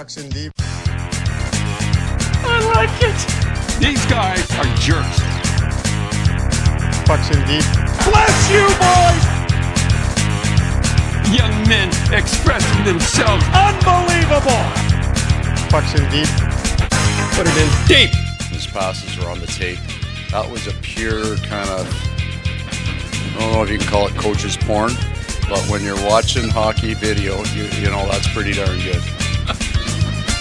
Pucks 0.00 0.16
in 0.16 0.30
deep. 0.30 0.52
I 0.56 0.62
like 2.72 2.88
it. 3.04 3.20
These 3.78 4.00
guys 4.06 4.50
are 4.56 4.64
jerks. 4.80 5.20
Pucks 7.04 7.28
in 7.28 7.36
deep. 7.44 7.68
Bless 8.08 8.32
you, 8.48 8.64
boys! 8.80 9.20
Young 11.36 11.52
men 11.68 11.92
expressing 12.14 12.80
themselves. 12.82 13.44
Unbelievable! 13.52 14.64
Pucks 15.68 15.92
in 15.92 16.08
deep. 16.08 16.32
Put 17.36 17.44
it 17.46 17.60
in 17.60 17.68
deep. 17.86 18.08
His 18.48 18.64
passes 18.66 19.18
are 19.22 19.28
on 19.28 19.38
the 19.38 19.48
tape. 19.48 19.80
That 20.30 20.48
was 20.50 20.66
a 20.66 20.72
pure 20.80 21.36
kind 21.44 21.68
of, 21.68 21.86
I 23.36 23.38
don't 23.38 23.52
know 23.52 23.62
if 23.64 23.68
you 23.68 23.76
can 23.76 23.86
call 23.86 24.06
it 24.06 24.14
coach's 24.14 24.56
porn, 24.56 24.94
but 25.46 25.62
when 25.68 25.84
you're 25.84 26.02
watching 26.08 26.48
hockey 26.48 26.94
video, 26.94 27.44
you, 27.52 27.64
you 27.82 27.90
know, 27.90 28.08
that's 28.08 28.28
pretty 28.32 28.54
darn 28.54 28.78
good. 28.78 29.02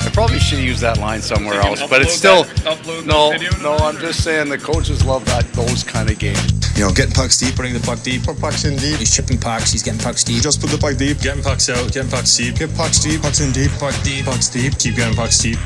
I 0.10 0.12
probably 0.12 0.40
should 0.40 0.58
use 0.58 0.80
that 0.82 0.98
line 0.98 1.22
somewhere 1.22 1.62
else, 1.62 1.86
but 1.88 2.02
it's 2.02 2.16
still 2.16 2.44
that- 2.46 3.06
no, 3.06 3.30
no. 3.62 3.78
I'm 3.78 3.94
that, 3.94 4.02
just 4.02 4.24
saying 4.24 4.50
the 4.50 4.58
coaches 4.58 5.06
love 5.06 5.24
that 5.26 5.46
those 5.54 5.84
kind 5.84 6.10
of 6.10 6.18
games. 6.18 6.42
You 6.76 6.86
know, 6.86 6.92
getting 6.92 7.14
pucks 7.14 7.38
deep, 7.38 7.56
putting 7.56 7.74
the 7.76 7.80
puck 7.80 8.02
deep. 8.02 8.24
Put 8.24 8.40
pucks 8.42 8.66
in 8.66 8.76
deep. 8.78 8.98
He's 8.98 9.16
chipping 9.16 9.38
pucks. 9.38 9.72
He's 9.72 9.84
getting 9.84 10.00
pucks 10.00 10.24
deep. 10.24 10.42
Just 10.42 10.62
put 10.62 10.72
the 10.72 10.80
puck 10.80 10.98
deep. 10.98 11.20
Getting 11.22 11.44
pucks 11.44 11.70
out, 11.70 11.92
getting 11.94 12.10
pucks 12.10 12.36
deep, 12.36 12.56
Get 12.56 12.76
pucks 12.76 12.98
deep. 12.98 13.22
Pucks 13.22 13.40
in 13.40 13.52
deep. 13.52 13.70
Puck 13.78 13.94
deep. 14.04 14.26
pucks 14.26 14.50
deep, 14.50 14.80
keep 14.80 14.96
getting 14.96 15.14
pucks 15.16 15.38
deep. 15.38 15.60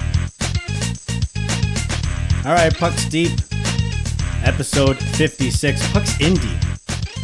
All 2.46 2.52
right, 2.52 2.76
Pucks 2.78 3.06
Deep, 3.06 3.40
episode 4.44 4.98
56. 5.16 5.94
Pucks 5.94 6.20
in 6.20 6.34
Deep, 6.34 6.60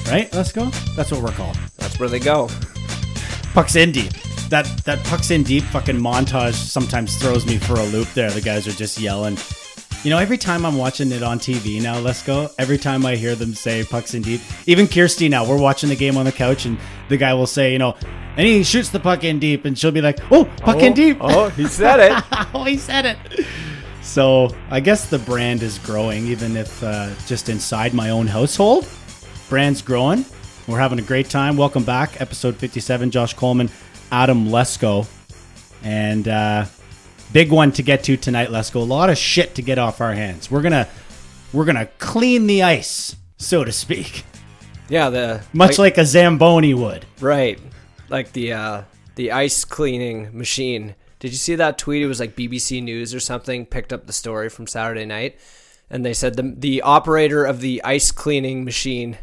right? 0.07 0.33
Let's 0.33 0.53
go. 0.53 0.67
That's 0.95 1.11
what 1.11 1.21
we're 1.21 1.33
called. 1.33 1.57
That's 1.75 1.99
where 1.99 2.07
they 2.07 2.19
go. 2.19 2.47
Pucks 3.53 3.75
in 3.75 3.91
Deep. 3.91 4.13
That 4.49 4.65
that 4.85 5.03
Pucks 5.05 5.29
in 5.29 5.43
Deep 5.43 5.63
fucking 5.65 5.97
montage 5.97 6.55
sometimes 6.55 7.15
throws 7.17 7.45
me 7.45 7.59
for 7.59 7.75
a 7.75 7.83
loop 7.85 8.11
there. 8.13 8.31
The 8.31 8.41
guys 8.41 8.67
are 8.67 8.71
just 8.71 8.99
yelling. 8.99 9.37
You 10.03 10.09
know, 10.09 10.17
every 10.17 10.37
time 10.37 10.65
I'm 10.65 10.75
watching 10.77 11.11
it 11.11 11.21
on 11.21 11.39
TV 11.39 11.79
now, 11.81 11.99
let's 11.99 12.23
go. 12.23 12.49
Every 12.57 12.79
time 12.79 13.05
I 13.05 13.15
hear 13.15 13.35
them 13.35 13.53
say 13.53 13.83
pucks 13.83 14.15
in 14.15 14.23
deep, 14.23 14.41
even 14.65 14.87
Kirsty 14.87 15.29
now, 15.29 15.47
we're 15.47 15.59
watching 15.59 15.89
the 15.89 15.95
game 15.95 16.17
on 16.17 16.25
the 16.25 16.31
couch 16.31 16.65
and 16.65 16.79
the 17.09 17.17
guy 17.17 17.33
will 17.33 17.45
say, 17.45 17.73
you 17.73 17.77
know, 17.77 17.95
and 18.37 18.47
he 18.47 18.63
shoots 18.63 18.89
the 18.89 18.99
puck 18.99 19.23
in 19.23 19.37
deep 19.37 19.65
and 19.65 19.77
she'll 19.77 19.91
be 19.91 20.01
like, 20.01 20.19
oh, 20.31 20.45
puck 20.61 20.81
in 20.81 20.93
deep. 20.93 21.17
Oh, 21.19 21.49
he 21.49 21.67
said 21.67 21.99
it. 21.99 22.23
oh, 22.55 22.63
he 22.63 22.77
said 22.77 23.05
it. 23.05 23.45
So 24.01 24.49
I 24.71 24.79
guess 24.79 25.09
the 25.09 25.19
brand 25.19 25.61
is 25.61 25.77
growing, 25.79 26.25
even 26.25 26.57
if 26.57 26.81
uh, 26.81 27.13
just 27.27 27.49
inside 27.49 27.93
my 27.93 28.09
own 28.09 28.25
household, 28.25 28.87
brand's 29.49 29.83
growing. 29.83 30.25
We're 30.67 30.79
having 30.79 30.99
a 30.99 31.03
great 31.03 31.29
time. 31.29 31.57
Welcome 31.57 31.83
back, 31.83 32.21
episode 32.21 32.55
57. 32.55 33.11
Josh 33.11 33.33
Coleman, 33.33 33.69
Adam 34.11 34.47
Lesko, 34.47 35.07
and 35.83 36.27
uh, 36.27 36.65
big 37.31 37.51
one 37.51 37.71
to 37.73 37.83
get 37.83 38.03
to 38.05 38.17
tonight. 38.17 38.49
Lesko, 38.49 38.75
a 38.75 38.79
lot 38.79 39.09
of 39.09 39.17
shit 39.17 39.55
to 39.55 39.61
get 39.61 39.77
off 39.77 40.01
our 40.01 40.13
hands. 40.13 40.49
We're 40.49 40.61
gonna 40.61 40.87
we're 41.53 41.65
gonna 41.65 41.87
clean 41.99 42.47
the 42.47 42.63
ice, 42.63 43.15
so 43.37 43.63
to 43.63 43.71
speak, 43.71 44.23
Yeah, 44.89 45.09
the 45.09 45.41
much 45.53 45.77
like, 45.77 45.97
a 45.97 46.05
zamboni 46.05 46.73
would. 46.73 47.05
right, 47.21 47.59
like 48.09 48.31
the 48.33 48.53
uh, 48.53 48.83
the 49.15 49.31
ice 49.31 49.65
cleaning 49.65 50.29
machine. 50.37 50.95
Did 51.19 51.31
you 51.31 51.37
see 51.37 51.55
that 51.55 51.77
tweet? 51.77 52.01
It 52.01 52.07
was 52.07 52.19
like 52.21 52.35
BBC 52.35 52.81
News 52.81 53.13
or 53.13 53.19
something 53.19 53.65
picked 53.65 53.91
up 53.91 54.07
the 54.07 54.13
story 54.13 54.47
from 54.49 54.67
Saturday 54.67 55.05
night, 55.05 55.37
and 55.89 56.05
they 56.05 56.13
said 56.13 56.35
the 56.35 56.53
the 56.57 56.81
operator 56.81 57.43
of 57.45 57.59
the 57.61 57.81
ice 57.83 58.11
cleaning 58.11 58.63
machine 58.63 59.17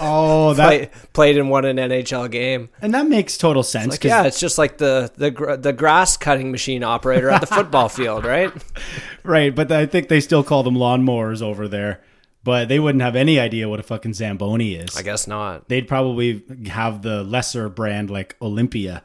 Oh, 0.00 0.54
that 0.54 0.66
play, 0.66 0.90
played 1.12 1.38
and 1.38 1.50
won 1.50 1.64
an 1.64 1.76
NHL 1.76 2.30
game. 2.30 2.68
and 2.82 2.94
that 2.94 3.06
makes 3.08 3.36
total 3.38 3.62
sense. 3.62 3.92
Like 3.92 4.04
yeah, 4.04 4.24
it's 4.24 4.40
just 4.40 4.58
like 4.58 4.78
the 4.78 5.10
the 5.16 5.30
gr- 5.30 5.54
the 5.56 5.72
grass 5.72 6.16
cutting 6.16 6.50
machine 6.50 6.82
operator 6.84 7.30
at 7.30 7.40
the 7.40 7.46
football 7.46 7.88
field, 7.88 8.24
right? 8.24 8.52
Right, 9.24 9.54
but 9.54 9.70
I 9.70 9.84
think 9.84 10.08
they 10.08 10.20
still 10.20 10.42
call 10.42 10.62
them 10.62 10.74
lawnmowers 10.74 11.42
over 11.42 11.68
there. 11.68 12.00
But 12.44 12.68
they 12.68 12.78
wouldn't 12.78 13.02
have 13.02 13.14
any 13.14 13.38
idea 13.38 13.68
what 13.68 13.78
a 13.78 13.82
fucking 13.82 14.14
Zamboni 14.14 14.74
is. 14.74 14.96
I 14.96 15.02
guess 15.02 15.26
not. 15.26 15.68
They'd 15.68 15.86
probably 15.86 16.42
have 16.68 17.02
the 17.02 17.22
lesser 17.24 17.68
brand 17.68 18.08
like 18.08 18.36
Olympia. 18.40 19.04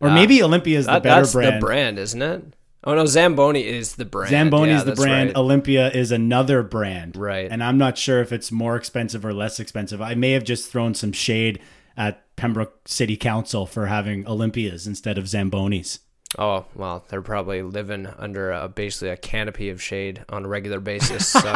Or 0.00 0.10
maybe 0.10 0.42
Olympia 0.42 0.78
is 0.78 0.84
the 0.86 0.92
That, 0.92 1.02
better 1.04 1.20
that's 1.22 1.32
brand. 1.32 1.56
the 1.56 1.60
brand, 1.60 1.98
isn't 1.98 2.20
it? 2.20 2.44
Oh 2.84 2.94
no, 2.94 3.06
Zamboni 3.06 3.64
is 3.66 3.94
the 3.94 4.04
brand. 4.04 4.30
Zamboni 4.30 4.70
Yeah, 4.72 4.78
is 4.78 4.84
the 4.84 4.94
brand. 4.94 5.28
right. 5.30 5.36
Olympia 5.36 5.90
is 5.90 6.10
another 6.10 6.62
brand. 6.62 7.16
Right. 7.16 7.48
And 7.50 7.62
I'm 7.62 7.78
not 7.78 7.96
sure 7.96 8.20
if 8.20 8.32
it's 8.32 8.50
more 8.50 8.74
expensive 8.76 9.24
or 9.24 9.32
less 9.32 9.60
expensive. 9.60 10.02
I 10.02 10.14
may 10.14 10.32
have 10.32 10.44
just 10.44 10.70
thrown 10.70 10.94
some 10.94 11.12
shade 11.12 11.60
at 11.96 12.24
Pembroke 12.36 12.88
City 12.88 13.16
Council 13.16 13.66
for 13.66 13.86
having 13.86 14.26
Olympias 14.26 14.86
instead 14.86 15.16
of 15.18 15.26
Zambonis. 15.26 16.00
Oh 16.38 16.64
well, 16.74 17.04
they're 17.08 17.20
probably 17.20 17.62
living 17.62 18.06
under 18.18 18.50
a, 18.52 18.68
basically 18.68 19.10
a 19.10 19.16
canopy 19.16 19.68
of 19.68 19.82
shade 19.82 20.24
on 20.30 20.44
a 20.44 20.48
regular 20.48 20.80
basis. 20.80 21.28
So 21.28 21.40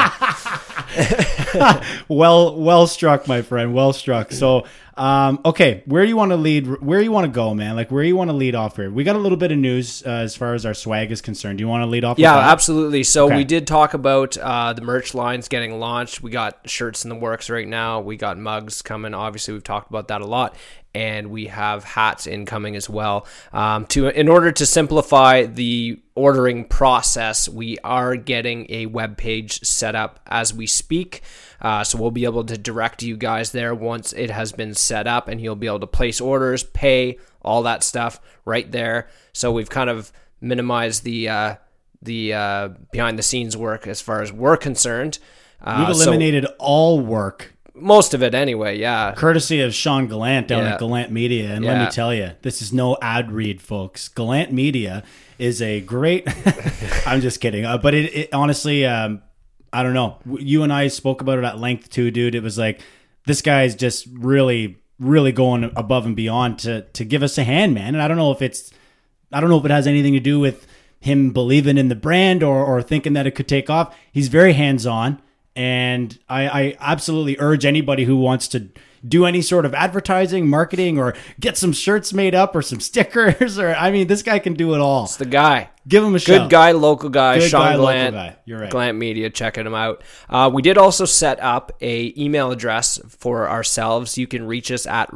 well 2.09 2.56
well 2.56 2.86
struck 2.86 3.26
my 3.26 3.42
friend 3.42 3.75
well 3.75 3.92
struck 3.92 4.32
so 4.32 4.65
um 4.97 5.41
okay 5.44 5.82
where 5.86 6.03
do 6.04 6.09
you 6.09 6.16
want 6.16 6.31
to 6.31 6.36
lead 6.36 6.66
where 6.81 6.98
do 7.00 7.04
you 7.04 7.12
want 7.12 7.25
to 7.25 7.31
go 7.31 7.54
man 7.54 7.76
like 7.76 7.91
where 7.91 8.03
do 8.03 8.09
you 8.09 8.16
want 8.16 8.31
to 8.31 8.36
lead 8.36 8.54
off 8.54 8.76
here 8.76 8.91
we 8.91 9.04
got 9.04 9.16
a 9.16 9.19
little 9.19 9.36
bit 9.36 9.50
of 9.53 9.59
news 9.59 10.03
uh, 10.06 10.10
as 10.10 10.34
far 10.36 10.54
as 10.54 10.65
our 10.65 10.75
swag 10.75 11.10
is 11.10 11.20
concerned 11.20 11.59
do 11.59 11.62
you 11.62 11.69
want 11.69 11.82
to 11.82 11.86
lead 11.86 12.04
off 12.04 12.19
yeah, 12.19 12.36
absolutely. 12.38 13.03
So 13.03 13.26
Okay. 13.26 13.36
we 13.36 13.44
did 13.44 13.66
talk 13.66 13.94
about 13.94 14.36
uh, 14.38 14.72
the 14.72 14.81
merch 14.82 15.12
lines 15.15 15.48
getting 15.48 15.78
launched. 15.81 16.22
We 16.22 16.31
got 16.31 16.59
shirts 16.69 17.04
in 17.04 17.10
the 17.10 17.16
works 17.16 17.50
right 17.50 17.66
now. 17.66 18.00
We 18.00 18.16
got 18.16 18.38
mugs 18.38 18.81
coming. 18.82 19.12
Obviously, 19.15 19.53
we've 19.54 19.65
talked 19.65 19.91
about 19.91 20.09
that 20.09 20.20
a 20.20 20.26
lot, 20.26 20.54
and 20.96 21.26
we 21.26 21.48
have 21.48 21.84
hats 21.84 22.26
incoming 22.26 22.74
as 22.74 22.88
well. 22.88 23.26
Um, 23.52 23.84
to 23.88 24.08
in 24.08 24.30
order 24.30 24.50
to 24.50 24.64
simplify 24.64 25.44
the 25.44 26.00
ordering 26.14 26.64
process, 26.64 27.50
we 27.50 27.78
are 27.84 28.16
getting 28.16 28.64
a 28.70 28.86
web 28.86 29.18
page 29.18 29.60
set 29.60 29.94
up 29.94 30.20
as 30.26 30.54
we 30.54 30.66
speak. 30.66 31.20
Uh, 31.60 31.84
so 31.84 31.98
we'll 31.98 32.10
be 32.10 32.24
able 32.24 32.44
to 32.44 32.56
direct 32.56 33.02
you 33.02 33.14
guys 33.14 33.52
there 33.52 33.74
once 33.74 34.14
it 34.14 34.30
has 34.30 34.52
been 34.52 34.72
set 34.72 35.06
up, 35.06 35.28
and 35.28 35.38
you'll 35.38 35.54
be 35.54 35.66
able 35.66 35.80
to 35.80 35.86
place 35.86 36.18
orders, 36.18 36.64
pay, 36.64 37.18
all 37.42 37.62
that 37.64 37.82
stuff 37.82 38.18
right 38.46 38.72
there. 38.72 39.08
So 39.34 39.52
we've 39.52 39.68
kind 39.68 39.90
of 39.90 40.10
minimized 40.40 41.04
the 41.04 41.28
uh, 41.28 41.56
the 42.00 42.32
uh, 42.32 42.68
behind 42.90 43.18
the 43.18 43.22
scenes 43.22 43.54
work 43.54 43.86
as 43.86 44.00
far 44.00 44.22
as 44.22 44.32
we're 44.32 44.56
concerned. 44.56 45.18
Uh, 45.60 45.84
we've 45.86 45.96
so- 45.96 46.04
eliminated 46.04 46.46
all 46.58 47.00
work 47.00 47.52
most 47.76 48.14
of 48.14 48.22
it 48.22 48.34
anyway. 48.34 48.78
Yeah, 48.78 49.12
courtesy 49.16 49.60
of 49.60 49.75
Sean 49.75 50.06
Gallant 50.09 50.48
down 50.48 50.64
Yeah. 50.64 50.75
at 50.75 50.81
Gallant 50.81 51.10
Media. 51.12 51.53
And 51.53 51.64
let 51.64 51.84
me 51.84 51.91
tell 51.91 52.12
you, 52.14 52.32
this 52.42 52.62
is 52.62 52.72
no 52.72 52.97
ad 53.03 53.31
read, 53.32 53.60
folks. 53.60 54.09
Gallant 54.09 54.53
Media 54.53 55.03
is 55.38 55.60
a 55.62 55.81
great. 55.82 56.26
I'm 57.06 57.20
just 57.20 57.41
kidding, 57.41 57.65
uh, 57.65 57.78
but 57.78 57.94
it, 57.94 58.15
it 58.15 58.34
honestly, 58.34 58.84
um, 58.86 59.22
I 59.72 59.82
don't 59.82 59.94
know. 59.94 60.19
You 60.38 60.62
and 60.62 60.72
I 60.72 60.88
spoke 60.88 61.20
about 61.20 61.38
it 61.38 61.44
at 61.44 61.59
length 61.59 61.91
too, 61.91 62.10
dude. 62.10 62.34
It 62.34 62.42
was 62.42 62.56
like 62.59 62.81
this 63.26 63.42
guy's 63.42 63.75
just 63.75 64.06
really, 64.12 64.78
really 64.98 65.32
going 65.32 65.65
above 65.76 66.06
and 66.06 66.16
beyond 66.16 66.59
to 66.60 66.82
to 66.82 67.04
give 67.04 67.22
us 67.22 67.36
a 67.38 67.44
hand, 67.44 67.75
man. 67.75 67.94
And 67.94 68.03
I 68.03 68.09
don't 68.09 68.16
know 68.16 68.32
if 68.32 68.41
it's, 68.42 68.72
I 69.32 69.41
don't 69.41 69.50
know 69.50 69.59
if 69.59 69.65
it 69.65 69.70
has 69.70 69.86
anything 69.86 70.15
to 70.15 70.20
do 70.20 70.41
with 70.41 70.66
him 70.98 71.31
believing 71.31 71.76
in 71.76 71.88
the 71.88 71.94
brand 71.94 72.42
or 72.42 72.65
or 72.65 72.81
thinking 72.82 73.12
that 73.12 73.26
it 73.26 73.32
could 73.32 73.47
take 73.48 73.69
off. 73.69 73.94
He's 74.10 74.28
very 74.28 74.54
hands 74.54 74.86
on. 74.86 75.20
And 75.56 76.16
I, 76.28 76.48
I 76.48 76.76
absolutely 76.80 77.36
urge 77.40 77.64
anybody 77.64 78.04
who 78.04 78.16
wants 78.16 78.46
to 78.48 78.68
do 79.06 79.24
any 79.24 79.40
sort 79.40 79.64
of 79.64 79.72
advertising, 79.74 80.48
marketing, 80.48 80.98
or 80.98 81.14
get 81.40 81.56
some 81.56 81.72
shirts 81.72 82.12
made 82.12 82.34
up 82.34 82.54
or 82.54 82.60
some 82.62 82.80
stickers, 82.90 83.58
or 83.58 83.74
I 83.74 83.90
mean, 83.90 84.06
this 84.06 84.22
guy 84.22 84.38
can 84.38 84.54
do 84.54 84.74
it 84.74 84.80
all. 84.80 85.04
it's 85.04 85.16
the 85.16 85.24
guy. 85.24 85.70
Give 85.88 86.02
him 86.02 86.10
a 86.10 86.18
Good 86.18 86.22
shout. 86.22 86.50
guy, 86.50 86.72
local 86.72 87.08
guy, 87.08 87.38
Good 87.38 87.48
Sean 87.50 87.60
guy, 87.62 87.72
Gallant. 87.76 88.14
guy. 88.14 88.36
You're 88.44 88.60
right. 88.60 88.70
Gallant 88.70 88.98
Media, 88.98 89.30
checking 89.30 89.64
him 89.66 89.74
out. 89.74 90.02
Uh, 90.28 90.50
we 90.52 90.60
did 90.60 90.76
also 90.76 91.04
set 91.04 91.40
up 91.40 91.72
a 91.80 92.12
email 92.20 92.50
address 92.50 92.98
for 93.08 93.48
ourselves. 93.48 94.18
You 94.18 94.26
can 94.26 94.46
reach 94.46 94.70
us 94.72 94.84
at 94.86 95.08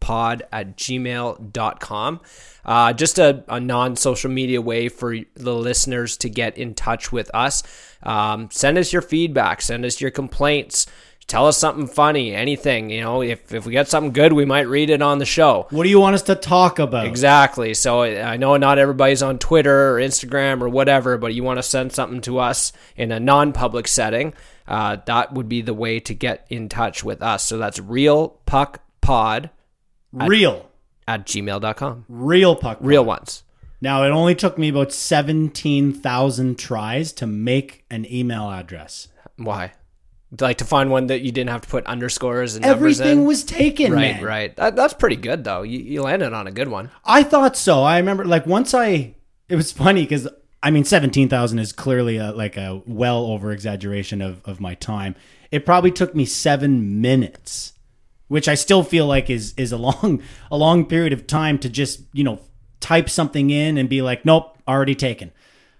realpuckpod 0.00 0.42
at 0.52 0.76
gmail.com. 0.76 2.20
Uh, 2.64 2.92
just 2.92 3.18
a, 3.18 3.44
a 3.48 3.60
non 3.60 3.96
social 3.96 4.30
media 4.30 4.60
way 4.60 4.88
for 4.88 5.16
the 5.34 5.54
listeners 5.54 6.16
to 6.18 6.28
get 6.28 6.58
in 6.58 6.74
touch 6.74 7.12
with 7.12 7.30
us. 7.34 7.62
Um, 8.02 8.48
send 8.50 8.78
us 8.78 8.92
your 8.92 9.02
feedback, 9.02 9.62
send 9.62 9.84
us 9.84 10.00
your 10.00 10.10
complaints. 10.10 10.86
Tell 11.26 11.46
us 11.46 11.58
something 11.58 11.86
funny, 11.86 12.34
anything. 12.34 12.88
You 12.88 13.02
know, 13.02 13.22
if, 13.22 13.52
if 13.52 13.66
we 13.66 13.72
get 13.72 13.86
something 13.86 14.12
good, 14.12 14.32
we 14.32 14.46
might 14.46 14.62
read 14.62 14.88
it 14.88 15.02
on 15.02 15.18
the 15.18 15.26
show. 15.26 15.66
What 15.68 15.82
do 15.82 15.90
you 15.90 16.00
want 16.00 16.14
us 16.14 16.22
to 16.22 16.34
talk 16.34 16.78
about? 16.78 17.06
Exactly. 17.06 17.74
So 17.74 18.02
I 18.02 18.38
know 18.38 18.56
not 18.56 18.78
everybody's 18.78 19.22
on 19.22 19.38
Twitter 19.38 19.90
or 19.94 20.00
Instagram 20.00 20.62
or 20.62 20.70
whatever, 20.70 21.18
but 21.18 21.34
you 21.34 21.44
want 21.44 21.58
to 21.58 21.62
send 21.62 21.92
something 21.92 22.22
to 22.22 22.38
us 22.38 22.72
in 22.96 23.12
a 23.12 23.20
non-public 23.20 23.88
setting, 23.88 24.32
uh, 24.66 24.96
that 25.04 25.34
would 25.34 25.50
be 25.50 25.60
the 25.60 25.74
way 25.74 26.00
to 26.00 26.14
get 26.14 26.46
in 26.48 26.70
touch 26.70 27.04
with 27.04 27.20
us. 27.20 27.44
So 27.44 27.58
that's 27.58 27.78
realpuckpod 27.78 29.50
Real, 30.12 30.70
at 31.06 31.26
gmail.com. 31.26 32.04
real 32.08 32.56
puck. 32.56 32.78
Real 32.80 33.04
ones. 33.04 33.42
Now 33.80 34.02
it 34.04 34.08
only 34.10 34.34
took 34.34 34.58
me 34.58 34.68
about 34.70 34.92
seventeen 34.92 35.92
thousand 35.92 36.58
tries 36.58 37.12
to 37.14 37.26
make 37.26 37.84
an 37.90 38.10
email 38.12 38.50
address. 38.50 39.08
Why? 39.36 39.72
Like 40.40 40.58
to 40.58 40.64
find 40.64 40.90
one 40.90 41.06
that 41.06 41.20
you 41.22 41.32
didn't 41.32 41.50
have 41.50 41.62
to 41.62 41.68
put 41.68 41.86
underscores 41.86 42.54
and 42.56 42.64
numbers 42.66 43.00
Everything 43.00 43.20
in? 43.20 43.24
was 43.24 43.44
taken, 43.44 43.92
right, 43.92 44.16
man. 44.16 44.24
right. 44.24 44.56
That, 44.56 44.76
that's 44.76 44.92
pretty 44.94 45.16
good 45.16 45.44
though. 45.44 45.62
You, 45.62 45.78
you 45.78 46.02
landed 46.02 46.32
on 46.34 46.46
a 46.46 46.50
good 46.50 46.68
one. 46.68 46.90
I 47.04 47.22
thought 47.22 47.56
so. 47.56 47.82
I 47.82 47.96
remember 47.98 48.24
like 48.24 48.44
once 48.46 48.74
I 48.74 49.14
it 49.48 49.56
was 49.56 49.72
funny 49.72 50.02
because 50.02 50.28
I 50.62 50.70
mean, 50.72 50.84
seventeen 50.84 51.28
thousand 51.28 51.60
is 51.60 51.72
clearly 51.72 52.16
a, 52.16 52.32
like 52.32 52.56
a 52.56 52.82
well 52.84 53.26
over 53.26 53.52
exaggeration 53.52 54.20
of 54.20 54.42
of 54.44 54.60
my 54.60 54.74
time. 54.74 55.14
It 55.52 55.64
probably 55.64 55.92
took 55.92 56.14
me 56.16 56.24
seven 56.26 57.00
minutes, 57.00 57.72
which 58.28 58.48
I 58.48 58.54
still 58.54 58.82
feel 58.82 59.06
like 59.06 59.28
is 59.30 59.54
is 59.56 59.72
a 59.72 59.78
long 59.78 60.22
a 60.50 60.56
long 60.56 60.86
period 60.86 61.12
of 61.12 61.26
time 61.26 61.58
to 61.58 61.68
just 61.68 62.02
you 62.12 62.24
know 62.24 62.40
type 62.80 63.10
something 63.10 63.50
in 63.50 63.76
and 63.76 63.88
be 63.88 64.02
like, 64.02 64.24
nope, 64.24 64.56
already 64.68 64.94
taken. 64.94 65.32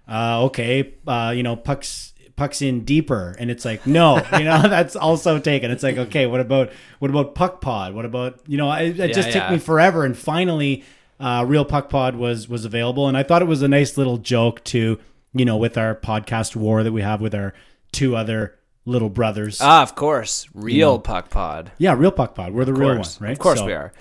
Uh, 0.07 0.43
okay, 0.45 0.93
uh, 1.07 1.31
you 1.35 1.43
know, 1.43 1.55
pucks 1.55 2.13
pucks 2.35 2.61
in 2.61 2.83
deeper, 2.85 3.35
and 3.37 3.51
it's 3.51 3.63
like, 3.65 3.85
no, 3.85 4.17
you 4.37 4.43
know, 4.43 4.61
that's 4.63 4.95
also 4.95 5.39
taken. 5.39 5.69
It's 5.71 5.83
like, 5.83 5.97
okay, 5.97 6.25
what 6.25 6.39
about 6.39 6.71
what 6.99 7.11
about 7.11 7.35
puck 7.35 7.61
pod? 7.61 7.93
What 7.93 8.05
about 8.05 8.39
you 8.47 8.57
know? 8.57 8.71
It, 8.73 8.99
it 8.99 9.13
just 9.13 9.29
Yeah, 9.29 9.41
took 9.41 9.49
me 9.51 9.59
forever, 9.59 10.03
and 10.05 10.17
finally, 10.17 10.83
uh, 11.19 11.45
real 11.47 11.63
puck 11.65 11.89
pod 11.89 12.15
was 12.15 12.49
was 12.49 12.65
available, 12.65 13.07
and 13.07 13.15
I 13.17 13.23
thought 13.23 13.41
it 13.41 13.47
was 13.47 13.61
a 13.61 13.67
nice 13.67 13.97
little 13.97 14.17
joke 14.17 14.63
to 14.65 14.99
you 15.33 15.45
know 15.45 15.57
with 15.57 15.77
our 15.77 15.95
podcast 15.95 16.55
war 16.55 16.81
that 16.83 16.91
we 16.91 17.01
have 17.03 17.21
with 17.21 17.35
our 17.35 17.53
two 17.91 18.15
other 18.15 18.55
little 18.85 19.09
brothers. 19.09 19.59
Ah, 19.61 19.81
of 19.83 19.95
course, 19.95 20.47
real 20.53 20.99
puck 20.99 21.29
pod. 21.29 21.71
yeah, 21.77 21.93
real 21.93 22.11
puck 22.11 22.35
pod. 22.35 22.53
We're 22.53 22.65
the 22.65 22.73
real 22.73 22.97
one, 22.97 23.05
right? 23.19 23.31
Of 23.31 23.39
course 23.39 23.59
So- 23.59 23.65
we 23.65 23.73
are. 23.73 23.91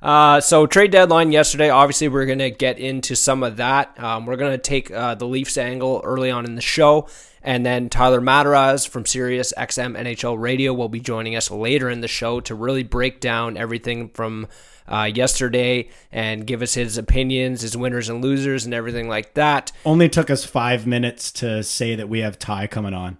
Uh, 0.00 0.40
so 0.40 0.64
trade 0.64 0.92
deadline 0.92 1.32
yesterday. 1.32 1.70
Obviously, 1.70 2.06
we're 2.06 2.24
going 2.26 2.38
to 2.38 2.52
get 2.52 2.78
into 2.78 3.16
some 3.16 3.42
of 3.42 3.56
that. 3.56 3.98
Um, 4.00 4.26
we're 4.26 4.36
going 4.36 4.52
to 4.52 4.58
take 4.58 4.92
uh, 4.92 5.16
the 5.16 5.26
Leafs 5.26 5.58
angle 5.58 6.00
early 6.04 6.30
on 6.30 6.44
in 6.44 6.54
the 6.54 6.60
show, 6.62 7.08
and 7.42 7.66
then 7.66 7.88
Tyler 7.88 8.20
Mataraz 8.20 8.86
from 8.88 9.04
Sirius 9.04 9.52
XM 9.58 9.96
NHL 9.98 10.40
Radio 10.40 10.72
will 10.72 10.88
be 10.88 11.00
joining 11.00 11.34
us 11.34 11.50
later 11.50 11.90
in 11.90 12.00
the 12.00 12.06
show 12.06 12.38
to 12.42 12.54
really 12.54 12.84
break 12.84 13.18
down 13.18 13.56
everything 13.56 14.08
from 14.10 14.46
uh, 14.86 15.10
yesterday 15.12 15.88
and 16.12 16.46
give 16.46 16.62
us 16.62 16.74
his 16.74 16.96
opinions, 16.96 17.62
his 17.62 17.76
winners 17.76 18.08
and 18.08 18.22
losers, 18.22 18.64
and 18.66 18.72
everything 18.74 19.08
like 19.08 19.34
that. 19.34 19.72
Only 19.84 20.08
took 20.08 20.30
us 20.30 20.44
five 20.44 20.86
minutes 20.86 21.32
to 21.32 21.64
say 21.64 21.96
that 21.96 22.08
we 22.08 22.20
have 22.20 22.38
Ty 22.38 22.68
coming 22.68 22.94
on. 22.94 23.18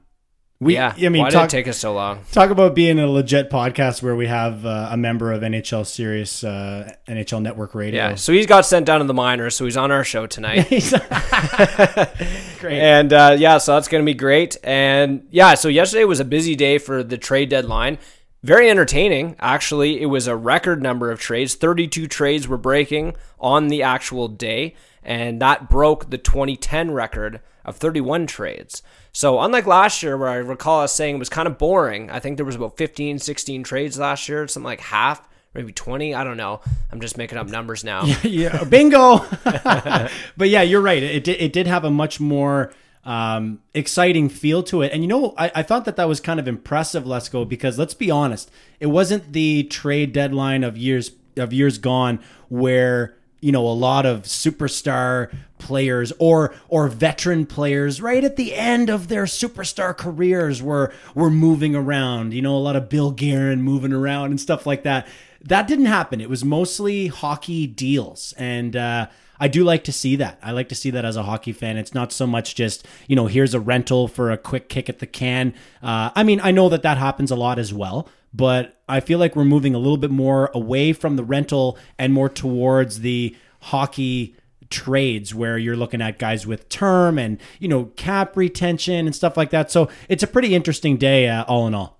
We, 0.61 0.75
yeah, 0.75 0.93
I 0.97 1.09
mean, 1.09 1.23
why 1.23 1.31
talk, 1.31 1.49
did 1.49 1.57
it 1.57 1.59
take 1.59 1.69
us 1.69 1.79
so 1.79 1.95
long? 1.95 2.25
talk 2.33 2.51
about 2.51 2.75
being 2.75 2.99
a 2.99 3.07
legit 3.07 3.49
podcast 3.49 4.03
where 4.03 4.17
we 4.17 4.27
have 4.27 4.67
uh, 4.67 4.89
a 4.91 4.97
member 4.97 5.31
of 5.31 5.43
NHL 5.43 5.87
Sirius 5.87 6.43
uh, 6.43 6.95
NHL 7.07 7.43
Network 7.43 7.77
Radio. 7.77 8.09
Yeah, 8.09 8.15
so 8.17 8.33
he's 8.33 8.47
got 8.47 8.67
sent 8.67 8.85
down 8.85 8.99
to 8.99 9.07
the 9.07 9.15
minors, 9.15 9.55
so 9.55 9.67
he's 9.67 9.77
on 9.77 9.93
our 9.93 10.03
show 10.03 10.27
tonight. 10.27 10.69
Great. 12.59 12.81
And 12.81 13.13
uh, 13.13 13.37
yeah, 13.39 13.59
so 13.59 13.75
that's 13.75 13.87
going 13.87 14.03
to 14.03 14.07
be 14.07 14.15
great. 14.15 14.57
And 14.65 15.29
yeah, 15.31 15.55
so 15.55 15.69
yesterday 15.69 16.03
was 16.03 16.19
a 16.19 16.25
busy 16.25 16.57
day 16.57 16.79
for 16.79 17.05
the 17.05 17.19
trade 17.19 17.51
deadline. 17.51 17.99
Very 18.43 18.69
entertaining, 18.69 19.37
actually. 19.39 20.01
It 20.03 20.07
was 20.07 20.27
a 20.27 20.35
record 20.35 20.83
number 20.83 21.13
of 21.13 21.21
trades. 21.21 21.55
32 21.55 22.09
trades 22.09 22.49
were 22.49 22.59
breaking 22.59 23.15
on 23.39 23.69
the 23.69 23.85
actual 23.85 24.27
day, 24.27 24.75
and 25.05 25.41
that 25.41 25.71
broke 25.71 26.11
the 26.11 26.19
2010 26.19 26.91
record 26.91 27.41
of 27.69 27.77
31 27.77 28.27
trades. 28.27 28.83
So, 29.13 29.41
unlike 29.41 29.67
last 29.67 30.03
year, 30.03 30.17
where 30.17 30.29
I 30.29 30.37
recall 30.37 30.81
us 30.81 30.95
saying 30.95 31.17
it 31.17 31.19
was 31.19 31.29
kind 31.29 31.47
of 31.47 31.59
boring, 31.59 32.11
I 32.11 32.21
think 32.21 32.37
there 32.37 32.47
was 32.47 32.57
about 32.57 32.77
15, 32.77 33.19
16 33.19 33.63
trades 33.63 33.99
last 33.99 34.29
year, 34.29 34.47
something 34.49 34.65
like 34.65 34.81
half, 34.81 35.29
maybe 35.55 35.73
20. 35.73 36.15
I 36.15 36.25
don't 36.25 36.37
know. 36.37 36.61
I'm 36.91 37.01
just 37.01 37.17
making 37.17 37.39
up 37.39 37.49
numbers 37.49 37.85
now. 37.85 38.05
yeah, 38.23 38.65
bingo. 38.65 39.19
but 39.45 40.49
yeah, 40.49 40.63
you're 40.63 40.81
right. 40.81 41.03
It 41.03 41.25
did, 41.25 41.41
it 41.41 41.53
did 41.53 41.67
have 41.67 41.85
a 41.85 41.91
much 41.91 42.21
more 42.21 42.73
um, 43.05 43.61
exciting 43.75 44.29
feel 44.29 44.63
to 44.65 44.83
it. 44.83 44.93
And 44.93 45.03
you 45.03 45.09
know, 45.09 45.35
I, 45.37 45.51
I 45.57 45.63
thought 45.63 45.85
that 45.87 45.97
that 45.97 46.09
was 46.09 46.21
kind 46.21 46.39
of 46.39 46.47
impressive, 46.47 47.07
Let's 47.07 47.29
Go, 47.29 47.45
because 47.45 47.79
let's 47.79 47.95
be 47.95 48.11
honest, 48.11 48.51
it 48.81 48.87
wasn't 48.87 49.33
the 49.33 49.65
trade 49.65 50.13
deadline 50.13 50.63
of 50.63 50.77
years 50.77 51.13
of 51.37 51.53
years 51.53 51.79
gone 51.79 52.21
where 52.49 53.17
you 53.41 53.53
know 53.53 53.67
a 53.67 53.73
lot 53.73 54.05
of 54.05 54.23
superstar 54.23 55.33
players 55.59 56.13
or 56.19 56.55
or 56.69 56.89
veteran 56.89 57.47
players 57.47 58.01
right 58.01 58.25
at 58.25 58.37
the 58.37 58.55
end 58.55 58.89
of 58.91 59.09
their 59.09 59.25
superstar 59.25 59.97
careers 59.97 60.63
were 60.63 60.93
were 61.15 61.31
moving 61.31 61.75
around 61.75 62.33
you 62.33 62.43
know 62.43 62.57
a 62.57 62.59
lot 62.59 62.77
of 62.77 62.89
Bill 62.89 63.11
Guerin 63.11 63.63
moving 63.63 63.93
around 63.93 64.31
and 64.31 64.41
stuff 64.41 64.67
like 64.67 64.83
that. 64.85 65.07
That 65.43 65.69
didn't 65.69 65.87
happen. 65.87 66.21
It 66.21 66.29
was 66.29 66.45
mostly 66.45 67.07
hockey 67.07 67.67
deals. 67.67 68.35
And 68.37 68.77
uh 68.77 69.07
I 69.41 69.49
do 69.49 69.65
like 69.65 69.85
to 69.85 69.93
see 69.93 70.17
that. 70.17 70.39
I 70.43 70.53
like 70.53 70.69
to 70.71 70.75
see 70.75 70.91
that 70.91 71.05
as 71.05 71.17
a 71.17 71.23
hockey 71.23 71.53
fan. 71.53 71.77
It's 71.77 71.95
not 71.95 72.13
so 72.13 72.27
much 72.27 72.55
just, 72.55 72.87
you 73.07 73.17
know, 73.17 73.27
here's 73.27 73.55
a 73.55 73.61
rental 73.61 74.09
for 74.09 74.31
a 74.31 74.39
quick 74.39 74.69
kick 74.69 74.89
at 74.89 74.99
the 74.99 75.07
can. 75.07 75.55
Uh, 75.83 76.11
I 76.15 76.23
mean, 76.23 76.41
I 76.43 76.51
know 76.51 76.69
that 76.69 76.83
that 76.83 76.99
happens 76.99 77.31
a 77.31 77.37
lot 77.37 77.59
as 77.59 77.73
well, 77.73 78.09
but 78.33 78.81
I 78.89 79.01
feel 79.01 79.19
like 79.19 79.37
we're 79.37 79.45
moving 79.45 79.75
a 79.75 79.79
little 79.79 79.97
bit 79.97 80.11
more 80.11 80.51
away 80.55 80.93
from 80.93 81.17
the 81.17 81.25
rental 81.25 81.79
and 81.99 82.13
more 82.13 82.29
towards 82.29 83.01
the 83.01 83.37
hockey 83.61 84.37
trades 84.71 85.35
where 85.35 85.57
you're 85.57 85.77
looking 85.77 86.03
at 86.03 86.19
guys 86.19 86.47
with 86.47 86.69
term 86.69 87.19
and, 87.19 87.41
you 87.59 87.69
know, 87.69 87.87
cap 87.97 88.37
retention 88.37 89.07
and 89.07 89.15
stuff 89.15 89.37
like 89.37 89.51
that. 89.51 89.71
So 89.71 89.89
it's 90.09 90.23
a 90.23 90.27
pretty 90.27 90.55
interesting 90.55 90.97
day, 90.97 91.29
uh, 91.29 91.45
all 91.45 91.67
in 91.67 91.75
all. 91.75 91.98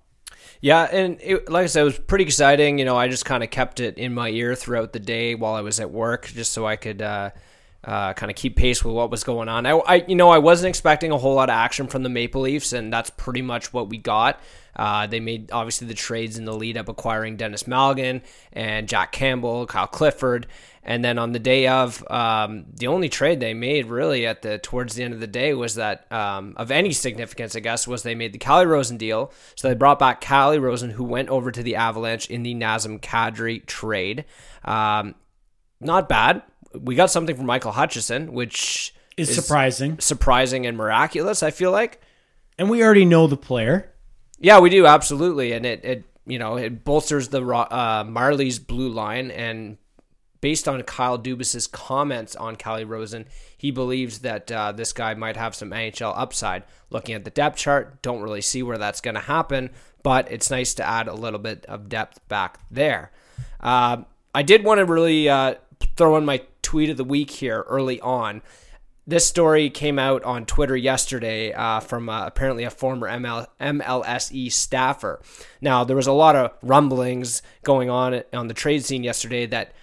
Yeah, 0.61 0.83
and 0.91 1.17
it, 1.21 1.49
like 1.49 1.63
I 1.63 1.67
said, 1.67 1.81
it 1.81 1.85
was 1.85 1.99
pretty 1.99 2.25
exciting. 2.25 2.79
You 2.79 2.85
know, 2.85 2.97
I 2.97 3.07
just 3.07 3.23
kind 3.25 3.43
of 3.43 3.49
kept 3.49 3.79
it 3.79 3.97
in 3.97 4.13
my 4.13 4.29
ear 4.29 4.55
throughout 4.55 4.91
the 4.91 4.99
day 4.99 5.35
while 5.35 5.53
I 5.53 5.61
was 5.61 5.79
at 5.79 5.91
work, 5.91 6.27
just 6.27 6.51
so 6.51 6.67
I 6.67 6.75
could 6.75 7.01
uh, 7.01 7.29
uh, 7.83 8.13
kind 8.13 8.29
of 8.29 8.35
keep 8.35 8.55
pace 8.55 8.83
with 8.83 8.93
what 8.93 9.09
was 9.09 9.23
going 9.23 9.47
on. 9.47 9.65
I, 9.65 9.71
I, 9.71 9.95
you 10.07 10.15
know, 10.15 10.29
I 10.29 10.37
wasn't 10.37 10.69
expecting 10.69 11.11
a 11.11 11.17
whole 11.17 11.35
lot 11.35 11.49
of 11.49 11.53
action 11.53 11.87
from 11.87 12.03
the 12.03 12.09
Maple 12.09 12.41
Leafs, 12.41 12.73
and 12.73 12.91
that's 12.91 13.09
pretty 13.09 13.41
much 13.41 13.73
what 13.73 13.89
we 13.89 13.97
got. 13.97 14.39
Uh, 14.75 15.07
they 15.07 15.19
made 15.19 15.51
obviously 15.51 15.87
the 15.87 15.93
trades 15.93 16.37
in 16.37 16.45
the 16.45 16.53
lead 16.53 16.77
up, 16.77 16.87
acquiring 16.87 17.35
Denis 17.37 17.63
Malgin 17.63 18.21
and 18.53 18.87
Jack 18.87 19.11
Campbell, 19.11 19.65
Kyle 19.65 19.87
Clifford, 19.87 20.47
and 20.83 21.03
then 21.03 21.19
on 21.19 21.33
the 21.33 21.39
day 21.39 21.67
of, 21.67 22.03
um, 22.09 22.65
the 22.73 22.87
only 22.87 23.09
trade 23.09 23.39
they 23.39 23.53
made 23.53 23.87
really 23.87 24.25
at 24.25 24.41
the 24.41 24.57
towards 24.57 24.95
the 24.95 25.03
end 25.03 25.13
of 25.13 25.19
the 25.19 25.27
day 25.27 25.53
was 25.53 25.75
that 25.75 26.09
um, 26.11 26.53
of 26.57 26.71
any 26.71 26.91
significance, 26.91 27.55
I 27.55 27.59
guess, 27.59 27.87
was 27.87 28.03
they 28.03 28.15
made 28.15 28.33
the 28.33 28.39
Calle 28.39 28.65
Rosen 28.65 28.97
deal. 28.97 29.33
So 29.55 29.67
they 29.67 29.75
brought 29.75 29.99
back 29.99 30.21
Calle 30.21 30.59
Rosen, 30.59 30.91
who 30.91 31.03
went 31.03 31.29
over 31.29 31.51
to 31.51 31.61
the 31.61 31.75
Avalanche 31.75 32.29
in 32.29 32.43
the 32.43 32.55
Nazem 32.55 32.99
Kadri 32.99 33.65
trade. 33.65 34.25
Um, 34.63 35.15
not 35.81 36.09
bad. 36.09 36.41
We 36.73 36.95
got 36.95 37.11
something 37.11 37.35
from 37.35 37.45
Michael 37.45 37.71
Hutchinson, 37.71 38.33
which 38.33 38.93
Is 39.17 39.33
surprising. 39.33 39.99
surprising 39.99 40.65
and 40.65 40.77
miraculous. 40.77 41.43
I 41.43 41.51
feel 41.51 41.71
like. 41.71 42.01
And 42.57 42.69
we 42.69 42.83
already 42.83 43.05
know 43.05 43.27
the 43.27 43.37
player. 43.37 43.91
Yeah, 44.37 44.59
we 44.59 44.69
do 44.69 44.85
absolutely, 44.85 45.51
and 45.53 45.65
it, 45.65 45.83
it 45.83 46.03
you 46.25 46.39
know 46.39 46.57
it 46.57 46.83
bolsters 46.83 47.29
the 47.29 47.45
uh, 47.45 48.03
Marlies' 48.03 48.65
blue 48.65 48.89
line. 48.89 49.31
And 49.31 49.77
based 50.41 50.67
on 50.67 50.81
Kyle 50.83 51.17
Dubas's 51.17 51.67
comments 51.67 52.35
on 52.35 52.55
Calle 52.55 52.85
Rosen, 52.85 53.25
he 53.57 53.71
believes 53.71 54.19
that 54.19 54.51
uh, 54.51 54.71
this 54.71 54.93
guy 54.93 55.13
might 55.13 55.35
have 55.35 55.55
some 55.55 55.71
NHL 55.71 56.13
upside. 56.15 56.63
Looking 56.89 57.15
at 57.15 57.23
the 57.25 57.31
depth 57.31 57.57
chart, 57.57 58.01
don't 58.01 58.21
really 58.21 58.41
see 58.41 58.63
where 58.63 58.77
that's 58.77 59.01
going 59.01 59.15
to 59.15 59.21
happen, 59.21 59.69
but 60.03 60.31
it's 60.31 60.49
nice 60.49 60.73
to 60.75 60.87
add 60.87 61.07
a 61.07 61.13
little 61.13 61.39
bit 61.39 61.65
of 61.65 61.89
depth 61.89 62.25
back 62.29 62.59
there. 62.71 63.11
Uh, 63.59 64.03
I 64.33 64.43
did 64.43 64.63
want 64.63 64.79
to 64.79 64.85
really 64.85 65.27
uh, 65.27 65.55
throw 65.95 66.17
in 66.17 66.25
my 66.25 66.41
tweet 66.61 66.89
of 66.89 66.97
the 66.97 67.03
week 67.03 67.31
here 67.31 67.65
early 67.67 67.99
on 68.01 68.41
this 69.09 69.25
story 69.25 69.71
came 69.71 69.97
out 69.97 70.23
on 70.23 70.45
Twitter 70.45 70.77
yesterday 70.77 71.51
uh, 71.51 71.79
from 71.79 72.09
uh, 72.09 72.27
apparently 72.27 72.63
a 72.63 72.69
former 72.69 73.09
ML- 73.09 73.47
MLSE 73.59 74.31
E 74.31 74.49
staffer. 74.49 75.19
Now, 75.61 75.83
there 75.83 75.95
was 75.95 76.05
a 76.05 76.13
lot 76.13 76.35
of 76.35 76.51
rumblings 76.61 77.41
going 77.63 77.89
on 77.89 78.21
on 78.31 78.47
the 78.47 78.53
trade 78.53 78.85
scene 78.85 79.03
yesterday 79.03 79.47
that 79.47 79.73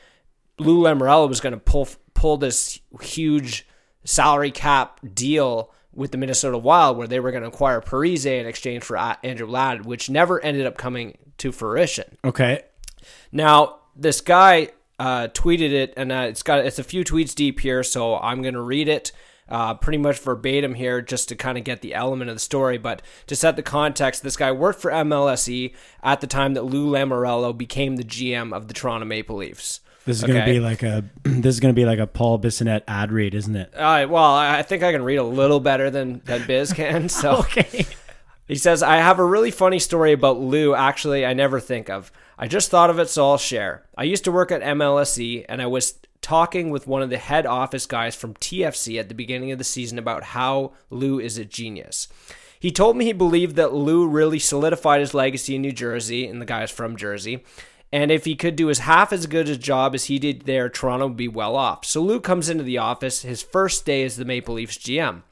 Lou 0.61 0.81
Lamoriello 0.81 1.29
was 1.29 1.41
going 1.41 1.55
to 1.55 1.59
pull 1.59 1.89
pull 2.15 2.37
this 2.37 2.79
huge 3.03 3.67
salary 4.05 4.53
cap 4.53 5.01
deal 5.13 5.73
with 5.93 6.13
the 6.13 6.19
Minnesota 6.19 6.57
Wild, 6.57 6.97
where 6.97 7.09
they 7.09 7.19
were 7.19 7.33
going 7.33 7.43
to 7.43 7.49
acquire 7.49 7.81
Parise 7.81 8.27
in 8.27 8.47
exchange 8.47 8.85
for 8.85 8.97
uh, 8.97 9.17
Andrew 9.25 9.49
Ladd, 9.49 9.85
which 9.85 10.09
never 10.09 10.41
ended 10.41 10.67
up 10.67 10.79
coming 10.79 11.19
to 11.39 11.51
fruition. 11.51 12.17
Okay. 12.25 12.63
Now, 13.33 13.81
this 13.97 14.21
guy 14.21 14.69
uh, 14.99 15.29
tweeted 15.29 15.73
it, 15.73 15.95
and 15.97 16.11
uh, 16.13 16.27
it's 16.29 16.43
got 16.43 16.61
it's 16.65 16.79
a 16.79 16.85
few 16.85 17.05
tweets 17.05 17.35
deep 17.35 17.61
here, 17.61 17.83
so 17.83 18.17
I'm 18.19 18.43
gonna 18.43 18.63
read 18.63 18.89
it 18.89 19.13
uh, 19.49 19.75
pretty 19.75 19.99
much 19.99 20.19
verbatim 20.19 20.75
here, 20.75 21.01
just 21.01 21.29
to 21.29 21.37
kind 21.37 21.59
of 21.59 21.65
get 21.65 21.81
the 21.83 21.95
element 21.95 22.31
of 22.31 22.37
the 22.37 22.41
story. 22.41 22.79
But 22.79 23.03
to 23.27 23.37
set 23.37 23.57
the 23.57 23.63
context, 23.63 24.23
this 24.23 24.37
guy 24.37 24.53
worked 24.53 24.81
for 24.81 24.91
MLSE 24.91 25.75
at 26.03 26.21
the 26.21 26.27
time 26.27 26.55
that 26.55 26.65
Lou 26.65 26.91
Lamoriello 26.91 27.57
became 27.57 27.97
the 27.97 28.05
GM 28.05 28.53
of 28.53 28.69
the 28.69 28.75
Toronto 28.75 29.07
Maple 29.07 29.37
Leafs. 29.37 29.81
This 30.05 30.19
is 30.19 30.25
gonna 30.25 30.45
be 30.45 30.61
like 30.61 30.83
a 30.83 31.05
this 31.25 31.55
is 31.55 31.61
gonna 31.61 31.75
be 31.75 31.85
like 31.85 31.99
a 31.99 32.07
Paul 32.07 32.39
Bissonnette 32.39 32.83
ad 32.87 33.11
read, 33.11 33.35
isn't 33.35 33.57
it? 33.57 33.73
Uh, 33.75 34.07
well, 34.09 34.25
I 34.25 34.59
I 34.59 34.63
think 34.63 34.83
I 34.83 34.93
can 34.93 35.03
read 35.03 35.17
a 35.17 35.25
little 35.25 35.61
better 35.61 35.91
than 35.91 36.21
than 36.25 36.47
Biz 36.47 36.73
can. 36.73 37.09
So 37.17 37.39
Okay. 37.39 37.87
He 38.47 38.55
says, 38.55 38.83
I 38.83 38.97
have 38.97 39.19
a 39.19 39.25
really 39.25 39.51
funny 39.51 39.81
story 39.81 40.13
about 40.13 40.39
Lou, 40.39 40.75
actually, 40.75 41.27
I 41.27 41.33
never 41.33 41.59
think 41.59 41.91
of. 41.91 42.13
I 42.39 42.47
just 42.47 42.71
thought 42.71 42.91
of 42.91 42.99
it, 42.99 43.09
so 43.09 43.29
I'll 43.29 43.39
share. 43.39 43.85
I 43.97 44.05
used 44.05 44.25
to 44.25 44.33
work 44.33 44.53
at 44.53 44.63
MLSE, 44.63 45.45
and 45.49 45.61
I 45.61 45.67
was 45.67 45.95
talking 46.23 46.71
with 46.71 46.87
one 46.87 47.03
of 47.03 47.11
the 47.11 47.19
head 47.19 47.45
office 47.47 47.87
guys 47.87 48.15
from 48.15 48.35
TFC 48.35 49.01
at 49.01 49.09
the 49.09 49.15
beginning 49.15 49.51
of 49.51 49.59
the 49.59 49.65
season 49.65 49.99
about 49.99 50.23
how 50.23 50.73
Lou 50.91 51.19
is 51.19 51.39
a 51.39 51.45
genius. 51.45 52.09
He 52.61 52.71
told 52.71 52.97
me 52.97 53.05
he 53.05 53.13
believed 53.13 53.57
that 53.57 53.73
Lou 53.73 54.07
really 54.07 54.39
solidified 54.39 55.01
his 55.01 55.15
legacy 55.15 55.57
in 55.57 55.63
New 55.63 55.73
Jersey, 55.73 56.27
and 56.27 56.41
the 56.41 56.47
guy 56.47 56.63
is 56.63 56.71
from 56.71 56.97
Jersey, 56.97 57.45
And 57.93 58.11
if 58.11 58.25
he 58.25 58.35
could 58.35 58.57
do 58.57 58.69
as 58.69 58.81
half 58.81 59.13
as 59.13 59.27
good 59.27 59.49
a 59.49 59.57
job 59.57 59.95
as 59.95 60.05
he 60.05 60.19
did 60.19 60.43
there, 60.43 60.69
Toronto 60.69 61.07
would 61.07 61.17
be 61.17 61.29
well 61.29 61.57
off. 61.57 61.85
So 61.85 62.03
Lou 62.03 62.21
comes 62.21 62.49
into 62.49 62.65
the 62.65 62.79
office 62.79 63.23
his 63.23 63.43
first 63.43 63.87
day 63.87 64.05
as 64.05 64.17
the 64.17 64.25
Maple 64.25 64.55
Leafs 64.55 64.77
GM. 64.77 65.23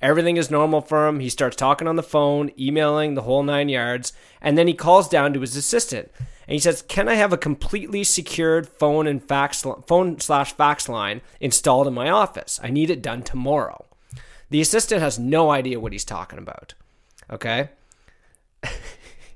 Everything 0.00 0.36
is 0.36 0.50
normal 0.50 0.80
for 0.80 1.06
him. 1.06 1.20
He 1.20 1.28
starts 1.28 1.56
talking 1.56 1.88
on 1.88 1.96
the 1.96 2.02
phone, 2.02 2.50
emailing 2.58 3.14
the 3.14 3.22
whole 3.22 3.42
nine 3.42 3.68
yards, 3.68 4.12
and 4.40 4.56
then 4.56 4.68
he 4.68 4.74
calls 4.74 5.08
down 5.08 5.32
to 5.32 5.40
his 5.40 5.56
assistant 5.56 6.10
and 6.48 6.54
he 6.54 6.60
says, 6.60 6.82
"Can 6.82 7.08
I 7.08 7.14
have 7.14 7.32
a 7.32 7.36
completely 7.36 8.04
secured 8.04 8.68
phone 8.68 9.06
and 9.06 9.22
fax 9.22 9.64
phone 9.86 10.18
slash 10.18 10.54
fax 10.54 10.88
line 10.88 11.20
installed 11.40 11.86
in 11.86 11.94
my 11.94 12.08
office? 12.08 12.58
I 12.62 12.70
need 12.70 12.90
it 12.90 13.02
done 13.02 13.22
tomorrow." 13.22 13.84
The 14.50 14.60
assistant 14.62 15.02
has 15.02 15.18
no 15.18 15.50
idea 15.50 15.78
what 15.78 15.92
he's 15.92 16.06
talking 16.06 16.38
about. 16.38 16.72
Okay. 17.30 17.68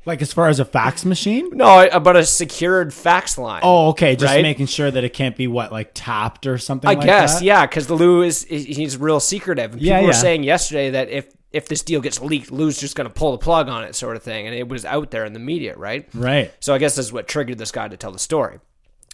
Like 0.05 0.21
as 0.21 0.33
far 0.33 0.49
as 0.49 0.59
a 0.59 0.65
fax 0.65 1.05
machine? 1.05 1.51
No, 1.53 1.87
about 1.87 2.17
uh, 2.17 2.21
a 2.21 2.25
secured 2.25 2.93
fax 2.93 3.39
line. 3.39 3.61
Oh, 3.63 3.91
okay. 3.91 4.17
Just 4.17 4.35
Right? 4.35 4.43
making 4.43 4.67
sure 4.67 4.91
that 4.91 5.05
it 5.05 5.13
can't 5.13 5.37
be 5.37 5.47
what 5.47 5.71
like 5.71 5.93
tapped 5.95 6.47
or 6.47 6.59
something. 6.59 6.91
I 6.91 6.95
like 6.95 7.05
guess, 7.07 7.35
that? 7.39 7.45
yeah, 7.45 7.67
because 7.67 7.89
Lou 7.89 8.23
is 8.23 8.43
he's 8.45 8.97
real 8.97 9.21
secretive. 9.21 9.73
And 9.73 9.81
people 9.81 10.01
Yeah, 10.01 10.07
were 10.07 10.13
saying 10.13 10.43
yesterday 10.43 10.91
that 10.91 11.09
if 11.09 11.27
if 11.53 11.69
this 11.69 11.83
deal 11.83 12.01
gets 12.01 12.21
leaked, 12.21 12.51
Lou's 12.51 12.81
just 12.81 12.97
going 12.97 13.07
to 13.07 13.13
pull 13.13 13.33
the 13.33 13.39
plug 13.39 13.69
on 13.69 13.85
it, 13.85 13.95
sort 13.95 14.17
of 14.17 14.23
thing, 14.23 14.47
and 14.47 14.57
it 14.57 14.69
was 14.69 14.85
out 14.87 15.11
there 15.11 15.25
in 15.27 15.35
the 15.35 15.39
media, 15.39 15.77
right? 15.77 16.09
Right. 16.15 16.51
So 16.61 16.75
I 16.75 16.79
guess 16.79 16.97
this 16.97 17.07
is 17.07 17.13
what 17.13 17.29
triggered 17.29 17.59
this 17.59 17.71
guy 17.71 17.89
to 17.89 17.97
tell 17.97 18.11
the 18.11 18.19
story. 18.19 18.59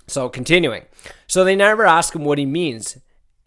So 0.07 0.29
continuing, 0.31 0.85
so 1.27 1.45
they 1.45 1.55
never 1.57 1.85
ask 1.85 2.15
him 2.15 2.25
what 2.25 2.39
he 2.39 2.47
means, 2.47 2.97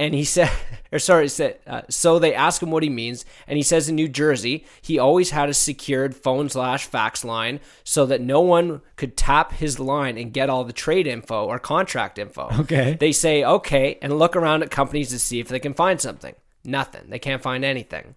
and 0.02 0.16
he 0.16 0.24
said, 0.24 0.50
or 0.92 0.98
sorry, 0.98 1.26
he 1.26 1.30
said, 1.30 1.60
uh, 1.68 1.84
so 1.88 2.18
they 2.18 2.34
ask 2.34 2.62
him 2.62 2.72
what 2.72 2.82
he 2.82 2.90
means, 2.90 3.24
and 3.46 3.56
he 3.56 3.62
says 3.62 3.88
in 3.88 3.96
New 3.96 4.10
Jersey 4.10 4.66
he 4.82 4.98
always 4.98 5.30
had 5.30 5.48
a 5.48 5.54
secured 5.54 6.16
phone 6.16 6.50
slash 6.50 6.88
fax 6.88 7.24
line 7.24 7.60
so 7.84 8.08
that 8.08 8.20
no 8.20 8.42
one 8.42 8.82
could 8.96 9.16
tap 9.16 9.54
his 9.54 9.80
line 9.80 10.18
and 10.18 10.34
get 10.34 10.50
all 10.50 10.64
the 10.64 10.74
trade 10.74 11.06
info 11.06 11.46
or 11.46 11.60
contract 11.60 12.18
info. 12.18 12.50
Okay. 12.62 12.98
They 13.00 13.12
say 13.12 13.44
okay 13.44 14.00
and 14.02 14.18
look 14.18 14.36
around 14.36 14.64
at 14.64 14.72
companies 14.72 15.10
to 15.10 15.20
see 15.20 15.40
if 15.40 15.48
they 15.50 15.60
can 15.60 15.76
find 15.76 16.02
something. 16.02 16.34
Nothing. 16.66 17.04
They 17.10 17.20
can't 17.20 17.44
find 17.44 17.64
anything. 17.64 18.16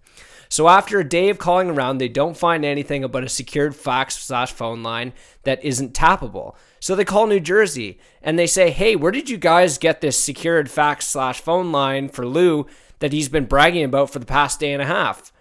So 0.55 0.69
after 0.69 1.01
a 1.01 1.09
day 1.09 1.31
of 1.31 1.39
calling 1.39 1.69
around, 1.69 1.99
they 1.99 2.07
don't 2.07 2.37
find 2.37 2.65
anything 2.65 3.03
about 3.03 3.25
a 3.25 3.29
secured 3.29 3.75
fax 3.75 4.17
slash 4.17 4.53
phone 4.53 4.85
line 4.85 5.13
that 5.43 5.65
isn't 5.65 5.95
tappable. 5.95 6.55
So 6.79 6.95
they 6.95 7.05
call 7.05 7.27
New 7.27 7.41
Jersey 7.41 7.99
and 8.23 8.39
they 8.39 8.47
say, 8.47 8.71
"Hey, 8.71 8.95
where 8.95 9.11
did 9.11 9.29
you 9.29 9.37
guys 9.37 9.79
get 9.79 10.01
this 10.01 10.17
secured 10.17 10.71
fax 10.71 11.09
slash 11.09 11.41
phone 11.41 11.73
line 11.73 12.09
for 12.09 12.25
Lou 12.25 12.69
that 13.01 13.13
he's 13.13 13.29
been 13.29 13.47
bragging 13.47 13.83
about 13.83 14.11
for 14.11 14.21
the 14.21 14.27
past 14.27 14.61
day 14.61 14.73
and 14.73 14.81
a 14.81 14.87
half?" 14.87 15.33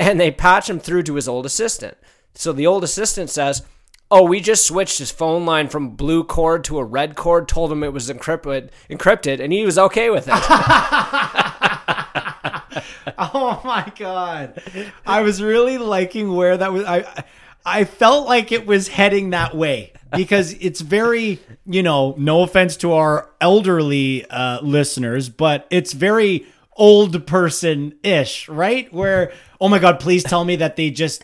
And 0.00 0.18
they 0.18 0.32
patch 0.32 0.68
him 0.68 0.80
through 0.80 1.04
to 1.04 1.14
his 1.14 1.28
old 1.28 1.46
assistant. 1.46 1.96
So 2.34 2.52
the 2.52 2.66
old 2.66 2.82
assistant 2.82 3.30
says, 3.30 3.62
"Oh, 4.10 4.24
we 4.24 4.40
just 4.40 4.66
switched 4.66 4.98
his 4.98 5.12
phone 5.12 5.46
line 5.46 5.68
from 5.68 5.90
blue 5.90 6.24
cord 6.24 6.64
to 6.64 6.80
a 6.80 6.84
red 6.84 7.14
cord. 7.14 7.46
Told 7.46 7.70
him 7.70 7.84
it 7.84 7.92
was 7.92 8.10
encrypted, 8.10 8.70
encrypted, 8.90 9.38
and 9.38 9.52
he 9.52 9.64
was 9.64 9.78
okay 9.78 10.10
with 10.10 10.26
it." 10.28 10.34
Oh 13.34 13.60
my 13.64 13.92
god. 13.98 14.62
I 15.04 15.20
was 15.20 15.42
really 15.42 15.76
liking 15.76 16.34
where 16.34 16.56
that 16.56 16.72
was 16.72 16.84
I 16.84 17.24
I 17.66 17.84
felt 17.84 18.26
like 18.26 18.50
it 18.50 18.66
was 18.66 18.88
heading 18.88 19.30
that 19.30 19.54
way 19.54 19.92
because 20.16 20.54
it's 20.54 20.80
very, 20.80 21.38
you 21.66 21.82
know, 21.82 22.14
no 22.16 22.42
offense 22.42 22.76
to 22.78 22.94
our 22.94 23.30
elderly 23.40 24.24
uh 24.30 24.60
listeners, 24.62 25.28
but 25.28 25.66
it's 25.70 25.92
very 25.92 26.46
old 26.76 27.26
person-ish, 27.26 28.48
right? 28.48 28.90
Where 28.92 29.32
oh 29.60 29.68
my 29.68 29.78
god, 29.78 30.00
please 30.00 30.24
tell 30.24 30.44
me 30.46 30.56
that 30.56 30.76
they 30.76 30.90
just 30.90 31.22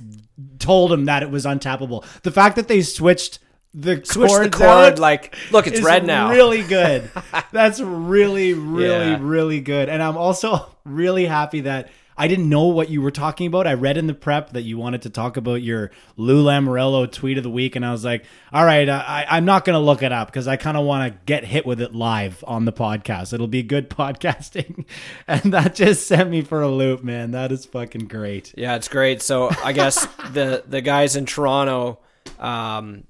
told 0.58 0.92
him 0.92 1.06
that 1.06 1.22
it 1.22 1.30
was 1.30 1.46
untappable. 1.46 2.04
The 2.22 2.30
fact 2.30 2.56
that 2.56 2.68
they 2.68 2.82
switched 2.82 3.38
the 3.74 4.00
Switch 4.04 4.30
the 4.30 4.38
cords 4.38 4.56
cord, 4.56 4.68
out 4.68 4.98
like, 4.98 5.34
look, 5.50 5.66
it's 5.66 5.82
red 5.82 6.06
now. 6.06 6.30
Really 6.30 6.62
good. 6.66 7.10
That's 7.52 7.80
really, 7.80 8.54
really, 8.54 9.10
Yeah. 9.12 9.18
really 9.20 9.60
good. 9.60 9.88
And 9.88 10.02
I'm 10.02 10.16
also 10.16 10.74
really 10.84 11.26
happy 11.26 11.60
that 11.62 11.90
I 12.18 12.28
didn't 12.28 12.48
know 12.48 12.68
what 12.68 12.88
you 12.88 13.02
were 13.02 13.10
talking 13.10 13.46
about. 13.46 13.66
I 13.66 13.74
read 13.74 13.98
in 13.98 14.06
the 14.06 14.14
prep 14.14 14.52
that 14.54 14.62
you 14.62 14.78
wanted 14.78 15.02
to 15.02 15.10
talk 15.10 15.36
about 15.36 15.56
your 15.60 15.90
Lou 16.16 16.42
Lamoriello 16.42 17.12
tweet 17.12 17.36
of 17.36 17.44
the 17.44 17.50
week, 17.50 17.76
and 17.76 17.84
I 17.84 17.92
was 17.92 18.06
like, 18.06 18.24
all 18.54 18.64
right, 18.64 18.88
I, 18.88 19.26
I'm 19.28 19.44
not 19.44 19.66
going 19.66 19.74
to 19.74 19.80
look 19.84 20.02
it 20.02 20.12
up 20.12 20.28
because 20.28 20.48
I 20.48 20.56
kind 20.56 20.78
of 20.78 20.86
want 20.86 21.12
to 21.12 21.18
get 21.26 21.44
hit 21.44 21.66
with 21.66 21.78
it 21.82 21.94
live 21.94 22.42
on 22.46 22.64
the 22.64 22.72
podcast. 22.72 23.34
It'll 23.34 23.46
be 23.48 23.62
good 23.62 23.90
podcasting. 23.90 24.86
and 25.28 25.52
that 25.52 25.74
just 25.74 26.06
sent 26.08 26.30
me 26.30 26.40
for 26.40 26.62
a 26.62 26.68
loop, 26.68 27.04
man. 27.04 27.32
That 27.32 27.52
is 27.52 27.66
fucking 27.66 28.06
great. 28.06 28.54
Yeah, 28.56 28.76
it's 28.76 28.88
great. 28.88 29.20
So 29.20 29.50
I 29.62 29.72
guess 29.74 30.06
the 30.32 30.64
the 30.66 30.80
guys 30.80 31.16
in 31.16 31.26
Toronto 31.26 31.98
um, 32.38 33.04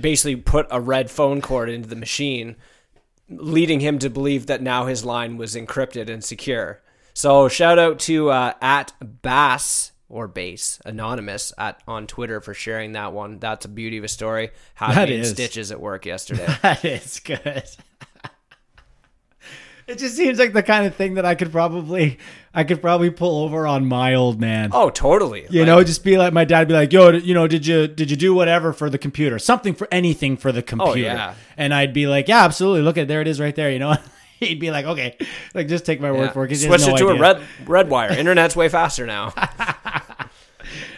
basically 0.00 0.36
put 0.36 0.66
a 0.70 0.80
red 0.80 1.10
phone 1.10 1.40
cord 1.40 1.68
into 1.68 1.88
the 1.88 1.96
machine, 1.96 2.56
leading 3.28 3.80
him 3.80 3.98
to 4.00 4.10
believe 4.10 4.46
that 4.46 4.62
now 4.62 4.86
his 4.86 5.04
line 5.04 5.36
was 5.36 5.54
encrypted 5.54 6.08
and 6.08 6.22
secure. 6.24 6.80
So 7.14 7.48
shout 7.48 7.78
out 7.78 7.98
to 8.00 8.30
uh, 8.30 8.54
at 8.60 8.92
Bass 9.22 9.92
or 10.08 10.28
Base 10.28 10.78
Anonymous 10.84 11.52
at 11.56 11.82
on 11.86 12.06
Twitter 12.06 12.40
for 12.40 12.54
sharing 12.54 12.92
that 12.92 13.12
one. 13.12 13.38
That's 13.38 13.64
a 13.64 13.68
beauty 13.68 13.98
of 13.98 14.04
a 14.04 14.08
story. 14.08 14.50
Had 14.74 14.94
That 14.96 15.10
is. 15.10 15.30
stitches 15.30 15.70
at 15.72 15.80
work 15.80 16.06
yesterday. 16.06 16.46
That 16.62 16.84
is 16.84 17.20
good. 17.20 17.64
It 19.86 19.98
just 19.98 20.16
seems 20.16 20.38
like 20.38 20.52
the 20.52 20.62
kind 20.62 20.86
of 20.86 20.94
thing 20.94 21.14
that 21.14 21.24
I 21.24 21.34
could 21.34 21.50
probably, 21.50 22.18
I 22.54 22.64
could 22.64 22.80
probably 22.80 23.10
pull 23.10 23.44
over 23.44 23.66
on 23.66 23.84
my 23.86 24.14
old 24.14 24.40
man. 24.40 24.70
oh, 24.72 24.90
totally. 24.90 25.46
You 25.50 25.60
Like, 25.60 25.66
know, 25.66 25.84
just 25.84 26.04
be 26.04 26.16
like 26.16 26.32
my 26.32 26.44
dad, 26.44 26.68
be 26.68 26.74
like, 26.74 26.92
"Yo, 26.92 27.10
you 27.10 27.34
know, 27.34 27.46
did 27.48 27.66
you 27.66 27.88
did 27.88 28.10
you 28.10 28.16
do 28.16 28.32
whatever 28.32 28.72
for 28.72 28.88
the 28.88 28.98
computer? 28.98 29.38
Something 29.38 29.74
for 29.74 29.88
anything 29.90 30.36
for 30.36 30.52
the 30.52 30.60
oh, 30.60 30.62
computer?" 30.62 31.10
Oh, 31.10 31.14
yeah. 31.14 31.34
And 31.56 31.74
I'd 31.74 31.92
be 31.92 32.06
like, 32.06 32.28
"Yeah, 32.28 32.44
absolutely. 32.44 32.82
Look 32.82 32.96
at 32.96 33.08
there 33.08 33.20
it 33.20 33.28
is 33.28 33.40
right 33.40 33.54
there." 33.56 33.70
You 33.72 33.80
know, 33.80 33.96
he'd 34.40 34.60
be 34.60 34.70
like, 34.70 34.84
"Okay, 34.86 35.16
like 35.54 35.68
just 35.68 35.84
take 35.84 36.00
my 36.00 36.12
word 36.12 36.26
yeah. 36.26 36.32
for 36.32 36.44
it." 36.44 36.54
Switch 36.56 36.86
no 36.86 36.94
it 36.94 36.98
to 36.98 37.08
idea. 37.08 37.16
a 37.16 37.18
red 37.18 37.42
red 37.66 37.90
wire. 37.90 38.12
Internet's 38.12 38.54
way 38.54 38.68
faster 38.68 39.06
now. 39.06 39.34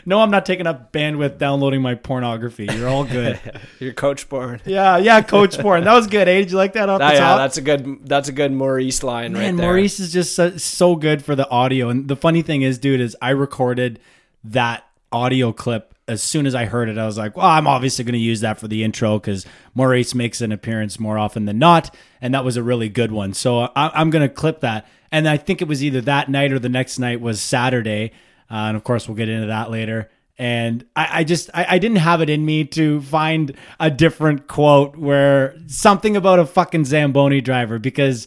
No, 0.07 0.21
I'm 0.21 0.31
not 0.31 0.45
taking 0.45 0.67
up 0.67 0.93
bandwidth 0.93 1.39
downloading 1.39 1.83
my 1.83 1.95
pornography. 1.95 2.67
You're 2.71 2.89
all 2.89 3.05
good. 3.05 3.41
Your 3.81 3.93
coach 3.93 4.29
born. 4.29 4.61
yeah, 4.65 4.99
yeah, 4.99 5.23
Coach 5.23 5.59
Porn. 5.59 5.85
That 5.85 5.95
was 5.95 6.07
good. 6.07 6.29
Eh? 6.29 6.41
Did 6.41 6.51
you 6.51 6.57
like 6.57 6.75
that 6.75 6.89
off 6.89 7.01
the 7.01 7.13
yeah, 7.13 7.19
top? 7.19 7.39
that's 7.39 7.57
a 7.57 7.63
good 7.63 8.07
that's 8.07 8.29
a 8.29 8.33
good 8.33 8.53
Maurice 8.53 9.03
line 9.03 9.33
right 9.33 9.41
Man, 9.41 9.57
there. 9.57 9.67
Maurice 9.67 10.01
is 10.01 10.13
just 10.13 10.35
so, 10.35 10.57
so 10.57 10.97
good 10.97 11.25
for 11.25 11.35
the 11.35 11.49
audio. 11.49 11.89
And 11.89 12.09
the 12.09 12.17
funny 12.17 12.43
thing 12.43 12.63
is, 12.63 12.79
dude, 12.79 13.01
is 13.01 13.17
I 13.23 13.31
recorded 13.31 13.99
that 14.45 14.85
audio 15.11 15.53
clip 15.53 15.95
as 16.07 16.23
soon 16.23 16.47
as 16.47 16.55
I 16.55 16.67
heard 16.67 16.89
it. 16.89 16.99
I 16.99 17.07
was 17.07 17.17
like, 17.17 17.37
well, 17.37 17.47
I'm 17.47 17.67
obviously 17.67 18.05
going 18.05 18.15
to 18.15 18.19
use 18.19 18.41
that 18.41 18.59
for 18.59 18.69
the 18.69 18.85
intro 18.85 19.19
because 19.19 19.47
Maurice 19.75 20.15
makes 20.15 20.41
an 20.41 20.53
appearance 20.53 21.01
more 21.01 21.17
often 21.19 21.47
than 21.47 21.59
not. 21.59 21.95
And 22.21 22.35
that 22.35 22.45
was 22.45 22.57
a 22.57 22.63
really 22.63 22.89
good 22.89 23.11
one. 23.11 23.33
So 23.33 23.61
I, 23.61 23.91
I'm 23.95 24.11
going 24.11 24.27
to 24.27 24.33
clip 24.33 24.61
that. 24.61 24.87
And 25.11 25.29
I 25.29 25.37
think 25.37 25.63
it 25.63 25.69
was 25.69 25.83
either 25.83 26.01
that 26.03 26.29
night 26.29 26.53
or 26.53 26.59
the 26.59 26.69
next 26.69 26.99
night 26.99 27.21
was 27.21 27.41
Saturday. 27.41 28.13
Uh, 28.51 28.55
and 28.69 28.77
of 28.77 28.85
course, 28.85 29.09
we'll 29.09 29.17
get 29.17 29.29
into 29.29 29.47
that 29.49 29.71
later. 29.71 30.11
And 30.37 30.85
I, 30.97 31.21
I 31.21 31.25
just 31.25 31.49
I, 31.55 31.67
I 31.71 31.79
didn't 31.79 31.99
have 31.99 32.21
it 32.21 32.29
in 32.29 32.45
me 32.45 32.65
to 32.65 33.01
find 33.03 33.55
a 33.79 33.91
different 33.91 34.49
quote 34.49 34.97
where 34.97 35.57
something 35.67 36.17
about 36.17 36.39
a 36.41 36.47
fucking 36.47 36.85
Zamboni 36.87 37.41
driver 37.41 37.79
because 37.79 38.27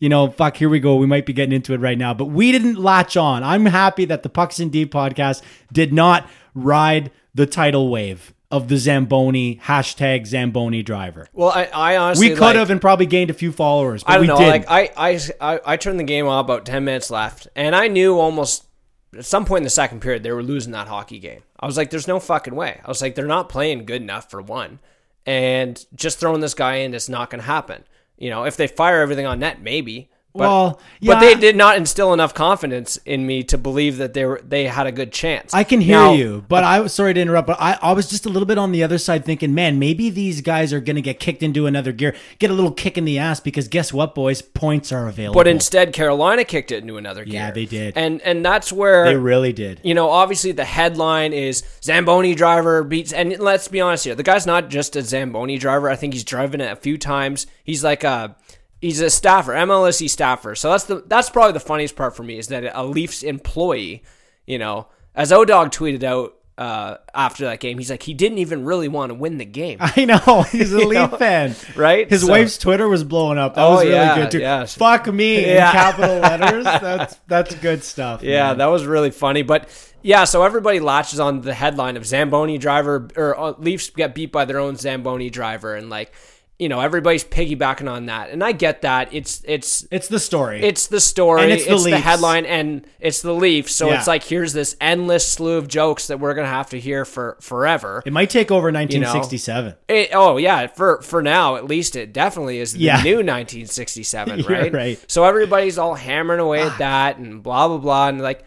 you 0.00 0.08
know, 0.08 0.30
fuck, 0.30 0.56
here 0.56 0.68
we 0.68 0.78
go. 0.78 0.94
We 0.94 1.06
might 1.06 1.26
be 1.26 1.32
getting 1.32 1.52
into 1.52 1.74
it 1.74 1.80
right 1.80 1.98
now, 1.98 2.14
but 2.14 2.26
we 2.26 2.52
didn't 2.52 2.76
latch 2.76 3.16
on. 3.16 3.42
I'm 3.42 3.66
happy 3.66 4.04
that 4.04 4.22
the 4.22 4.28
Pucks 4.28 4.60
in 4.60 4.68
Deep 4.68 4.92
podcast 4.92 5.42
did 5.72 5.92
not 5.92 6.28
ride 6.54 7.10
the 7.34 7.46
tidal 7.46 7.90
wave 7.90 8.32
of 8.48 8.68
the 8.68 8.76
Zamboni 8.76 9.56
hashtag 9.64 10.24
Zamboni 10.28 10.84
driver. 10.84 11.26
Well, 11.32 11.50
I, 11.50 11.64
I 11.74 11.96
honestly 11.96 12.28
We 12.28 12.34
could 12.36 12.42
like- 12.42 12.54
have 12.56 12.70
and 12.70 12.80
probably 12.80 13.06
gained 13.06 13.30
a 13.30 13.34
few 13.34 13.50
followers, 13.50 14.04
but 14.04 14.12
I 14.12 14.14
don't 14.14 14.20
we 14.22 14.26
know. 14.28 14.38
didn't. 14.38 14.68
Like 14.68 14.94
I, 14.96 15.10
I, 15.10 15.20
I, 15.40 15.60
I 15.66 15.76
turned 15.76 15.98
the 15.98 16.04
game 16.04 16.28
on 16.28 16.38
about 16.38 16.64
ten 16.64 16.84
minutes 16.84 17.10
left, 17.10 17.48
and 17.56 17.74
I 17.74 17.88
knew 17.88 18.20
almost 18.20 18.67
at 19.16 19.24
some 19.24 19.44
point 19.44 19.60
in 19.60 19.64
the 19.64 19.70
second 19.70 20.00
period 20.00 20.22
they 20.22 20.32
were 20.32 20.42
losing 20.42 20.72
that 20.72 20.88
hockey 20.88 21.18
game. 21.18 21.42
I 21.58 21.66
was 21.66 21.76
like, 21.76 21.90
"There's 21.90 22.08
no 22.08 22.20
fucking 22.20 22.54
way." 22.54 22.80
I 22.84 22.88
was 22.88 23.02
like, 23.02 23.14
"They're 23.14 23.26
not 23.26 23.48
playing 23.48 23.86
good 23.86 24.02
enough 24.02 24.30
for 24.30 24.42
one, 24.42 24.80
and 25.26 25.84
just 25.94 26.18
throwing 26.18 26.40
this 26.40 26.54
guy 26.54 26.76
in 26.76 26.94
is 26.94 27.08
not 27.08 27.30
going 27.30 27.40
to 27.40 27.46
happen." 27.46 27.84
You 28.16 28.30
know, 28.30 28.44
if 28.44 28.56
they 28.56 28.66
fire 28.66 29.00
everything 29.00 29.26
on 29.26 29.38
net, 29.38 29.62
maybe. 29.62 30.10
But, 30.38 30.48
Well, 30.48 30.70
but 30.70 30.80
yeah. 31.00 31.20
they 31.20 31.34
did 31.34 31.56
not 31.56 31.76
instill 31.76 32.12
enough 32.14 32.32
confidence 32.32 32.96
in 33.04 33.26
me 33.26 33.42
to 33.44 33.58
believe 33.58 33.96
that 33.98 34.14
they 34.14 34.24
were 34.24 34.40
they 34.46 34.64
had 34.66 34.86
a 34.86 34.92
good 34.92 35.12
chance. 35.12 35.52
I 35.52 35.64
can 35.64 35.80
hear 35.80 35.96
Now- 35.96 36.12
you, 36.14 36.44
but 36.48 36.64
I 36.64 36.80
was 36.80 36.94
sorry 36.94 37.12
to 37.14 37.20
interrupt, 37.20 37.46
but 37.48 37.56
I, 37.60 37.78
I 37.82 37.92
was 37.92 38.08
just 38.08 38.24
a 38.24 38.28
little 38.28 38.46
bit 38.46 38.56
on 38.58 38.72
the 38.72 38.82
other 38.82 38.98
side 38.98 39.24
thinking, 39.24 39.54
man, 39.54 39.78
maybe 39.78 40.10
these 40.10 40.40
guys 40.40 40.72
are 40.72 40.80
going 40.80 40.96
to 40.96 41.02
get 41.02 41.18
kicked 41.20 41.42
into 41.42 41.66
another 41.66 41.92
gear, 41.92 42.14
get 42.38 42.50
a 42.50 42.54
little 42.54 42.70
kick 42.72 42.96
in 42.96 43.04
the 43.04 43.18
ass 43.18 43.40
because 43.40 43.68
guess 43.68 43.92
what, 43.92 44.14
boys? 44.14 44.40
Points 44.40 44.92
are 44.92 45.08
available. 45.08 45.38
But 45.38 45.48
instead, 45.48 45.92
Carolina 45.92 46.44
kicked 46.44 46.70
it 46.72 46.82
into 46.82 46.96
another 46.96 47.24
gear. 47.24 47.34
Yeah, 47.34 47.50
they 47.50 47.64
did. 47.66 47.94
and 47.96 48.22
and 48.22 48.44
that's 48.44 48.72
where 48.72 49.04
they 49.04 49.16
really 49.16 49.52
did. 49.52 49.80
you 49.82 49.94
know, 49.94 50.08
obviously 50.10 50.52
the 50.52 50.64
headline 50.64 51.32
is 51.32 51.62
Zamboni 51.82 52.34
driver 52.34 52.84
beats, 52.84 53.12
and 53.12 53.36
let's 53.38 53.68
be 53.68 53.80
honest 53.80 54.04
here, 54.04 54.14
the 54.14 54.22
guy's 54.22 54.46
not 54.46 54.68
just 54.70 54.94
a 54.96 55.02
Zamboni 55.02 55.58
driver. 55.58 55.90
I 55.90 55.96
think 55.96 56.12
he's 56.14 56.24
driven 56.24 56.60
it 56.60 56.70
a 56.70 56.76
few 56.76 56.96
times. 56.98 57.46
He's 57.64 57.82
like 57.82 58.04
a 58.04 58.36
he's 58.80 59.00
a 59.00 59.10
staffer, 59.10 59.52
MLSE 59.52 60.08
staffer. 60.10 60.54
So 60.54 60.70
that's 60.70 60.84
the 60.84 61.02
that's 61.06 61.30
probably 61.30 61.52
the 61.52 61.60
funniest 61.60 61.96
part 61.96 62.16
for 62.16 62.22
me 62.22 62.38
is 62.38 62.48
that 62.48 62.64
a 62.74 62.84
Leafs 62.84 63.22
employee, 63.22 64.02
you 64.46 64.58
know, 64.58 64.88
as 65.14 65.30
Odog 65.32 65.70
tweeted 65.70 66.02
out 66.04 66.34
uh, 66.56 66.96
after 67.14 67.44
that 67.44 67.60
game. 67.60 67.78
He's 67.78 67.88
like, 67.90 68.02
he 68.02 68.14
didn't 68.14 68.38
even 68.38 68.64
really 68.64 68.88
want 68.88 69.10
to 69.10 69.14
win 69.14 69.38
the 69.38 69.44
game. 69.44 69.78
I 69.80 70.04
know 70.06 70.42
he's 70.50 70.72
a 70.72 70.78
Leaf 70.86 71.12
know, 71.12 71.16
fan, 71.16 71.54
right? 71.76 72.10
His 72.10 72.22
So- 72.22 72.28
wife's 72.32 72.58
Twitter 72.58 72.88
was 72.88 73.04
blowing 73.04 73.38
up. 73.38 73.54
That 73.54 73.64
Oh, 73.64 73.70
was 73.76 73.84
really 73.84 73.94
yeah, 73.94 74.16
good 74.16 74.30
too. 74.32 74.38
yeah. 74.40 74.64
Fuck 74.64 75.06
me 75.12 75.40
Yeah. 75.46 75.66
in 75.68 75.72
capital 75.72 76.18
letters. 76.18 76.64
That's 76.64 77.14
that's 77.28 77.54
good 77.56 77.84
stuff. 77.84 78.24
Yeah, 78.24 78.48
man. 78.48 78.58
that 78.58 78.66
was 78.66 78.84
really 78.86 79.12
funny. 79.12 79.42
But 79.42 79.68
yeah, 80.02 80.24
so 80.24 80.42
everybody 80.42 80.80
latches 80.80 81.20
on 81.20 81.42
the 81.42 81.54
headline 81.54 81.96
of 81.96 82.04
Zamboni 82.04 82.58
driver 82.58 83.08
or 83.16 83.38
uh, 83.38 83.54
Leafs 83.58 83.90
get 83.90 84.14
beat 84.16 84.32
by 84.32 84.44
their 84.44 84.58
own 84.58 84.74
Zamboni 84.76 85.30
driver, 85.30 85.76
and 85.76 85.88
like 85.90 86.12
you 86.58 86.68
know 86.68 86.80
everybody's 86.80 87.22
piggybacking 87.22 87.88
on 87.88 88.06
that, 88.06 88.30
and 88.30 88.42
I 88.42 88.50
get 88.52 88.82
that. 88.82 89.14
It's 89.14 89.42
it's 89.44 89.86
it's 89.92 90.08
the 90.08 90.18
story. 90.18 90.60
it's 90.62 90.88
the 90.88 90.98
story, 91.00 91.42
And 91.42 91.52
it's 91.52 91.64
it's 91.66 91.84
the, 91.84 91.90
the 91.90 91.98
headline, 91.98 92.46
and 92.46 92.84
it's 92.98 93.22
the 93.22 93.32
Leafs. 93.32 93.72
So 93.74 93.88
Yeah. 93.88 93.98
it's 93.98 94.08
like 94.08 94.24
here's 94.24 94.52
this 94.52 94.76
endless 94.80 95.30
slew 95.30 95.56
of 95.56 95.68
jokes 95.68 96.08
that 96.08 96.18
we're 96.18 96.34
gonna 96.34 96.48
have 96.48 96.70
to 96.70 96.80
hear 96.80 97.04
for 97.04 97.36
forever. 97.40 98.02
it 98.04 98.12
might 98.12 98.28
take 98.30 98.50
over 98.50 98.72
1967. 98.72 99.74
It- 99.88 100.10
oh 100.12 100.36
yeah, 100.36 100.66
for 100.66 101.00
for 101.02 101.22
now 101.22 101.54
at 101.56 101.64
least 101.64 101.94
it 101.94 102.12
definitely 102.12 102.58
is 102.58 102.72
the 102.72 102.80
Yeah. 102.80 103.02
new 103.02 103.16
1967, 103.22 104.42
right? 104.48 104.72
right. 104.72 105.04
So 105.10 105.24
everybody's 105.24 105.78
all 105.78 105.94
hammering 105.94 106.40
away 106.40 106.62
at 106.62 106.76
that 106.78 107.18
and 107.18 107.42
blah 107.42 107.68
blah 107.68 107.78
blah, 107.78 108.08
and 108.08 108.20
like 108.20 108.44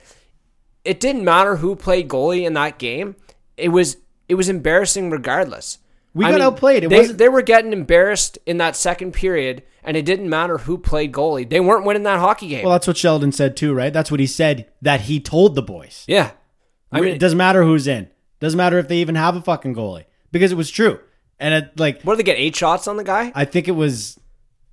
it 0.83 0.99
didn't 0.99 1.23
matter 1.23 1.55
who 1.57 1.75
played 1.75 2.09
goalie 2.09 2.45
in 2.45 2.53
that 2.55 2.77
game. 2.77 3.15
It 3.55 3.69
was 3.69 3.97
it 4.27 4.35
was 4.35 4.49
embarrassing 4.49 5.09
regardless. 5.11 5.77
We 6.13 6.25
got 6.25 6.41
outplayed. 6.41 6.83
It 6.83 6.89
they, 6.89 6.97
wasn't- 6.99 7.17
they 7.19 7.29
were 7.29 7.41
getting 7.41 7.71
embarrassed 7.73 8.37
in 8.45 8.57
that 8.57 8.75
second 8.75 9.13
period, 9.13 9.63
and 9.83 9.95
it 9.95 10.03
didn't 10.05 10.29
matter 10.29 10.57
who 10.59 10.77
played 10.77 11.11
goalie. 11.13 11.49
They 11.49 11.59
weren't 11.61 11.85
winning 11.85 12.03
that 12.03 12.19
hockey 12.19 12.49
game. 12.49 12.63
Well, 12.65 12.73
that's 12.73 12.87
what 12.87 12.97
Sheldon 12.97 13.31
said 13.31 13.55
too, 13.55 13.73
right? 13.73 13.93
That's 13.93 14.11
what 14.11 14.19
he 14.19 14.27
said 14.27 14.67
that 14.81 15.01
he 15.01 15.19
told 15.19 15.55
the 15.55 15.61
boys. 15.61 16.03
yeah, 16.07 16.31
I 16.91 16.99
mean, 17.01 17.15
it 17.15 17.19
doesn't 17.19 17.37
matter 17.37 17.63
who's 17.63 17.87
in. 17.87 18.09
Doesn't 18.41 18.57
matter 18.57 18.77
if 18.79 18.87
they 18.87 18.97
even 18.97 19.15
have 19.15 19.35
a 19.35 19.41
fucking 19.41 19.75
goalie 19.75 20.05
because 20.31 20.51
it 20.51 20.55
was 20.55 20.69
true. 20.69 20.99
And 21.39 21.53
it 21.53 21.79
like 21.79 22.01
what 22.03 22.13
did 22.17 22.25
they 22.25 22.31
get? 22.31 22.37
Eight 22.39 22.55
shots 22.55 22.87
on 22.87 22.97
the 22.97 23.03
guy? 23.03 23.31
I 23.33 23.45
think 23.45 23.67
it 23.67 23.71
was 23.71 24.19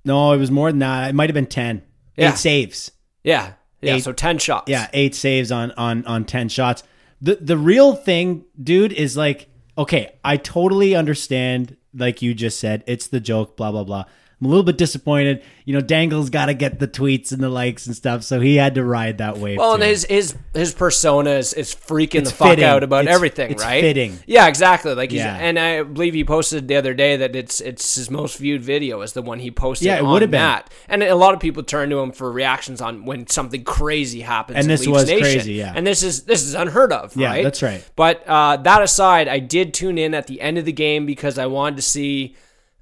no, 0.05 0.33
it 0.33 0.37
was 0.37 0.51
more 0.51 0.71
than 0.71 0.79
that. 0.79 1.09
It 1.09 1.13
might 1.15 1.29
have 1.29 1.33
been 1.35 1.45
10. 1.45 1.83
Yeah. 2.17 2.29
Eight 2.31 2.37
saves. 2.37 2.91
Yeah, 3.23 3.53
yeah. 3.81 3.95
Eight- 3.95 4.03
so 4.03 4.11
ten 4.11 4.37
shots. 4.39 4.69
Yeah, 4.69 4.87
eight 4.93 5.15
saves 5.15 5.51
on 5.51 5.71
on 5.73 6.05
on 6.05 6.25
10 6.25 6.49
shots. 6.49 6.83
The 7.21 7.35
the 7.41 7.57
real 7.57 7.95
thing, 7.95 8.45
dude, 8.61 8.91
is 8.93 9.15
like 9.17 9.48
okay, 9.79 10.11
I 10.23 10.37
totally 10.37 10.93
understand 10.93 11.77
like 11.93 12.21
you 12.21 12.35
just 12.35 12.59
said, 12.59 12.83
it's 12.85 13.07
the 13.07 13.19
joke, 13.19 13.57
blah 13.57 13.71
blah 13.71 13.83
blah. 13.83 14.03
I'm 14.41 14.45
a 14.45 14.49
little 14.49 14.63
bit 14.63 14.77
disappointed. 14.77 15.43
You 15.65 15.73
know, 15.73 15.81
Dangle's 15.81 16.29
got 16.29 16.45
to 16.45 16.53
get 16.53 16.79
the 16.79 16.87
tweets 16.87 17.33
and 17.33 17.43
the 17.43 17.49
likes 17.49 17.87
and 17.87 17.95
stuff, 17.95 18.23
so 18.23 18.39
he 18.39 18.55
had 18.55 18.75
to 18.75 18.83
ride 18.85 19.17
that 19.17 19.37
wave. 19.37 19.57
Well, 19.57 19.73
and 19.73 19.83
his 19.83 20.05
his 20.05 20.33
his 20.53 20.73
persona 20.73 21.31
is, 21.31 21.53
is 21.53 21.75
freaking 21.75 22.21
It's 22.21 22.31
the 22.31 22.37
fuck 22.37 22.59
out 22.59 22.81
about 22.81 23.01
It's- 23.01 23.13
everything, 23.15 23.51
it's 23.51 23.63
right? 23.63 23.81
fitting. 23.81 24.17
Yeah, 24.25 24.47
exactly. 24.47 24.93
Like, 24.95 25.11
he's, 25.11 25.19
Yeah. 25.19 25.35
and 25.35 25.59
I 25.59 25.83
believe 25.83 26.13
he 26.13 26.23
posted 26.23 26.67
the 26.69 26.77
other 26.77 26.93
day 26.93 27.17
that 27.17 27.35
it's 27.35 27.59
it's 27.59 27.95
his 27.95 28.09
most 28.09 28.37
viewed 28.37 28.63
video 28.63 29.01
is 29.01 29.11
the 29.13 29.21
one 29.21 29.39
he 29.39 29.51
posted. 29.51 29.87
Yeah, 29.87 29.97
it 29.97 30.05
would've 30.05 30.31
been. 30.31 30.39
that. 30.39 30.69
And 30.87 31.03
a 31.03 31.15
lot 31.15 31.33
of 31.33 31.41
people 31.41 31.61
turn 31.63 31.89
to 31.89 31.99
him 31.99 32.11
for 32.13 32.31
reactions 32.31 32.79
on 32.81 33.03
when 33.05 33.27
something 33.27 33.63
crazy 33.65 34.21
happens. 34.21 34.57
And 34.57 34.69
this 34.69 34.81
Leafs 34.81 34.91
was 34.91 35.05
Nation. 35.07 35.21
crazy, 35.21 35.53
yeah. 35.55 35.73
And 35.75 35.85
this 35.85 36.01
is 36.01 36.23
this 36.23 36.43
is 36.43 36.53
unheard 36.53 36.93
of. 36.93 37.13
Yeah, 37.17 37.27
right? 37.31 37.43
that's 37.43 37.61
right. 37.61 37.83
But 37.97 38.23
uh, 38.25 38.55
that 38.57 38.81
aside, 38.81 39.27
I 39.27 39.39
did 39.39 39.73
tune 39.73 39.97
in 39.97 40.13
at 40.13 40.27
the 40.27 40.39
end 40.39 40.57
of 40.57 40.63
the 40.63 40.71
game 40.71 41.05
because 41.05 41.37
I 41.37 41.45
wanted 41.47 41.75
to 41.75 41.81
see. 41.81 42.35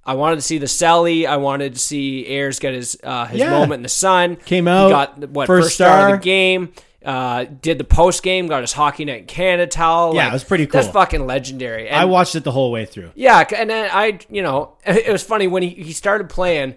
I 0.08 0.14
wanted 0.14 0.38
to 0.38 0.42
see 0.42 0.58
the 0.58 0.66
celly. 0.68 1.28
I 1.28 1.38
wanted 1.38 1.74
to 1.74 1.80
see 1.80 2.26
Ayres 2.28 2.60
get 2.60 2.74
his 2.74 2.98
uh, 3.04 3.26
his 3.26 3.42
Yeah. 3.42 3.52
moment 3.52 3.74
in 3.80 3.84
the 3.84 3.90
sun. 3.90 4.38
Came 4.38 4.68
out, 4.68 4.86
He 4.88 4.92
got 4.92 5.30
what 5.30 5.46
first 5.48 5.66
first, 5.66 5.76
star, 5.76 5.88
star. 6.00 6.14
of 6.16 6.22
the 6.22 6.24
game. 6.24 6.72
Uh, 7.06 7.46
did 7.62 7.78
the 7.78 7.84
post 7.84 8.24
game. 8.24 8.48
Got 8.48 8.62
his 8.62 8.74
Hockey 8.74 9.06
Night 9.06 9.22
in 9.22 9.26
Canada 9.28 9.68
towel. 9.68 10.16
Yeah, 10.16 10.30
it 10.30 10.34
was 10.34 10.44
pretty 10.44 10.66
cool. 10.66 10.82
That's 10.82 10.92
fucking 10.94 11.26
legendary. 11.28 11.88
And 11.88 11.96
I 11.98 12.06
watched 12.06 12.36
it 12.36 12.44
the 12.44 12.52
whole 12.52 12.72
way 12.72 12.86
through. 12.86 13.12
yeah, 13.16 13.46
and 13.56 13.70
then 13.70 13.90
I, 13.94 14.20
you 14.30 14.42
know, 14.42 14.78
it 14.86 15.12
was 15.12 15.24
funny 15.24 15.48
when 15.48 15.62
he, 15.64 15.70
he 15.70 15.92
started 15.94 16.30
playing. 16.30 16.76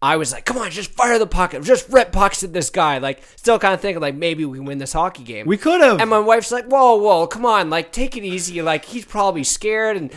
I 0.00 0.16
was 0.16 0.32
like, 0.32 0.44
"Come 0.44 0.58
on, 0.58 0.70
just 0.70 0.90
fire 0.92 1.18
the 1.18 1.26
puck, 1.28 1.54
just 1.62 1.88
rip 1.88 2.12
pucks 2.12 2.42
at 2.42 2.52
this 2.52 2.70
guy." 2.70 2.98
Like, 2.98 3.22
still 3.36 3.58
kind 3.58 3.72
of 3.72 3.80
thinking 3.80 4.00
like 4.02 4.14
maybe 4.16 4.44
we 4.44 4.58
win 4.58 4.78
this 4.78 4.92
hockey 4.92 5.22
game. 5.22 5.46
We 5.46 5.56
could 5.56 5.80
have. 5.80 6.00
And 6.00 6.10
my 6.10 6.18
wife's 6.18 6.50
like, 6.50 6.66
"Whoa, 6.66 6.96
whoa, 6.96 7.26
come 7.28 7.46
on, 7.46 7.70
like 7.70 7.92
take 7.92 8.16
it 8.16 8.24
easy. 8.24 8.60
Like 8.62 8.84
he's 8.84 9.04
probably 9.04 9.44
scared." 9.44 9.96
And 9.96 10.12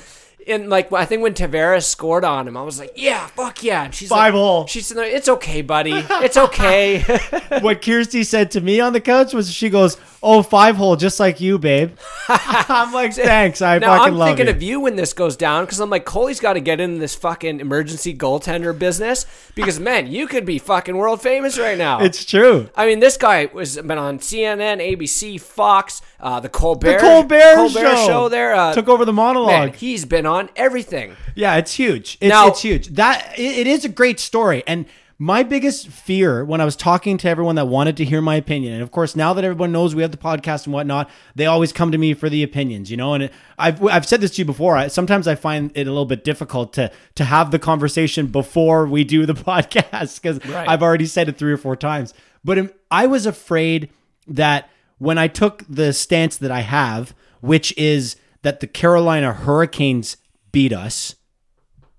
and 0.48 0.70
like 0.70 0.92
I 0.94 1.06
think 1.06 1.22
when 1.22 1.34
Tavares 1.34 1.84
scored 1.84 2.24
on 2.24 2.48
him, 2.48 2.56
I 2.56 2.62
was 2.64 2.80
like, 2.80 2.94
"Yeah, 2.96 3.28
fuck 3.28 3.64
yeah." 3.64 3.86
And 3.86 3.96
she's 3.96 4.10
Five 4.10 4.34
like, 4.34 4.40
hole. 4.40 4.68
She's 4.68 4.92
in 4.92 4.98
there, 4.98 5.06
"It's 5.06 5.30
okay, 5.30 5.62
buddy. 5.62 5.94
It's 6.26 6.38
okay." 6.38 7.02
what 7.62 7.82
Kirsty 7.82 8.24
said 8.24 8.52
to 8.52 8.62
me 8.62 8.80
on 8.80 8.94
the 8.94 9.02
couch 9.02 9.34
was 9.34 9.52
she 9.52 9.70
goes, 9.70 9.98
oh 10.24 10.42
five 10.42 10.76
hole, 10.76 10.96
just 10.96 11.20
like 11.20 11.40
you, 11.40 11.58
babe." 11.58 11.96
I'm 12.28 12.94
like, 12.94 13.14
thanks. 13.14 13.62
I 13.62 13.78
now 13.80 13.98
fucking 13.98 14.14
I'm 14.14 14.20
love 14.20 14.28
thinking 14.30 14.48
you. 14.48 14.52
of 14.52 14.62
you 14.62 14.80
when 14.82 14.96
this 14.96 15.14
goes 15.14 15.36
down 15.36 15.66
because 15.66 15.80
I'm 15.80 15.90
like, 15.90 16.06
Coley's 16.06 16.40
got 16.40 16.54
to 16.54 16.60
get 16.60 16.80
in 16.80 17.00
this 17.00 17.16
fucking 17.16 17.60
emergency 17.60 18.14
goaltender 18.14 18.78
business 18.78 19.26
because 19.56 19.80
man, 19.80 20.08
you 20.08 20.28
could 20.28 20.46
be 20.46 20.60
fucking 20.60 20.96
world 20.96 21.22
famous 21.22 21.58
right 21.58 21.78
now. 21.78 22.02
It's 22.02 22.26
true. 22.26 22.70
I 22.76 22.86
mean, 22.88 23.00
this 23.00 23.18
guy 23.18 23.50
was 23.54 23.78
been 23.78 23.98
on 23.98 24.20
CNN, 24.20 24.78
ABC, 24.78 25.40
Fox, 25.40 26.02
uh, 26.20 26.40
the 26.40 26.50
Colbert, 26.50 26.94
The 26.94 27.00
Colbert, 27.00 27.56
Colbert 27.56 27.96
show, 28.06 28.30
there. 28.30 28.56
Uh, 28.56 28.74
took 28.74 28.88
over 28.88 29.06
the 29.06 29.14
monologue. 29.14 29.50
Man, 29.50 29.74
he's 29.74 30.06
been 30.06 30.26
on 30.26 30.35
everything. 30.56 31.15
Yeah, 31.36 31.56
it's 31.56 31.74
huge. 31.74 32.17
It's, 32.21 32.30
Now- 32.30 32.48
it's 32.48 32.62
huge. 32.62 32.88
That 32.89 33.34
it, 33.38 33.60
it 33.60 33.67
is 33.67 33.86
a 33.86 33.89
great 33.89 34.19
story. 34.19 34.63
And 34.67 34.86
my 35.17 35.43
biggest 35.43 35.88
fear 35.88 36.43
when 36.43 36.60
I 36.60 36.65
was 36.65 36.76
talking 36.76 37.17
to 37.19 37.30
everyone 37.30 37.56
that 37.56 37.67
wanted 37.67 37.95
to 37.98 38.04
hear 38.06 38.19
my 38.21 38.36
opinion, 38.36 38.74
and 38.74 38.84
of 38.84 38.91
course 38.91 39.15
now 39.15 39.32
that 39.34 39.45
everyone 39.45 39.71
knows 39.71 39.95
we 39.95 40.02
have 40.02 40.12
the 40.12 40.17
podcast 40.17 40.65
and 40.65 40.74
whatnot, 40.74 41.10
they 41.36 41.45
always 41.45 41.71
come 41.71 41.93
to 41.93 41.98
me 41.98 42.13
for 42.13 42.28
the 42.30 42.43
opinions, 42.43 42.91
you 42.91 42.98
know. 42.98 43.13
And 43.13 43.24
it, 43.24 43.34
I've 43.58 43.82
I've 43.86 44.06
said 44.06 44.19
this 44.19 44.32
to 44.32 44.41
you 44.41 44.45
before. 44.45 44.76
I, 44.76 44.88
sometimes 44.89 45.26
I 45.26 45.36
find 45.36 45.71
it 45.74 45.88
a 45.88 45.89
little 45.89 46.06
bit 46.06 46.26
difficult 46.26 46.74
to 46.74 46.91
to 47.15 47.24
have 47.24 47.52
the 47.52 47.60
conversation 47.60 48.28
before 48.28 48.88
we 48.88 49.06
do 49.06 49.26
the 49.26 49.34
podcast 49.52 50.21
because 50.21 50.45
Right. 50.45 50.67
I've 50.67 50.84
already 50.84 51.06
said 51.06 51.30
it 51.30 51.38
three 51.38 51.54
or 51.54 51.58
four 51.58 51.78
times. 51.78 52.13
But 52.43 52.76
I 52.91 53.08
was 53.08 53.26
afraid 53.26 53.89
that 54.28 54.69
when 54.98 55.17
I 55.17 55.30
took 55.30 55.63
the 55.69 55.93
stance 55.93 56.36
that 56.38 56.52
I 56.52 56.60
have, 56.60 57.15
which 57.39 57.74
is 57.78 58.17
that 58.41 58.60
the 58.60 58.67
Carolina 58.67 59.32
Hurricanes 59.34 60.17
beat 60.56 60.72
us, 60.72 61.15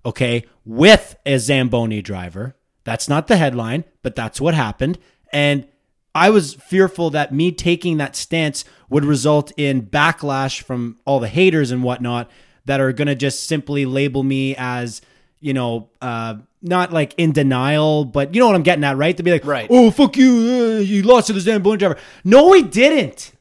okay, 0.02 0.42
with 0.64 1.14
a 1.26 1.38
Zamboni 1.38 2.00
driver. 2.00 2.56
That's 2.84 3.06
not 3.06 3.26
the 3.26 3.36
headline, 3.36 3.84
but 4.02 4.16
that's 4.16 4.40
what 4.40 4.54
happened. 4.54 4.98
And 5.30 5.68
I 6.14 6.30
was 6.30 6.54
fearful 6.54 7.10
that 7.10 7.34
me 7.34 7.52
taking 7.52 7.98
that 7.98 8.16
stance 8.16 8.64
would 8.88 9.04
result 9.04 9.52
in 9.58 9.82
backlash 9.82 10.62
from 10.62 10.98
all 11.04 11.20
the 11.20 11.28
haters 11.28 11.70
and 11.70 11.82
whatnot 11.82 12.30
that 12.64 12.80
are 12.80 12.94
going 12.94 13.08
to 13.08 13.14
just 13.14 13.44
simply 13.44 13.84
label 13.84 14.22
me 14.22 14.54
as, 14.56 15.02
you 15.38 15.52
know, 15.52 15.90
uh, 16.00 16.36
not 16.62 16.94
like 16.94 17.12
in 17.18 17.32
denial, 17.32 18.06
but 18.06 18.34
you 18.34 18.40
know 18.40 18.46
what 18.46 18.56
I'm 18.56 18.62
getting 18.62 18.84
at, 18.84 18.96
right? 18.96 19.14
To 19.18 19.22
be 19.22 19.32
like, 19.32 19.44
Right. 19.44 19.66
oh, 19.68 19.90
fuck 19.90 20.16
you, 20.16 20.30
uh, 20.32 20.80
you 20.80 21.02
lost 21.02 21.26
to 21.26 21.34
the 21.34 21.40
Zamboni 21.40 21.76
driver. 21.76 21.98
No, 22.24 22.48
we 22.48 22.62
didn't. 22.62 23.32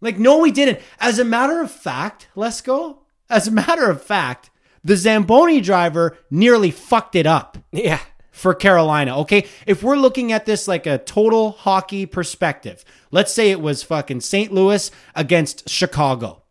Like, 0.00 0.18
no, 0.18 0.38
we 0.38 0.52
didn't. 0.52 0.80
As 1.00 1.18
a 1.18 1.24
matter 1.24 1.60
of 1.60 1.70
fact, 1.70 2.28
let's 2.34 2.62
go. 2.62 3.02
As 3.30 3.46
a 3.48 3.52
matter 3.52 3.90
of 3.90 4.02
fact, 4.02 4.50
the 4.84 4.96
Zamboni 4.96 5.60
driver 5.60 6.16
nearly 6.30 6.70
fucked 6.70 7.14
it 7.16 7.26
up 7.26 7.58
Yeah. 7.72 8.00
for 8.30 8.54
Carolina. 8.54 9.18
Okay. 9.20 9.46
If 9.66 9.82
we're 9.82 9.96
looking 9.96 10.32
at 10.32 10.46
this 10.46 10.68
like 10.68 10.86
a 10.86 10.98
total 10.98 11.52
hockey 11.52 12.06
perspective, 12.06 12.84
let's 13.10 13.32
say 13.32 13.50
it 13.50 13.60
was 13.60 13.82
fucking 13.82 14.20
St. 14.20 14.52
Louis 14.52 14.90
against 15.14 15.68
Chicago. 15.68 16.42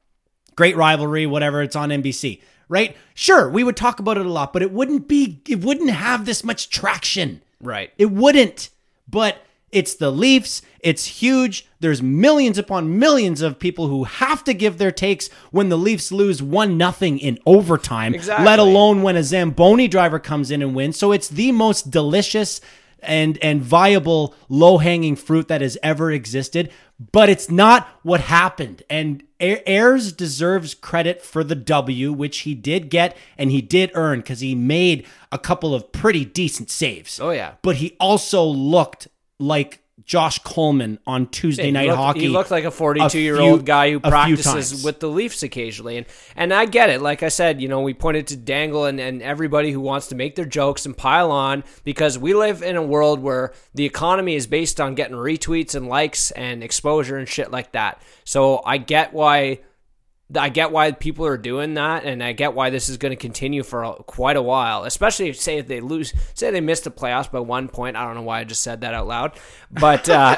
Great 0.55 0.75
rivalry, 0.75 1.25
whatever. 1.25 1.61
It's 1.61 1.75
on 1.75 1.89
NBC, 1.89 2.41
right? 2.67 2.95
Sure, 3.13 3.49
we 3.49 3.63
would 3.63 3.77
talk 3.77 3.99
about 3.99 4.17
it 4.17 4.25
a 4.25 4.29
lot, 4.31 4.53
but 4.53 4.61
it 4.61 4.71
wouldn't 4.71 5.07
be, 5.07 5.41
it 5.47 5.63
wouldn't 5.63 5.89
have 5.91 6.25
this 6.25 6.43
much 6.43 6.69
traction. 6.69 7.41
Right. 7.61 7.91
It 7.97 8.11
wouldn't. 8.11 8.69
But 9.07 9.37
it's 9.71 9.95
the 9.95 10.11
Leafs. 10.11 10.61
It's 10.79 11.05
huge. 11.05 11.67
There's 11.79 12.01
millions 12.01 12.57
upon 12.57 12.97
millions 12.99 13.41
of 13.41 13.59
people 13.59 13.87
who 13.87 14.05
have 14.05 14.43
to 14.45 14.53
give 14.53 14.77
their 14.77 14.91
takes 14.91 15.27
when 15.51 15.69
the 15.69 15.77
Leafs 15.77 16.11
lose 16.11 16.41
one 16.41 16.77
nothing 16.77 17.19
in 17.19 17.37
overtime. 17.45 18.13
Exactly. 18.15 18.45
Let 18.45 18.59
alone 18.59 19.01
when 19.01 19.17
a 19.17 19.23
Zamboni 19.23 19.87
driver 19.87 20.19
comes 20.19 20.51
in 20.51 20.61
and 20.61 20.73
wins. 20.75 20.97
So 20.97 21.11
it's 21.11 21.27
the 21.27 21.51
most 21.51 21.91
delicious 21.91 22.61
and 23.03 23.37
and 23.43 23.61
viable 23.61 24.33
low 24.49 24.79
hanging 24.79 25.15
fruit 25.15 25.47
that 25.49 25.61
has 25.61 25.77
ever 25.83 26.11
existed. 26.11 26.71
But 27.11 27.29
it's 27.29 27.49
not 27.51 27.87
what 28.01 28.21
happened. 28.21 28.81
And 28.89 29.23
Ayres 29.39 30.11
deserves 30.13 30.73
credit 30.73 31.21
for 31.21 31.43
the 31.43 31.53
W, 31.53 32.11
which 32.11 32.39
he 32.39 32.55
did 32.55 32.89
get 32.89 33.15
and 33.37 33.51
he 33.51 33.61
did 33.61 33.91
earn 33.93 34.19
because 34.21 34.39
he 34.39 34.55
made 34.55 35.05
a 35.31 35.37
couple 35.37 35.75
of 35.75 35.91
pretty 35.91 36.25
decent 36.25 36.71
saves 36.71 37.19
Oh 37.19 37.29
yeah. 37.29 37.53
but 37.61 37.75
he 37.75 37.95
also 37.99 38.43
looked 38.43 39.07
like 39.39 39.81
Josh 40.05 40.39
Coleman 40.39 40.99
on 41.05 41.27
Tuesday 41.27 41.69
Night 41.71 41.87
looked, 41.87 41.97
Hockey. 41.97 42.19
He 42.21 42.27
looked 42.29 42.51
like 42.51 42.63
a 42.63 42.67
a 42.67 42.71
42 42.71 43.19
year 43.19 43.39
old 43.39 43.65
guy 43.65 43.91
who 43.91 43.99
practices 43.99 44.83
with 44.83 44.99
the 44.99 45.07
Leafs 45.07 45.43
occasionally, 45.43 45.97
and 45.97 46.05
and 46.35 46.53
I 46.53 46.65
get 46.65 46.89
it. 46.89 47.01
Like 47.01 47.23
I 47.23 47.29
said, 47.29 47.61
you 47.61 47.67
know, 47.67 47.81
we 47.81 47.93
pointed 47.93 48.27
to 48.27 48.37
Dangle 48.37 48.85
and, 48.85 48.99
and 48.99 49.21
everybody 49.21 49.71
who 49.71 49.81
wants 49.81 50.07
to 50.07 50.15
make 50.15 50.35
their 50.35 50.45
jokes 50.45 50.85
and 50.85 50.95
pile 50.95 51.31
on 51.31 51.63
because 51.83 52.17
we 52.17 52.33
live 52.33 52.61
in 52.61 52.75
a 52.75 52.81
world 52.81 53.19
where 53.21 53.53
the 53.73 53.85
economy 53.85 54.35
is 54.35 54.47
based 54.47 54.79
on 54.79 54.95
getting 54.95 55.17
retweets 55.17 55.75
and 55.75 55.87
likes 55.89 56.31
and 56.31 56.63
exposure 56.63 57.17
and 57.17 57.27
shit 57.27 57.51
like 57.51 57.73
that. 57.73 58.01
So 58.23 58.61
I 58.65 58.77
get 58.77 59.13
why 59.13 59.59
I 60.35 60.49
get 60.49 60.71
why 60.71 60.91
people 60.91 61.25
are 61.25 61.37
doing 61.37 61.75
that, 61.75 62.03
and 62.03 62.21
I 62.21 62.33
get 62.33 62.53
why 62.53 62.69
this 62.69 62.89
is 62.89 62.97
going 62.97 63.11
to 63.11 63.15
continue 63.15 63.63
for 63.63 63.93
quite 64.07 64.35
a 64.35 64.41
while. 64.41 64.83
Especially 64.83 65.29
if, 65.29 65.39
say 65.39 65.57
if 65.57 65.67
they 65.67 65.79
lose, 65.79 66.13
say 66.33 66.51
they 66.51 66.59
miss 66.59 66.81
the 66.81 66.91
playoffs 66.91 67.31
by 67.31 67.39
one 67.39 67.69
point. 67.69 67.95
I 67.95 68.05
don't 68.05 68.15
know 68.15 68.23
why 68.23 68.39
I 68.39 68.43
just 68.43 68.61
said 68.61 68.81
that 68.81 68.93
out 68.93 69.07
loud, 69.07 69.39
but 69.71 70.09
uh, 70.09 70.35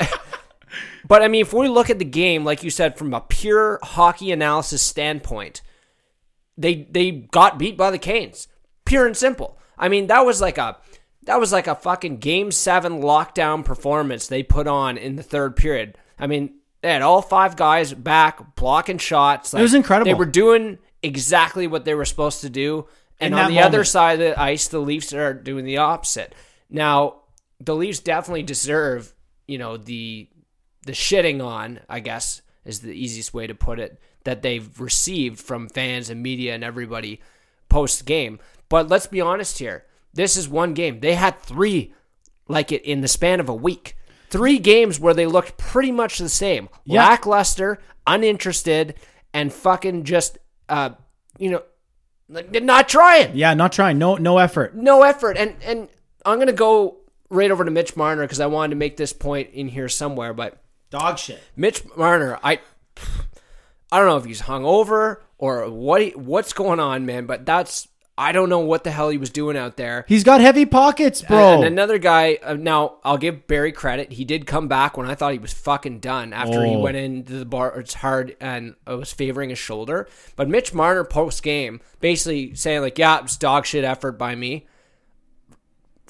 but 1.08 1.24
I 1.24 1.28
mean, 1.28 1.42
if 1.42 1.54
we 1.54 1.68
look 1.68 1.90
at 1.90 1.98
the 1.98 2.06
game, 2.06 2.46
like 2.46 2.64
you 2.64 2.70
said, 2.70 2.98
from 2.98 3.14
a 3.14 3.22
pure 3.22 3.80
hockey 3.82 4.32
analysis 4.32 4.82
standpoint, 4.82 5.62
they 6.56 6.88
they 6.92 7.12
got 7.12 7.58
beat 7.58 7.76
by 7.76 7.90
the 7.90 7.98
Canes, 7.98 8.48
pure 8.86 9.08
and 9.08 9.18
simple. 9.18 9.58
I 9.78 9.90
mean, 9.90 10.08
that 10.08 10.26
was 10.26 10.40
like 10.40 10.60
a 10.60 10.78
that 11.24 11.40
was 11.40 11.52
like 11.52 11.68
a 11.68 11.76
fucking 11.76 12.18
game 12.18 12.52
seven 12.52 13.02
lockdown 13.02 13.66
performance 13.66 14.28
they 14.28 14.44
put 14.44 14.68
on 14.68 14.98
in 14.98 15.16
the 15.16 15.24
third 15.24 15.56
period. 15.56 15.98
I 16.20 16.28
mean, 16.28 16.59
they 16.82 16.92
had 16.92 17.02
all 17.02 17.22
five 17.22 17.56
guys 17.56 17.94
back 17.94 18.56
blocking 18.56 18.98
shots. 18.98 19.54
Like, 19.54 19.62
was 19.62 19.74
incredible. 19.74 20.12
They 20.12 20.18
were 20.18 20.26
doing 20.26 20.80
exactly 21.04 21.68
what 21.68 21.86
they 21.86 21.94
were 21.94 22.06
supposed 22.06 22.42
to 22.42 22.50
do. 22.50 22.88
And 23.20 23.36
on 23.36 23.52
the 23.52 23.60
other 23.60 23.84
side 23.84 24.14
of 24.14 24.20
the 24.20 24.42
ice, 24.42 24.70
the 24.70 24.80
Leafs 24.80 25.14
are 25.14 25.34
doing 25.34 25.66
the 25.66 25.78
opposite. 25.78 26.34
Now, 26.70 27.22
the 27.60 27.76
Leafs 27.76 28.00
definitely 28.00 28.44
deserve, 28.44 29.14
you 29.48 29.58
know, 29.58 29.76
the 29.76 30.30
the 30.86 30.94
shitting 30.94 31.44
on, 31.46 31.82
I 31.90 32.00
guess, 32.00 32.42
is 32.64 32.80
the 32.80 32.94
easiest 32.94 33.34
way 33.34 33.46
to 33.48 33.54
put 33.54 33.80
it, 33.80 34.00
that 34.24 34.42
they've 34.42 34.80
received 34.80 35.40
from 35.40 35.68
fans 35.68 36.10
and 36.10 36.24
media 36.24 36.56
and 36.56 36.64
everybody 36.64 37.20
post 37.68 38.06
game. 38.06 38.40
But 38.70 38.88
let's 38.88 39.08
be 39.08 39.20
honest 39.20 39.60
here. 39.60 39.86
This 40.14 40.38
is 40.38 40.48
one 40.48 40.74
game. 40.74 41.02
They 41.02 41.16
had 41.16 41.40
three 41.40 41.94
like 42.48 42.72
it 42.72 42.84
in 42.84 43.02
the 43.02 43.08
span 43.10 43.42
of 43.42 43.50
a 43.50 43.54
week. 43.54 43.98
Three 44.30 44.60
games 44.60 45.00
where 45.00 45.14
they 45.14 45.26
looked 45.26 45.58
pretty 45.58 45.92
much 45.92 46.18
the 46.18 46.30
same. 46.30 46.70
Yeah. 46.86 47.08
Lackluster, 47.08 47.80
uninterested, 48.06 48.96
and 49.34 49.52
fucking 49.52 50.04
just 50.04 50.38
uh 50.68 50.92
you 51.38 51.52
know 51.52 51.64
like, 52.30 52.52
not 52.62 52.88
trying 52.88 53.36
Yeah, 53.36 53.54
not 53.56 53.72
trying. 53.72 53.98
No, 53.98 54.16
no 54.16 54.38
effort. 54.38 54.76
no 54.76 55.04
effort. 55.04 55.38
And 55.38 55.56
and 55.64 55.90
I'm 56.26 56.38
gonna 56.40 56.54
go 56.54 56.98
right 57.30 57.50
over 57.52 57.66
to 57.66 57.72
Mitch 57.72 57.96
Marner 57.96 58.24
because 58.24 58.40
I 58.40 58.46
wanted 58.48 58.72
to 58.72 58.76
make 58.76 58.98
this 58.98 59.14
point 59.14 59.50
in 59.52 59.68
here 59.68 59.90
somewhere. 59.90 60.34
But 60.34 60.62
Dog 60.90 61.18
shit. 61.20 61.40
Mitch 61.56 61.84
Marner, 61.96 62.40
I 62.44 62.60
I 63.92 63.98
don't 63.98 64.08
know 64.08 64.18
if 64.18 64.26
he's 64.26 64.44
hungover 64.44 65.18
or 65.38 65.70
what 65.70 66.02
he, 66.02 66.10
what's 66.12 66.54
going 66.54 66.80
on, 66.80 67.06
man. 67.06 67.26
But 67.26 67.46
that's 67.46 67.88
I 68.20 68.34
don't 68.34 68.50
know 68.50 68.60
what 68.60 68.84
the 68.84 68.92
hell 68.92 69.08
he 69.10 69.18
was 69.18 69.30
doing 69.30 69.56
out 69.56 69.78
there. 69.78 70.04
He's 70.10 70.26
got 70.26 70.42
heavy 70.42 70.66
pockets, 70.66 71.22
bro. 71.22 71.54
And 71.56 71.64
another 71.64 71.98
guy. 71.98 72.38
Uh, 72.44 72.56
now 72.56 72.98
I'll 73.04 73.18
give 73.18 73.48
Barrie 73.48 73.72
credit. 73.72 74.12
He 74.12 74.26
did 74.26 74.46
come 74.46 74.68
back 74.68 74.98
when 74.98 75.10
I 75.10 75.16
thought 75.16 75.32
he 75.32 75.40
was 75.40 75.54
fucking 75.54 76.00
done 76.00 76.34
after 76.34 76.66
he 76.66 76.76
Oh. 76.76 76.80
went 76.80 76.98
into 76.98 77.34
the 77.34 77.46
bar. 77.46 77.80
It's 77.80 77.94
hard 77.94 78.36
and 78.42 78.76
it 78.86 78.94
was 78.96 79.14
favoring 79.14 79.50
his 79.52 79.58
shoulder. 79.60 80.08
But 80.36 80.50
Mitch 80.50 80.74
Marner 80.74 81.06
post 81.06 81.42
game 81.44 81.80
basically 82.02 82.54
saying 82.56 82.82
like, 82.82 82.98
"Yeah, 83.00 83.22
it's 83.22 83.38
dog 83.38 83.66
shit 83.66 83.86
effort 83.86 84.14
by 84.20 84.36
me." 84.36 84.68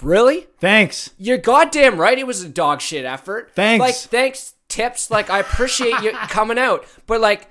Really? 0.01 0.47
Thanks. 0.59 1.11
You're 1.17 1.37
goddamn 1.37 1.99
right. 1.99 2.17
It 2.17 2.25
was 2.25 2.41
a 2.43 2.49
dog 2.49 2.81
shit 2.81 3.05
effort. 3.05 3.51
Thanks. 3.53 3.81
Like, 3.81 3.95
thanks, 3.95 4.53
tips. 4.69 5.11
Like, 5.11 5.29
I 5.29 5.39
appreciate 5.39 6.01
you 6.01 6.11
coming 6.29 6.57
out. 6.57 6.85
But, 7.05 7.19
like, 7.19 7.47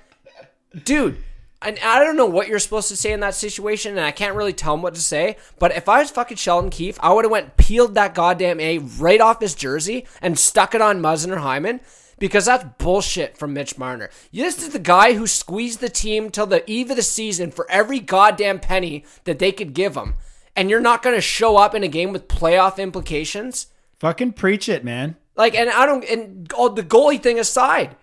dude, 0.83 1.17
and 1.61 1.77
I 1.83 2.03
don't 2.03 2.15
know 2.15 2.25
what 2.25 2.47
you're 2.47 2.59
supposed 2.59 2.87
to 2.89 2.95
say 2.95 3.11
in 3.11 3.19
that 3.19 3.35
situation, 3.35 3.97
and 3.97 4.05
I 4.05 4.11
can't 4.11 4.35
really 4.35 4.53
tell 4.53 4.73
him 4.73 4.81
what 4.81 4.95
to 4.95 5.01
say. 5.01 5.37
But 5.59 5.75
if 5.75 5.89
I 5.89 5.99
was 5.99 6.11
fucking 6.11 6.37
Sheldon 6.37 6.69
Keefe, 6.69 6.99
I 7.01 7.13
would 7.13 7.25
have 7.25 7.31
went 7.31 7.57
peeled 7.57 7.95
that 7.95 8.15
goddamn 8.15 8.59
A 8.59 8.77
right 8.77 9.19
off 9.19 9.41
his 9.41 9.55
jersey 9.55 10.05
and 10.21 10.39
stuck 10.39 10.73
it 10.73 10.81
on 10.81 11.01
Muzzin 11.01 11.31
or 11.31 11.39
Hyman. 11.39 11.81
Because 12.17 12.47
that's 12.47 12.65
bullshit 12.77 13.37
from 13.37 13.53
Mitch 13.53 13.77
Marner. 13.77 14.09
This 14.33 14.61
is 14.61 14.73
the 14.73 14.79
guy 14.79 15.13
who 15.13 15.25
squeezed 15.25 15.79
the 15.79 15.87
team 15.87 16.29
till 16.29 16.45
the 16.45 16.69
eve 16.69 16.89
of 16.89 16.97
the 16.97 17.01
season 17.01 17.49
for 17.49 17.65
every 17.71 18.01
goddamn 18.01 18.59
penny 18.59 19.05
that 19.23 19.39
they 19.39 19.53
could 19.53 19.73
give 19.73 19.95
him. 19.95 20.15
And 20.53 20.69
you're 20.69 20.81
not 20.81 21.01
going 21.01 21.15
to 21.15 21.21
show 21.21 21.55
up 21.55 21.73
in 21.73 21.83
a 21.83 21.87
game 21.87 22.11
with 22.11 22.27
playoff 22.27 22.77
implications? 22.77 23.67
Fucking 23.99 24.33
preach 24.33 24.67
it, 24.67 24.83
man. 24.83 25.15
Like, 25.37 25.55
and 25.55 25.69
I 25.69 25.85
don't, 25.85 26.03
and 26.03 26.51
all 26.51 26.69
the 26.69 26.83
goalie 26.83 27.23
thing 27.23 27.39
aside, 27.39 27.95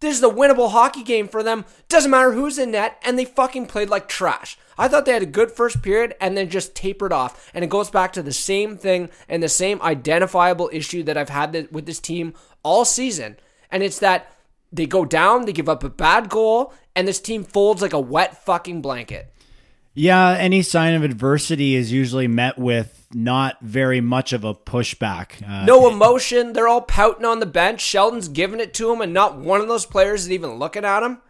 this 0.00 0.16
is 0.16 0.22
a 0.22 0.28
winnable 0.28 0.70
hockey 0.70 1.02
game 1.02 1.28
for 1.28 1.42
them. 1.42 1.64
Doesn't 1.88 2.10
matter 2.10 2.32
who's 2.32 2.58
in 2.58 2.70
net, 2.70 3.00
and 3.02 3.18
they 3.18 3.24
fucking 3.24 3.66
played 3.66 3.88
like 3.88 4.08
trash. 4.08 4.56
I 4.78 4.86
thought 4.86 5.06
they 5.06 5.12
had 5.12 5.22
a 5.22 5.26
good 5.26 5.50
first 5.50 5.82
period 5.82 6.14
and 6.20 6.36
then 6.36 6.48
just 6.48 6.74
tapered 6.74 7.12
off. 7.12 7.50
And 7.52 7.64
it 7.64 7.70
goes 7.70 7.90
back 7.90 8.12
to 8.12 8.22
the 8.22 8.32
same 8.32 8.76
thing 8.76 9.10
and 9.28 9.42
the 9.42 9.48
same 9.48 9.82
identifiable 9.82 10.70
issue 10.72 11.02
that 11.02 11.16
I've 11.16 11.30
had 11.30 11.68
with 11.72 11.86
this 11.86 11.98
team 11.98 12.34
all 12.62 12.84
season. 12.84 13.38
And 13.72 13.82
it's 13.82 13.98
that 13.98 14.32
they 14.70 14.86
go 14.86 15.04
down, 15.04 15.46
they 15.46 15.52
give 15.52 15.68
up 15.68 15.82
a 15.82 15.90
bad 15.90 16.28
goal, 16.28 16.72
and 16.94 17.08
this 17.08 17.20
team 17.20 17.42
folds 17.42 17.82
like 17.82 17.92
a 17.92 18.00
wet 18.00 18.44
fucking 18.44 18.82
blanket. 18.82 19.32
Yeah, 19.98 20.30
any 20.30 20.62
sign 20.62 20.94
of 20.94 21.02
adversity 21.02 21.74
is 21.74 21.90
usually 21.90 22.28
met 22.28 22.56
with 22.56 23.06
not 23.12 23.56
very 23.60 24.00
much 24.00 24.32
of 24.32 24.44
a 24.44 24.54
pushback. 24.54 25.42
Uh, 25.46 25.64
No 25.64 25.88
emotion. 25.90 26.52
They're 26.52 26.68
all 26.68 26.82
pouting 26.82 27.24
on 27.24 27.40
the 27.40 27.46
bench. 27.46 27.80
Sheldon's 27.80 28.28
giving 28.28 28.60
it 28.60 28.72
to 28.74 28.92
him, 28.92 29.00
and 29.00 29.12
not 29.12 29.38
one 29.38 29.60
of 29.60 29.66
those 29.66 29.86
players 29.86 30.22
is 30.22 30.30
even 30.30 30.52
looking 30.54 30.84
at 30.84 31.02
him. 31.02 31.20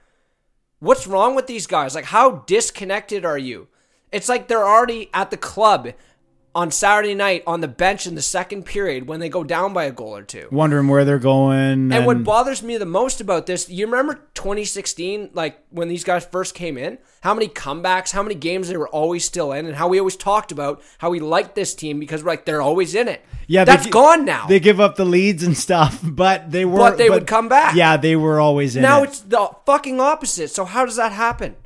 What's 0.81 1.07
wrong 1.07 1.35
with 1.35 1.46
these 1.46 1.66
guys? 1.66 1.94
Like, 1.94 2.04
how 2.04 2.44
disconnected 2.46 3.24
are 3.24 3.38
you? 3.38 3.68
It's 4.12 4.28
like 4.28 4.48
they're 4.48 4.68
already 4.68 5.09
at 5.14 5.31
the 5.31 5.37
club 5.38 5.88
on 6.54 6.70
Saturday 6.70 7.14
night 7.14 7.42
on 7.46 7.61
the 7.61 7.68
bench 7.68 8.06
in 8.06 8.14
the 8.14 8.22
second 8.22 8.64
period 8.64 9.06
when 9.06 9.20
they 9.20 9.28
go 9.28 9.44
down 9.44 9.72
by 9.72 9.84
a 9.84 9.92
goal 9.92 10.16
or 10.16 10.22
two. 10.22 10.48
wondering 10.50 10.88
where 10.88 11.04
they're 11.04 11.18
going. 11.18 11.92
And 11.92 12.06
what 12.06 12.24
bothers 12.24 12.62
me 12.62 12.76
the 12.78 12.87
most 12.87 13.20
about 13.20 13.46
this, 13.46 13.68
you 13.68 13.87
remember 13.87 14.14
2016, 14.34 15.30
like 15.34 15.62
when 15.70 15.88
these 15.88 16.04
guys 16.04 16.24
first 16.24 16.54
came 16.54 16.76
in, 16.76 16.98
how 17.20 17.34
many 17.34 17.48
comebacks, 17.48 18.12
how 18.12 18.22
many 18.22 18.34
games 18.34 18.68
they 18.68 18.76
were 18.76 18.88
always 18.88 19.24
still 19.24 19.52
in, 19.52 19.66
and 19.66 19.76
how 19.76 19.88
we 19.88 19.98
always 19.98 20.16
talked 20.16 20.50
about 20.50 20.82
how 20.98 21.11
we 21.11 21.20
liked 21.20 21.54
this 21.54 21.74
team 21.74 22.00
because 22.00 22.24
we're 22.24 22.30
like 22.30 22.44
they're 22.44 22.62
always 22.62 22.94
in 22.94 23.08
it. 23.08 23.24
yeah, 23.46 23.64
that's 23.64 23.84
gi- 23.84 23.90
gone 23.90 24.24
now. 24.24 24.46
They 24.46 24.58
give 24.61 24.80
up 24.80 24.96
the 24.96 25.04
leads 25.04 25.42
and 25.42 25.56
stuff, 25.66 26.00
but 26.02 26.50
they 26.50 26.64
were. 26.64 26.78
But 26.78 26.98
they 26.98 27.11
would 27.11 27.26
come 27.26 27.48
back. 27.48 27.76
Yeah, 27.76 27.96
they 27.96 28.16
were 28.16 28.40
always 28.40 28.74
in. 28.74 28.82
now 28.82 29.02
it. 29.02 29.08
it's 29.11 29.20
the 29.20 29.50
fucking 29.66 30.00
opposite. 30.00 30.48
So 30.50 30.64
how 30.64 30.84
does 30.84 30.96
that 30.96 31.12
happen? 31.12 31.56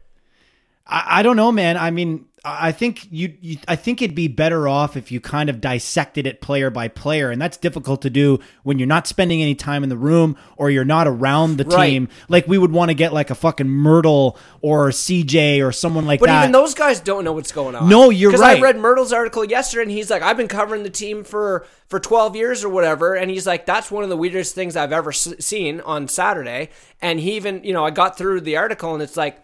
I, 0.87 1.21
I 1.21 1.23
don't 1.23 1.37
know, 1.37 1.53
man. 1.53 1.77
I 1.77 1.91
mean, 1.91 2.27
I 2.45 2.73
think 2.73 3.07
you, 3.13 3.35
you. 3.41 3.59
I 3.69 3.77
think 3.77 4.03
it'd 4.03 4.17
be 4.17 4.27
better 4.27 4.67
off 4.67 4.97
if 4.97 5.13
you 5.13 5.21
kind 5.21 5.49
of 5.49 5.61
dissected 5.61 6.27
it 6.27 6.41
player 6.41 6.71
by 6.71 6.89
player, 6.89 7.31
and 7.31 7.41
that's 7.41 7.57
difficult 7.57 8.03
to 8.03 8.11
do 8.11 8.41
when 8.65 8.81
you're 8.81 8.89
not 8.89 9.07
spending 9.07 9.41
any 9.41 9.55
time 9.55 9.85
in 9.85 9.89
the 9.91 9.97
room 9.97 10.37
or 10.57 10.69
you're 10.69 10.85
not 10.85 11.07
around 11.07 11.57
the 11.59 11.65
Right. 11.65 11.91
team. 11.91 12.09
Like 12.29 12.49
we 12.49 12.59
would 12.59 12.73
want 12.73 12.89
to 12.91 12.95
get 12.95 13.13
like 13.13 13.31
a 13.31 13.37
fucking 13.37 13.69
Mirtle 13.69 14.37
or 14.61 14.89
CJ 14.91 15.65
or 15.65 15.71
someone 15.71 16.05
like 16.05 16.19
But 16.19 16.27
that. 16.27 16.33
But 16.33 16.39
even 16.41 16.53
those 16.53 16.75
guys 16.75 16.99
don't 16.99 17.23
know 17.23 17.33
what's 17.33 17.53
going 17.53 17.77
on. 17.77 17.89
No, 17.89 18.11
you're 18.11 18.33
right. 18.33 18.59
I 18.59 18.61
read 18.61 18.75
Mirtle's 18.77 19.13
article 19.13 19.45
yesterday, 19.45 19.83
and 19.83 19.91
he's 19.93 20.11
like, 20.11 20.23
"I've 20.23 20.37
been 20.37 20.49
covering 20.49 20.83
the 20.83 20.91
team 20.91 21.23
for 21.23 21.65
for 21.87 22.01
12 22.01 22.35
years 22.35 22.65
or 22.65 22.69
whatever," 22.71 23.15
and 23.15 23.31
he's 23.31 23.47
like, 23.47 23.67
"That's 23.67 23.89
one 23.89 24.03
of 24.03 24.11
the 24.11 24.17
weirdest 24.17 24.53
things 24.57 24.75
I've 24.77 24.93
ever 24.93 25.11
s- 25.11 25.33
seen 25.39 25.81
on 25.83 26.09
Saturday." 26.09 26.71
And 27.01 27.21
he 27.21 27.37
even, 27.37 27.63
you 27.63 27.73
know, 27.73 27.85
I 27.85 27.91
got 27.91 28.19
through 28.19 28.41
the 28.41 28.57
article, 28.57 28.95
and 28.95 29.03
it's 29.03 29.17
like, 29.17 29.37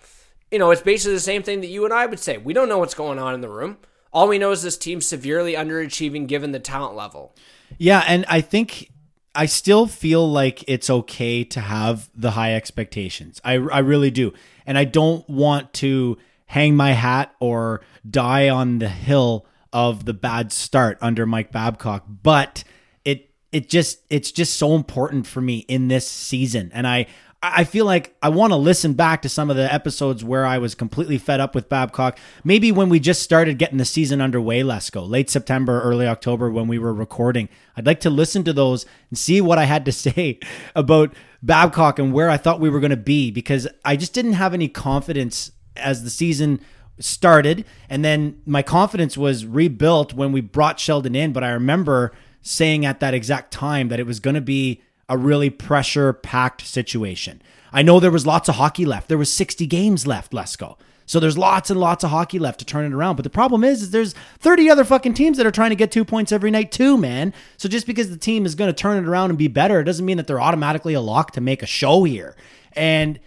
you 0.51 0.59
know, 0.59 0.71
it's 0.71 0.83
basically 0.83 1.15
the 1.15 1.21
same 1.21 1.43
thing 1.43 1.61
that 1.61 1.69
you 1.69 1.85
and 1.85 1.93
I 1.93 2.07
would 2.07 2.19
say. 2.19 2.39
We 2.39 2.53
don't 2.53 2.69
know 2.69 2.79
what's 2.79 2.95
going 2.95 3.19
on 3.19 3.35
in 3.35 3.41
the 3.41 3.49
room. 3.49 3.79
All 4.13 4.29
we 4.29 4.39
know 4.39 4.51
is 4.51 4.63
this 4.63 4.79
team's 4.79 5.07
severely 5.07 5.55
underachieving 5.55 6.27
given 6.27 6.53
the 6.53 6.59
talent 6.59 6.97
level. 6.97 7.35
Yeah, 7.77 8.05
and 8.07 8.25
I 8.29 8.41
think 8.41 8.91
I 9.35 9.47
still 9.47 9.87
feel 9.87 10.31
like 10.31 10.65
it's 10.67 10.89
okay 10.89 11.45
to 11.45 11.61
have 11.61 12.09
the 12.15 12.33
high 12.33 12.55
expectations. 12.55 13.41
I 13.45 13.55
I 13.55 13.81
really 13.81 14.11
do. 14.11 14.33
And 14.67 14.79
I 14.79 14.85
don't 14.85 15.29
want 15.29 15.73
to 15.75 16.17
hang 16.47 16.77
my 16.77 16.93
hat 16.93 17.35
or 17.41 17.83
die 18.09 18.49
on 18.49 18.79
the 18.79 18.89
hill 18.89 19.47
of 19.73 20.07
the 20.07 20.15
bad 20.15 20.51
start 20.51 20.99
under 21.01 21.27
Mike 21.27 21.53
Babcock, 21.53 22.05
but 22.23 22.65
it 23.05 23.31
it 23.53 23.69
just 23.69 24.01
it's 24.09 24.33
just 24.33 24.59
so 24.59 24.75
important 24.75 25.27
for 25.27 25.43
me 25.43 25.59
in 25.69 25.89
this 25.89 26.09
season. 26.09 26.71
And 26.73 26.87
I 26.87 27.07
I 27.41 27.63
feel 27.63 27.85
like 27.85 28.17
I 28.21 28.31
want 28.31 28.53
to 28.53 28.57
listen 28.57 28.95
back 28.95 29.23
to 29.23 29.29
some 29.29 29.49
of 29.49 29.57
the 29.57 29.73
episodes 29.73 30.25
where 30.25 30.45
I 30.45 30.59
was 30.59 30.75
completely 30.75 31.19
fed 31.19 31.39
up 31.39 31.55
with 31.55 31.69
Babcock. 31.69 32.19
Maybe 32.43 32.73
when 32.73 32.89
we 32.89 32.99
just 32.99 33.23
started 33.23 33.59
getting 33.59 33.79
the 33.79 33.85
season 33.85 34.21
underway, 34.21 34.65
let's 34.65 34.91
go 34.91 35.05
late 35.05 35.31
September, 35.31 35.81
early 35.81 36.09
October 36.09 36.51
when 36.51 36.67
we 36.67 36.81
were 36.81 36.93
recording. 36.93 37.49
I'd 37.77 37.87
like 37.87 38.01
to 38.01 38.11
listen 38.11 38.43
to 38.43 38.53
those 38.53 38.87
and 39.09 39.17
see 39.17 39.41
what 39.41 39.57
I 39.57 39.65
had 39.67 39.85
to 39.85 39.93
say 40.09 40.41
about 40.75 41.15
Babcock 41.41 42.01
and 42.01 42.13
where 42.13 42.29
I 42.29 42.39
thought 42.39 42.59
we 42.59 42.71
were 42.71 42.81
going 42.81 42.91
to 42.91 42.97
be 42.97 43.31
because 43.31 43.69
I 43.85 43.95
just 43.95 44.15
didn't 44.15 44.33
have 44.33 44.53
any 44.53 44.69
confidence 44.69 45.53
as 45.77 46.03
the 46.03 46.11
season 46.11 46.61
started. 46.99 47.65
And 47.89 48.05
then 48.05 48.43
my 48.47 48.63
confidence 48.63 49.17
was 49.17 49.47
rebuilt 49.47 50.13
when 50.13 50.33
we 50.33 50.41
brought 50.41 50.81
Sheldon 50.81 51.15
in. 51.15 51.33
But 51.33 51.45
I 51.45 51.51
remember 51.51 52.13
saying 52.43 52.85
at 52.85 52.99
that 52.99 53.15
exact 53.15 53.53
time 53.53 53.89
that 53.89 54.01
it 54.01 54.07
was 54.07 54.19
going 54.19 54.35
to 54.35 54.41
be 54.41 54.83
a 55.09 55.17
really 55.17 55.51
pressure 55.51 56.13
packed 56.13 56.67
situation. 56.67 57.43
I 57.73 57.83
know 57.83 58.01
there 58.01 58.11
was 58.11 58.27
lots 58.27 58.49
of 58.49 58.57
hockey 58.57 58.85
left. 58.85 59.09
There 59.09 59.19
was 59.19 59.33
60 59.33 59.67
games 59.67 60.07
left, 60.07 60.33
Lesko. 60.33 60.77
So 61.07 61.19
there's 61.21 61.39
lots 61.39 61.71
and 61.71 61.81
lots 61.81 62.05
of 62.05 62.11
hockey 62.11 62.39
left 62.39 62.59
to 62.59 62.67
turn 62.67 62.85
it 62.85 62.95
around. 62.95 63.17
But 63.17 63.23
the 63.23 63.31
problem 63.31 63.65
is, 63.65 63.83
is 63.83 63.91
there's 63.93 64.15
30 64.41 64.69
other 64.69 64.85
fucking 64.85 65.15
teams 65.15 65.39
that 65.39 65.47
are 65.47 65.51
trying 65.51 65.71
to 65.71 65.77
get 65.77 65.91
two 65.91 66.05
points 66.05 66.33
every 66.33 66.51
night 66.51 66.71
too, 66.71 66.99
man. 66.99 67.33
So 67.57 67.67
just 67.69 67.87
because 67.87 68.11
the 68.11 68.19
team 68.19 68.45
is 68.45 68.55
going 68.55 68.69
to 68.69 68.75
turn 68.75 69.03
it 69.03 69.09
around 69.09 69.31
and 69.31 69.39
be 69.39 69.49
better, 69.49 69.81
it 69.81 69.85
doesn't 69.85 70.05
mean 70.05 70.19
that 70.19 70.27
they're 70.27 70.41
automatically 70.41 70.93
a 70.93 71.01
lock 71.01 71.33
to 71.33 71.41
make 71.41 71.63
a 71.63 71.67
show 71.67 72.05
here. 72.05 72.37
And 72.75 73.19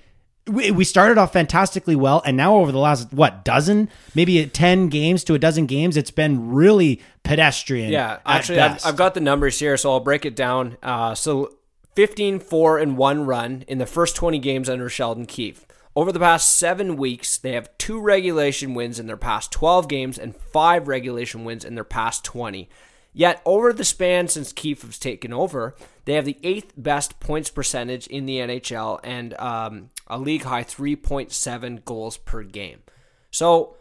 we, 0.48 0.70
we 0.70 0.84
started 0.84 1.18
off 1.18 1.34
fantastically 1.34 1.96
well, 1.96 2.22
and 2.26 2.36
now 2.36 2.56
over 2.56 2.72
the 2.72 2.80
last 2.80 3.12
what 3.14 3.46
dozen, 3.46 3.90
maybe 4.16 4.46
ten 4.48 4.90
games 4.90 5.24
to 5.26 5.34
a 5.34 5.40
dozen 5.40 5.66
games, 5.66 5.98
it's 5.98 6.12
been 6.12 6.52
really 6.52 7.00
pedestrian. 7.24 7.92
Yeah, 7.92 8.20
actually, 8.26 8.60
I've. 8.60 8.84
I've 8.86 8.96
got 8.96 9.14
the 9.14 9.22
numbers 9.22 9.60
here, 9.60 9.78
so 9.78 9.92
I'll 9.92 10.00
break 10.00 10.26
it 10.26 10.36
down. 10.36 10.78
Uh, 10.82 11.14
so 11.14 11.54
15 11.96 12.40
4 12.40 12.78
and 12.78 12.98
1 12.98 13.26
run 13.26 13.64
in 13.68 13.78
the 13.78 13.86
first 13.86 14.16
20 14.16 14.40
games 14.40 14.70
under 14.70 14.90
Sheldon 14.90 15.26
Keefe. 15.26 15.66
Over 15.96 16.12
the 16.12 16.20
past 16.20 16.58
seven 16.58 16.96
weeks, 16.96 17.38
they 17.38 17.52
have 17.52 17.78
two 17.78 18.00
regulation 18.00 18.74
wins 18.74 18.98
in 18.98 19.08
their 19.08 19.18
past 19.18 19.52
12 19.52 19.90
games 19.90 20.18
and 20.18 20.36
five 20.36 20.88
regulation 20.88 21.44
wins 21.44 21.66
in 21.66 21.76
their 21.76 21.84
past 21.84 22.24
20. 22.24 22.70
Yet, 23.14 23.42
over 23.46 23.74
the 23.74 23.84
span 23.84 24.30
since 24.30 24.54
Keefe 24.54 24.84
has 24.84 24.98
taken 24.98 25.34
over, 25.34 25.76
they 26.06 26.14
have 26.14 26.24
the 26.24 26.38
eighth 26.44 26.72
best 26.78 27.20
points 27.20 27.50
percentage 27.50 28.08
in 28.08 28.26
the 28.26 28.38
NHL 28.38 29.02
and 29.04 29.34
um, 29.34 29.90
a 30.08 30.18
league 30.18 30.44
high 30.44 30.64
3.7 30.64 31.84
goals 31.84 32.16
per 32.16 32.44
game. 32.44 32.84
So, 33.30 33.76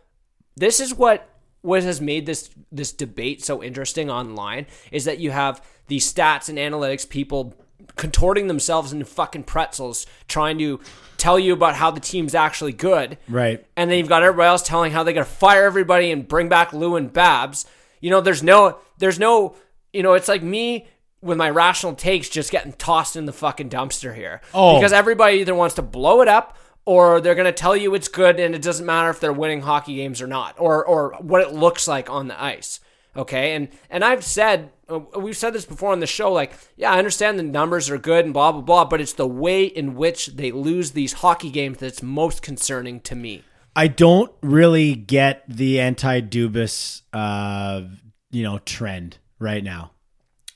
this 0.56 0.80
is 0.80 0.94
what 0.94 1.28
what 1.62 1.82
has 1.82 2.00
made 2.00 2.26
this 2.26 2.50
this 2.72 2.92
debate 2.92 3.44
so 3.44 3.62
interesting 3.62 4.10
online 4.10 4.66
is 4.90 5.04
that 5.04 5.18
you 5.18 5.30
have 5.30 5.64
the 5.88 5.98
stats 5.98 6.48
and 6.48 6.58
analytics 6.58 7.08
people 7.08 7.54
contorting 8.00 8.46
themselves 8.46 8.94
into 8.94 9.04
fucking 9.04 9.42
pretzels 9.42 10.06
trying 10.26 10.56
to 10.56 10.80
tell 11.18 11.38
you 11.38 11.52
about 11.52 11.74
how 11.74 11.90
the 11.90 12.00
team's 12.00 12.34
actually 12.34 12.72
good. 12.72 13.18
Right. 13.28 13.64
And 13.76 13.90
then 13.90 13.98
you've 13.98 14.08
got 14.08 14.22
everybody 14.22 14.48
else 14.48 14.62
telling 14.62 14.90
how 14.90 15.02
they 15.02 15.12
got 15.12 15.26
to 15.26 15.30
fire 15.30 15.66
everybody 15.66 16.10
and 16.10 16.26
bring 16.26 16.48
back 16.48 16.72
Lou 16.72 16.96
and 16.96 17.12
Babs. 17.12 17.66
You 18.00 18.08
know, 18.08 18.22
there's 18.22 18.42
no 18.42 18.78
there's 18.96 19.18
no 19.18 19.54
you 19.92 20.02
know, 20.02 20.14
it's 20.14 20.28
like 20.28 20.42
me 20.42 20.88
with 21.20 21.36
my 21.36 21.50
rational 21.50 21.94
takes 21.94 22.30
just 22.30 22.50
getting 22.50 22.72
tossed 22.72 23.16
in 23.16 23.26
the 23.26 23.34
fucking 23.34 23.68
dumpster 23.68 24.14
here. 24.14 24.40
Oh. 24.54 24.78
Because 24.78 24.94
everybody 24.94 25.40
either 25.40 25.54
wants 25.54 25.74
to 25.74 25.82
blow 25.82 26.22
it 26.22 26.28
up 26.28 26.56
or 26.86 27.20
they're 27.20 27.34
going 27.34 27.44
to 27.44 27.52
tell 27.52 27.76
you 27.76 27.94
it's 27.94 28.08
good 28.08 28.40
and 28.40 28.54
it 28.54 28.62
doesn't 28.62 28.86
matter 28.86 29.10
if 29.10 29.20
they're 29.20 29.30
winning 29.30 29.60
hockey 29.60 29.96
games 29.96 30.22
or 30.22 30.26
not 30.26 30.58
or 30.58 30.82
or 30.82 31.16
what 31.20 31.42
it 31.42 31.52
looks 31.52 31.86
like 31.86 32.08
on 32.08 32.28
the 32.28 32.42
ice. 32.42 32.80
Okay? 33.14 33.54
And 33.54 33.68
and 33.90 34.02
I've 34.02 34.24
said 34.24 34.70
we've 35.16 35.37
said 35.37 35.53
this 35.53 35.64
before 35.64 35.92
on 35.92 36.00
the 36.00 36.07
show 36.07 36.33
like, 36.33 36.53
yeah, 36.76 36.92
I 36.92 36.98
understand 36.98 37.38
the 37.38 37.42
numbers 37.42 37.90
are 37.90 37.98
good 37.98 38.24
and 38.24 38.35
blah 38.35 38.53
blah 38.53 38.61
blah, 38.61 38.85
but 38.85 39.00
it's 39.00 39.12
the 39.14 39.26
way 39.26 39.64
in 39.64 39.94
which 39.94 40.26
they 40.29 40.53
lose 40.53 40.92
these 40.92 41.14
hockey 41.14 41.50
games 41.50 41.79
that's 41.79 42.03
most 42.03 42.42
concerning 42.42 43.00
to 43.00 43.14
me. 43.14 43.42
I 43.76 43.87
don't 43.87 44.33
really 44.42 44.94
get 44.96 45.44
the 45.48 45.81
anti-Dubas, 45.81 47.03
uh, 47.12 47.83
you 48.31 48.42
know, 48.42 48.59
trend 48.59 49.18
right 49.38 49.62
now. 49.62 49.92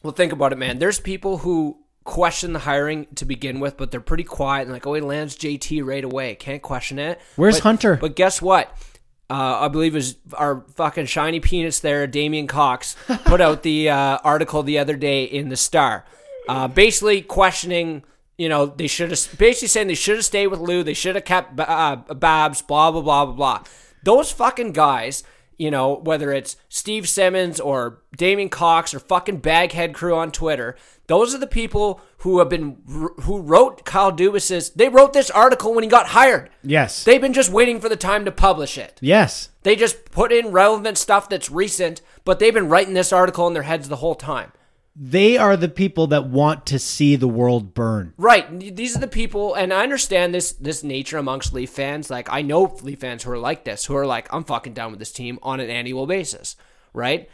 Well, 0.02 0.12
think 0.12 0.32
about 0.32 0.52
it, 0.52 0.56
man. 0.58 0.78
There's 0.78 0.98
people 1.00 1.38
who 1.38 1.78
question 2.02 2.52
the 2.52 2.58
hiring 2.58 3.06
to 3.14 3.24
begin 3.24 3.60
with, 3.60 3.76
but 3.76 3.90
they're 3.90 4.00
pretty 4.00 4.24
quiet 4.24 4.62
and 4.62 4.72
like, 4.72 4.86
oh, 4.86 4.94
he 4.94 5.00
lands 5.00 5.36
JT 5.36 5.84
right 5.86 6.04
away. 6.04 6.34
Can't 6.34 6.60
question 6.60 6.98
it. 6.98 7.20
Where's 7.36 7.56
But- 7.56 7.62
Hunter? 7.62 7.96
But 7.96 8.16
guess 8.16 8.42
what? 8.42 8.76
Uh, 9.30 9.60
I 9.62 9.68
believe 9.68 9.94
it 9.94 9.98
was 9.98 10.16
our 10.34 10.64
fucking 10.74 11.06
shiny 11.06 11.40
peanuts 11.40 11.80
there, 11.80 12.06
Damien 12.06 12.46
Cox, 12.46 12.94
put 13.24 13.40
out 13.40 13.62
the 13.62 13.88
uh, 13.88 14.18
article 14.22 14.62
the 14.62 14.78
other 14.78 14.96
day 14.96 15.24
in 15.24 15.48
the 15.48 15.56
Star, 15.56 16.04
uh, 16.48 16.68
basically 16.68 17.22
questioning. 17.22 18.04
You 18.36 18.48
know, 18.48 18.66
they 18.66 18.86
should 18.86 19.10
have 19.10 19.38
basically 19.38 19.68
saying 19.68 19.86
they 19.86 19.94
should 19.94 20.16
have 20.16 20.24
stayed 20.24 20.48
with 20.48 20.60
Lou. 20.60 20.82
They 20.82 20.92
should 20.94 21.14
have 21.14 21.24
kept 21.24 21.58
uh, 21.58 21.96
Babs. 21.96 22.62
Blah 22.62 22.90
blah 22.90 23.00
blah 23.00 23.24
blah 23.26 23.34
blah. 23.34 23.62
Those 24.02 24.30
fucking 24.30 24.72
guys. 24.72 25.22
You 25.56 25.70
know, 25.70 25.94
whether 25.94 26.32
it's 26.32 26.56
Steve 26.68 27.08
Simmons 27.08 27.60
or 27.60 28.02
Damien 28.16 28.48
Cox 28.48 28.92
or 28.94 28.98
fucking 28.98 29.38
Baghead 29.38 29.94
Crew 29.94 30.16
on 30.16 30.32
Twitter, 30.32 30.76
those 31.06 31.34
are 31.34 31.38
the 31.38 31.46
people 31.46 32.00
who 32.18 32.38
have 32.38 32.48
been 32.48 32.78
who 33.22 33.40
wrote 33.40 33.84
Kyle 33.84 34.10
Dubas's. 34.12 34.70
They 34.70 34.88
wrote 34.88 35.12
this 35.12 35.30
article 35.30 35.74
when 35.74 35.84
he 35.84 35.90
got 35.90 36.08
hired. 36.08 36.50
Yes. 36.62 37.04
They've 37.04 37.20
been 37.20 37.32
just 37.32 37.50
waiting 37.50 37.80
for 37.80 37.88
the 37.88 37.96
time 37.96 38.24
to 38.24 38.32
publish 38.32 38.78
it. 38.78 38.98
yes. 39.00 39.50
They 39.62 39.76
just 39.76 40.10
put 40.10 40.30
in 40.30 40.48
relevant 40.48 40.98
stuff 40.98 41.28
that's 41.30 41.50
recent, 41.50 42.02
but 42.26 42.38
they've 42.38 42.52
been 42.52 42.68
writing 42.68 42.92
this 42.92 43.14
article 43.14 43.46
in 43.46 43.54
their 43.54 43.62
heads 43.62 43.88
the 43.88 43.96
whole 43.96 44.14
time. 44.14 44.52
They 44.96 45.36
are 45.36 45.56
the 45.56 45.68
people 45.68 46.06
that 46.08 46.26
want 46.28 46.66
to 46.66 46.78
see 46.78 47.16
the 47.16 47.26
world 47.26 47.74
burn. 47.74 48.14
Right. 48.16 48.76
These 48.76 48.96
are 48.96 49.00
the 49.00 49.08
people, 49.08 49.54
and 49.54 49.72
I 49.72 49.82
understand 49.82 50.32
this 50.32 50.52
this 50.52 50.84
nature 50.84 51.18
amongst 51.18 51.52
Leaf 51.52 51.70
fans. 51.70 52.10
Like 52.10 52.28
I 52.30 52.42
know 52.42 52.76
Leaf 52.82 53.00
fans 53.00 53.24
who 53.24 53.32
are 53.32 53.38
like 53.38 53.64
this, 53.64 53.86
who 53.86 53.96
are 53.96 54.06
like, 54.06 54.32
I'm 54.32 54.44
fucking 54.44 54.72
down 54.74 54.90
with 54.92 55.00
this 55.00 55.10
team 55.12 55.40
on 55.42 55.58
an 55.58 55.68
annual 55.68 56.06
basis, 56.06 56.54
right? 56.92 57.28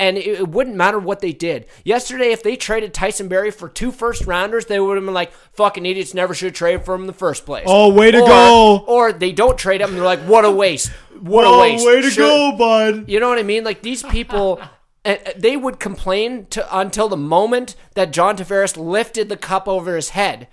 And 0.00 0.16
it, 0.16 0.26
it 0.26 0.48
wouldn't 0.48 0.76
matter 0.76 0.98
what 0.98 1.20
they 1.20 1.32
did. 1.32 1.66
Yesterday, 1.82 2.30
if 2.30 2.42
they 2.42 2.54
traded 2.56 2.94
Tyson 2.94 3.26
Barrie 3.26 3.50
for 3.50 3.68
two 3.68 3.90
first 3.90 4.26
rounders, 4.26 4.66
they 4.66 4.78
would 4.78 4.96
have 4.96 5.04
been 5.04 5.12
like, 5.14 5.32
fucking 5.54 5.84
idiots 5.86 6.14
never 6.14 6.34
should 6.34 6.54
trade 6.54 6.84
for 6.84 6.94
him 6.94 7.00
in 7.00 7.06
the 7.08 7.12
first 7.12 7.44
place. 7.44 7.64
Oh, 7.66 7.92
way 7.92 8.12
to 8.12 8.20
Or- 8.20 8.26
go. 8.28 8.84
Or 8.86 9.12
they 9.12 9.32
don't 9.32 9.58
trade 9.58 9.80
him 9.80 9.88
and 9.88 9.96
they're 9.96 10.04
like, 10.04 10.20
what 10.20 10.44
a 10.44 10.50
waste. 10.52 10.90
What 11.20 11.44
a 11.44 11.48
oh, 11.48 11.60
waste. 11.62 11.84
way 11.84 12.00
to 12.02 12.10
Sure- 12.10 12.52
go, 12.52 12.56
bud. 12.56 13.08
You 13.08 13.18
know 13.18 13.28
what 13.28 13.38
I 13.40 13.42
mean? 13.42 13.64
Like 13.64 13.82
these 13.82 14.04
people, 14.04 14.60
Uh, 15.08 15.16
they 15.36 15.56
would 15.56 15.80
complain 15.80 16.46
to 16.50 16.76
until 16.78 17.08
the 17.08 17.16
moment 17.16 17.74
that 17.94 18.12
John 18.12 18.36
Tavares 18.36 18.76
lifted 18.76 19.28
the 19.28 19.36
cup 19.36 19.66
over 19.66 19.96
his 19.96 20.10
head. 20.10 20.48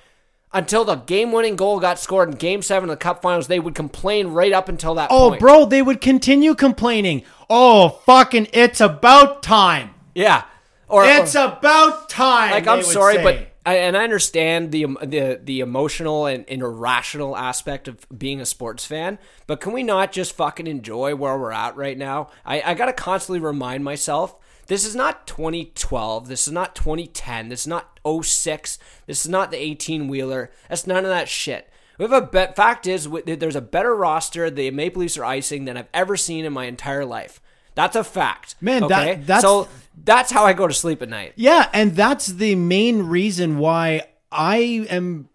Until 0.54 0.86
the 0.86 0.96
game-winning 0.96 1.58
goal 1.58 1.82
got 1.82 2.00
scored 2.00 2.30
in 2.30 2.36
Game 2.38 2.62
Seven 2.62 2.90
of 2.90 2.94
the 2.94 3.04
Cup 3.04 3.22
Finals, 3.22 3.48
they 3.48 3.60
would 3.60 3.76
complain 3.76 4.30
right 4.30 4.54
up 4.54 4.70
until 4.70 4.96
that 4.96 5.10
Oh, 5.12 5.30
point. 5.32 5.42
bro, 5.42 5.66
they 5.66 5.82
would 5.82 6.00
continue 6.00 6.56
complaining. 6.56 7.24
Oh, 7.50 8.00
fucking, 8.06 8.48
it's 8.54 8.80
about 8.80 9.44
time. 9.44 9.90
yeah. 10.14 10.44
Or 10.88 11.04
It's 11.04 11.36
or- 11.36 11.46
about 11.48 12.08
time. 12.10 12.52
like 12.52 12.68
I'm 12.68 12.84
sorry, 12.84 13.16
say. 13.16 13.24
but 13.24 13.48
I, 13.66 13.78
and 13.78 13.98
I 13.98 14.04
understand 14.04 14.72
the 14.72 14.86
the 15.04 15.42
the 15.44 15.60
emotional 15.62 16.28
and, 16.28 16.46
and 16.48 16.62
irrational 16.62 17.36
aspect 17.36 17.88
of 17.88 18.06
being 18.16 18.40
a 18.40 18.46
sports 18.46 18.86
fan, 18.86 19.18
but 19.48 19.60
can 19.60 19.74
we 19.74 19.82
not 19.84 20.12
just 20.12 20.34
fucking 20.38 20.68
enjoy 20.68 21.16
where 21.16 21.38
we're 21.40 21.52
at 21.52 21.76
right 21.76 21.98
now? 21.98 22.30
I, 22.46 22.62
I 22.62 22.74
gotta 22.76 22.94
constantly 22.94 23.40
remind 23.40 23.84
myself 23.84 24.36
this 24.68 24.86
is 24.86 24.96
not 24.96 25.28
2012, 25.28 26.28
this 26.28 26.48
is 26.48 26.54
not 26.54 26.76
2010, 26.76 27.50
this 27.50 27.62
is 27.62 27.68
not 27.68 28.00
06, 28.06 28.80
this 29.08 29.26
is 29.26 29.30
not 29.30 29.52
the 29.52 29.58
18 29.62 30.08
wheeler. 30.08 30.52
That's 30.70 30.88
none 30.88 31.04
of 31.06 31.10
that 31.10 31.28
shit. 31.30 31.70
We 31.98 32.04
have 32.04 32.12
a 32.12 32.26
bet. 32.26 32.56
Fact 32.56 32.88
is, 32.88 33.08
there's 33.26 33.56
a 33.56 33.62
better 33.62 33.96
roster 33.96 34.50
the 34.50 34.70
Maple 34.72 35.02
Leafs 35.02 35.18
are 35.18 35.24
icing 35.26 35.66
than 35.66 35.78
I've 35.78 35.88
ever 35.94 36.18
seen 36.18 36.44
in 36.46 36.52
my 36.54 36.66
entire 36.66 37.06
life. 37.06 37.40
That's 37.74 37.96
a 37.96 38.04
fact. 38.04 38.56
Man, 38.62 38.88
that- 38.88 39.08
okay? 39.08 39.22
that's- 39.22 39.42
so 39.42 39.68
that's 40.04 40.32
how 40.32 40.46
I 40.46 40.54
go 40.54 40.68
to 40.68 40.74
sleep 40.74 41.02
at 41.02 41.10
night. 41.10 41.34
Yeah, 41.36 41.70
and 41.74 41.96
that's 41.96 42.28
the 42.28 42.56
main 42.56 43.04
reason 43.04 43.58
why 43.60 44.08
I 44.32 44.86
am 44.90 45.30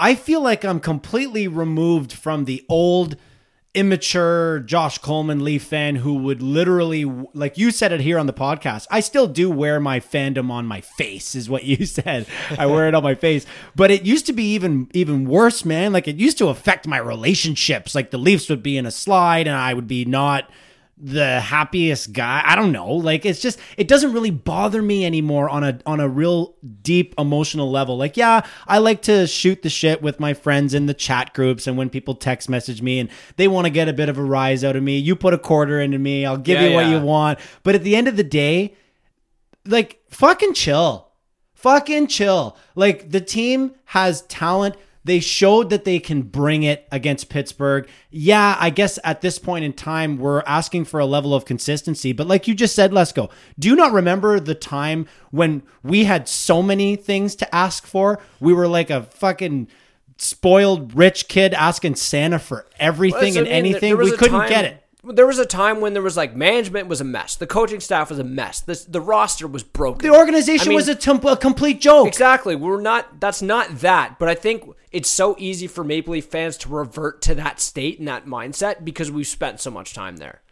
I 0.00 0.14
feel 0.14 0.40
like 0.40 0.64
I'm 0.64 0.78
completely 0.80 1.48
removed 1.48 2.12
from 2.12 2.44
the 2.44 2.64
old 2.68 3.16
immature 3.78 4.58
Josh 4.58 4.98
Coleman 4.98 5.44
Leaf 5.44 5.62
fan 5.62 5.94
who 5.94 6.14
would 6.14 6.42
literally 6.42 7.04
like 7.32 7.56
you 7.56 7.70
said 7.70 7.92
it 7.92 8.00
here 8.00 8.18
on 8.18 8.26
the 8.26 8.32
podcast. 8.32 8.88
I 8.90 8.98
still 8.98 9.28
do 9.28 9.48
wear 9.48 9.78
my 9.78 10.00
fandom 10.00 10.50
on 10.50 10.66
my 10.66 10.80
face 10.80 11.36
is 11.36 11.48
what 11.48 11.62
you 11.72 11.86
said. 11.86 12.26
I 12.58 12.66
wear 12.66 12.88
it 12.88 12.94
on 12.94 13.04
my 13.04 13.14
face. 13.14 13.46
But 13.76 13.92
it 13.92 14.02
used 14.02 14.26
to 14.26 14.32
be 14.32 14.52
even 14.54 14.90
even 14.94 15.26
worse, 15.26 15.64
man. 15.64 15.92
Like 15.92 16.08
it 16.08 16.16
used 16.16 16.38
to 16.38 16.48
affect 16.48 16.88
my 16.88 16.98
relationships. 16.98 17.94
Like 17.94 18.10
the 18.10 18.18
Leafs 18.18 18.48
would 18.48 18.64
be 18.64 18.76
in 18.76 18.84
a 18.84 18.90
slide 18.90 19.46
and 19.46 19.56
I 19.56 19.74
would 19.74 19.86
be 19.86 20.04
not 20.04 20.50
the 21.00 21.40
happiest 21.40 22.12
guy. 22.12 22.42
I 22.44 22.56
don't 22.56 22.72
know. 22.72 22.92
Like 22.92 23.24
it's 23.24 23.40
just 23.40 23.58
it 23.76 23.86
doesn't 23.88 24.12
really 24.12 24.30
bother 24.30 24.82
me 24.82 25.06
anymore 25.06 25.48
on 25.48 25.62
a 25.64 25.78
on 25.86 26.00
a 26.00 26.08
real 26.08 26.56
deep 26.82 27.14
emotional 27.18 27.70
level. 27.70 27.96
Like 27.96 28.16
yeah, 28.16 28.44
I 28.66 28.78
like 28.78 29.02
to 29.02 29.26
shoot 29.26 29.62
the 29.62 29.70
shit 29.70 30.02
with 30.02 30.18
my 30.18 30.34
friends 30.34 30.74
in 30.74 30.86
the 30.86 30.94
chat 30.94 31.34
groups 31.34 31.66
and 31.66 31.76
when 31.76 31.88
people 31.90 32.14
text 32.14 32.48
message 32.48 32.82
me 32.82 32.98
and 32.98 33.08
they 33.36 33.46
want 33.48 33.66
to 33.66 33.70
get 33.70 33.88
a 33.88 33.92
bit 33.92 34.08
of 34.08 34.18
a 34.18 34.22
rise 34.22 34.64
out 34.64 34.76
of 34.76 34.82
me. 34.82 34.98
You 34.98 35.14
put 35.14 35.34
a 35.34 35.38
quarter 35.38 35.80
into 35.80 35.98
me, 35.98 36.26
I'll 36.26 36.36
give 36.36 36.60
Yeah, 36.60 36.68
you 36.68 36.74
what 36.74 36.86
yeah. 36.86 36.98
you 36.98 37.04
want. 37.04 37.38
But 37.62 37.74
at 37.76 37.84
the 37.84 37.94
end 37.94 38.08
of 38.08 38.16
the 38.16 38.24
day, 38.24 38.74
like 39.66 40.00
fucking 40.10 40.54
chill. 40.54 41.06
Fucking 41.54 42.06
chill. 42.06 42.56
Like 42.76 43.10
the 43.10 43.20
team 43.20 43.74
has 43.86 44.22
talent. 44.22 44.76
They 45.08 45.20
showed 45.20 45.70
that 45.70 45.86
they 45.86 46.00
can 46.00 46.20
bring 46.20 46.64
it 46.64 46.86
against 46.92 47.30
Pittsburgh. 47.30 47.88
Yeah, 48.10 48.58
I 48.60 48.68
guess 48.68 48.98
at 49.02 49.22
this 49.22 49.38
point 49.38 49.64
in 49.64 49.72
time, 49.72 50.18
we're 50.18 50.42
asking 50.42 50.84
for 50.84 51.00
a 51.00 51.06
level 51.06 51.32
of 51.32 51.46
consistency. 51.46 52.12
But 52.12 52.26
like 52.26 52.46
you 52.46 52.54
just 52.54 52.74
said, 52.74 52.92
let's 52.92 53.12
go. 53.12 53.30
Do 53.58 53.68
you 53.68 53.74
not 53.74 53.92
remember 53.92 54.38
the 54.38 54.54
time 54.54 55.06
when 55.30 55.62
we 55.82 56.04
had 56.04 56.28
so 56.28 56.62
many 56.62 56.94
things 56.94 57.34
to 57.36 57.54
ask 57.54 57.86
for? 57.86 58.20
We 58.38 58.52
were 58.52 58.68
like 58.68 58.90
a 58.90 59.04
fucking 59.04 59.68
spoiled 60.18 60.94
rich 60.94 61.26
kid 61.28 61.54
asking 61.54 61.94
Santa 61.94 62.38
for 62.38 62.66
everything 62.78 63.34
I 63.36 63.40
and 63.40 63.44
mean, 63.44 63.52
anything. 63.54 63.96
We 63.96 64.10
couldn't 64.14 64.40
time- 64.40 64.48
get 64.50 64.64
it. 64.66 64.77
There 65.04 65.26
was 65.26 65.38
a 65.38 65.46
time 65.46 65.80
when 65.80 65.92
there 65.92 66.02
was 66.02 66.16
like 66.16 66.34
management 66.34 66.88
was 66.88 67.00
a 67.00 67.04
mess. 67.04 67.36
The 67.36 67.46
coaching 67.46 67.78
staff 67.78 68.10
was 68.10 68.18
a 68.18 68.24
mess. 68.24 68.60
The, 68.60 68.84
the 68.88 69.00
roster 69.00 69.46
was 69.46 69.62
broken. 69.62 70.10
The 70.10 70.16
organization 70.16 70.68
I 70.68 70.70
mean, 70.70 70.76
was 70.76 70.88
a, 70.88 70.94
temp- 70.94 71.24
a 71.24 71.36
complete 71.36 71.80
joke. 71.80 72.08
Exactly. 72.08 72.56
We're 72.56 72.80
not 72.80 73.20
that's 73.20 73.40
not 73.40 73.78
that, 73.80 74.18
but 74.18 74.28
I 74.28 74.34
think 74.34 74.64
it's 74.90 75.08
so 75.08 75.36
easy 75.38 75.68
for 75.68 75.84
Maple 75.84 76.14
Leaf 76.14 76.26
fans 76.26 76.56
to 76.58 76.68
revert 76.68 77.22
to 77.22 77.34
that 77.36 77.60
state 77.60 78.00
and 78.00 78.08
that 78.08 78.26
mindset 78.26 78.84
because 78.84 79.10
we've 79.10 79.26
spent 79.26 79.60
so 79.60 79.70
much 79.70 79.94
time 79.94 80.16
there. 80.16 80.42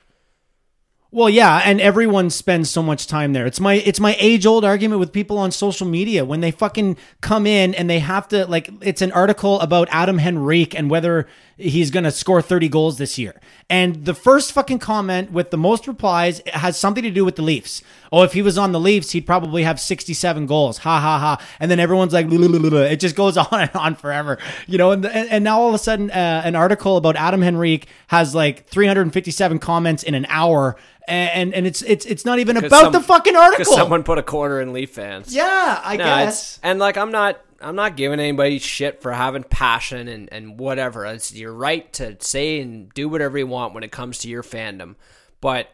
Well, 1.13 1.31
yeah, 1.31 1.63
and 1.65 1.81
everyone 1.81 2.31
spends 2.31 2.69
so 2.69 2.83
much 2.83 3.07
time 3.07 3.33
there. 3.33 3.47
It's 3.47 3.59
my 3.59 3.75
it's 3.75 4.01
my 4.01 4.17
age 4.19 4.45
old 4.45 4.65
argument 4.65 5.01
with 5.01 5.13
people 5.13 5.39
on 5.39 5.51
social 5.51 5.87
media 5.87 6.25
when 6.25 6.41
they 6.41 6.51
fucking 6.51 6.97
come 7.21 7.47
in 7.47 7.75
and 7.75 7.89
they 7.89 8.01
have 8.01 8.29
to 8.29 8.45
like 8.47 8.69
it's 8.83 9.03
an 9.03 9.13
article 9.13 9.61
about 9.61 9.89
Adam 9.91 10.19
Henrique 10.19 10.75
and 10.75 10.91
whether 10.91 11.27
he's 11.59 11.91
going 11.91 12.05
to 12.05 12.11
score 12.11 12.43
30 12.43 12.69
goals 12.69 12.99
this 12.99 13.17
year. 13.19 13.41
And 13.71 14.05
the 14.05 14.13
first 14.15 14.53
fucking 14.53 14.79
comment 14.79 15.33
with 15.33 15.51
the 15.51 15.57
most 15.57 15.89
replies 15.89 16.43
has 16.53 16.79
something 16.79 17.03
to 17.03 17.11
do 17.11 17.25
with 17.25 17.37
the 17.37 17.43
Leafs. 17.43 17.83
Oh, 18.13 18.23
if 18.23 18.35
he 18.35 18.43
was 18.43 18.59
on 18.59 18.73
the 18.73 18.79
Leafs, 18.81 19.13
he'd 19.13 19.27
probably 19.27 19.63
have 19.63 19.81
67 19.81 20.47
goals. 20.47 20.79
Ha 20.79 21.01
ha 21.01 21.19
ha. 21.19 21.47
And 21.59 21.71
then 21.71 21.81
everyone's 21.81 22.13
like, 22.13 22.27
it 22.31 23.01
just 23.01 23.17
goes 23.17 23.37
on 23.39 23.47
and 23.53 23.71
on 23.75 23.95
forever. 23.95 24.39
You 24.67 24.79
know, 24.79 24.91
and, 24.93 25.05
and, 25.07 25.29
and 25.31 25.45
now 25.45 25.59
all 25.61 25.69
of 25.69 25.75
a 25.75 25.79
sudden, 25.79 26.11
uh, 26.11 26.43
an 26.45 26.55
article 26.57 26.97
about 26.99 27.17
Adam 27.17 27.43
Henrique 27.43 27.87
has 28.09 28.35
like 28.35 28.67
357 28.69 29.59
comments 29.59 30.03
in 30.03 30.15
an 30.15 30.27
hour. 30.29 30.77
And, 31.09 31.55
and 31.55 31.69
it's 31.69 31.83
it's 31.83 32.05
it's 32.05 32.25
not 32.25 32.41
even 32.41 32.57
about 32.57 32.71
some- 32.71 32.93
the 32.93 33.01
fucking 33.01 33.33
Because 33.35 33.53
article. 33.53 33.75
someone 33.75 34.03
put 34.03 34.19
a 34.19 34.25
quarter 34.25 34.61
in 34.61 34.73
Leaf 34.73 34.91
fans. 34.91 35.33
yeah, 35.33 35.81
I 35.85 35.97
No, 35.97 36.05
guess. 36.05 36.59
and 36.65 36.81
like 36.81 36.97
I'm 36.99 37.13
not 37.13 37.41
I'm 37.61 37.77
not 37.77 37.97
giving 37.97 38.21
anybody 38.21 38.59
shit 38.59 39.03
for 39.03 39.13
having 39.13 39.43
passion 39.43 40.09
and, 40.09 40.29
and 40.33 40.59
whatever. 40.59 41.07
It's 41.07 41.35
your 41.35 41.53
right 41.53 41.91
to 41.95 42.17
say 42.21 42.61
and 42.61 42.93
do 42.95 43.09
whatever 43.09 43.39
you 43.39 43.47
want 43.47 43.75
when 43.75 43.85
it 43.85 43.93
comes 43.93 44.19
to 44.19 44.29
your 44.29 44.43
fandom. 44.43 44.97
But 45.41 45.69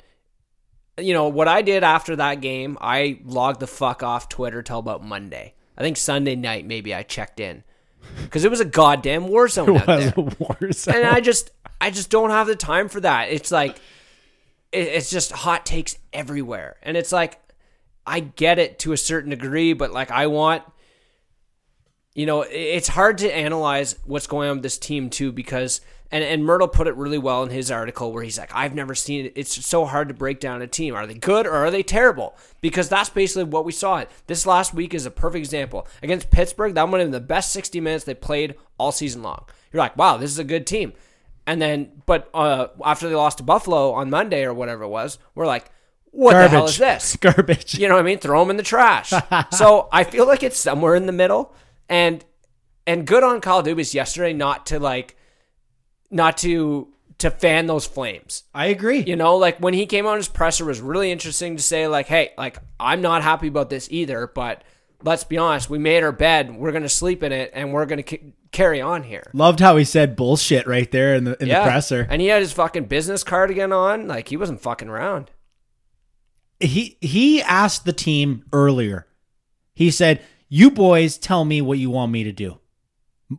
you 0.99 1.15
know, 1.15 1.29
what 1.29 1.49
I 1.49 1.63
did 1.63 1.83
after 1.83 2.17
that 2.17 2.41
game, 2.41 2.77
I 2.81 3.21
logged 3.25 3.61
the 3.61 3.67
fuck 3.67 4.03
off 4.03 4.29
Twitter 4.29 4.63
till 4.63 4.79
about 4.79 5.03
Monday. 5.03 5.55
I 5.77 5.83
think 5.83 5.97
Sunday 5.97 6.37
night 6.37 6.67
maybe 6.67 6.95
I 6.95 7.03
checked 7.03 7.41
in. 7.41 7.65
Because 8.23 8.45
it 8.45 8.51
was 8.51 8.61
a 8.61 8.65
goddamn 8.65 9.29
war 9.29 9.49
zone 9.49 9.77
out 9.77 9.87
there. 9.87 10.09
It 10.09 10.17
was 10.17 10.35
a 10.35 10.37
war 10.39 10.73
zone. 10.73 10.97
And 10.97 11.07
I 11.07 11.21
just 11.21 11.51
I 11.81 11.91
just 11.91 12.11
don't 12.11 12.31
have 12.31 12.47
the 12.47 12.57
time 12.57 12.89
for 12.89 13.01
that. 13.01 13.31
It's 13.31 13.51
like 13.51 13.81
it's 14.73 15.11
just 15.11 15.33
hot 15.33 15.67
takes 15.67 15.97
everywhere. 16.13 16.77
And 16.83 16.97
it's 16.97 17.13
like 17.13 17.39
I 18.07 18.21
get 18.21 18.59
it 18.59 18.79
to 18.81 18.93
a 18.93 18.97
certain 18.97 19.31
degree, 19.31 19.73
but 19.73 19.93
like 19.93 20.11
I 20.11 20.27
want 20.27 20.63
you 22.15 22.27
know, 22.27 22.43
it's 22.43 22.89
hard 22.89 23.19
to 23.19 23.35
analyze 23.35 23.97
what's 24.05 24.27
going 24.27 24.49
on 24.51 24.57
with 24.57 24.63
this 24.63 24.79
team 24.79 25.09
too 25.11 25.33
because 25.33 25.81
and 26.11 26.23
and 26.23 26.43
Mirtle 26.43 26.71
put 26.71 26.87
it 26.87 26.95
really 26.97 27.19
well 27.19 27.43
in 27.43 27.49
his 27.49 27.71
article 27.71 28.13
where 28.13 28.23
he's 28.23 28.39
like, 28.39 28.55
I've 28.55 28.75
never 28.75 28.95
seen 28.95 29.27
it. 29.27 29.33
It's 29.35 29.65
so 29.65 29.87
hard 29.87 30.09
to 30.09 30.15
break 30.15 30.39
down 30.39 30.61
a 30.61 30.67
team. 30.67 30.95
Are 30.95 31.07
they 31.07 31.15
good 31.15 31.47
or 31.47 31.55
are 31.55 31.71
they 31.71 31.83
terrible? 31.83 32.37
Because 32.61 32.89
that's 32.89 33.09
basically 33.09 33.45
what 33.45 33.65
we 33.65 33.73
saw. 33.73 34.05
This 34.27 34.47
last 34.47 34.75
week 34.75 34.93
is 34.93 35.07
a 35.07 35.11
perfect 35.11 35.39
example 35.39 35.87
against 36.03 36.31
Pittsburgh. 36.31 36.75
That 36.75 36.87
have 36.87 36.91
been 36.91 37.11
the 37.13 37.21
best 37.21 37.51
sixty 37.51 37.81
minutes 37.81 38.05
they 38.05 38.15
played 38.15 38.57
all 38.79 38.93
season 38.93 39.23
long. 39.23 39.47
You're 39.73 39.83
like, 39.83 39.97
wow, 39.97 40.19
this 40.19 40.31
is 40.31 40.39
a 40.39 40.45
good 40.45 40.67
team. 40.67 40.93
And 41.47 41.61
then, 41.61 42.03
but 42.07 42.31
uh, 42.35 42.69
after 42.85 43.09
they 43.09 43.15
lost 43.15 43.39
to 43.39 43.45
Buffalo 43.45 43.93
on 43.93 44.11
Monday 44.11 44.45
or 44.45 44.55
whatever 44.55 44.85
it 44.85 44.89
was, 44.89 45.19
we're 45.35 45.47
like, 45.47 45.71
what 46.13 46.35
the 46.35 46.49
hell 46.49 46.67
is 46.67 46.79
this? 46.79 47.17
Garbage. 47.21 47.75
You 47.75 47.89
know 47.89 47.95
what 47.95 48.01
I 48.01 48.05
mean? 48.05 48.19
Throw 48.19 48.41
them 48.41 48.51
in 48.51 48.57
the 48.59 48.63
trash. 48.63 49.13
so 49.51 49.89
I 49.91 50.05
feel 50.05 50.27
like 50.27 50.43
it's 50.43 50.59
somewhere 50.59 50.95
in 50.95 51.07
the 51.07 51.13
middle, 51.13 51.55
and 51.93 52.25
and 52.87 53.07
good 53.07 53.23
on 53.23 53.41
Kyle 53.41 53.63
Dubas 53.63 53.95
yesterday 53.95 54.33
not 54.33 54.67
to 54.67 54.81
like, 54.81 55.17
not 56.11 56.37
to 56.39 56.89
to 57.19 57.31
fan 57.31 57.67
those 57.67 57.87
flames. 57.87 58.43
I 58.53 58.67
agree. 58.67 59.01
You 59.01 59.15
know, 59.15 59.37
like 59.37 59.59
when 59.59 59.75
he 59.75 59.87
came 59.87 60.07
on 60.07 60.17
his 60.17 60.27
presser 60.27 60.65
was 60.65 60.81
really 60.81 61.13
interesting 61.13 61.57
to 61.57 61.63
say 61.63 61.87
like, 61.87 62.07
hey, 62.07 62.31
like 62.37 62.59
I'm 62.81 63.01
not 63.01 63.23
happy 63.23 63.47
about 63.47 63.71
this 63.71 63.87
either, 63.93 64.27
but 64.27 64.65
let's 65.05 65.23
be 65.23 65.39
honest, 65.39 65.71
we 65.71 65.79
made 65.79 66.03
our 66.03 66.11
bed, 66.13 66.57
we're 66.57 66.73
gonna 66.73 66.89
sleep 66.89 67.23
in 67.23 67.31
it, 67.31 67.53
and 67.55 67.73
we're 67.73 67.87
gonna 67.87 68.03
c- 68.09 68.33
carry 68.51 68.81
on 68.81 69.05
here. 69.05 69.31
Loved 69.35 69.61
how 69.61 69.77
he 69.77 69.85
said 69.85 70.17
bullshit 70.17 70.67
right 70.67 70.91
there 70.91 71.15
in 71.15 71.25
the 71.25 71.41
in 71.41 71.49
the 71.49 71.63
presser. 71.63 72.07
and 72.11 72.21
he 72.21 72.29
had 72.29 72.41
his 72.43 72.53
fucking 72.53 72.87
business 72.87 73.23
card 73.23 73.51
again 73.51 73.73
on, 73.73 74.09
like 74.09 74.29
he 74.29 74.37
wasn't 74.37 74.61
fucking 74.61 74.89
around. 74.89 75.31
he 76.59 76.97
he 77.01 77.43
asked 77.43 77.85
the 77.85 77.93
team 77.93 78.45
earlier. 78.53 79.07
He 79.75 79.91
said, 79.91 80.21
"You 80.55 80.71
boys 80.71 81.17
tell 81.17 81.47
me 81.47 81.63
what 81.63 81.79
you 81.79 81.89
want 81.89 82.13
me 82.13 82.25
to 82.25 82.33
do. 82.33 82.59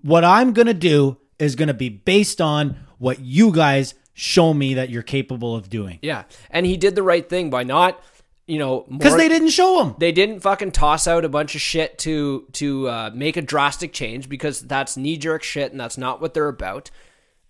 What 0.02 0.26
I'm 0.26 0.52
going 0.52 0.66
to 0.66 0.74
do 0.74 1.18
is 1.38 1.54
going 1.54 1.68
to 1.68 1.74
be 1.76 1.90
based 1.90 2.42
on 2.42 2.76
what 2.98 3.20
you 3.20 3.52
guys 3.52 3.94
show 4.16 4.52
me 4.52 4.74
that 4.74 4.90
you're 4.90 5.04
capable 5.04 5.56
of 5.56 5.70
doing." 5.70 6.00
Yeah, 6.02 6.24
and 6.50 6.66
he 6.66 6.76
did 6.76 6.96
the 6.96 7.04
right 7.04 7.30
thing 7.30 7.52
by 7.52 7.62
not, 7.62 8.02
you 8.48 8.58
know, 8.58 8.88
Cuz 9.00 9.16
they 9.16 9.28
didn't 9.30 9.50
show 9.50 9.84
him. 9.84 9.96
they 10.00 10.12
didn't 10.12 10.40
fucking 10.40 10.72
toss 10.72 11.08
out 11.08 11.24
a 11.24 11.30
bunch 11.30 11.54
of 11.54 11.62
shit 11.62 12.00
to 12.00 12.48
to 12.54 12.90
uh, 12.90 13.12
make 13.14 13.38
a 13.38 13.44
drastic 13.44 13.94
change 13.94 14.28
because 14.28 14.62
that's 14.62 14.98
knee 14.98 15.16
jerk 15.18 15.44
shit 15.44 15.72
and 15.72 15.80
that's 15.80 16.00
not 16.00 16.20
what 16.20 16.34
they're 16.34 16.48
about. 16.48 16.90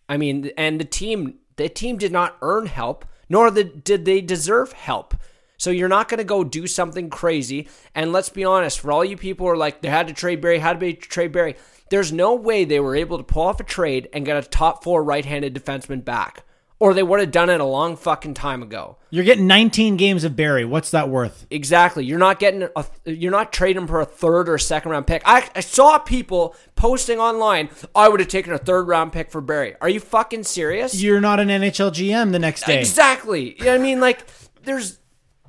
I 0.10 0.18
mean, 0.18 0.52
and 0.58 0.78
the 0.78 0.86
team 0.86 1.36
the 1.56 1.70
team 1.70 1.96
did 1.98 2.12
not 2.12 2.36
earn 2.42 2.66
help, 2.66 3.06
nor 3.30 3.50
the, 3.50 3.64
did 3.64 4.04
they 4.04 4.20
deserve 4.20 4.74
help. 4.74 5.16
So 5.64 5.72
you're 5.72 5.88
not 5.88 6.10
going 6.10 6.18
to 6.18 6.26
go 6.26 6.44
do 6.44 6.68
something 6.68 7.10
crazy. 7.10 7.70
And 7.96 8.12
let's 8.12 8.28
be 8.28 8.44
honest, 8.44 8.82
for 8.82 8.92
all 8.92 9.06
you 9.06 9.16
people 9.16 9.46
who 9.46 9.52
are 9.54 9.58
like 9.58 9.82
they 9.82 9.88
had 9.88 10.08
to 10.08 10.14
trade 10.14 10.42
Barrie, 10.42 10.60
had 10.60 10.78
to 10.82 10.94
trade 10.94 11.32
Barrie. 11.32 11.56
There's 11.90 12.12
no 12.12 12.36
way 12.36 12.66
they 12.66 12.82
were 12.82 12.98
able 12.98 13.18
to 13.18 13.24
pull 13.24 13.44
off 13.44 13.62
a 13.62 13.64
trade 13.64 14.10
and 14.12 14.26
get 14.26 14.36
a 14.36 14.46
top 14.46 14.84
four 14.84 15.02
right-handed 15.02 15.56
defenseman 15.56 16.04
back, 16.04 16.44
or 16.80 16.94
they 16.94 17.02
would 17.02 17.22
have 17.22 17.32
done 17.32 17.50
it 17.50 17.62
a 17.62 17.66
long 17.66 17.96
fucking 17.96 18.34
time 18.34 18.62
ago. 18.62 18.98
You're 19.10 19.24
getting 19.24 19.48
19 19.48 19.96
games 19.96 20.26
of 20.26 20.36
Barrie. 20.36 20.66
What's 20.66 20.92
that 20.92 21.08
worth? 21.08 21.46
Exactly. 21.50 22.04
You're 22.04 22.20
not 22.20 22.40
getting 22.40 22.68
a, 22.76 22.86
you're 23.06 23.32
not 23.32 23.54
trading 23.54 23.88
for 23.88 24.02
a 24.02 24.06
third 24.06 24.50
or 24.50 24.58
second 24.58 24.92
round 24.92 25.08
pick. 25.08 25.22
I, 25.26 25.50
I 25.56 25.62
saw 25.62 25.98
people 25.98 26.58
posting 26.76 27.20
online, 27.20 27.70
I 27.96 28.10
would 28.10 28.20
have 28.20 28.28
taken 28.28 28.52
a 28.52 28.58
third 28.58 28.90
round 28.90 29.14
pick 29.14 29.32
for 29.32 29.40
Barrie. 29.40 29.76
Are 29.80 29.88
you 29.88 30.02
fucking 30.02 30.44
serious? 30.44 31.02
You're 31.02 31.22
not 31.22 31.40
an 31.40 31.48
NHL 31.48 31.92
GM 31.92 32.34
the 32.34 32.40
next 32.40 32.66
day. 32.66 32.82
Exactly. 32.82 33.56
I 33.66 33.78
mean? 33.78 34.02
Like 34.02 34.26
there's 34.64 35.00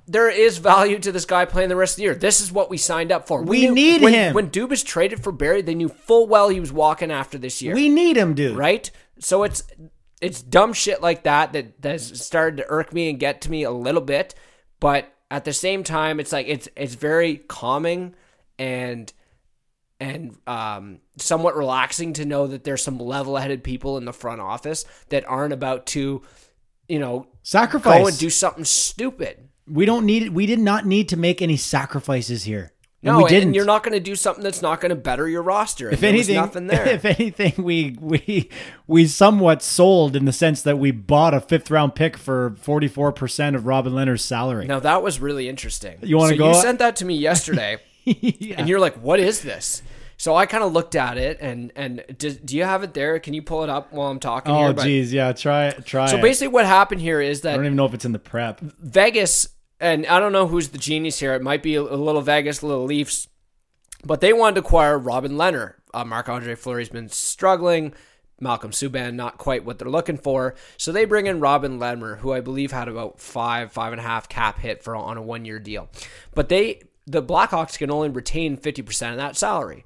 there 0.07 0.29
is 0.29 0.59
value 0.59 0.99
to 0.99 1.13
this 1.13 1.25
guy 1.25 1.45
playing 1.45 1.69
the 1.69 1.77
rest 1.77 1.95
of 1.95 1.97
the 1.97 2.03
year. 2.03 2.15
This 2.15 2.41
is 2.41 2.53
what 2.53 2.71
we 2.71 2.77
signed 2.77 3.11
up 3.11 3.27
for. 3.27 3.43
We 3.43 3.69
need 3.69 4.03
when, 4.03 4.13
him. 4.13 4.35
When 4.35 4.51
Dubas 4.51 4.85
traded 4.85 5.23
for 5.23 5.33
Barrie, 5.33 5.63
they 5.63 5.75
knew 5.75 5.89
full 5.89 6.27
well 6.27 6.49
he 6.49 6.61
was 6.61 6.73
walking 6.73 7.11
after 7.11 7.39
this 7.39 7.63
year. 7.63 7.75
We 7.75 7.89
need 7.89 8.17
him, 8.17 8.35
dude. 8.35 8.57
right? 8.57 8.91
So 9.19 9.43
it's 9.45 9.65
it's 10.21 10.43
dumb 10.43 10.73
shit 10.73 11.03
like 11.03 11.25
that 11.25 11.53
that 11.53 11.81
that's 11.81 12.23
started 12.23 12.59
to 12.59 12.67
irk 12.69 12.93
me 12.93 13.11
and 13.11 13.19
get 13.19 13.41
to 13.43 13.51
me 13.51 13.63
a 13.63 13.71
little 13.71 14.03
bit, 14.03 14.35
but 14.81 15.13
at 15.31 15.45
the 15.45 15.53
same 15.53 15.83
time, 15.83 16.21
it's 16.21 16.33
like 16.33 16.47
it's 16.49 16.69
it's 16.77 16.95
very 16.95 17.37
calming 17.37 18.15
and 18.59 19.13
and 20.01 20.37
um, 20.47 21.01
somewhat 21.19 21.57
relaxing 21.57 22.13
to 22.15 22.25
know 22.25 22.47
that 22.47 22.65
there's 22.65 22.83
some 22.83 22.99
level-headed 22.99 23.65
people 23.65 23.97
in 23.97 24.05
the 24.05 24.13
front 24.13 24.41
office 24.41 24.85
that 25.09 25.25
aren't 25.27 25.53
about 25.53 25.87
to, 25.87 26.23
you 26.89 26.99
know, 26.99 27.27
Sacrifice. 27.43 28.01
go 28.01 28.07
and 28.09 28.19
do 28.19 28.29
something 28.29 28.65
stupid. 28.65 29.44
We 29.67 29.85
don't 29.87 30.05
need 30.05 30.31
we 30.31 30.47
did 30.47 30.59
not 30.59 30.87
need 30.87 31.09
to 31.11 31.17
make 31.17 31.41
any 31.43 31.57
sacrifices 31.57 32.45
here. 32.45 32.73
And 33.03 33.19
No, 33.19 33.23
we 33.23 33.29
didn't. 33.29 33.53
you're 33.53 33.67
not 33.67 33.83
going 33.83 33.93
to 33.93 34.01
do 34.01 34.17
something 34.17 34.43
that's 34.43 34.63
not 34.63 34.81
going 34.81 34.89
to 34.91 34.97
better 34.97 35.29
your 35.29 35.43
roster. 35.43 35.91
If 35.91 36.03
anything, 36.03 36.37
nothing 36.37 36.67
there. 36.69 36.87
if 36.89 37.05
anything, 37.05 37.53
we 37.63 37.97
we 38.01 38.49
we 38.87 39.07
somewhat 39.07 39.63
sold 39.63 40.17
in 40.17 40.25
the 40.25 40.33
sense 40.33 40.63
that 40.63 40.79
we 40.79 40.91
bought 40.91 41.35
a 41.35 41.41
fifth 41.41 41.71
round 41.71 41.95
pick 41.95 42.17
for 42.17 42.57
forty 42.59 42.89
four 42.89 43.13
percent 43.13 43.57
of 43.57 43.67
Robin 43.67 43.93
Lehner's 43.93 44.25
salary. 44.25 44.67
Now 44.67 44.81
that 44.81 45.03
was 45.03 45.21
really 45.21 45.49
interesting. 45.49 45.99
You 46.03 46.17
wanna 46.17 46.31
so 46.35 46.39
go- 46.39 46.49
You 46.49 46.55
sent 46.55 46.79
that 46.79 46.97
to 46.97 47.05
me 47.05 47.15
yesterday, 47.17 47.79
Yeah. 48.05 48.57
and 48.59 48.69
you're 48.69 48.81
like, 48.81 48.95
"What 49.03 49.21
is 49.21 49.43
this?" 49.43 49.83
So 50.17 50.35
I 50.37 50.47
kind 50.47 50.63
of 50.65 50.73
looked 50.73 50.95
at 50.95 51.19
it, 51.19 51.39
and 51.43 51.73
and 51.77 52.03
do, 52.17 52.31
do 52.31 52.57
you 52.57 52.65
have 52.65 52.83
it 52.85 52.95
there? 52.95 53.19
Can 53.19 53.35
you 53.35 53.43
pull 53.43 53.65
it 53.65 53.69
up 53.69 53.93
while 53.93 54.09
I'm 54.11 54.21
talking? 54.21 54.55
Oh 54.55 54.73
geez, 54.73 55.13
yeah. 55.13 55.33
Try 55.33 55.67
it. 55.69 55.85
Try 55.85 56.07
So 56.07 56.17
it. 56.17 56.23
basically, 56.23 56.49
what 56.49 56.65
happened 56.65 57.01
here 57.03 57.21
is 57.21 57.43
that 57.43 57.53
I 57.55 57.57
don't 57.57 57.67
even 57.67 57.77
know 57.77 57.85
if 57.85 57.93
it's 57.95 58.05
in 58.07 58.13
the 58.13 58.19
prep. 58.19 58.61
Vegas, 58.81 59.49
and 59.81 60.07
I 60.07 60.19
don't 60.19 60.33
know 60.33 60.47
who's 60.47 60.69
the 60.69 60.79
genius 60.79 61.19
here. 61.19 61.35
It 61.35 61.43
might 61.43 61.63
be 61.63 61.75
a, 61.75 61.83
little 61.83 62.23
Vegas, 62.23 62.63
a 62.63 62.67
little 62.67 62.85
Leafs, 62.85 63.29
but 64.05 64.21
they 64.21 64.33
wanted 64.33 64.57
to 64.57 64.61
acquire 64.61 64.99
Robin 64.99 65.33
Lehner. 65.33 65.75
Uh, 65.93 66.05
Andre 66.27 66.55
Fleury's 66.55 66.89
been 66.89 67.09
struggling. 67.09 67.95
Malcolm 68.41 68.73
Subban, 68.73 69.15
not 69.15 69.39
quite 69.39 69.65
what 69.65 69.79
they're 69.79 69.89
looking 69.89 70.17
for. 70.17 70.55
So 70.77 70.91
they 70.91 71.05
bring 71.05 71.27
in 71.27 71.41
Robin 71.41 71.79
Lehner, 71.79 72.19
who 72.19 72.33
I 72.33 72.41
believe 72.41 72.73
had 72.73 72.89
about 72.89 73.21
five, 73.21 73.73
five 73.73 73.93
and 73.93 74.01
a 74.01 74.05
half 74.05 74.29
cap 74.29 74.59
hit 74.59 74.83
for 74.83 74.97
on 74.97 75.17
a 75.17 75.23
one 75.23 75.45
year 75.45 75.61
deal. 75.61 75.89
But 76.35 76.49
they, 76.49 76.83
the 77.07 77.23
Blackhawks, 77.23 77.79
can 77.79 77.91
only 77.91 78.09
retain 78.09 78.57
fifty 78.57 78.83
percent 78.83 79.13
of 79.13 79.19
that 79.19 79.37
salary, 79.37 79.85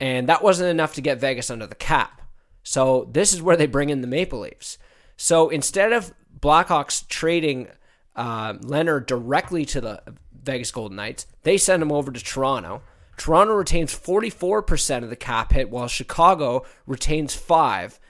and 0.00 0.28
that 0.28 0.42
wasn't 0.42 0.68
enough 0.68 0.94
to 0.94 1.00
get 1.00 1.20
Vegas 1.20 1.50
under 1.50 1.66
the 1.66 1.74
cap. 1.74 2.22
So 2.62 3.08
this 3.12 3.32
is 3.32 3.40
where 3.40 3.56
they 3.56 3.66
bring 3.66 3.90
in 3.90 4.00
the 4.00 4.06
Maple 4.06 4.40
Leafs. 4.40 4.76
So 5.16 5.48
instead 5.48 5.92
of 5.92 6.12
Blackhawks 6.38 7.06
trading 7.06 7.68
uh, 8.16 8.54
Lehner 8.54 9.04
directly 9.04 9.64
to 9.66 9.80
the 9.80 10.02
Vegas 10.42 10.70
Golden 10.70 10.96
Knights, 10.96 11.26
they 11.42 11.56
send 11.58 11.82
him 11.82 11.92
over 11.92 12.10
to 12.10 12.22
Toronto. 12.22 12.82
Toronto 13.16 13.52
retains 13.54 13.94
44% 13.98 15.02
of 15.02 15.10
the 15.10 15.16
cap 15.16 15.52
hit, 15.52 15.70
while 15.70 15.88
Chicago 15.88 16.64
retains 16.86 17.34
five. 17.34 18.00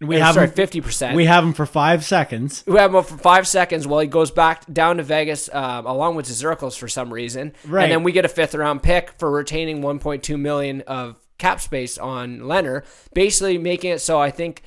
We 0.00 0.16
Uh, 0.20 0.24
have 0.26 0.34
sorry, 0.34 0.46
him, 0.48 0.52
50%. 0.54 1.14
We 1.14 1.24
have 1.24 1.44
him 1.44 1.52
for 1.52 1.66
five 1.66 2.04
seconds. 2.04 2.62
We 2.66 2.78
have 2.78 2.94
him 2.94 3.02
for 3.02 3.16
five 3.16 3.48
seconds 3.48 3.86
while 3.86 4.00
he 4.00 4.06
goes 4.06 4.30
back 4.30 4.70
down 4.72 4.98
to 4.98 5.02
Vegas 5.02 5.48
uh, 5.52 5.82
along 5.84 6.14
with 6.16 6.26
Dzierkals 6.26 6.76
for 6.78 6.88
some 6.88 7.12
reason, 7.12 7.54
Right. 7.66 7.84
and 7.84 7.92
then 7.92 8.02
we 8.02 8.12
get 8.12 8.24
a 8.24 8.28
fifth 8.28 8.54
round 8.54 8.82
pick 8.82 9.12
for 9.18 9.30
retaining 9.30 9.80
1.2 9.82 10.38
million 10.38 10.82
of 10.82 11.16
cap 11.38 11.60
space 11.60 11.96
on 11.98 12.40
Lehner, 12.40 12.84
basically 13.14 13.56
making 13.58 13.92
it 13.92 14.00
so 14.00 14.20
I 14.20 14.30
think 14.30 14.62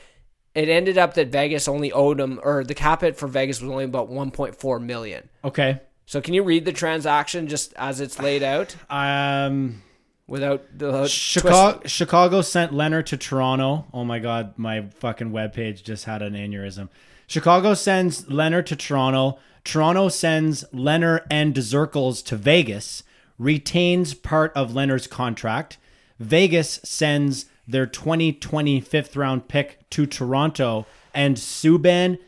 it 0.57 0.69
ended 0.69 0.97
up 0.97 1.13
that 1.13 1.27
Vegas 1.27 1.67
only 1.67 1.91
owed 1.91 2.19
him, 2.19 2.39
or 2.43 2.63
the 2.63 2.73
cap 2.73 3.01
hit 3.01 3.15
for 3.15 3.27
Vegas 3.27 3.61
was 3.61 3.69
only 3.69 3.83
about 3.83 4.09
1.4 4.09 4.81
million. 4.81 5.29
Okay. 5.43 5.79
So 6.05 6.21
can 6.21 6.33
you 6.33 6.43
read 6.43 6.65
the 6.65 6.71
transaction 6.71 7.47
just 7.47 7.73
as 7.75 7.99
it's 7.99 8.17
laid 8.17 8.41
out 8.41 8.75
Um, 8.89 9.83
without 10.25 10.63
the 10.77 11.05
Chicago, 11.07 11.81
Chicago 11.85 12.41
sent 12.41 12.71
Lehner 12.71 13.05
to 13.05 13.17
Toronto. 13.17 13.85
Oh 13.93 14.05
my 14.05 14.19
God, 14.19 14.53
my 14.57 14.87
fucking 14.99 15.31
webpage 15.31 15.83
just 15.83 16.05
had 16.05 16.21
an 16.21 16.33
aneurysm. 16.33 16.89
Chicago 17.27 17.73
sends 17.73 18.23
Lehner 18.23 18.65
to 18.65 18.75
Toronto. 18.75 19.37
Toronto 19.65 20.07
sends 20.07 20.63
Lehner 20.73 21.25
and 21.29 21.53
Dzierkals 21.53 22.23
to 22.27 22.37
Vegas, 22.37 23.03
retains 23.37 24.13
part 24.13 24.53
of 24.55 24.71
Lehner's 24.71 25.07
contract. 25.07 25.77
Vegas 26.19 26.79
sends 26.85 27.45
their 27.67 27.85
2020 27.85 28.79
fifth 28.81 29.15
round 29.15 29.47
pick 29.47 29.89
to 29.91 30.05
Toronto 30.05 30.85
and 31.13 31.35
Subban, 31.37 32.19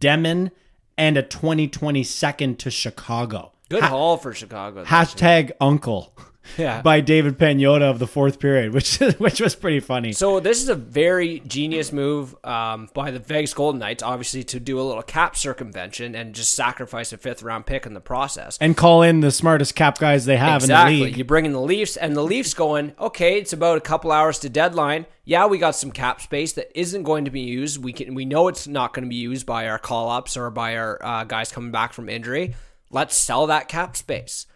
Demin, 0.00 0.50
and 0.96 1.16
a 1.16 1.22
2020 1.22 2.02
second 2.02 2.58
to 2.58 2.70
Chicago. 2.70 3.52
Good 3.68 3.82
Ha- 3.82 3.88
haul 3.88 4.16
for 4.16 4.32
Chicago. 4.32 4.84
Hashtag 4.84 5.52
uncle. 5.60 6.12
Yeah. 6.58 6.82
By 6.82 7.00
David 7.00 7.38
Pagnotta 7.38 7.82
of 7.82 8.00
the 8.00 8.06
fourth 8.06 8.40
period, 8.40 8.72
which 8.72 8.96
which 9.18 9.40
was 9.40 9.54
pretty 9.54 9.80
funny. 9.80 10.12
So 10.12 10.40
this 10.40 10.60
is 10.60 10.68
a 10.68 10.74
very 10.74 11.40
genius 11.40 11.92
move 11.92 12.34
um, 12.44 12.88
by 12.94 13.12
the 13.12 13.20
Vegas 13.20 13.54
Golden 13.54 13.78
Knights, 13.78 14.02
obviously 14.02 14.42
to 14.44 14.58
do 14.58 14.80
a 14.80 14.82
little 14.82 15.02
cap 15.02 15.36
circumvention 15.36 16.16
and 16.16 16.34
just 16.34 16.54
sacrifice 16.54 17.12
a 17.12 17.16
fifth 17.16 17.42
round 17.42 17.66
pick 17.66 17.86
in 17.86 17.94
the 17.94 18.00
process. 18.00 18.58
and 18.60 18.76
call 18.76 19.02
in 19.02 19.20
the 19.20 19.30
smartest 19.30 19.74
cap 19.74 19.98
guys 19.98 20.24
they 20.24 20.36
have 20.36 20.62
in 20.62 20.68
the 20.68 20.74
exactly. 20.74 21.00
league. 21.00 21.16
You 21.16 21.24
bring 21.24 21.46
in 21.46 21.52
the 21.52 21.60
Leafs, 21.60 21.96
and 21.96 22.16
the 22.16 22.22
Leafs 22.22 22.54
going, 22.54 22.92
okay, 22.98 23.38
it's 23.38 23.52
about 23.52 23.78
a 23.78 23.80
couple 23.80 24.10
hours 24.10 24.38
to 24.40 24.48
deadline. 24.48 25.06
Yeah, 25.24 25.46
we 25.46 25.58
got 25.58 25.72
some 25.72 25.92
cap 25.92 26.20
space 26.20 26.54
that 26.54 26.70
isn't 26.74 27.02
going 27.02 27.26
to 27.26 27.30
be 27.30 27.42
used. 27.42 27.82
We 27.82 27.92
can 27.92 28.14
we 28.14 28.24
know 28.24 28.48
it's 28.48 28.66
not 28.66 28.94
going 28.94 29.04
to 29.04 29.08
be 29.10 29.16
used 29.16 29.46
by 29.46 29.68
our 29.68 29.78
call 29.78 30.10
ups 30.10 30.36
or 30.36 30.50
by 30.50 30.76
our 30.76 31.04
uh, 31.04 31.24
guys 31.24 31.52
coming 31.52 31.70
back 31.70 31.92
from 31.92 32.08
injury. 32.08 32.54
Let's 32.90 33.16
sell 33.16 33.46
that 33.48 33.68
cap 33.68 33.96
space. 33.96 34.46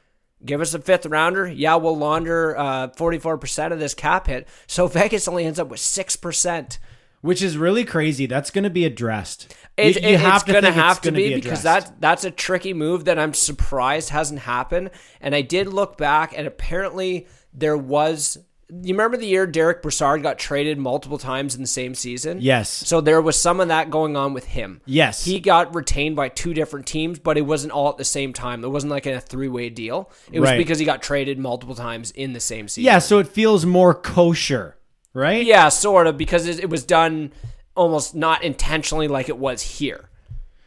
Give 0.44 0.60
us 0.60 0.74
a 0.74 0.80
fifth 0.80 1.06
rounder. 1.06 1.46
Yeah, 1.48 1.76
we'll 1.76 1.96
launder 1.96 2.56
uh, 2.58 2.88
44% 2.88 3.72
of 3.72 3.78
this 3.78 3.94
cap 3.94 4.26
hit. 4.26 4.48
So 4.66 4.86
Vegas 4.88 5.28
only 5.28 5.44
ends 5.44 5.58
up 5.58 5.68
with 5.68 5.80
6%. 5.80 6.78
which 7.20 7.40
is 7.42 7.56
really 7.56 7.84
crazy. 7.84 8.26
That's 8.26 8.50
going 8.50 8.64
to 8.64 8.70
be 8.70 8.84
addressed. 8.84 9.54
It, 9.76 9.96
You- 10.02 10.08
you 10.08 10.14
it- 10.16 10.20
have 10.20 10.42
it's 10.42 10.50
going 10.50 10.64
to 10.64 10.72
have 10.72 11.00
to 11.02 11.10
gonna 11.10 11.16
be, 11.22 11.34
because 11.36 11.62
that 11.62 12.00
that's 12.00 12.24
a 12.24 12.30
tricky 12.30 12.74
move 12.74 13.04
that 13.04 13.18
I'm 13.18 13.32
surprised 13.34 14.08
hasn't 14.10 14.40
happened. 14.40 14.90
And 15.20 15.34
I 15.34 15.42
did 15.42 15.68
look 15.68 15.96
back, 15.96 16.36
and 16.36 16.46
apparently 16.46 17.26
there 17.54 17.76
was. 17.76 18.38
You 18.80 18.94
remember 18.94 19.18
the 19.18 19.26
year 19.26 19.46
Derick 19.46 19.82
Brassard 19.82 20.22
got 20.22 20.38
traded 20.38 20.78
multiple 20.78 21.18
times 21.18 21.54
in 21.54 21.60
the 21.60 21.66
same 21.66 21.94
season? 21.94 22.38
Yes. 22.40 22.70
So 22.70 23.02
there 23.02 23.20
was 23.20 23.38
some 23.38 23.60
of 23.60 23.68
that 23.68 23.90
going 23.90 24.16
on 24.16 24.32
with 24.32 24.46
him. 24.46 24.80
Yes. 24.86 25.24
He 25.26 25.40
got 25.40 25.74
retained 25.74 26.16
by 26.16 26.30
two 26.30 26.54
different 26.54 26.86
teams, 26.86 27.18
but 27.18 27.36
it 27.36 27.42
wasn't 27.42 27.72
all 27.74 27.90
at 27.90 27.98
the 27.98 28.04
same 28.04 28.32
time. 28.32 28.64
It 28.64 28.68
wasn't 28.68 28.90
like 28.90 29.04
a 29.04 29.20
three 29.20 29.48
way 29.48 29.68
deal. 29.68 30.10
It 30.32 30.40
was 30.40 30.50
Right. 30.50 30.56
because 30.56 30.78
he 30.78 30.86
got 30.86 31.02
traded 31.02 31.38
multiple 31.38 31.74
times 31.74 32.12
in 32.12 32.32
the 32.32 32.40
same 32.40 32.66
season. 32.66 32.86
yeah, 32.86 32.98
so 32.98 33.18
it 33.18 33.28
feels 33.28 33.66
more 33.66 33.94
kosher, 33.94 34.76
right? 35.12 35.44
Yeah, 35.44 35.68
sort 35.68 36.06
of, 36.06 36.16
because 36.16 36.46
it, 36.46 36.60
it 36.60 36.70
was 36.70 36.84
done 36.84 37.32
almost 37.74 38.14
not 38.14 38.42
intentionally 38.42 39.06
like 39.08 39.28
it 39.28 39.36
was 39.36 39.60
here. 39.78 40.08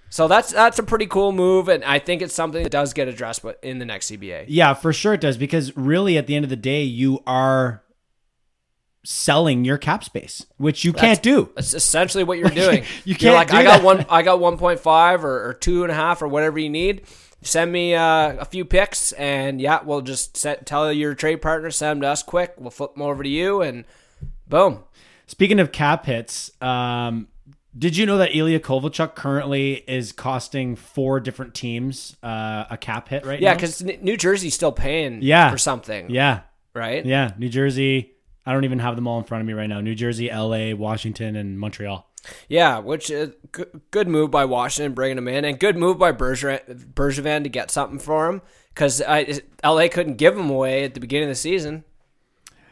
So 0.09 0.27
that's 0.27 0.53
that's 0.53 0.77
a 0.79 0.83
pretty 0.83 1.07
cool 1.07 1.31
move, 1.31 1.67
and 1.67 1.83
I 1.83 1.99
think 1.99 2.21
it's 2.21 2.33
something 2.35 2.61
that 2.63 2.71
does 2.71 2.93
get 2.93 3.07
addressed 3.07 3.41
but 3.41 3.59
in 3.63 3.79
the 3.79 3.85
next 3.85 4.09
CBA. 4.11 4.45
Yeah, 4.47 4.73
for 4.75 4.93
sure 4.93 5.15
it 5.15 5.21
does 5.21 5.37
because 5.37 5.75
really 5.75 6.17
at 6.17 6.27
the 6.27 6.35
end 6.35 6.45
of 6.45 6.49
the 6.49 6.55
day 6.55 6.83
you 6.83 7.21
are 7.27 7.81
selling 9.05 9.63
your 9.63 9.77
cap 9.77 10.03
space, 10.03 10.45
which 10.57 10.83
you 10.83 10.91
can't 10.91 11.21
do. 11.21 11.49
That's 11.55 11.73
essentially 11.73 12.23
what 12.23 12.37
you're 12.37 12.49
doing. 12.65 12.83
you 13.05 13.15
You're 13.15 13.17
can't 13.17 13.35
like, 13.35 13.49
do 13.49 13.57
I 13.57 13.63
got 13.63 13.77
that." 13.77 13.83
one, 13.83 14.05
I 14.09 14.21
got 14.23 14.39
one 14.39 14.57
point 14.57 14.79
five 14.79 15.23
or, 15.23 15.47
or 15.49 15.53
two 15.53 15.83
and 15.83 15.91
a 15.91 15.95
half 15.95 16.21
or 16.21 16.27
whatever 16.27 16.59
you 16.59 16.69
need. 16.69 17.03
Send 17.41 17.71
me 17.71 17.93
uh, 17.93 18.33
a 18.39 18.45
few 18.45 18.65
picks, 18.65 19.11
and 19.13 19.61
yeah, 19.61 19.81
we'll 19.83 20.01
just 20.01 20.35
set, 20.35 20.65
tell 20.65 20.91
your 20.91 21.13
trade 21.13 21.41
partner 21.43 21.69
send 21.69 21.97
them 21.97 22.01
to 22.01 22.07
us 22.07 22.23
quick. 22.23 22.55
We'll 22.57 22.71
flip 22.71 22.93
them 22.93 23.03
over 23.03 23.21
to 23.21 23.29
you, 23.29 23.61
and 23.61 23.85
boom. 24.47 24.83
Speaking 25.27 25.59
of 25.59 25.71
cap 25.71 26.05
hits, 26.07 26.49
um, 26.61 27.27
did 27.77 27.97
you 27.97 28.05
know 28.07 28.17
that 28.17 28.35
Ilya 28.35 28.61
Kovalchuk 28.61 29.13
currently 29.15 29.73
is 29.87 30.11
costing 30.11 30.75
four 30.75 31.19
different 31.19 31.53
teams 31.53 32.15
uh, 32.23 32.65
a 32.69 32.77
cap 32.79 33.09
hit 33.09 33.25
right 33.25 33.39
Yeah, 33.39 33.49
now? 33.49 33.51
Yeah, 33.51 33.55
because 33.55 33.83
New 33.83 34.17
Jersey's 34.17 34.55
still 34.55 34.71
paying 34.71 35.19
Yeah. 35.21 35.51
for 35.51 35.57
something, 35.59 36.09
yeah, 36.09 36.41
right? 36.73 37.05
yeah, 37.05 37.33
New 37.37 37.49
Jersey. 37.49 38.14
I 38.45 38.53
don't 38.53 38.63
even 38.65 38.79
have 38.79 38.95
them 38.95 39.07
all 39.07 39.17
in 39.17 39.23
front 39.23 39.41
of 39.41 39.47
me 39.47 39.53
right 39.53 39.67
now. 39.67 39.81
New 39.81 39.95
Jersey, 39.95 40.29
L.A., 40.29 40.73
Washington, 40.73 41.35
and 41.35 41.59
Montreal. 41.59 42.07
Yeah, 42.47 42.79
which 42.79 43.09
is 43.09 43.33
good, 43.51 43.81
good 43.91 44.07
move 44.07 44.31
by 44.31 44.45
Washington 44.45 44.93
bringing 44.93 45.17
him 45.17 45.27
in, 45.27 45.45
and 45.45 45.59
good 45.59 45.77
move 45.77 45.97
by 45.97 46.11
Bergevin, 46.11 46.93
Bergevin 46.93 47.43
to 47.43 47.49
get 47.49 47.71
something 47.71 47.99
for 47.99 48.29
him 48.29 48.41
because 48.73 49.01
LA 49.01 49.87
couldn't 49.87 50.15
give 50.15 50.37
him 50.37 50.49
away 50.49 50.83
at 50.83 50.93
the 50.93 50.99
beginning 50.99 51.29
of 51.29 51.31
the 51.31 51.35
season. 51.35 51.83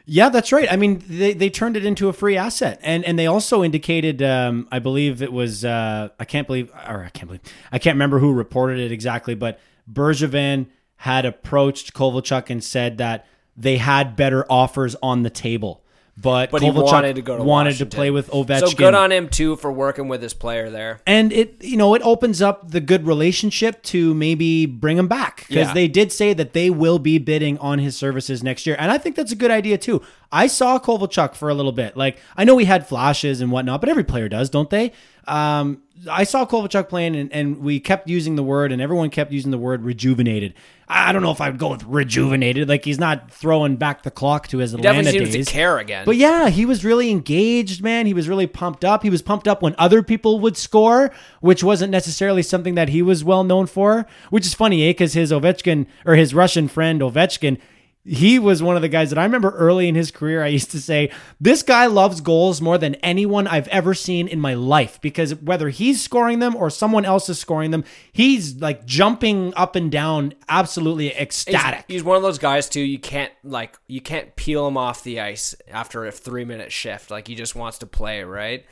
Yeah, 0.05 0.29
that's 0.29 0.51
right. 0.51 0.69
I 0.69 0.75
mean, 0.75 1.01
they, 1.07 1.33
they 1.33 1.49
turned 1.49 1.77
it 1.77 1.85
into 1.85 2.09
a 2.09 2.13
free 2.13 2.35
asset, 2.35 2.77
and 2.83 3.05
and 3.05 3.17
they 3.17 3.27
also 3.27 3.63
indicated, 3.63 4.21
um, 4.21 4.67
I 4.69 4.79
believe 4.79 5.21
it 5.21 5.31
was, 5.31 5.63
uh, 5.63 6.09
I 6.19 6.25
can't 6.25 6.45
believe, 6.45 6.69
or 6.71 7.05
I 7.05 7.09
can't 7.09 7.27
believe, 7.27 7.41
I 7.71 7.79
can't 7.79 7.95
remember 7.95 8.19
who 8.19 8.33
reported 8.33 8.79
it 8.79 8.91
exactly, 8.91 9.33
but 9.33 9.61
Bergevin 9.91 10.67
had 10.97 11.25
approached 11.25 11.93
Kovalchuk 11.93 12.49
and 12.49 12.61
said 12.61 12.97
that 12.97 13.25
they 13.55 13.77
had 13.77 14.15
better 14.15 14.45
offers 14.51 14.95
on 15.03 15.23
the 15.23 15.29
table, 15.29 15.83
but 16.19 16.49
But 16.51 16.61
he 16.63 16.71
wanted 16.71 17.15
to 17.17 17.21
go 17.21 17.37
to 17.37 17.43
wanted 17.43 17.69
Washington. 17.71 17.89
to 17.89 17.95
play 17.95 18.11
with 18.11 18.29
Ovechkin. 18.31 18.59
So 18.69 18.75
good 18.75 18.93
on 18.95 19.11
him 19.11 19.29
too 19.29 19.55
for 19.57 19.71
working 19.71 20.07
with 20.07 20.21
his 20.21 20.33
player 20.33 20.69
there. 20.69 21.01
and 21.05 21.31
it 21.31 21.63
you 21.63 21.77
know 21.77 21.93
it 21.95 22.01
opens 22.03 22.41
up 22.41 22.71
the 22.71 22.79
good 22.81 23.05
relationship 23.05 23.81
to 23.83 24.13
maybe 24.15 24.65
bring 24.65 24.97
him 24.97 25.07
back 25.07 25.45
because 25.47 25.67
Yeah. 25.67 25.73
they 25.73 25.87
did 25.87 26.11
say 26.11 26.33
that 26.33 26.53
they 26.53 26.69
will 26.71 26.97
be 26.99 27.17
bidding 27.19 27.57
on 27.59 27.77
his 27.79 27.95
services 27.95 28.41
next 28.43 28.65
year 28.67 28.75
and 28.79 28.91
i 28.91 28.97
think 28.97 29.15
that's 29.15 29.31
a 29.31 29.35
good 29.35 29.51
idea 29.51 29.77
too 29.77 30.01
i 30.31 30.47
saw 30.47 30.77
kovalchuk 30.79 31.35
for 31.35 31.49
a 31.49 31.53
little 31.53 31.71
bit 31.71 31.95
like 31.95 32.17
i 32.37 32.43
know 32.43 32.57
he 32.57 32.65
had 32.65 32.87
flashes 32.87 33.39
and 33.41 33.51
whatnot 33.51 33.79
but 33.81 33.89
every 33.89 34.03
player 34.03 34.27
does 34.27 34.49
don't 34.49 34.69
they 34.71 34.91
um, 35.27 35.81
i 36.09 36.23
saw 36.23 36.45
kovalchuk 36.45 36.89
playing 36.89 37.15
and, 37.15 37.31
and 37.31 37.59
we 37.59 37.79
kept 37.79 38.09
using 38.09 38.35
the 38.35 38.43
word 38.43 38.71
and 38.71 38.81
everyone 38.81 39.09
kept 39.09 39.31
using 39.31 39.51
the 39.51 39.57
word 39.57 39.83
rejuvenated 39.83 40.53
i 40.87 41.11
don't 41.11 41.21
know 41.21 41.31
if 41.31 41.39
i 41.39 41.49
would 41.49 41.59
go 41.59 41.69
with 41.69 41.83
rejuvenated 41.83 42.67
like 42.67 42.83
he's 42.83 42.99
not 42.99 43.31
throwing 43.31 43.75
back 43.75 44.03
the 44.03 44.11
clock 44.11 44.47
to 44.47 44.57
his 44.57 44.73
Atlanta 44.73 45.09
seems 45.11 45.31
days 45.31 45.49
care 45.49 45.77
again. 45.77 46.03
but 46.05 46.15
yeah, 46.15 46.49
he 46.49 46.65
was 46.65 46.83
really 46.83 47.11
engaged, 47.11 47.81
man. 47.83 48.05
He 48.05 48.13
was 48.13 48.27
really 48.27 48.47
pumped 48.47 48.83
up. 48.83 49.03
He 49.03 49.09
was 49.09 49.21
pumped 49.21 49.47
up 49.47 49.61
when 49.61 49.75
other 49.77 50.01
people 50.03 50.39
would 50.39 50.57
score, 50.57 51.11
which 51.41 51.63
wasn't 51.63 51.91
necessarily 51.91 52.41
something 52.43 52.75
that 52.75 52.89
he 52.89 53.01
was 53.01 53.23
well 53.23 53.43
known 53.43 53.67
for. 53.67 54.05
Which 54.29 54.45
is 54.45 54.53
funny, 54.53 54.83
eh? 54.83 54.89
Because 54.89 55.13
his 55.13 55.31
Ovechkin 55.31 55.85
or 56.05 56.15
his 56.15 56.33
Russian 56.33 56.67
friend 56.67 57.01
Ovechkin, 57.01 57.59
he 58.05 58.37
was 58.37 58.61
one 58.61 58.75
of 58.75 58.81
the 58.81 58.89
guys 58.89 59.09
that 59.11 59.17
I 59.19 59.23
remember 59.23 59.51
early 59.51 59.87
in 59.87 59.95
his 59.95 60.11
career. 60.11 60.43
I 60.43 60.47
used 60.47 60.71
to 60.71 60.81
say, 60.81 61.09
This 61.39 61.63
guy 61.63 61.85
loves 61.85 62.19
goals 62.19 62.61
more 62.61 62.77
than 62.77 62.95
anyone 62.95 63.47
I've 63.47 63.67
ever 63.69 63.93
seen 63.93 64.27
in 64.27 64.39
my 64.41 64.53
life 64.55 64.99
because 65.01 65.35
whether 65.35 65.69
he's 65.69 66.01
scoring 66.01 66.39
them 66.39 66.55
or 66.55 66.69
someone 66.69 67.05
else 67.05 67.29
is 67.29 67.39
scoring 67.39 67.71
them, 67.71 67.85
he's 68.11 68.61
like 68.61 68.85
jumping 68.85 69.53
up 69.55 69.75
and 69.77 69.89
down, 69.91 70.33
absolutely 70.49 71.09
He's- 71.09 71.21
ecstatic. 71.21 71.85
He's, 71.87 72.03
one 72.03 72.17
of 72.17 72.23
those 72.23 72.39
guys 72.39 72.67
too. 72.67 72.81
You 72.81 72.99
can't 72.99 73.31
like 73.43 73.77
you 73.87 74.01
can't 74.01 74.35
peel 74.35 74.67
him 74.67 74.75
off 74.77 75.03
the 75.03 75.21
ice 75.21 75.55
after 75.71 76.05
a 76.05 76.11
three 76.11 76.43
minute 76.43 76.71
shift. 76.71 77.09
Like 77.09 77.27
he 77.27 77.35
just 77.35 77.55
wants 77.55 77.77
to 77.79 77.85
play, 77.85 78.23
right? 78.23 78.65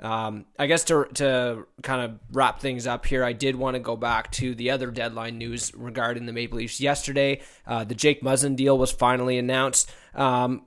Um, 0.00 0.46
I 0.58 0.66
guess 0.66 0.84
to 0.84 1.06
to 1.14 1.66
kind 1.82 2.02
of 2.02 2.18
wrap 2.32 2.60
things 2.60 2.86
up 2.86 3.04
here, 3.06 3.24
I 3.24 3.32
did 3.32 3.56
want 3.56 3.74
to 3.74 3.80
go 3.80 3.96
back 3.96 4.30
to 4.32 4.54
the 4.54 4.70
other 4.70 4.90
deadline 4.90 5.38
news 5.38 5.72
regarding 5.74 6.26
the 6.26 6.32
Maple 6.32 6.58
Leafs. 6.58 6.80
Yesterday, 6.80 7.40
uh, 7.66 7.84
the 7.84 7.94
Jake 7.94 8.22
Muzzin 8.22 8.54
deal 8.56 8.78
was 8.78 8.92
finally 8.92 9.38
announced. 9.38 9.90
Um, 10.14 10.62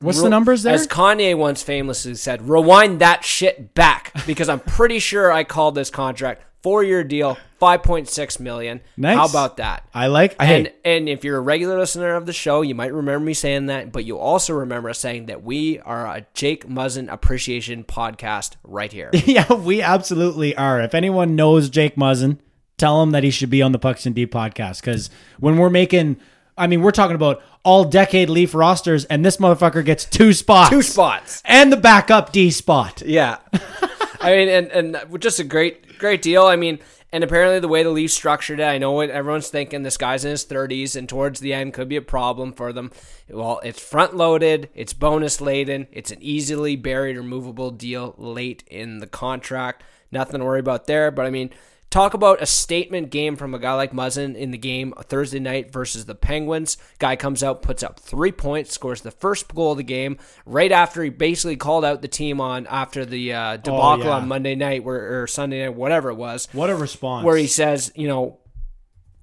What's 0.00 0.22
the 0.22 0.30
numbers 0.30 0.62
there? 0.62 0.72
As 0.72 0.86
Kanye 0.86 1.36
once 1.36 1.62
famously 1.62 2.14
said, 2.14 2.48
rewind 2.48 3.00
that 3.00 3.22
shit 3.22 3.74
back 3.74 4.14
because 4.26 4.48
I'm 4.48 4.60
pretty 4.60 4.98
sure 4.98 5.30
I 5.30 5.44
called 5.44 5.74
this 5.74 5.90
contract 5.90 6.42
four 6.62 6.82
year 6.82 7.04
deal, 7.04 7.38
five 7.58 7.82
point 7.82 8.08
six 8.08 8.38
million. 8.40 8.80
Nice. 8.96 9.16
How 9.16 9.26
about 9.26 9.56
that? 9.58 9.88
I 9.94 10.06
like. 10.08 10.36
I 10.38 10.46
And 10.46 10.66
hey, 10.66 10.74
and 10.84 11.08
if 11.08 11.24
you're 11.24 11.36
a 11.36 11.40
regular 11.40 11.78
listener 11.78 12.14
of 12.14 12.26
the 12.26 12.32
show, 12.32 12.62
you 12.62 12.74
might 12.74 12.92
remember 12.92 13.24
me 13.24 13.34
saying 13.34 13.66
that, 13.66 13.92
but 13.92 14.04
you 14.04 14.18
also 14.18 14.54
remember 14.54 14.90
us 14.90 14.98
saying 14.98 15.26
that 15.26 15.42
we 15.42 15.78
are 15.80 16.06
a 16.06 16.26
Jake 16.34 16.66
Muzzin 16.66 17.10
appreciation 17.12 17.84
podcast 17.84 18.56
right 18.64 18.92
here. 18.92 19.10
Yeah, 19.30 19.52
we 19.52 19.80
absolutely 19.80 20.56
are. 20.56 20.80
If 20.80 20.92
anyone 20.92 21.36
knows 21.36 21.70
Jake 21.70 21.94
Muzzin, 21.94 22.38
tell 22.78 23.00
him 23.00 23.12
that 23.12 23.22
he 23.22 23.30
should 23.30 23.50
be 23.50 23.62
on 23.62 23.70
the 23.70 23.78
Pucks 23.78 24.06
in 24.06 24.12
Deep 24.12 24.32
podcast. 24.32 24.80
Because 24.80 25.08
when 25.38 25.56
we're 25.56 25.70
making, 25.70 26.16
I 26.58 26.66
mean, 26.66 26.82
we're 26.82 26.90
talking 26.90 27.14
about 27.14 27.42
all 27.64 27.84
decade 27.84 28.30
Leaf 28.30 28.54
rosters, 28.54 29.04
and 29.06 29.24
this 29.24 29.36
motherfucker 29.36 29.84
gets 29.84 30.04
two 30.04 30.32
spots, 30.32 30.70
Two 30.70 30.82
spots. 30.82 31.42
and 31.44 31.72
the 31.72 31.76
backup 31.76 32.32
D 32.32 32.50
spot. 32.50 33.02
Yeah. 33.04 33.38
I 34.20 34.32
mean, 34.36 34.48
and 34.48 34.68
and 34.70 35.20
just 35.20 35.38
a 35.38 35.44
great 35.44 35.98
great 35.98 36.22
deal. 36.22 36.44
I 36.46 36.56
mean, 36.56 36.78
And 37.12 37.24
apparently, 37.24 37.58
the 37.58 37.68
way 37.68 37.82
the 37.82 37.90
Leafs 37.90 38.14
structured 38.14 38.60
it, 38.60 38.64
I 38.64 38.78
know 38.78 38.92
what 38.92 39.10
everyone's 39.10 39.48
thinking. 39.48 39.82
This 39.82 39.96
guy's 39.96 40.24
in 40.24 40.30
his 40.30 40.44
30s, 40.46 40.94
and 40.94 41.08
towards 41.08 41.40
the 41.40 41.52
end 41.52 41.74
could 41.74 41.88
be 41.88 41.96
a 41.96 42.02
problem 42.02 42.52
for 42.52 42.72
them. 42.72 42.92
Well, 43.28 43.60
it's 43.64 43.80
front 43.82 44.14
loaded, 44.16 44.68
it's 44.74 44.92
bonus 44.92 45.40
laden, 45.40 45.88
it's 45.90 46.10
an 46.12 46.18
easily 46.22 46.76
buried 46.76 47.16
or 47.16 47.22
movable 47.24 47.70
deal 47.72 48.14
late 48.16 48.62
in 48.68 48.98
the 49.00 49.06
contract. 49.08 49.82
Nothing 50.12 50.38
to 50.40 50.46
worry 50.46 50.60
about 50.60 50.86
there. 50.86 51.10
But 51.10 51.26
I 51.26 51.30
mean, 51.30 51.50
talk 51.90 52.14
about 52.14 52.40
a 52.40 52.46
statement 52.46 53.10
game 53.10 53.36
from 53.36 53.52
a 53.52 53.58
guy 53.58 53.74
like 53.74 53.92
Muzzin 53.92 54.36
in 54.36 54.52
the 54.52 54.58
game 54.58 54.94
Thursday 55.02 55.40
night 55.40 55.72
versus 55.72 56.06
the 56.06 56.14
Penguins. 56.14 56.78
Guy 56.98 57.16
comes 57.16 57.42
out, 57.42 57.62
puts 57.62 57.82
up 57.82 57.98
three 57.98 58.32
points, 58.32 58.72
scores 58.72 59.02
the 59.02 59.10
first 59.10 59.52
goal 59.54 59.72
of 59.72 59.78
the 59.78 59.82
game 59.82 60.16
right 60.46 60.70
after 60.70 61.02
he 61.02 61.10
basically 61.10 61.56
called 61.56 61.84
out 61.84 62.00
the 62.00 62.08
team 62.08 62.40
on 62.40 62.66
after 62.68 63.04
the 63.04 63.32
uh, 63.32 63.56
debacle 63.56 64.04
yeah. 64.04 64.16
on 64.16 64.28
Monday 64.28 64.54
night 64.54 64.84
where, 64.84 65.22
or 65.22 65.26
Sunday 65.26 65.64
night, 65.64 65.74
whatever 65.74 66.10
it 66.10 66.16
was 66.16 66.48
What 66.52 66.70
a 66.70 66.76
response. 66.76 67.24
where 67.24 67.36
he 67.36 67.48
says, 67.48 67.92
you 67.96 68.06
know, 68.06 68.38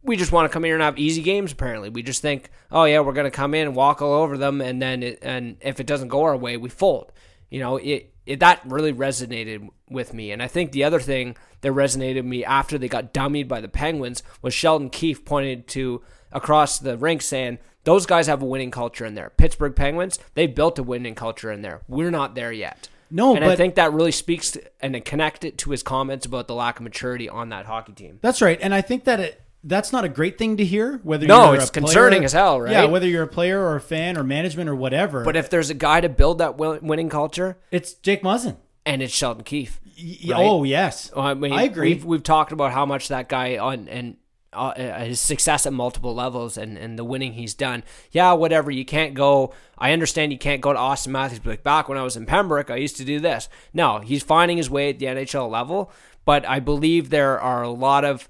we 0.03 0.15
just 0.15 0.31
want 0.31 0.49
to 0.49 0.53
come 0.53 0.63
here 0.63 0.73
and 0.73 0.83
have 0.83 0.99
easy 0.99 1.21
games. 1.21 1.51
Apparently, 1.51 1.89
we 1.89 2.01
just 2.01 2.21
think, 2.21 2.49
oh 2.71 2.85
yeah, 2.85 2.99
we're 2.99 3.13
going 3.13 3.25
to 3.25 3.31
come 3.31 3.53
in 3.53 3.67
and 3.67 3.75
walk 3.75 4.01
all 4.01 4.13
over 4.13 4.37
them, 4.37 4.61
and 4.61 4.81
then 4.81 5.03
it, 5.03 5.19
and 5.21 5.57
if 5.61 5.81
it 5.81 5.87
doesn't 5.87 6.07
go 6.07 6.23
our 6.23 6.37
way, 6.37 6.55
we 6.55 6.69
fold. 6.69 7.11
You 7.49 7.59
know, 7.59 7.77
it, 7.77 8.13
it 8.27 8.39
that 8.41 8.61
really 8.65 8.93
resonated 8.93 9.69
with 9.89 10.13
me, 10.13 10.31
and 10.31 10.43
I 10.43 10.47
think 10.47 10.71
the 10.71 10.83
other 10.83 10.99
thing 10.99 11.35
that 11.61 11.71
resonated 11.71 12.17
with 12.17 12.25
me 12.25 12.45
after 12.45 12.77
they 12.77 12.87
got 12.87 13.13
dummied 13.13 13.47
by 13.47 13.61
the 13.61 13.67
Penguins 13.67 14.21
was 14.41 14.53
Sheldon 14.53 14.89
Keefe 14.89 15.25
pointed 15.25 15.67
to 15.69 16.03
across 16.31 16.77
the 16.79 16.97
rink 16.97 17.21
saying. 17.21 17.57
Those 17.83 18.05
guys 18.05 18.27
have 18.27 18.41
a 18.41 18.45
winning 18.45 18.69
culture 18.69 19.05
in 19.05 19.15
there. 19.15 19.31
Pittsburgh 19.37 19.73
Penguins, 19.73 20.19
they've 20.33 20.53
built 20.53 20.77
a 20.77 20.83
winning 20.83 21.15
culture 21.15 21.49
in 21.53 21.61
there. 21.61 21.83
We're 21.87 22.11
not 22.11 22.35
there 22.35 22.51
yet. 22.51 22.89
No, 23.09 23.33
and 23.33 23.45
I 23.45 23.55
think 23.55 23.75
that 23.75 23.93
really 23.93 24.11
speaks 24.11 24.51
to, 24.51 24.63
and 24.81 25.05
connect 25.05 25.45
it 25.45 25.57
to 25.59 25.71
his 25.71 25.83
comments 25.83 26.25
about 26.25 26.49
the 26.49 26.53
lack 26.53 26.79
of 26.79 26.83
maturity 26.83 27.29
on 27.29 27.47
that 27.47 27.65
hockey 27.65 27.93
team. 27.93 28.19
That's 28.21 28.41
right, 28.41 28.59
and 28.61 28.73
I 28.73 28.81
think 28.81 29.05
that 29.05 29.21
it 29.21 29.41
that's 29.67 29.91
not 29.91 30.03
a 30.05 30.09
great 30.09 30.37
thing 30.37 30.57
to 30.57 30.65
hear. 30.65 30.99
Whether 31.03 31.27
No, 31.27 31.51
you're 31.51 31.61
it's 31.61 31.69
a 31.69 31.71
player- 31.73 31.83
concerning 31.85 32.23
as 32.23 32.33
hell, 32.33 32.59
right? 32.61 32.71
Yeah, 32.71 32.85
whether 32.85 33.07
you're 33.07 33.23
a 33.23 33.27
player 33.27 33.59
or 33.61 33.75
a 33.75 33.81
fan 33.81 34.17
or 34.17 34.23
management 34.23 34.69
or 34.69 34.75
whatever. 34.75 35.23
But 35.23 35.35
if 35.35 35.49
there's 35.49 35.69
a 35.69 35.73
guy 35.75 36.01
to 36.01 36.09
build 36.09 36.39
that 36.39 36.57
winning 36.57 37.09
culture, 37.09 37.57
it's 37.71 37.93
Jake 37.93 38.23
Muzzin. 38.23 38.57
and 38.85 39.01
it's 39.03 39.13
Sheldon 39.13 39.43
Keefe. 39.43 39.79
Right? 39.99 40.33
Oh 40.35 40.63
yes, 40.63 41.11
I 41.15 41.33
mean, 41.33 41.53
I 41.53 41.63
agree. 41.63 41.89
We've, 41.95 42.05
we've 42.05 42.23
talked 42.23 42.51
about 42.51 42.71
how 42.71 42.85
much 42.85 43.07
that 43.07 43.27
guy 43.29 43.57
on 43.57 43.87
and 43.87 44.17
uh, 44.53 44.67
uh, 44.77 44.99
his 45.05 45.19
success 45.19 45.65
at 45.65 45.73
multiple 45.73 46.13
levels 46.15 46.57
and, 46.57 46.77
and 46.77 46.97
the 46.97 47.03
winning 47.03 47.33
he's 47.33 47.53
done. 47.53 47.83
Yeah, 48.11 48.33
whatever. 48.33 48.71
You 48.71 48.85
can't 48.85 49.13
go. 49.13 49.53
I 49.77 49.91
understand 49.91 50.31
you 50.31 50.37
can't 50.37 50.61
go 50.61 50.71
to 50.71 50.79
Auston 50.79 51.07
Matthews. 51.09 51.39
But 51.39 51.49
like 51.49 51.63
back 51.63 51.89
when 51.89 51.97
I 51.97 52.03
was 52.03 52.15
in 52.15 52.25
Pembroke, 52.25 52.69
I 52.69 52.75
used 52.77 52.97
to 52.97 53.03
do 53.05 53.19
this. 53.19 53.49
No, 53.73 53.99
he's 53.99 54.23
finding 54.23 54.57
his 54.57 54.69
way 54.69 54.89
at 54.91 54.99
the 54.99 55.07
NHL 55.07 55.49
level. 55.49 55.91
But 56.25 56.47
I 56.47 56.59
believe 56.59 57.09
there 57.09 57.39
are 57.39 57.63
a 57.63 57.69
lot 57.69 58.05
of 58.05 58.29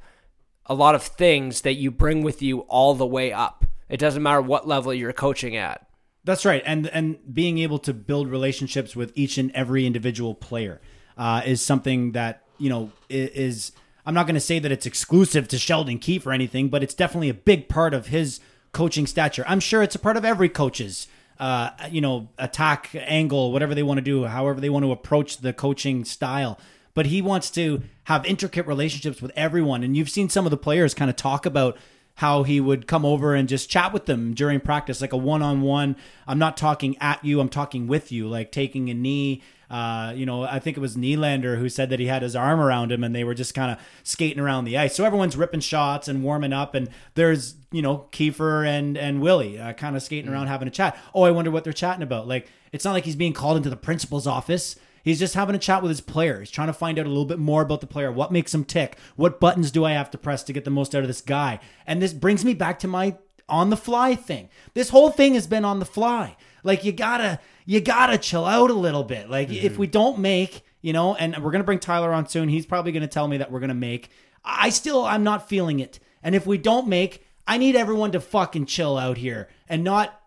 a 0.67 0.73
lot 0.73 0.95
of 0.95 1.03
things 1.03 1.61
that 1.61 1.73
you 1.73 1.91
bring 1.91 2.21
with 2.21 2.41
you 2.41 2.59
all 2.61 2.93
the 2.93 3.05
way 3.05 3.31
up. 3.31 3.65
It 3.89 3.97
doesn't 3.97 4.21
matter 4.21 4.41
what 4.41 4.67
level 4.67 4.93
you're 4.93 5.13
coaching 5.13 5.55
at. 5.55 5.87
That's 6.23 6.45
right, 6.45 6.61
and 6.65 6.87
and 6.87 7.17
being 7.33 7.57
able 7.59 7.79
to 7.79 7.93
build 7.93 8.27
relationships 8.27 8.97
with 8.97 9.13
each 9.15 9.37
and 9.37 9.49
every 9.51 9.85
individual 9.85 10.35
player 10.35 10.81
uh, 11.17 11.41
is 11.45 11.61
something 11.61 12.11
that 12.11 12.43
you 12.57 12.69
know 12.69 12.91
is. 13.09 13.71
I'm 14.05 14.13
not 14.13 14.25
going 14.25 14.35
to 14.35 14.41
say 14.41 14.59
that 14.59 14.71
it's 14.71 14.85
exclusive 14.85 15.49
to 15.49 15.57
Sheldon 15.57 15.99
Keefe 15.99 16.25
or 16.25 16.31
anything, 16.31 16.69
but 16.69 16.81
it's 16.81 16.93
definitely 16.93 17.27
a 17.27 17.33
big 17.33 17.67
part 17.67 17.93
of 17.93 18.07
his 18.07 18.39
coaching 18.71 19.05
stature. 19.05 19.43
I'm 19.47 19.59
sure 19.59 19.83
it's 19.83 19.95
a 19.95 19.99
part 19.99 20.15
of 20.15 20.23
every 20.23 20.47
coach's, 20.47 21.07
uh, 21.39 21.71
you 21.89 21.99
know, 21.99 22.29
attack 22.37 22.91
angle, 22.93 23.51
whatever 23.51 23.75
they 23.75 23.83
want 23.83 23.97
to 23.97 24.01
do, 24.01 24.23
however 24.23 24.61
they 24.61 24.69
want 24.69 24.85
to 24.85 24.93
approach 24.93 25.37
the 25.37 25.51
coaching 25.51 26.05
style. 26.05 26.57
But 26.97 27.05
he 27.05 27.21
wants 27.21 27.51
to 27.51 27.83
have 28.05 28.25
intricate 28.25 28.65
relationships 28.65 29.21
with 29.21 29.31
everyone, 29.35 29.83
and 29.83 29.95
you've 29.95 30.09
seen 30.09 30.29
some 30.29 30.47
of 30.47 30.49
the 30.49 30.57
players 30.57 30.95
kind 30.95 31.11
of 31.11 31.15
talk 31.15 31.45
about 31.45 31.77
how 32.15 32.41
he 32.41 32.59
would 32.59 32.87
come 32.87 33.05
over 33.05 33.35
and 33.35 33.47
just 33.47 33.69
chat 33.69 33.93
with 33.93 34.07
them 34.07 34.33
during 34.33 34.59
practice, 34.59 34.99
like 34.99 35.13
a 35.13 35.17
one 35.17 35.43
on 35.43 35.61
one. 35.61 35.95
I'm 36.25 36.39
not 36.39 36.57
talking 36.57 36.97
at 36.99 37.23
you, 37.23 37.39
I'm 37.39 37.49
talking 37.49 37.85
with 37.85 38.11
you, 38.11 38.27
like 38.27 38.51
taking 38.51 38.89
a 38.89 38.95
knee. 38.95 39.43
Uh, 39.69 40.11
you 40.15 40.25
know, 40.25 40.41
I 40.41 40.57
think 40.57 40.75
it 40.75 40.79
was 40.79 40.95
Nylander 40.97 41.59
who 41.59 41.69
said 41.69 41.91
that 41.91 41.99
he 41.99 42.07
had 42.07 42.23
his 42.23 42.35
arm 42.35 42.59
around 42.59 42.91
him 42.91 43.03
and 43.03 43.13
they 43.13 43.23
were 43.23 43.35
just 43.35 43.53
kind 43.53 43.69
of 43.69 43.77
skating 44.01 44.39
around 44.39 44.65
the 44.65 44.79
ice. 44.79 44.95
So 44.95 45.05
everyone's 45.05 45.37
ripping 45.37 45.59
shots 45.59 46.07
and 46.07 46.23
warming 46.23 46.51
up, 46.51 46.73
and 46.73 46.89
there's, 47.13 47.57
you 47.71 47.83
know, 47.83 48.07
Kiefer 48.11 48.65
and, 48.65 48.97
and 48.97 49.21
Willie 49.21 49.59
uh, 49.59 49.73
kind 49.73 49.95
of 49.95 50.01
skating 50.01 50.31
around 50.31 50.47
having 50.47 50.67
a 50.67 50.71
chat. 50.71 50.97
Oh, 51.13 51.21
I 51.21 51.29
wonder 51.29 51.51
what 51.51 51.63
they're 51.63 51.73
chatting 51.73 52.01
about. 52.01 52.27
Like, 52.27 52.49
it's 52.71 52.85
not 52.85 52.93
like 52.93 53.05
he's 53.05 53.15
being 53.15 53.33
called 53.33 53.57
into 53.57 53.69
the 53.69 53.77
principal's 53.77 54.25
office. 54.25 54.77
He's 55.07 55.19
just 55.19 55.35
having 55.35 55.55
a 55.55 55.59
chat 55.59 55.81
with 55.81 55.89
his 55.89 56.01
player. 56.01 56.41
He's 56.41 56.51
trying 56.51 56.67
to 56.67 56.73
find 56.73 56.99
out 56.99 57.05
a 57.05 57.09
little 57.09 57.23
bit 57.23 57.39
more 57.39 57.61
about 57.61 57.79
the 57.79 57.87
player. 57.87 58.11
What 58.11 58.29
makes 58.29 58.53
him 58.53 58.65
tick? 58.65 58.97
What 59.15 59.39
buttons 59.39 59.71
do 59.71 59.85
I 59.85 59.93
have 59.93 60.11
to 60.11 60.17
press 60.17 60.43
to 60.43 60.51
get 60.51 60.65
the 60.65 60.69
most 60.69 60.93
out 60.93 61.01
of 61.01 61.07
this 61.07 61.21
guy? 61.21 61.61
And 61.85 62.01
this 62.01 62.11
brings 62.11 62.43
me 62.43 62.53
back 62.53 62.77
to 62.79 62.89
my 62.89 63.15
on 63.47 63.69
the 63.69 63.77
fly 63.77 64.15
thing. 64.15 64.49
This 64.73 64.89
whole 64.89 65.09
thing 65.09 65.35
has 65.35 65.47
been 65.47 65.63
on 65.63 65.79
the 65.79 65.85
fly. 65.85 66.35
Like 66.61 66.83
you 66.83 66.91
gotta 66.91 67.39
you 67.65 67.79
gotta 67.79 68.17
chill 68.17 68.43
out 68.43 68.69
a 68.69 68.73
little 68.73 69.05
bit. 69.05 69.29
Like 69.29 69.49
if 69.49 69.71
mm-hmm. 69.73 69.79
we 69.79 69.87
don't 69.87 70.19
make, 70.19 70.63
you 70.81 70.91
know, 70.91 71.15
and 71.15 71.37
we're 71.41 71.51
gonna 71.51 71.63
bring 71.63 71.79
Tyler 71.79 72.11
on 72.11 72.27
soon. 72.27 72.49
He's 72.49 72.65
probably 72.65 72.91
gonna 72.91 73.07
tell 73.07 73.29
me 73.29 73.37
that 73.37 73.49
we're 73.49 73.61
gonna 73.61 73.73
make. 73.73 74.09
I 74.43 74.67
still 74.69 75.05
I'm 75.05 75.23
not 75.23 75.47
feeling 75.47 75.79
it. 75.79 75.99
And 76.21 76.35
if 76.35 76.45
we 76.45 76.57
don't 76.57 76.89
make, 76.89 77.25
I 77.47 77.57
need 77.57 77.77
everyone 77.77 78.11
to 78.11 78.19
fucking 78.19 78.65
chill 78.65 78.97
out 78.97 79.17
here 79.17 79.47
and 79.69 79.85
not 79.85 80.19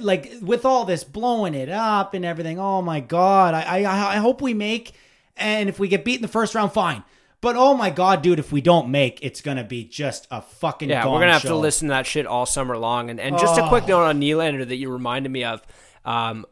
like 0.00 0.32
with 0.42 0.64
all 0.64 0.84
this 0.84 1.04
blowing 1.04 1.54
it 1.54 1.68
up 1.68 2.14
and 2.14 2.24
everything. 2.24 2.58
Oh 2.58 2.82
my 2.82 3.00
god! 3.00 3.54
I 3.54 3.82
I, 3.82 4.14
I 4.14 4.16
hope 4.18 4.40
we 4.40 4.54
make, 4.54 4.92
and 5.36 5.68
if 5.68 5.78
we 5.78 5.88
get 5.88 6.04
beat 6.04 6.16
in 6.16 6.22
the 6.22 6.28
first 6.28 6.54
round, 6.54 6.72
fine. 6.72 7.02
But 7.40 7.54
oh 7.56 7.74
my 7.74 7.90
god, 7.90 8.22
dude, 8.22 8.38
if 8.38 8.50
we 8.50 8.60
don't 8.60 8.88
make, 8.90 9.20
it's 9.22 9.40
gonna 9.40 9.62
be 9.64 9.84
just 9.84 10.26
a 10.30 10.40
fucking 10.40 10.88
Yeah, 10.88 11.06
we're 11.06 11.20
gonna 11.20 11.32
have 11.32 11.42
show. 11.42 11.50
to 11.50 11.56
listen 11.56 11.88
to 11.88 11.92
that 11.92 12.06
shit 12.06 12.26
all 12.26 12.46
summer 12.46 12.76
long. 12.78 13.10
And 13.10 13.20
and 13.20 13.38
just 13.38 13.58
a 13.58 13.68
quick 13.68 13.86
note 13.86 14.04
on 14.04 14.20
Nylander 14.20 14.66
that 14.66 14.76
you 14.76 14.90
reminded 14.90 15.30
me 15.30 15.44
of. 15.44 15.62
Um, 16.04 16.46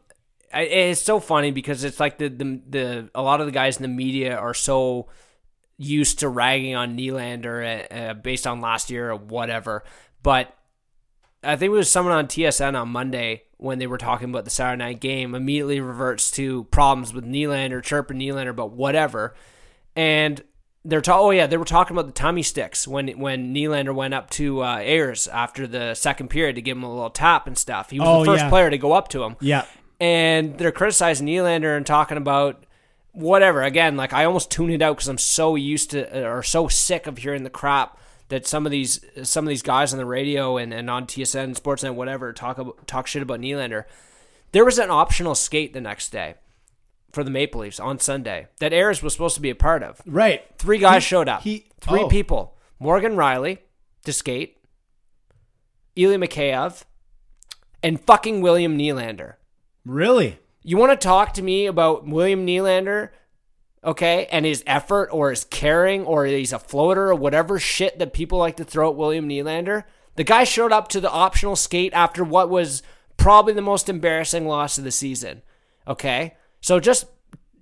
it's 0.53 1.01
so 1.01 1.19
funny 1.19 1.51
because 1.51 1.83
it's 1.83 1.99
like 1.99 2.17
the, 2.17 2.29
the 2.29 2.61
the 2.69 3.09
a 3.15 3.21
lot 3.21 3.39
of 3.41 3.45
the 3.45 3.51
guys 3.51 3.77
in 3.77 3.81
the 3.81 3.89
media 3.89 4.37
are 4.37 4.53
so 4.53 5.07
used 5.77 6.19
to 6.19 6.29
ragging 6.29 6.75
on 6.75 6.97
Nylander 6.97 7.89
uh, 7.91 7.93
uh, 7.93 8.13
based 8.13 8.47
on 8.47 8.61
last 8.61 8.89
year 8.89 9.11
or 9.11 9.15
whatever. 9.17 9.83
But 10.23 10.55
I 11.45 11.55
think 11.55 11.69
it 11.69 11.75
was 11.75 11.89
someone 11.91 12.13
on 12.15 12.27
TSN 12.27 12.79
on 12.79 12.89
Monday 12.89 13.43
when 13.57 13.79
they 13.79 13.87
were 13.87 13.97
talking 13.97 14.29
about 14.29 14.43
the 14.43 14.49
Saturday 14.51 14.79
night 14.83 14.99
game 14.99 15.33
immediately 15.35 15.79
reverts 15.79 16.29
to 16.31 16.65
problems 16.65 17.13
with 17.13 17.25
Nylander, 17.25 17.81
chirping 17.83 18.17
Nylander, 18.19 18.55
but 18.55 18.71
whatever. 18.71 19.33
And 19.95 20.43
they're 20.83 21.01
ta- 21.01 21.19
oh 21.19 21.31
yeah, 21.31 21.47
they 21.47 21.57
were 21.57 21.65
talking 21.65 21.95
about 21.95 22.05
the 22.07 22.11
tummy 22.13 22.43
sticks 22.43 22.87
when 22.87 23.07
when 23.19 23.53
Nylander 23.55 23.93
went 23.95 24.13
up 24.13 24.29
to 24.31 24.61
uh, 24.61 24.77
Ayres 24.77 25.27
after 25.27 25.65
the 25.65 25.93
second 25.95 26.27
period 26.29 26.55
to 26.55 26.61
give 26.61 26.77
him 26.77 26.83
a 26.83 26.93
little 26.93 27.09
tap 27.09 27.47
and 27.47 27.57
stuff. 27.57 27.89
He 27.89 27.99
was 27.99 28.07
Oh, 28.07 28.19
the 28.19 28.25
first 28.31 28.43
yeah. 28.43 28.49
player 28.49 28.69
to 28.69 28.77
go 28.77 28.91
up 28.93 29.07
to 29.09 29.23
him. 29.23 29.35
Yeah. 29.39 29.65
And 29.99 30.57
they're 30.57 30.71
criticizing 30.73 31.25
Nylander 31.27 31.75
and 31.77 31.85
talking 31.85 32.17
about 32.17 32.65
whatever. 33.13 33.63
Again, 33.63 33.95
like 33.95 34.13
I 34.13 34.25
almost 34.25 34.51
tune 34.51 34.69
it 34.69 34.81
out 34.81 34.97
because 34.97 35.07
I'm 35.07 35.17
so 35.17 35.55
used 35.55 35.91
to 35.91 36.25
or 36.27 36.43
so 36.43 36.67
sick 36.67 37.07
of 37.07 37.17
hearing 37.17 37.43
the 37.43 37.49
crap 37.49 37.97
that 38.29 38.47
some 38.47 38.65
of 38.65 38.71
these 38.71 38.99
some 39.23 39.45
of 39.45 39.49
these 39.49 39.61
guys 39.61 39.93
on 39.93 39.99
the 39.99 40.05
radio 40.05 40.57
and, 40.57 40.73
and 40.73 40.89
on 40.89 41.05
TSN, 41.05 41.59
Sportsnet, 41.59 41.93
whatever 41.95 42.33
talk 42.33 42.85
talk 42.87 43.07
shit 43.07 43.21
about 43.21 43.39
Nylander. 43.39 43.85
There 44.51 44.65
was 44.65 44.79
an 44.79 44.89
optional 44.89 45.35
skate 45.35 45.73
the 45.73 45.81
next 45.81 46.09
day 46.11 46.35
for 47.11 47.23
the 47.23 47.29
Maple 47.29 47.61
Leafs 47.61 47.79
on 47.79 47.99
Sunday 47.99 48.47
that 48.59 48.73
Ayres 48.73 49.01
was 49.03 49.13
supposed 49.13 49.35
to 49.35 49.41
be 49.41 49.49
a 49.49 49.55
part 49.55 49.83
of. 49.83 50.01
Right. 50.05 50.43
Three 50.57 50.77
guys 50.77 51.03
He- 51.03 51.07
showed 51.07 51.27
up. 51.29 51.41
he- 51.43 51.65
Three 51.81 52.01
oh. 52.01 52.07
people. 52.07 52.57
Morgan 52.79 53.15
Rielly 53.15 53.59
to 54.05 54.11
skate, 54.11 54.57
Ilya 55.95 56.17
Mikheyev, 56.17 56.83
and 57.83 58.01
fucking 58.01 58.41
William 58.41 58.77
Nylander. 58.77 59.35
Really? 59.85 60.39
You 60.63 60.77
want 60.77 60.91
to 60.99 61.07
talk 61.07 61.33
to 61.35 61.41
me 61.41 61.67
about 61.67 62.05
William 62.07 62.45
Nylander, 62.45 63.09
okay, 63.85 64.27
and 64.31 64.45
his 64.45 64.63
effort 64.65 65.09
or 65.11 65.29
his 65.29 65.45
caring 65.45 66.03
or 66.03 66.25
he's 66.25 66.53
a 66.53 66.59
floater 66.59 67.09
or 67.09 67.15
whatever 67.15 67.59
shit 67.59 67.99
that 67.99 68.13
people 68.13 68.37
like 68.37 68.57
to 68.57 68.63
throw 68.63 68.89
at 68.89 68.97
William 68.97 69.29
Nylander? 69.29 69.83
The 70.15 70.23
guy 70.23 70.43
showed 70.43 70.71
up 70.71 70.87
to 70.89 70.99
the 70.99 71.11
optional 71.11 71.55
skate 71.55 71.93
after 71.93 72.23
what 72.23 72.49
was 72.49 72.81
probably 73.17 73.53
the 73.53 73.61
most 73.61 73.89
embarrassing 73.89 74.47
loss 74.47 74.77
of 74.77 74.83
the 74.83 74.91
season, 74.91 75.41
okay? 75.87 76.35
So 76.61 76.79
just 76.79 77.05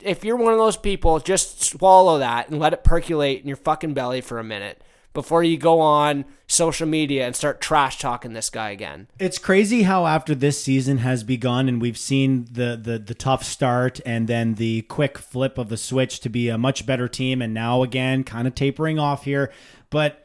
if 0.02 0.24
you're 0.24 0.36
one 0.36 0.54
of 0.54 0.60
those 0.60 0.78
people, 0.78 1.20
just 1.20 1.64
swallow 1.64 2.20
that 2.20 2.50
and 2.50 2.60
let 2.60 2.74
it 2.74 2.84
percolate 2.84 3.42
in 3.42 3.48
your 3.48 3.58
fucking 3.58 3.94
belly 3.94 4.22
for 4.22 4.40
a 4.40 4.44
minute 4.44 4.82
before 5.14 5.44
you 5.44 5.58
go 5.58 5.80
on 5.80 6.26
social 6.48 6.88
media 6.88 7.26
and 7.26 7.36
start 7.36 7.62
trash 7.62 8.00
talking 8.00 8.34
this 8.34 8.50
guy 8.50 8.72
again. 8.72 9.08
It's 9.20 9.38
crazy 9.38 9.84
how 9.84 10.06
after 10.06 10.36
this 10.36 10.62
season 10.62 11.00
has 11.00 11.24
begun 11.24 11.70
and 11.70 11.82
we've 11.82 11.98
seen 11.98 12.48
the, 12.52 12.80
the 12.82 13.00
the 13.00 13.14
tough 13.14 13.44
start 13.44 14.00
and 14.06 14.28
then 14.28 14.56
the 14.56 14.82
quick 14.84 15.18
flip 15.18 15.58
of 15.58 15.70
the 15.70 15.78
switch 15.78 16.20
to 16.22 16.30
be 16.30 16.50
a 16.50 16.58
much 16.58 16.86
better 16.86 17.08
team 17.08 17.42
and 17.42 17.54
now 17.54 17.84
again 17.84 18.24
kind 18.24 18.48
of 18.48 18.56
tapering 18.56 19.00
off 19.00 19.24
here. 19.24 19.52
But 19.90 20.20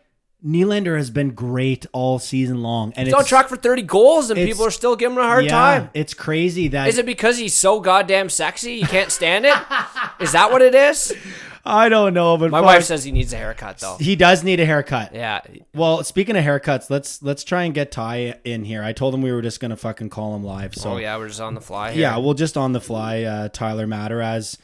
Nylander 0.45 0.97
has 0.97 1.11
been 1.11 1.31
great 1.31 1.85
all 1.93 2.21
season 2.21 2.63
long. 2.63 2.93
And 2.95 3.09
He's 3.09 3.15
on 3.15 3.25
track 3.25 3.49
for 3.49 3.57
30 3.57 3.83
goals 3.83 4.31
and 4.31 4.39
people 4.39 4.65
are 4.65 4.71
still 4.71 4.95
giving 4.95 5.17
him 5.17 5.25
a 5.25 5.27
hard 5.27 5.47
yeah, 5.47 5.51
time. 5.51 5.91
It's 5.95 6.15
crazy 6.15 6.69
that 6.69 6.89
Is 6.89 6.97
it 6.97 7.07
because 7.07 7.39
he's 7.39 7.55
so 7.55 7.81
goddamn 7.81 8.29
sexy 8.29 8.75
you 8.75 8.87
can't 8.87 9.11
stand 9.11 9.47
it? 9.47 9.57
is 10.21 10.33
that 10.33 10.53
what 10.53 10.63
it 10.63 10.75
is? 10.77 11.13
I 11.65 11.89
don't 11.89 12.15
know, 12.15 12.37
but 12.37 12.51
My 12.51 12.61
wife 12.61 12.85
says 12.85 13.05
he 13.05 13.13
needs 13.13 13.33
a 13.33 13.37
haircut 13.37 13.79
though. 13.79 13.97
he 13.99 14.17
does 14.17 14.43
need 14.45 14.61
a 14.61 14.67
haircut. 14.67 15.15
Yeah. 15.15 15.41
Well, 15.75 16.03
speaking 16.05 16.37
of 16.37 16.45
haircuts, 16.45 16.91
let's 16.91 17.23
let's 17.23 17.45
try 17.45 17.65
and 17.65 17.75
get 17.75 17.91
Ty 17.93 18.41
in 18.45 18.65
here. 18.65 18.83
I 18.83 18.93
told 18.93 19.15
him 19.15 19.23
we 19.23 19.33
were 19.33 19.43
just 19.43 19.61
gonna 19.61 19.77
fucking 19.77 20.11
call 20.11 20.35
him 20.35 20.45
live. 20.45 20.75
So 20.75 20.93
oh 20.93 20.97
yeah, 20.97 21.17
we're 21.17 21.29
just 21.29 21.41
on 21.41 21.55
the 21.55 21.61
fly. 21.61 21.93
Here. 21.93 22.03
yeah, 22.03 22.17
we'll 22.19 22.35
just 22.35 22.57
on 22.57 22.73
the 22.73 22.81
fly. 22.81 23.23
Uh, 23.23 23.49
Tyler 23.49 23.87
Mataraz, 23.87 24.59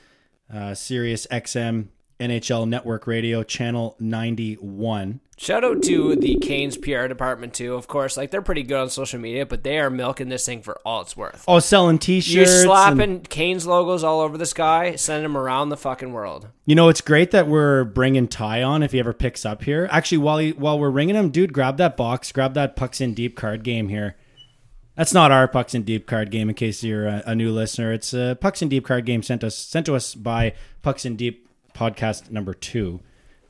uh, 0.53 0.75
Sirius 0.75 1.27
XM 1.31 1.89
NHL 2.21 2.69
Network 2.69 3.07
Radio 3.07 3.43
Channel 3.43 3.97
ninety 3.99 4.55
one. 4.55 5.21
Shout 5.37 5.65
out 5.65 5.83
to 5.83 6.15
the 6.15 6.37
Canes 6.37 6.77
PR 6.77 7.09
department 7.09 7.55
too. 7.55 7.75
Of 7.75 7.89
course, 7.89 8.17
like 8.17 8.31
they're 8.31 8.41
pretty 8.41 8.63
good 8.63 8.79
on 8.79 8.89
social 8.89 9.19
media, 9.19 9.45
but 9.45 9.65
they 9.65 9.79
are 9.81 9.91
milking 9.91 10.29
this 10.29 10.47
thing 10.47 10.63
for 10.63 10.79
all 10.85 11.01
it's 11.01 11.17
worth. 11.17 11.45
Oh, 11.49 11.59
selling 11.59 11.99
T-shirts. 11.99 12.33
You're 12.33 12.45
and- 12.45 12.63
slapping 12.63 13.21
Canes 13.23 13.67
logos 13.67 14.05
all 14.05 14.21
over 14.21 14.39
the 14.39 14.47
sky, 14.47 14.95
sending 14.95 15.25
them 15.25 15.37
around 15.37 15.71
the 15.71 15.77
fucking 15.77 16.13
world. 16.13 16.49
You 16.67 16.77
know, 16.77 16.89
it's 16.89 17.01
great 17.01 17.33
that 17.33 17.49
we're 17.49 17.83
bringing 17.83 18.29
Ty 18.29 18.63
on 18.63 18.85
if 18.85 18.93
he 18.93 19.01
ever 19.01 19.13
picks 19.13 19.45
up 19.45 19.65
here. 19.65 19.89
Actually, 19.91 20.19
while 20.19 20.39
he, 20.39 20.53
while 20.53 20.79
we're 20.79 20.91
ringing 20.91 21.17
him, 21.17 21.31
dude, 21.31 21.53
grab 21.53 21.79
that 21.79 21.97
box, 21.97 22.31
grab 22.31 22.55
that 22.55 22.77
Pucks 22.77 23.01
in 23.01 23.13
Deep 23.13 23.37
card 23.37 23.65
game 23.65 23.89
here. 23.89 24.15
That's 24.97 25.13
not 25.13 25.33
our 25.33 25.49
Pucks 25.49 25.75
in 25.75 25.83
Deep 25.83 26.07
card 26.07 26.31
game. 26.31 26.49
In 26.49 26.55
case 26.55 26.85
you're 26.85 27.09
a, 27.09 27.23
a 27.27 27.35
new 27.35 27.51
listener, 27.51 27.93
it's 27.93 28.15
a 28.15 28.39
Pucks 28.41 28.63
in 28.63 28.69
Deep 28.69 28.85
card 28.85 29.05
game 29.05 29.25
sent 29.25 29.43
us 29.43 29.59
sent 29.59 29.87
to 29.87 29.97
us 29.97 30.15
by 30.15 30.53
Pucks 30.83 31.05
in 31.05 31.17
Deep 31.17 31.49
podcast 31.75 32.31
number 32.31 32.55
two, 32.55 33.01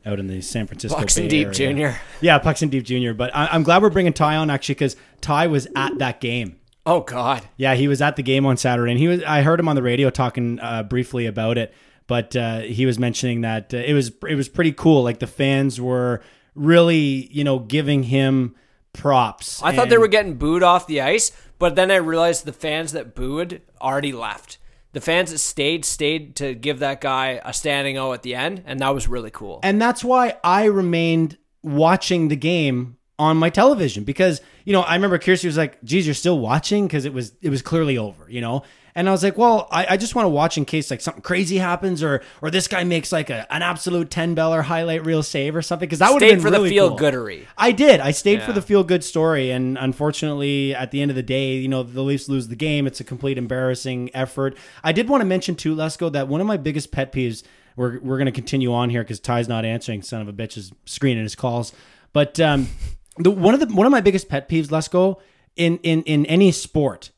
out 0.07 0.19
in 0.19 0.27
the 0.27 0.41
San 0.41 0.67
Francisco 0.67 0.99
Bucks 0.99 1.15
Bay 1.15 1.23
and 1.23 1.31
Deep 1.31 1.47
Area. 1.47 1.55
Junior. 1.55 2.01
Yeah, 2.21 2.39
Pucks 2.39 2.63
in 2.63 2.69
Deep 2.69 2.85
Junior. 2.85 3.15
But 3.15 3.35
I, 3.35 3.49
I'm 3.49 3.63
glad 3.63 3.83
we're 3.83 3.91
bringing 3.91 4.13
Ty 4.13 4.37
on 4.37 4.51
actually 4.51 4.75
because 4.77 4.97
Ty 5.21 5.47
was 5.47 5.67
at 5.77 5.99
that 5.99 6.21
game. 6.21 6.59
Oh 6.87 7.01
God. 7.01 7.43
Yeah, 7.57 7.75
he 7.75 7.89
was 7.89 8.03
at 8.03 8.17
the 8.17 8.23
game 8.23 8.45
on 8.45 8.57
Saturday, 8.57 8.93
and 8.93 9.01
he 9.01 9.09
was. 9.09 9.23
I 9.23 9.43
heard 9.43 9.61
him 9.61 9.69
on 9.69 9.77
the 9.77 9.83
radio 9.83 10.11
talking 10.11 10.59
uh, 10.61 10.83
briefly 10.83 11.27
about 11.27 11.57
it, 11.57 11.73
but 12.07 12.37
uh, 12.37 12.61
he 12.61 12.85
was 12.87 12.99
mentioning 12.99 13.41
that 13.43 13.73
uh, 13.73 13.79
it 13.79 13.95
was 13.95 14.13
it 14.29 14.35
was 14.35 14.49
pretty 14.49 14.73
cool. 14.73 15.03
Like 15.03 15.19
the 15.19 15.27
fans 15.27 15.81
were 15.81 16.21
really, 16.55 17.29
you 17.33 17.45
know, 17.45 17.59
giving 17.59 18.05
him 18.05 18.55
props. 18.93 19.63
I 19.63 19.75
thought 19.75 19.89
they 19.89 19.99
were 19.99 20.09
getting 20.09 20.35
booed 20.35 20.63
off 20.63 20.87
the 20.87 21.01
ice, 21.01 21.33
but 21.59 21.75
then 21.75 21.91
I 21.91 21.97
realized 21.97 22.45
the 22.45 22.53
fans 22.53 22.93
that 22.93 23.15
booed 23.15 23.63
already 23.81 24.13
left. 24.13 24.59
The 24.95 25.01
fans 25.01 25.31
that 25.33 25.39
stayed 25.39 25.85
stayed 25.85 26.37
to 26.37 26.55
give 26.55 26.79
that 26.79 27.01
guy 27.01 27.41
a 27.45 27.53
standing 27.53 27.99
O 27.99 28.13
at 28.13 28.23
the 28.23 28.35
end, 28.35 28.63
and 28.65 28.81
that 28.81 28.95
was 28.95 29.07
really 29.09 29.31
cool. 29.31 29.61
and 29.63 29.83
that's 29.83 30.03
why 30.03 30.37
I 30.43 30.65
remained 30.65 31.37
watching 31.63 32.29
the 32.29 32.37
game 32.37 32.97
on 33.19 33.37
my 33.37 33.49
television 33.49 34.05
because 34.05 34.41
you 34.65 34.73
know 34.73 34.83
I 34.83 34.95
remember 34.95 35.19
Kirsty 35.19 35.47
was 35.47 35.57
like, 35.57 35.83
"Geez, 35.85 36.07
you're 36.07 36.15
still 36.15 36.39
watching?" 36.39 36.87
Because 36.87 37.05
it 37.05 37.13
was 37.13 37.33
it 37.43 37.51
was 37.51 37.61
clearly 37.63 37.99
over, 37.99 38.27
you 38.31 38.41
know. 38.41 38.63
And 38.97 39.09
I 39.09 39.13
was 39.13 39.25
like, 39.25 39.37
"Well, 39.37 39.67
I, 39.73 39.87
I 39.91 39.97
just 39.97 40.15
want 40.15 40.27
to 40.27 40.31
watch 40.31 40.57
in 40.57 40.65
case 40.65 40.91
like 40.91 41.01
something 41.01 41.23
crazy 41.23 41.59
happens 41.59 42.03
or 42.03 42.23
or 42.41 42.51
this 42.51 42.69
guy 42.69 42.85
makes 42.85 43.11
like 43.11 43.29
a, 43.29 43.53
an 43.53 43.63
absolute 43.63 44.09
ten 44.11 44.35
dollar 44.35 44.63
highlight 44.63 45.05
reel 45.05 45.23
save 45.23 45.57
or 45.57 45.63
something." 45.63 45.87
Because 45.87 45.99
that 45.99 46.13
would 46.13 46.23
have 46.23 46.29
Stayed 46.29 46.37
been 46.37 46.43
for 46.43 46.51
the 46.51 46.69
feel 46.69 46.91
cool. 46.91 46.99
goodery. 46.99 47.45
I 47.59 47.73
did. 47.73 48.01
I 48.01 48.13
stayed 48.13 48.43
for 48.43 48.53
the 48.53 48.63
feel 48.63 48.85
good 48.85 49.03
story, 49.03 49.51
and 49.51 49.77
unfortunately, 49.79 50.75
at 50.75 50.91
the 50.93 51.03
end 51.03 51.11
of 51.11 51.17
the 51.17 51.23
day, 51.23 51.57
you 51.57 51.69
know, 51.69 51.83
the 51.83 52.03
Leafs 52.03 52.29
lose 52.29 52.49
the 52.49 52.57
game. 52.57 52.87
It's 52.87 53.01
a 53.01 53.05
complete 53.05 53.37
embarrassing 53.37 54.11
effort. 54.15 54.57
I 54.83 54.93
did 54.93 55.09
want 55.09 55.23
to 55.23 55.27
mention 55.27 55.57
too, 55.57 55.75
Lesko, 55.75 56.13
that 56.13 56.29
one 56.29 56.41
of 56.41 56.47
my 56.47 56.57
biggest 56.57 56.93
pet 56.93 57.13
peeves. 57.13 57.43
We're 57.77 57.99
we're 57.99 58.19
going 58.19 58.27
to 58.27 58.33
continue 58.33 58.73
on 58.73 58.89
here 58.91 59.03
because 59.03 59.19
Ty's 59.19 59.49
not 59.49 59.65
answering. 59.65 60.03
Son 60.03 60.23
of 60.23 60.29
a 60.29 60.33
bitch 60.33 60.57
is 60.57 60.71
screening 60.85 61.25
his 61.25 61.35
calls. 61.35 61.73
But 62.13 62.39
um, 62.39 62.69
the 63.19 63.33
one 63.33 63.53
of 63.55 63.59
the 63.59 63.67
one 63.67 63.85
of 63.85 63.91
my 63.91 64.01
biggest 64.01 64.29
pet 64.29 64.49
peeves, 64.49 64.69
Lesko, 64.69 65.21
in 65.57 65.79
in 65.79 66.05
in 66.05 66.25
any 66.27 66.53
sport, 66.53 67.11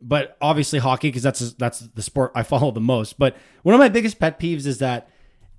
but 0.00 0.36
obviously 0.40 0.78
hockey 0.78 1.08
because 1.08 1.22
that's 1.22 1.52
that's 1.54 1.80
the 1.80 2.02
sport 2.02 2.32
I 2.34 2.42
follow 2.42 2.70
the 2.70 2.80
most. 2.80 3.18
But 3.18 3.36
one 3.62 3.74
of 3.74 3.78
my 3.78 3.88
biggest 3.88 4.18
pet 4.18 4.38
peeves 4.38 4.66
is 4.66 4.78
that 4.78 5.08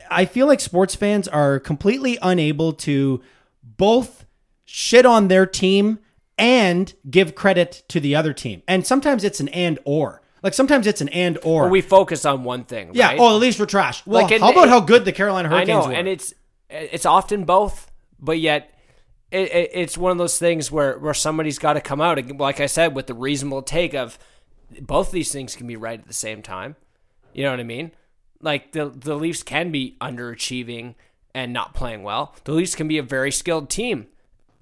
I 0.09 0.25
feel 0.25 0.47
like 0.47 0.59
sports 0.59 0.95
fans 0.95 1.27
are 1.27 1.59
completely 1.59 2.17
unable 2.21 2.73
to 2.73 3.21
both 3.63 4.25
shit 4.65 5.05
on 5.05 5.27
their 5.27 5.45
team 5.45 5.99
and 6.37 6.93
give 7.09 7.33
credit 7.35 7.83
to 7.89 7.99
the 7.99 8.15
other 8.15 8.31
team. 8.33 8.61
And 8.67 8.85
sometimes 8.85 9.23
it's 9.23 9.39
an 9.39 9.47
and 9.49 9.79
or. 9.85 10.21
Like 10.43 10.53
sometimes 10.53 10.85
it's 10.85 11.01
an 11.01 11.09
and 11.09 11.39
or. 11.43 11.63
But 11.63 11.71
we 11.71 11.81
focus 11.81 12.23
on 12.25 12.43
one 12.43 12.63
thing. 12.63 12.91
yeah. 12.93 13.07
right? 13.07 13.19
Oh, 13.19 13.31
the 13.33 13.39
Leafs 13.39 13.57
were 13.57 13.65
trash. 13.65 14.05
Well, 14.05 14.21
Like, 14.23 14.39
how 14.39 14.51
about 14.51 14.65
it- 14.67 14.69
how 14.69 14.79
good 14.81 15.03
the 15.03 15.11
Carolina 15.11 15.47
I 15.49 15.51
Hurricanes 15.51 15.85
know, 15.85 15.91
were? 15.91 15.95
and 15.97 16.07
it's 16.07 16.33
it's 16.69 17.05
often 17.05 17.43
both, 17.45 17.89
but 18.19 18.37
yet 18.39 18.71
it, 19.31 19.51
it, 19.51 19.71
it's 19.73 19.97
one 19.97 20.11
of 20.11 20.17
those 20.17 20.39
things 20.39 20.71
where 20.71 20.97
where 20.97 21.13
somebody's 21.13 21.59
got 21.59 21.73
to 21.73 21.81
come 21.81 22.01
out, 22.01 22.19
like 22.37 22.59
I 22.59 22.65
said, 22.65 22.95
with 22.95 23.07
the 23.07 23.13
reasonable 23.13 23.61
take 23.61 23.93
of 23.93 24.17
both 24.81 25.11
these 25.11 25.31
things 25.31 25.55
can 25.55 25.67
be 25.67 25.75
right 25.75 25.99
at 25.99 26.07
the 26.07 26.13
same 26.13 26.41
time. 26.41 26.75
You 27.33 27.43
know 27.43 27.51
what 27.51 27.59
I 27.59 27.63
mean? 27.63 27.91
Like 28.41 28.71
the 28.71 28.89
the 28.89 29.15
Leafs 29.15 29.43
can 29.43 29.71
be 29.71 29.97
underachieving 30.01 30.95
and 31.33 31.53
not 31.53 31.73
playing 31.73 32.03
well. 32.03 32.35
The 32.45 32.53
Leafs 32.53 32.75
can 32.75 32.87
be 32.87 32.97
a 32.97 33.03
very 33.03 33.31
skilled 33.31 33.69
team 33.69 34.07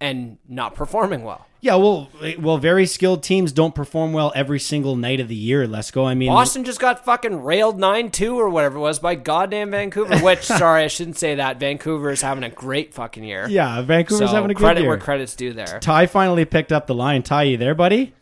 and 0.06 0.38
not 0.48 0.76
performing 0.76 1.24
well. 1.24 1.46
yeah. 1.62 1.76
Well, 1.76 2.10
well, 2.40 2.58
very 2.58 2.86
skilled 2.86 3.24
teams 3.24 3.52
don't 3.52 3.74
perform 3.74 4.14
well 4.14 4.32
every 4.36 4.60
single 4.60 4.96
night 4.96 5.20
of 5.20 5.28
the 5.28 5.36
year. 5.36 5.68
Let's 5.68 5.90
go. 5.92 6.06
I 6.06 6.14
mean, 6.14 6.30
Boston 6.30 6.64
just 6.64 6.80
got 6.80 7.04
fucking 7.04 7.42
railed 7.44 7.80
9 7.80 8.12
2 8.12 8.40
or 8.40 8.50
whatever 8.50 8.78
it 8.78 8.82
was 8.82 9.00
by 9.00 9.16
goddamn 9.16 9.72
Vancouver, 9.72 10.20
which, 10.20 10.44
sorry, 10.44 10.84
I 10.84 10.88
shouldn't 10.88 11.18
say 11.18 11.36
that. 11.36 11.60
Vancouver 11.60 12.12
is 12.12 12.22
having 12.22 12.44
a 12.44 12.50
great 12.50 12.94
fucking 12.94 13.24
year. 13.24 13.48
yeah, 13.50 13.82
Vancouver's 13.82 14.30
so 14.30 14.36
having 14.36 14.52
a 14.52 14.54
good 14.54 14.60
credit 14.64 14.82
year. 14.82 14.90
where 14.90 14.98
credit's 15.00 15.36
due 15.36 15.54
there. 15.54 15.80
Ty 15.80 16.06
finally 16.06 16.46
picked 16.46 16.72
up 16.72 16.86
the 16.88 16.96
line. 16.96 17.24
Ty, 17.24 17.44
you 17.44 17.58
there, 17.58 17.74
buddy? 17.76 18.14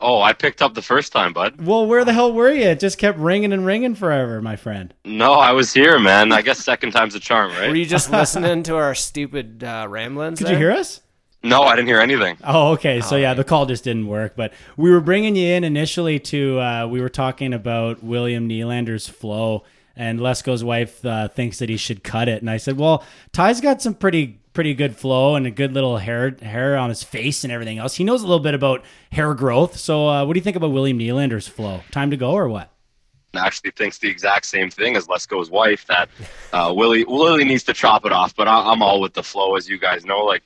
Oh, 0.00 0.20
I 0.22 0.32
picked 0.32 0.62
up 0.62 0.74
the 0.74 0.82
first 0.82 1.10
time, 1.12 1.32
bud. 1.32 1.60
Well, 1.60 1.84
where 1.86 2.04
the 2.04 2.12
hell 2.12 2.32
were 2.32 2.52
you? 2.52 2.62
It 2.68 2.78
just 2.78 2.98
kept 2.98 3.18
ringing 3.18 3.52
and 3.52 3.66
ringing 3.66 3.96
forever, 3.96 4.40
my 4.40 4.54
friend. 4.54 4.94
No, 5.04 5.32
I 5.32 5.50
was 5.50 5.74
here, 5.74 5.98
man. 5.98 6.30
I 6.30 6.40
guess 6.40 6.58
second 6.60 6.92
time's 6.92 7.16
a 7.16 7.20
charm, 7.20 7.50
right? 7.50 7.68
Were 7.68 7.74
you 7.74 7.84
just 7.84 8.08
listening 8.12 8.62
to 8.64 8.76
our 8.76 8.94
stupid 8.94 9.64
uh, 9.64 9.86
ramblings? 9.88 10.38
Did 10.38 10.46
there? 10.46 10.52
you 10.54 10.58
hear 10.60 10.70
us? 10.70 11.00
No, 11.42 11.62
I 11.62 11.76
didn't 11.76 11.88
hear 11.88 12.00
anything. 12.00 12.36
Oh, 12.42 12.72
okay. 12.72 13.00
So 13.00 13.16
yeah, 13.16 13.34
the 13.34 13.44
call 13.44 13.66
just 13.66 13.84
didn't 13.84 14.08
work. 14.08 14.34
But 14.36 14.52
we 14.76 14.90
were 14.90 15.00
bringing 15.00 15.36
you 15.36 15.48
in 15.54 15.62
initially 15.62 16.18
to 16.20 16.58
uh, 16.60 16.86
we 16.86 17.00
were 17.00 17.08
talking 17.08 17.52
about 17.54 18.02
William 18.02 18.48
Nylander's 18.48 19.08
flow, 19.08 19.64
and 19.94 20.18
Lesko's 20.18 20.64
wife 20.64 21.04
uh, 21.04 21.28
thinks 21.28 21.60
that 21.60 21.68
he 21.68 21.76
should 21.76 22.02
cut 22.02 22.28
it, 22.28 22.42
and 22.42 22.50
I 22.50 22.56
said, 22.56 22.76
well, 22.76 23.04
Ty's 23.32 23.60
got 23.60 23.80
some 23.80 23.94
pretty 23.94 24.40
pretty 24.58 24.74
good 24.74 24.96
flow 24.96 25.36
and 25.36 25.46
a 25.46 25.52
good 25.52 25.72
little 25.72 25.98
hair 25.98 26.36
hair 26.42 26.76
on 26.76 26.88
his 26.88 27.04
face 27.04 27.44
and 27.44 27.52
everything 27.52 27.78
else. 27.78 27.94
He 27.94 28.02
knows 28.02 28.22
a 28.22 28.26
little 28.26 28.42
bit 28.42 28.54
about 28.54 28.82
hair 29.12 29.32
growth. 29.34 29.76
So 29.76 30.08
uh, 30.08 30.24
what 30.24 30.32
do 30.32 30.38
you 30.38 30.42
think 30.42 30.56
about 30.56 30.72
William 30.72 30.98
Nylander's 30.98 31.46
flow? 31.46 31.82
Time 31.92 32.10
to 32.10 32.16
go 32.16 32.32
or 32.32 32.48
what? 32.48 32.72
Actually, 33.34 33.70
thinks 33.70 33.98
the 33.98 34.08
exact 34.08 34.46
same 34.46 34.68
thing 34.68 34.96
as 34.96 35.06
Lesko's 35.06 35.48
wife 35.48 35.86
that 35.86 36.08
uh, 36.52 36.72
Willie 36.74 37.04
Willie 37.04 37.44
needs 37.44 37.62
to 37.64 37.72
chop 37.72 38.04
it 38.04 38.10
off. 38.10 38.34
But 38.34 38.48
I, 38.48 38.72
I'm 38.72 38.82
all 38.82 39.00
with 39.00 39.14
the 39.14 39.22
flow, 39.22 39.54
as 39.54 39.68
you 39.68 39.78
guys 39.78 40.04
know. 40.04 40.24
Like 40.24 40.42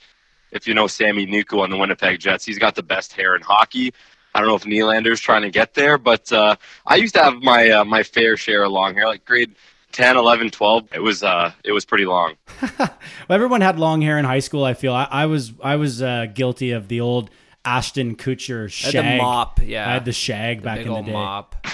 if 0.53 0.67
you 0.69 0.75
know 0.75 0.87
Sami 0.87 1.27
Niku 1.27 1.61
on 1.61 1.71
the 1.71 1.77
Winnipeg 1.77 2.21
Jets, 2.21 2.45
he's 2.45 2.59
got 2.59 2.75
the 2.77 2.83
best 2.83 3.13
hair 3.13 3.35
in 3.35 3.43
hockey. 3.43 3.93
I 4.35 4.39
don't 4.39 4.49
know 4.49 4.55
if 4.55 4.63
Nylander's 4.65 5.21
trying 5.21 5.43
to 5.43 5.51
get 5.51 5.75
there, 5.75 5.99
but 5.99 6.33
uh, 6.33 6.57
I 6.87 6.97
used 6.97 7.15
to 7.15 7.23
have 7.23 7.43
my 7.43 7.69
uh, 7.71 7.85
my 7.85 8.03
fair 8.03 8.37
share 8.37 8.63
of 8.65 8.73
long 8.73 8.95
hair, 8.95 9.07
like 9.07 9.25
grade 9.25 9.55
10, 9.93 10.17
11, 10.17 10.51
12. 10.51 10.89
It 10.95 11.01
was 11.01 11.23
uh, 11.23 11.53
it 11.65 11.73
was 11.73 11.85
pretty 11.85 12.05
long. 12.07 12.35
Well, 12.79 13.37
everyone 13.37 13.61
had 13.61 13.79
long 13.79 14.01
hair 14.03 14.19
in 14.19 14.25
high 14.25 14.39
school. 14.41 14.65
I 14.65 14.75
feel 14.75 14.95
I, 14.95 15.07
I 15.11 15.27
was 15.27 15.53
I 15.63 15.77
was 15.77 16.01
uh, 16.03 16.27
guilty 16.33 16.71
of 16.73 16.89
the 16.89 17.01
old 17.01 17.31
Ashton 17.65 18.17
Kutcher 18.17 18.63
Had 18.65 18.93
shag. 18.93 19.19
the 19.19 19.23
mop, 19.23 19.61
yeah. 19.65 19.89
I 19.89 19.93
had 19.93 20.05
the 20.05 20.13
shag 20.13 20.63
back 20.63 20.79
Big 20.79 20.87
in 20.87 20.93
the 20.93 20.97
old 20.97 21.07
day. 21.07 21.13
mop. 21.13 21.67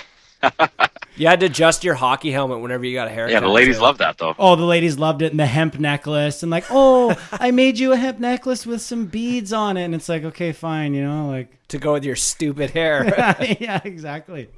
you 1.19 1.27
had 1.27 1.41
to 1.41 1.47
adjust 1.47 1.85
your 1.85 1.95
hockey 1.95 2.31
helmet 2.31 2.61
whenever 2.61 2.85
you 2.85 2.95
got 2.95 3.09
a 3.09 3.11
haircut. 3.11 3.33
Yeah, 3.33 3.41
the 3.41 3.49
ladies 3.49 3.77
too. 3.77 3.83
love 3.83 3.99
that 3.99 4.19
though. 4.19 4.35
Oh, 4.39 4.57
the 4.57 4.65
ladies 4.65 4.99
loved 4.99 5.23
it, 5.23 5.31
and 5.33 5.41
the 5.41 5.47
hemp 5.47 5.79
necklace, 5.79 6.43
and 6.43 6.51
like, 6.51 6.65
oh, 6.71 7.17
I 7.33 7.51
made 7.51 7.79
you 7.79 7.93
a 7.93 7.97
hemp 7.97 8.19
necklace 8.19 8.65
with 8.67 8.81
some 8.81 9.07
beads 9.07 9.53
on 9.53 9.77
it, 9.77 9.85
and 9.85 9.95
it's 9.95 10.09
like, 10.09 10.25
okay, 10.25 10.53
fine, 10.53 10.95
you 10.95 11.03
know, 11.03 11.29
like, 11.29 11.49
to 11.69 11.79
go 11.79 11.93
with 11.95 12.05
your 12.05 12.17
stupid 12.17 12.71
hair. 12.71 13.05
yeah, 13.61 13.81
exactly. 13.85 14.49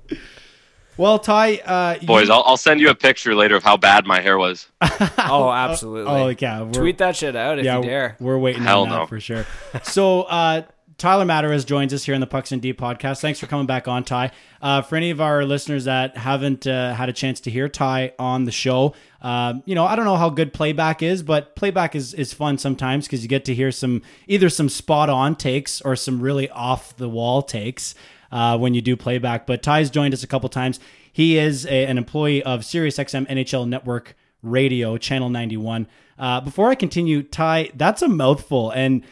Well, 0.97 1.19
Ty, 1.19 1.57
uh, 1.57 1.99
you- 2.01 2.07
Boys, 2.07 2.29
I'll, 2.29 2.43
I'll 2.45 2.57
send 2.57 2.81
you 2.81 2.91
a 2.91 2.95
picture 2.95 3.35
later 3.35 3.57
of 3.57 3.63
how 3.63 3.77
bad 3.77 4.07
my 4.07 4.21
hair 4.21 4.37
was. 4.37 4.69
oh, 4.83 5.51
absolutely. 5.51 6.13
oh 6.13 6.29
yeah, 6.39 6.63
we're, 6.63 6.73
Tweet 6.73 6.99
that 6.99 7.17
shit 7.17 7.35
out 7.35 7.59
if 7.59 7.65
yeah, 7.65 7.79
you 7.79 7.85
dare. 7.85 8.17
we're 8.21 8.39
waiting 8.39 8.63
Hell 8.63 8.83
on 8.83 8.91
that 8.91 8.97
no. 8.97 9.07
for 9.07 9.19
sure. 9.19 9.47
So, 9.83 10.23
uh, 10.23 10.63
Tyler 11.01 11.25
Matarez 11.25 11.65
joins 11.65 11.95
us 11.95 12.05
here 12.05 12.15
in 12.15 12.21
the 12.21 12.27
Pucks 12.27 12.53
in 12.53 12.61
Deep 12.61 12.79
podcast. 12.79 13.23
Thanks 13.23 13.41
for 13.41 13.47
coming 13.47 13.65
back 13.65 13.89
on, 13.89 14.05
Ty. 14.05 14.33
Uh, 14.61 14.83
for 14.83 14.97
any 14.97 15.11
of 15.11 15.19
our 15.19 15.47
listeners 15.47 15.87
that 15.87 16.15
haven't 16.15 16.67
uh, 16.67 16.93
had 16.93 17.09
a 17.09 17.13
chance 17.15 17.41
to 17.41 17.51
hear 17.51 17.71
Ty 17.71 18.13
on 18.19 18.45
the 18.45 18.53
show, 18.53 18.95
um, 19.23 19.63
you 19.65 19.75
know, 19.75 19.87
I 19.87 19.97
don't 19.97 20.05
know 20.05 20.19
how 20.19 20.29
good 20.29 20.53
playback 20.53 21.03
is, 21.03 21.23
but 21.23 21.57
playback 21.57 21.97
is, 21.97 22.13
is 22.13 22.35
fun 22.35 22.59
sometimes 22.59 23.07
because 23.07 23.23
you 23.23 23.31
get 23.31 23.47
to 23.47 23.55
hear 23.55 23.73
some 23.73 24.03
either 24.29 24.51
some 24.51 24.69
spot 24.69 25.09
on 25.09 25.37
takes 25.37 25.81
or 25.81 25.97
some 25.97 26.21
really 26.21 26.51
off 26.51 26.95
the 26.99 27.09
wall 27.09 27.41
takes 27.41 27.95
uh, 28.31 28.59
when 28.59 28.75
you 28.75 28.83
do 28.83 28.95
playback. 28.95 29.47
But 29.47 29.63
Ty's 29.63 29.89
joined 29.89 30.13
us 30.13 30.23
a 30.23 30.27
couple 30.27 30.51
times. 30.51 30.81
He 31.11 31.39
is 31.39 31.65
a, 31.65 31.87
an 31.87 31.97
employee 31.97 32.43
of 32.43 32.61
SiriusXM 32.61 33.27
NHL 33.27 33.67
Network 33.67 34.17
Radio, 34.43 34.99
Channel 34.99 35.31
91. 35.31 35.87
Uh, 36.19 36.43
before 36.43 36.69
I 36.69 36.75
continue, 36.75 37.23
Ty, 37.23 37.71
that's 37.75 38.03
a 38.03 38.09
mouthful. 38.09 38.71
And 38.73 39.03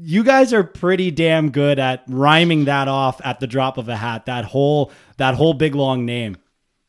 you 0.00 0.22
guys 0.22 0.52
are 0.52 0.62
pretty 0.62 1.10
damn 1.10 1.50
good 1.50 1.78
at 1.78 2.04
rhyming 2.06 2.66
that 2.66 2.88
off 2.88 3.20
at 3.24 3.40
the 3.40 3.46
drop 3.46 3.78
of 3.78 3.88
a 3.88 3.96
hat. 3.96 4.26
That 4.26 4.44
whole 4.44 4.92
that 5.16 5.34
whole 5.34 5.54
big 5.54 5.74
long 5.74 6.04
name. 6.04 6.36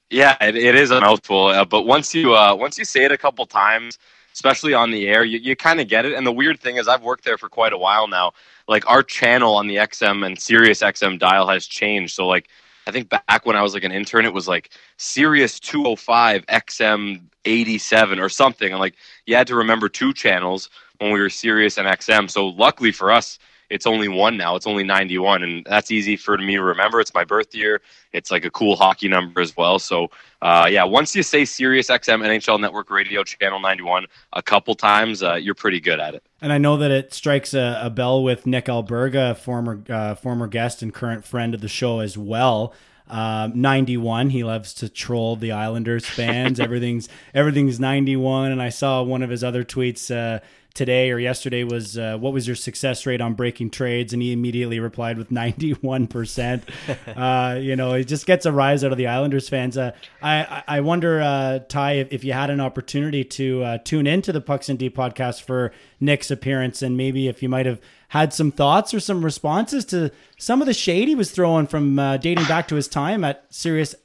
Yeah, 0.10 0.36
it, 0.42 0.56
it 0.56 0.76
is 0.76 0.90
a 0.92 1.00
mouthful, 1.00 1.48
uh, 1.48 1.66
but 1.66 1.84
once 1.84 2.16
you 2.16 2.36
uh, 2.36 2.56
once 2.56 2.78
you 2.78 2.86
say 2.86 3.06
it 3.06 3.12
a 3.12 3.18
couple 3.18 3.46
times, 3.46 3.98
especially 4.34 4.74
on 4.74 4.92
the 4.92 5.08
air, 5.08 5.24
you, 5.24 5.40
you 5.40 5.56
kind 5.56 5.80
of 5.80 5.88
get 5.88 6.06
it. 6.06 6.14
And 6.14 6.26
the 6.26 6.32
weird 6.32 6.60
thing 6.60 6.78
is, 6.78 6.88
I've 6.88 7.04
worked 7.04 7.26
there 7.26 7.38
for 7.38 7.50
quite 7.50 7.74
a 7.74 7.78
while 7.78 8.08
now. 8.08 8.34
Like 8.68 8.90
our 8.90 9.04
channel 9.04 9.56
on 9.56 9.68
the 9.68 9.76
XM 9.76 10.26
and 10.26 10.40
Sirius 10.40 10.82
XM 10.82 11.20
dial 11.20 11.48
has 11.48 11.66
changed. 11.66 12.16
So 12.16 12.28
like, 12.28 12.50
I 12.88 12.92
think 12.92 13.10
back 13.10 13.46
when 13.46 13.56
I 13.56 13.62
was 13.62 13.74
like 13.74 13.84
an 13.84 13.92
intern, 13.92 14.26
it 14.26 14.34
was 14.34 14.48
like 14.48 14.72
Sirius 14.98 15.60
205 15.60 16.46
XM 16.46 17.22
87 17.46 18.20
or 18.20 18.30
something. 18.30 18.72
And 18.72 18.80
like, 18.80 18.96
you 19.26 19.36
had 19.36 19.48
to 19.48 19.56
remember 19.56 19.90
two 19.90 20.14
channels 20.14 20.70
when 21.00 21.12
we 21.12 21.20
were 21.20 21.30
Sirius 21.30 21.78
and 21.78 21.88
XM. 21.88 22.30
So 22.30 22.48
luckily 22.48 22.92
for 22.92 23.12
us, 23.12 23.40
it's 23.70 23.86
only 23.86 24.08
one 24.08 24.36
now. 24.36 24.56
It's 24.56 24.66
only 24.66 24.84
91, 24.84 25.44
and 25.44 25.66
that's 25.66 25.92
easy 25.92 26.16
for 26.16 26.38
me 26.38 26.56
to 26.56 26.64
remember. 26.64 27.00
It's 27.00 27.14
my 27.14 27.24
birth 27.24 27.54
year. 27.54 27.82
It's 28.14 28.32
like 28.32 28.44
a 28.44 28.50
cool 28.50 28.76
hockey 28.76 29.08
number 29.08 29.42
as 29.42 29.56
well. 29.56 29.78
So, 29.78 30.10
uh, 30.42 30.68
yeah, 30.70 30.84
once 30.84 31.16
you 31.16 31.22
say 31.22 31.46
Sirius 31.46 31.90
XM 31.90 32.26
NHL 32.26 32.60
Network 32.60 32.90
Radio 32.90 33.24
Channel 33.24 33.60
91 33.60 34.08
a 34.34 34.42
couple 34.42 34.74
times, 34.74 35.22
uh, 35.22 35.36
you're 35.36 35.54
pretty 35.54 35.80
good 35.80 36.00
at 36.00 36.16
it. 36.16 36.24
And 36.42 36.52
I 36.52 36.58
know 36.58 36.78
that 36.78 36.90
it 36.90 37.14
strikes 37.14 37.54
a, 37.54 37.80
a 37.84 37.90
bell 37.92 38.24
with 38.24 38.48
Nick 38.48 38.66
Alberga, 38.66 39.38
former 39.38 39.84
uh, 39.88 40.16
former 40.16 40.48
guest 40.48 40.82
and 40.82 40.92
current 40.92 41.24
friend 41.24 41.54
of 41.54 41.62
the 41.62 41.68
show 41.68 42.00
as 42.00 42.18
well. 42.18 42.74
Um, 43.08 43.60
91. 43.60 44.30
He 44.30 44.44
loves 44.44 44.74
to 44.76 44.90
troll 44.90 45.36
the 45.36 45.52
Islanders 45.52 46.06
fans. 46.06 46.60
everything's 46.60 47.10
everything's 47.34 47.80
91. 47.80 48.52
And 48.52 48.62
I 48.62 48.70
saw 48.70 49.02
one 49.04 49.24
of 49.24 49.30
his 49.30 49.44
other 49.44 49.64
tweets 49.64 50.16
uh, 50.16 50.40
today 50.80 51.12
or 51.12 51.20
yesterday 51.20 51.66
was 51.66 51.98
uh, 51.98 52.16
what 52.18 52.32
was 52.32 52.48
your 52.48 52.56
success 52.56 53.06
rate 53.06 53.20
on 53.20 53.34
breaking 53.34 53.70
trades? 53.70 54.14
And 54.14 54.22
he 54.22 54.32
immediately 54.32 54.80
replied 54.80 55.18
with 55.18 55.30
91% 55.30 56.64
uh, 57.18 57.60
you 57.60 57.76
know 57.76 57.94
it 57.94 58.06
just 58.06 58.26
gets 58.26 58.46
a 58.46 58.52
rise 58.54 58.86
out 58.86 58.94
of 58.94 58.98
the 58.98 59.08
islanders 59.08 59.50
fans. 59.50 59.78
Uh, 59.78 59.92
I, 60.24 60.64
I 60.66 60.80
wonder 60.80 61.20
uh, 61.22 61.60
ty 61.68 61.94
if, 61.96 62.14
if, 62.14 62.24
you 62.24 62.32
had 62.32 62.50
an 62.50 62.62
opportunity 62.62 63.26
to 63.26 63.64
uh, 63.64 63.78
tune 63.80 64.08
into 64.08 64.32
the 64.32 64.40
pucks 64.40 64.70
in 64.70 64.78
deep 64.78 64.96
podcast 64.96 65.42
for 65.42 65.74
nick's 66.00 66.32
appearance 66.32 66.82
and 66.82 66.96
maybe 66.96 67.28
if 67.28 67.44
you 67.44 67.50
might 67.50 67.66
have 67.66 67.82
had 68.08 68.34
some 68.34 68.50
thoughts 68.50 68.94
or 68.94 69.02
some 69.02 69.26
responses 69.26 69.84
to 69.84 70.10
some 70.38 70.62
of 70.62 70.66
the 70.66 70.74
shade 70.74 71.10
he 71.10 71.16
was 71.16 71.32
throwing 71.32 71.68
from 71.68 72.00
uh, 72.00 72.16
dating 72.16 72.46
back 72.46 72.70
to 72.70 72.76
his 72.76 72.88
time 72.88 73.26
at 73.26 73.46
sirius 73.50 73.96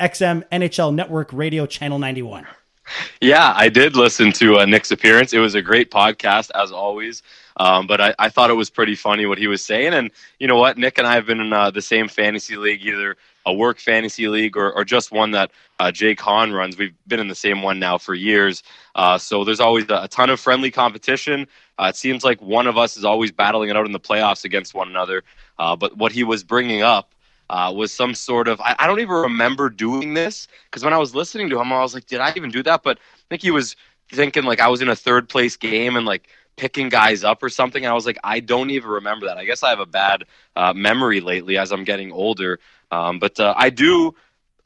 xm 0.00 0.42
nhl 0.50 0.92
network 0.92 1.32
radio 1.32 1.64
channel 1.64 2.00
91 2.00 2.44
yeah, 3.20 3.52
I 3.56 3.68
did 3.68 3.96
listen 3.96 4.32
to 4.32 4.58
uh, 4.58 4.64
Nick's 4.66 4.90
appearance. 4.90 5.32
It 5.32 5.38
was 5.38 5.54
a 5.54 5.62
great 5.62 5.90
podcast, 5.90 6.50
as 6.54 6.72
always. 6.72 7.22
Um, 7.56 7.86
but 7.86 8.00
I, 8.00 8.14
I, 8.18 8.28
thought 8.30 8.50
it 8.50 8.54
was 8.54 8.68
pretty 8.68 8.96
funny 8.96 9.26
what 9.26 9.38
he 9.38 9.46
was 9.46 9.64
saying. 9.64 9.94
And 9.94 10.10
you 10.40 10.48
know 10.48 10.56
what? 10.56 10.76
Nick 10.76 10.98
and 10.98 11.06
I 11.06 11.14
have 11.14 11.26
been 11.26 11.40
in 11.40 11.52
uh, 11.52 11.70
the 11.70 11.80
same 11.80 12.08
fantasy 12.08 12.56
league, 12.56 12.84
either 12.84 13.16
a 13.46 13.52
work 13.52 13.78
fantasy 13.78 14.26
league 14.26 14.56
or, 14.56 14.72
or 14.72 14.84
just 14.84 15.12
one 15.12 15.30
that 15.32 15.52
uh, 15.78 15.92
Jake 15.92 16.20
Hahn 16.20 16.52
runs. 16.52 16.76
We've 16.76 16.94
been 17.06 17.20
in 17.20 17.28
the 17.28 17.34
same 17.34 17.62
one 17.62 17.78
now 17.78 17.96
for 17.96 18.14
years. 18.14 18.64
Uh, 18.96 19.18
so 19.18 19.44
there's 19.44 19.60
always 19.60 19.88
a, 19.88 20.02
a, 20.02 20.08
ton 20.08 20.30
of 20.30 20.40
friendly 20.40 20.70
competition. 20.72 21.46
Uh, 21.78 21.84
it 21.84 21.96
seems 21.96 22.24
like 22.24 22.42
one 22.42 22.66
of 22.66 22.76
us 22.76 22.96
is 22.96 23.04
always 23.04 23.30
battling 23.30 23.70
it 23.70 23.76
out 23.76 23.86
in 23.86 23.92
the 23.92 24.00
playoffs 24.00 24.44
against 24.44 24.74
one 24.74 24.88
another. 24.88 25.22
Uh, 25.58 25.76
but 25.76 25.96
what 25.96 26.10
he 26.10 26.24
was 26.24 26.42
bringing 26.42 26.82
up 26.82 27.13
uh, 27.50 27.72
was 27.74 27.92
some 27.92 28.14
sort 28.14 28.48
of 28.48 28.60
I, 28.60 28.74
I 28.78 28.86
don't 28.86 29.00
even 29.00 29.14
remember 29.14 29.68
doing 29.68 30.14
this 30.14 30.48
because 30.66 30.84
when 30.84 30.92
I 30.92 30.98
was 30.98 31.14
listening 31.14 31.50
to 31.50 31.60
him, 31.60 31.72
I 31.72 31.80
was 31.80 31.94
like, 31.94 32.06
did 32.06 32.20
I 32.20 32.32
even 32.36 32.50
do 32.50 32.62
that? 32.62 32.82
But 32.82 32.98
I 32.98 33.24
think 33.28 33.42
he 33.42 33.50
was 33.50 33.76
thinking 34.10 34.44
like 34.44 34.60
I 34.60 34.68
was 34.68 34.82
in 34.82 34.88
a 34.88 34.96
third 34.96 35.28
place 35.28 35.56
game 35.56 35.96
and 35.96 36.06
like 36.06 36.28
picking 36.56 36.88
guys 36.88 37.24
up 37.24 37.42
or 37.42 37.48
something. 37.48 37.86
I 37.86 37.92
was 37.92 38.06
like, 38.06 38.18
I 38.24 38.40
don't 38.40 38.70
even 38.70 38.90
remember 38.90 39.26
that. 39.26 39.38
I 39.38 39.44
guess 39.44 39.62
I 39.62 39.70
have 39.70 39.80
a 39.80 39.86
bad 39.86 40.24
uh, 40.56 40.72
memory 40.72 41.20
lately 41.20 41.58
as 41.58 41.72
I'm 41.72 41.84
getting 41.84 42.12
older. 42.12 42.60
Um, 42.90 43.18
but 43.18 43.38
uh, 43.40 43.54
I 43.56 43.70
do. 43.70 44.14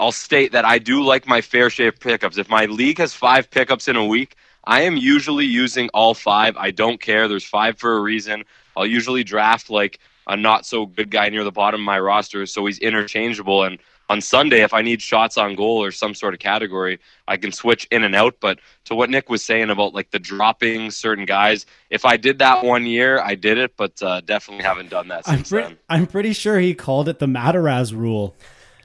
I'll 0.01 0.12
state 0.12 0.53
that 0.53 0.64
I 0.64 0.79
do 0.79 1.03
like 1.03 1.26
my 1.26 1.41
fair 1.41 1.70
share 1.70 1.89
of 1.89 1.99
pickups. 1.99 2.39
If 2.39 2.49
my 2.49 2.66
league 2.66 2.99
has 2.99 3.14
five 3.14 3.51
pickups 3.51 3.89
in 3.89 3.97
a 3.97 4.05
week, 4.05 4.37
I 4.64 4.83
am 4.83 4.97
usually 4.97 5.47
using 5.47 5.89
all 5.93 6.14
five. 6.14 6.57
I 6.57 6.70
don't 6.70 7.01
care. 7.01 7.26
There's 7.26 7.45
five 7.45 7.79
for 7.79 7.97
a 7.97 8.01
reason. 8.01 8.45
I'll 8.76 8.87
usually 8.87 9.24
draft 9.24 9.70
like 9.70 9.99
a 10.29 10.37
not 10.37 10.66
so 10.66 10.87
good 10.87 11.11
guy 11.11 11.29
near 11.29 11.45
the 11.45 11.53
bottom 11.53 11.81
of 11.81 11.85
my 11.85 11.99
roster, 11.99 12.47
so 12.47 12.66
he's 12.66 12.79
interchangeable. 12.79 13.64
And 13.64 13.79
on 14.11 14.20
Sunday, 14.20 14.62
if 14.62 14.72
I 14.72 14.83
need 14.83 15.03
shots 15.03 15.37
on 15.37 15.55
goal 15.55 15.83
or 15.83 15.91
some 15.91 16.14
sort 16.14 16.33
of 16.35 16.41
category, 16.41 16.99
I 17.26 17.37
can 17.37 17.53
switch 17.53 17.87
in 17.91 18.05
and 18.05 18.14
out. 18.14 18.37
But 18.41 18.59
to 18.85 18.95
what 18.95 19.11
Nick 19.11 19.29
was 19.29 19.45
saying 19.45 19.70
about 19.70 19.95
like 19.95 20.11
the 20.11 20.18
dropping 20.18 20.91
certain 20.91 21.24
guys, 21.24 21.66
if 21.91 22.05
I 22.05 22.16
did 22.16 22.39
that 22.39 22.64
one 22.64 22.87
year, 22.87 23.20
I 23.20 23.35
did 23.35 23.59
it, 23.59 23.76
but 23.76 24.01
uh, 24.03 24.20
definitely 24.22 24.64
haven't 24.64 24.91
done 24.91 25.09
that 25.09 25.26
since 25.26 25.53
I'm 25.53 25.59
pre- 25.59 25.62
then. 25.68 25.79
I'm 25.89 26.07
pretty 26.07 26.33
sure 26.33 26.59
he 26.59 26.74
called 26.74 27.09
it 27.09 27.18
the 27.18 27.26
Mataraz 27.26 27.93
rule. 27.93 28.35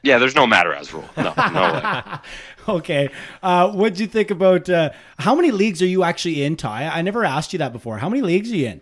Yeah, 0.02 0.18
there's 0.18 0.36
no 0.36 0.46
Mataraz 0.46 0.92
rule. 0.92 1.08
No, 1.16 1.34
no 1.38 2.20
way. 2.68 2.76
okay. 2.78 3.10
Uh, 3.42 3.72
what'd 3.72 4.00
you 4.00 4.08
think 4.08 4.32
about 4.32 4.70
uh, 4.70 4.90
how 5.18 5.34
many 5.34 5.52
leagues 5.52 5.82
are 5.82 5.86
you 5.88 6.04
actually 6.04 6.44
in, 6.44 6.58
Ty? 6.58 6.88
I 6.88 7.02
never 7.02 7.24
asked 7.24 7.54
you 7.54 7.60
that 7.60 7.72
before. 7.72 7.98
How 8.00 8.10
many 8.10 8.22
leagues 8.22 8.52
are 8.52 8.56
you 8.58 8.68
in? 8.68 8.82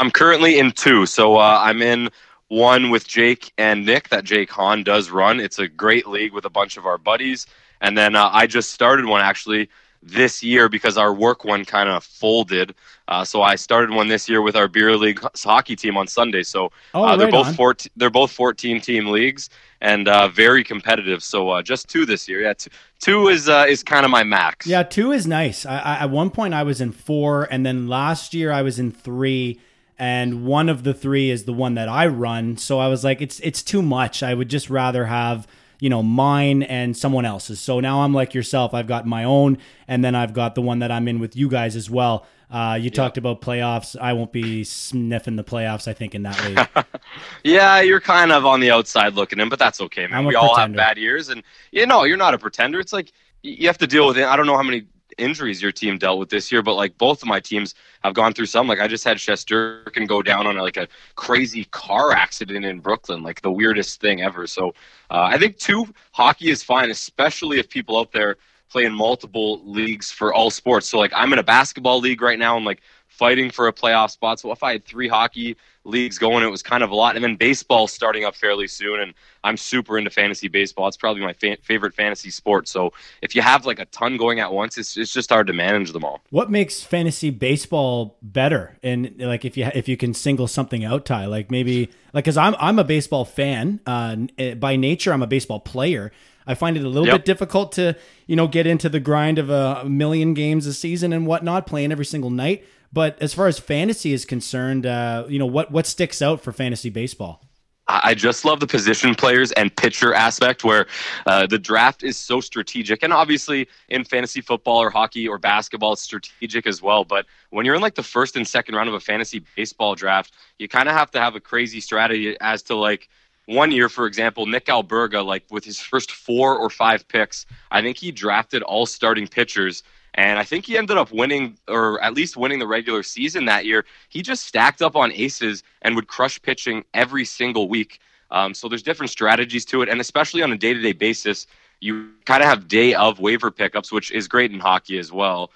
I'm 0.00 0.10
currently 0.10 0.58
in 0.58 0.72
two. 0.72 1.06
So 1.06 1.36
uh, 1.36 1.60
I'm 1.62 1.82
in 1.82 2.10
one 2.48 2.90
with 2.90 3.08
Jake 3.08 3.52
and 3.56 3.86
Nick 3.86 4.08
that 4.10 4.24
Jake 4.24 4.50
Hahn 4.50 4.82
does 4.82 5.10
run. 5.10 5.40
It's 5.40 5.58
a 5.58 5.68
great 5.68 6.06
league 6.06 6.32
with 6.32 6.44
a 6.44 6.50
bunch 6.50 6.76
of 6.76 6.86
our 6.86 6.98
buddies. 6.98 7.46
And 7.80 7.96
then 7.96 8.14
uh, 8.14 8.30
I 8.32 8.46
just 8.46 8.72
started 8.72 9.06
one 9.06 9.22
actually 9.22 9.68
this 10.02 10.42
year 10.42 10.68
because 10.68 10.98
our 10.98 11.14
work 11.14 11.44
one 11.44 11.64
kind 11.64 11.88
of 11.88 12.04
folded. 12.04 12.74
Uh, 13.08 13.24
so 13.24 13.42
I 13.42 13.54
started 13.54 13.90
one 13.90 14.08
this 14.08 14.28
year 14.28 14.42
with 14.42 14.56
our 14.56 14.68
beer 14.68 14.96
league 14.96 15.20
hockey 15.36 15.76
team 15.76 15.96
on 15.96 16.06
Sunday. 16.06 16.42
So 16.42 16.72
oh, 16.94 17.04
uh, 17.04 17.16
they're 17.16 17.26
right 17.28 17.44
both 17.44 17.54
14, 17.54 17.90
they're 17.96 18.10
both 18.10 18.32
14 18.32 18.80
team 18.80 19.06
leagues 19.06 19.48
and 19.80 20.08
uh, 20.08 20.28
very 20.28 20.64
competitive. 20.64 21.22
So 21.22 21.50
uh, 21.50 21.62
just 21.62 21.88
two 21.88 22.04
this 22.04 22.28
year. 22.28 22.42
Yeah, 22.42 22.54
two, 22.54 22.70
two 23.00 23.28
is 23.28 23.48
uh, 23.48 23.66
is 23.68 23.82
kind 23.82 24.04
of 24.04 24.10
my 24.10 24.24
max. 24.24 24.66
Yeah, 24.66 24.82
two 24.82 25.12
is 25.12 25.26
nice. 25.26 25.64
I, 25.64 25.78
I, 25.78 25.94
at 26.02 26.10
one 26.10 26.30
point 26.30 26.54
I 26.54 26.64
was 26.64 26.80
in 26.80 26.92
four, 26.92 27.44
and 27.50 27.64
then 27.64 27.86
last 27.86 28.34
year 28.34 28.52
I 28.52 28.62
was 28.62 28.78
in 28.78 28.90
three 28.90 29.60
and 30.02 30.44
one 30.44 30.68
of 30.68 30.82
the 30.82 30.92
three 30.92 31.30
is 31.30 31.44
the 31.44 31.52
one 31.52 31.74
that 31.74 31.88
I 31.88 32.08
run. 32.08 32.56
So 32.56 32.80
I 32.80 32.88
was 32.88 33.04
like, 33.04 33.22
it's 33.22 33.38
it's 33.38 33.62
too 33.62 33.82
much. 33.82 34.24
I 34.24 34.34
would 34.34 34.48
just 34.48 34.68
rather 34.68 35.06
have 35.06 35.46
you 35.78 35.88
know 35.88 36.02
mine 36.02 36.64
and 36.64 36.96
someone 36.96 37.24
else's. 37.24 37.60
So 37.60 37.78
now 37.78 38.02
I'm 38.02 38.12
like 38.12 38.34
yourself. 38.34 38.74
I've 38.74 38.88
got 38.88 39.06
my 39.06 39.22
own, 39.22 39.58
and 39.86 40.04
then 40.04 40.16
I've 40.16 40.34
got 40.34 40.56
the 40.56 40.60
one 40.60 40.80
that 40.80 40.90
I'm 40.90 41.06
in 41.06 41.20
with 41.20 41.36
you 41.36 41.48
guys 41.48 41.76
as 41.76 41.88
well. 41.88 42.26
Uh, 42.50 42.76
you 42.80 42.90
talked 42.90 43.16
about 43.16 43.42
playoffs. 43.42 43.96
I 43.96 44.12
won't 44.12 44.32
be 44.32 44.64
sniffing 44.64 45.36
the 45.36 45.44
playoffs. 45.44 45.86
I 45.86 45.92
think 45.92 46.16
in 46.16 46.24
that 46.24 46.44
league. 46.44 46.84
yeah, 47.44 47.80
you're 47.80 48.00
kind 48.00 48.32
of 48.32 48.44
on 48.44 48.58
the 48.58 48.72
outside 48.72 49.14
looking 49.14 49.38
in, 49.38 49.48
but 49.48 49.60
that's 49.60 49.80
okay, 49.82 50.08
man. 50.08 50.26
We 50.26 50.34
all 50.34 50.56
have 50.56 50.74
bad 50.74 50.98
years, 50.98 51.28
and 51.28 51.44
you 51.70 51.86
know, 51.86 52.02
you're 52.02 52.16
not 52.16 52.34
a 52.34 52.38
pretender. 52.38 52.80
It's 52.80 52.92
like 52.92 53.12
you 53.44 53.68
have 53.68 53.78
to 53.78 53.86
deal 53.86 54.08
with 54.08 54.18
it. 54.18 54.24
I 54.24 54.34
don't 54.34 54.46
know 54.46 54.56
how 54.56 54.64
many 54.64 54.82
injuries 55.18 55.62
your 55.62 55.72
team 55.72 55.98
dealt 55.98 56.18
with 56.18 56.28
this 56.28 56.50
year, 56.50 56.62
but 56.62 56.74
like 56.74 56.96
both 56.98 57.22
of 57.22 57.28
my 57.28 57.40
teams 57.40 57.74
have 58.02 58.14
gone 58.14 58.32
through 58.32 58.46
some. 58.46 58.66
Like 58.66 58.80
I 58.80 58.88
just 58.88 59.04
had 59.04 59.16
Shesterkin 59.16 60.06
go 60.08 60.22
down 60.22 60.46
on 60.46 60.56
like 60.56 60.76
a 60.76 60.88
crazy 61.14 61.64
car 61.66 62.12
accident 62.12 62.64
in 62.64 62.80
Brooklyn, 62.80 63.22
like 63.22 63.40
the 63.42 63.52
weirdest 63.52 64.00
thing 64.00 64.22
ever. 64.22 64.46
So 64.46 64.68
uh, 65.10 65.22
I 65.22 65.38
think 65.38 65.58
two 65.58 65.86
hockey 66.12 66.50
is 66.50 66.62
fine, 66.62 66.90
especially 66.90 67.58
if 67.58 67.68
people 67.68 67.98
out 67.98 68.12
there 68.12 68.36
play 68.70 68.84
in 68.84 68.94
multiple 68.94 69.60
leagues 69.64 70.10
for 70.10 70.32
all 70.32 70.50
sports. 70.50 70.88
So 70.88 70.98
like 70.98 71.12
I'm 71.14 71.32
in 71.32 71.38
a 71.38 71.42
basketball 71.44 72.00
league 72.00 72.22
right 72.22 72.38
now. 72.38 72.56
I'm 72.56 72.64
like 72.64 72.80
fighting 73.12 73.50
for 73.50 73.68
a 73.68 73.72
playoff 73.72 74.10
spot. 74.10 74.40
So 74.40 74.50
if 74.52 74.62
I 74.62 74.72
had 74.72 74.84
three 74.84 75.06
hockey 75.08 75.56
leagues 75.84 76.16
going, 76.18 76.44
it 76.44 76.50
was 76.50 76.62
kind 76.62 76.82
of 76.82 76.90
a 76.90 76.94
lot. 76.94 77.14
And 77.16 77.24
then 77.24 77.36
baseball 77.36 77.86
starting 77.88 78.24
up 78.24 78.34
fairly 78.34 78.66
soon, 78.68 79.00
and 79.00 79.14
I'm 79.44 79.56
super 79.56 79.98
into 79.98 80.10
fantasy 80.10 80.48
baseball. 80.48 80.88
It's 80.88 80.96
probably 80.96 81.22
my 81.22 81.32
fa- 81.32 81.58
favorite 81.62 81.94
fantasy 81.94 82.30
sport. 82.30 82.68
So 82.68 82.92
if 83.20 83.34
you 83.34 83.42
have 83.42 83.66
like 83.66 83.78
a 83.78 83.84
ton 83.86 84.16
going 84.16 84.40
at 84.40 84.52
once, 84.52 84.78
it's 84.78 84.96
it's 84.96 85.12
just 85.12 85.30
hard 85.30 85.46
to 85.48 85.52
manage 85.52 85.92
them 85.92 86.04
all. 86.04 86.20
What 86.30 86.50
makes 86.50 86.82
fantasy 86.82 87.30
baseball 87.30 88.16
better? 88.22 88.76
And 88.82 89.14
like 89.18 89.44
if 89.44 89.56
you 89.56 89.68
if 89.74 89.88
you 89.88 89.96
can 89.96 90.14
single 90.14 90.46
something 90.48 90.84
out, 90.84 91.04
Ty, 91.04 91.26
like 91.26 91.50
maybe 91.50 91.90
like 92.12 92.24
because 92.24 92.36
I'm 92.36 92.54
I'm 92.58 92.78
a 92.78 92.84
baseball 92.84 93.24
fan. 93.24 93.80
Uh, 93.86 94.16
by 94.58 94.76
nature, 94.76 95.12
I'm 95.12 95.22
a 95.22 95.26
baseball 95.26 95.60
player. 95.60 96.12
I 96.44 96.54
find 96.54 96.76
it 96.76 96.84
a 96.84 96.88
little 96.88 97.06
Yep. 97.06 97.18
bit 97.18 97.24
difficult 97.24 97.72
to 97.72 97.96
you 98.26 98.36
know 98.36 98.48
get 98.48 98.66
into 98.66 98.88
the 98.88 99.00
grind 99.00 99.38
of 99.38 99.50
a 99.50 99.84
million 99.84 100.34
games 100.34 100.66
a 100.66 100.72
season 100.72 101.12
and 101.12 101.26
whatnot, 101.26 101.66
playing 101.66 101.92
every 101.92 102.04
single 102.04 102.30
night. 102.30 102.64
But 102.92 103.20
as 103.20 103.32
far 103.32 103.46
as 103.46 103.58
fantasy 103.58 104.12
is 104.12 104.24
concerned, 104.24 104.86
uh, 104.86 105.24
you 105.28 105.38
know 105.38 105.46
what 105.46 105.70
what 105.70 105.86
sticks 105.86 106.20
out 106.20 106.42
for 106.42 106.52
fantasy 106.52 106.90
baseball? 106.90 107.42
I 107.88 108.14
just 108.14 108.44
love 108.44 108.60
the 108.60 108.66
position 108.66 109.14
players 109.14 109.50
and 109.52 109.74
pitcher 109.74 110.14
aspect 110.14 110.62
where 110.62 110.86
uh, 111.26 111.46
the 111.46 111.58
draft 111.58 112.04
is 112.04 112.16
so 112.16 112.40
strategic. 112.40 113.02
And 113.02 113.12
obviously, 113.12 113.68
in 113.88 114.04
fantasy 114.04 114.40
football 114.40 114.78
or 114.78 114.88
hockey 114.88 115.26
or 115.26 115.36
basketball, 115.36 115.94
it's 115.94 116.02
strategic 116.02 116.66
as 116.66 116.80
well. 116.80 117.04
But 117.04 117.26
when 117.50 117.66
you're 117.66 117.74
in 117.74 117.82
like 117.82 117.96
the 117.96 118.02
first 118.02 118.36
and 118.36 118.46
second 118.46 118.76
round 118.76 118.88
of 118.88 118.94
a 118.94 119.00
fantasy 119.00 119.44
baseball 119.56 119.96
draft, 119.96 120.32
you 120.58 120.68
kind 120.68 120.88
of 120.88 120.94
have 120.94 121.10
to 121.10 121.20
have 121.20 121.34
a 121.34 121.40
crazy 121.40 121.80
strategy 121.80 122.36
as 122.40 122.62
to 122.64 122.76
like, 122.76 123.08
one 123.46 123.72
year, 123.72 123.88
for 123.88 124.06
example, 124.06 124.46
Nick 124.46 124.66
Alberga, 124.66 125.24
like 125.24 125.44
with 125.50 125.64
his 125.64 125.80
first 125.80 126.12
four 126.12 126.56
or 126.56 126.70
five 126.70 127.06
picks, 127.08 127.44
I 127.72 127.82
think 127.82 127.96
he 127.96 128.12
drafted 128.12 128.62
all 128.62 128.86
starting 128.86 129.26
pitchers. 129.26 129.82
And 130.14 130.38
I 130.38 130.44
think 130.44 130.66
he 130.66 130.76
ended 130.76 130.98
up 130.98 131.10
winning, 131.10 131.56
or 131.68 132.02
at 132.02 132.14
least 132.14 132.36
winning 132.36 132.58
the 132.58 132.66
regular 132.66 133.02
season 133.02 133.46
that 133.46 133.64
year. 133.64 133.84
He 134.10 134.20
just 134.22 134.46
stacked 134.46 134.82
up 134.82 134.94
on 134.94 135.10
aces 135.12 135.62
and 135.80 135.96
would 135.96 136.06
crush 136.06 136.40
pitching 136.40 136.84
every 136.92 137.24
single 137.24 137.68
week. 137.68 137.98
Um, 138.30 138.54
so 138.54 138.68
there's 138.68 138.82
different 138.82 139.10
strategies 139.10 139.64
to 139.66 139.82
it, 139.82 139.88
and 139.88 140.00
especially 140.00 140.42
on 140.42 140.52
a 140.52 140.56
day-to-day 140.56 140.92
basis, 140.92 141.46
you 141.80 142.10
kind 142.24 142.42
of 142.42 142.48
have 142.48 142.68
day 142.68 142.94
of 142.94 143.20
waiver 143.20 143.50
pickups, 143.50 143.90
which 143.90 144.10
is 144.10 144.28
great 144.28 144.52
in 144.52 144.60
hockey 144.60 144.98
as 144.98 145.10
well. 145.12 145.50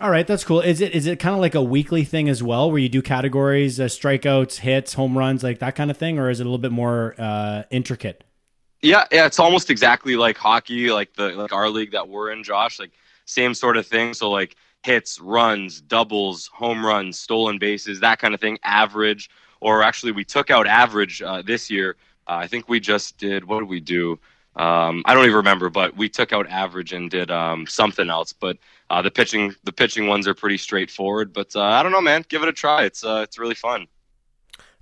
All 0.00 0.10
right, 0.10 0.26
that's 0.26 0.44
cool. 0.44 0.60
Is 0.60 0.80
it 0.80 0.94
is 0.94 1.06
it 1.06 1.18
kind 1.18 1.34
of 1.34 1.40
like 1.40 1.54
a 1.54 1.62
weekly 1.62 2.04
thing 2.04 2.28
as 2.28 2.42
well, 2.42 2.70
where 2.70 2.78
you 2.78 2.88
do 2.88 3.00
categories, 3.00 3.78
uh, 3.78 3.84
strikeouts, 3.84 4.58
hits, 4.58 4.94
home 4.94 5.16
runs, 5.16 5.42
like 5.42 5.60
that 5.60 5.76
kind 5.76 5.90
of 5.90 5.96
thing, 5.96 6.18
or 6.18 6.30
is 6.30 6.40
it 6.40 6.44
a 6.44 6.48
little 6.48 6.58
bit 6.58 6.72
more 6.72 7.14
uh, 7.16 7.62
intricate? 7.70 8.24
Yeah, 8.82 9.04
yeah, 9.10 9.24
it's 9.24 9.38
almost 9.38 9.70
exactly 9.70 10.16
like 10.16 10.36
hockey, 10.36 10.90
like 10.90 11.14
the 11.14 11.30
like 11.30 11.52
our 11.52 11.70
league 11.70 11.92
that 11.92 12.08
we're 12.08 12.30
in, 12.32 12.42
Josh. 12.42 12.78
Like 12.78 12.90
same 13.24 13.54
sort 13.54 13.76
of 13.76 13.86
thing. 13.86 14.14
So 14.14 14.30
like 14.30 14.56
hits, 14.82 15.20
runs, 15.20 15.80
doubles, 15.80 16.46
home 16.48 16.84
runs, 16.84 17.18
stolen 17.18 17.58
bases, 17.58 18.00
that 18.00 18.18
kind 18.18 18.34
of 18.34 18.40
thing. 18.40 18.58
Average, 18.62 19.30
or 19.60 19.82
actually, 19.82 20.12
we 20.12 20.24
took 20.24 20.50
out 20.50 20.66
average 20.66 21.22
uh, 21.22 21.42
this 21.42 21.70
year. 21.70 21.96
Uh, 22.26 22.34
I 22.34 22.46
think 22.46 22.68
we 22.68 22.80
just 22.80 23.18
did. 23.18 23.44
What 23.44 23.60
did 23.60 23.68
we 23.68 23.80
do? 23.80 24.18
Um, 24.56 25.02
I 25.04 25.14
don't 25.14 25.24
even 25.24 25.36
remember, 25.36 25.68
but 25.68 25.96
we 25.96 26.08
took 26.08 26.32
out 26.32 26.48
average 26.48 26.92
and 26.92 27.10
did 27.10 27.30
um, 27.30 27.66
something 27.66 28.08
else. 28.08 28.32
But 28.32 28.58
uh, 28.90 29.02
the 29.02 29.10
pitching, 29.10 29.54
the 29.64 29.72
pitching 29.72 30.06
ones 30.06 30.28
are 30.28 30.34
pretty 30.34 30.58
straightforward. 30.58 31.32
But 31.32 31.56
uh, 31.56 31.62
I 31.62 31.82
don't 31.82 31.92
know, 31.92 32.00
man. 32.00 32.24
Give 32.28 32.42
it 32.42 32.48
a 32.48 32.52
try. 32.52 32.84
It's 32.84 33.04
uh, 33.04 33.22
it's 33.24 33.38
really 33.38 33.54
fun. 33.54 33.86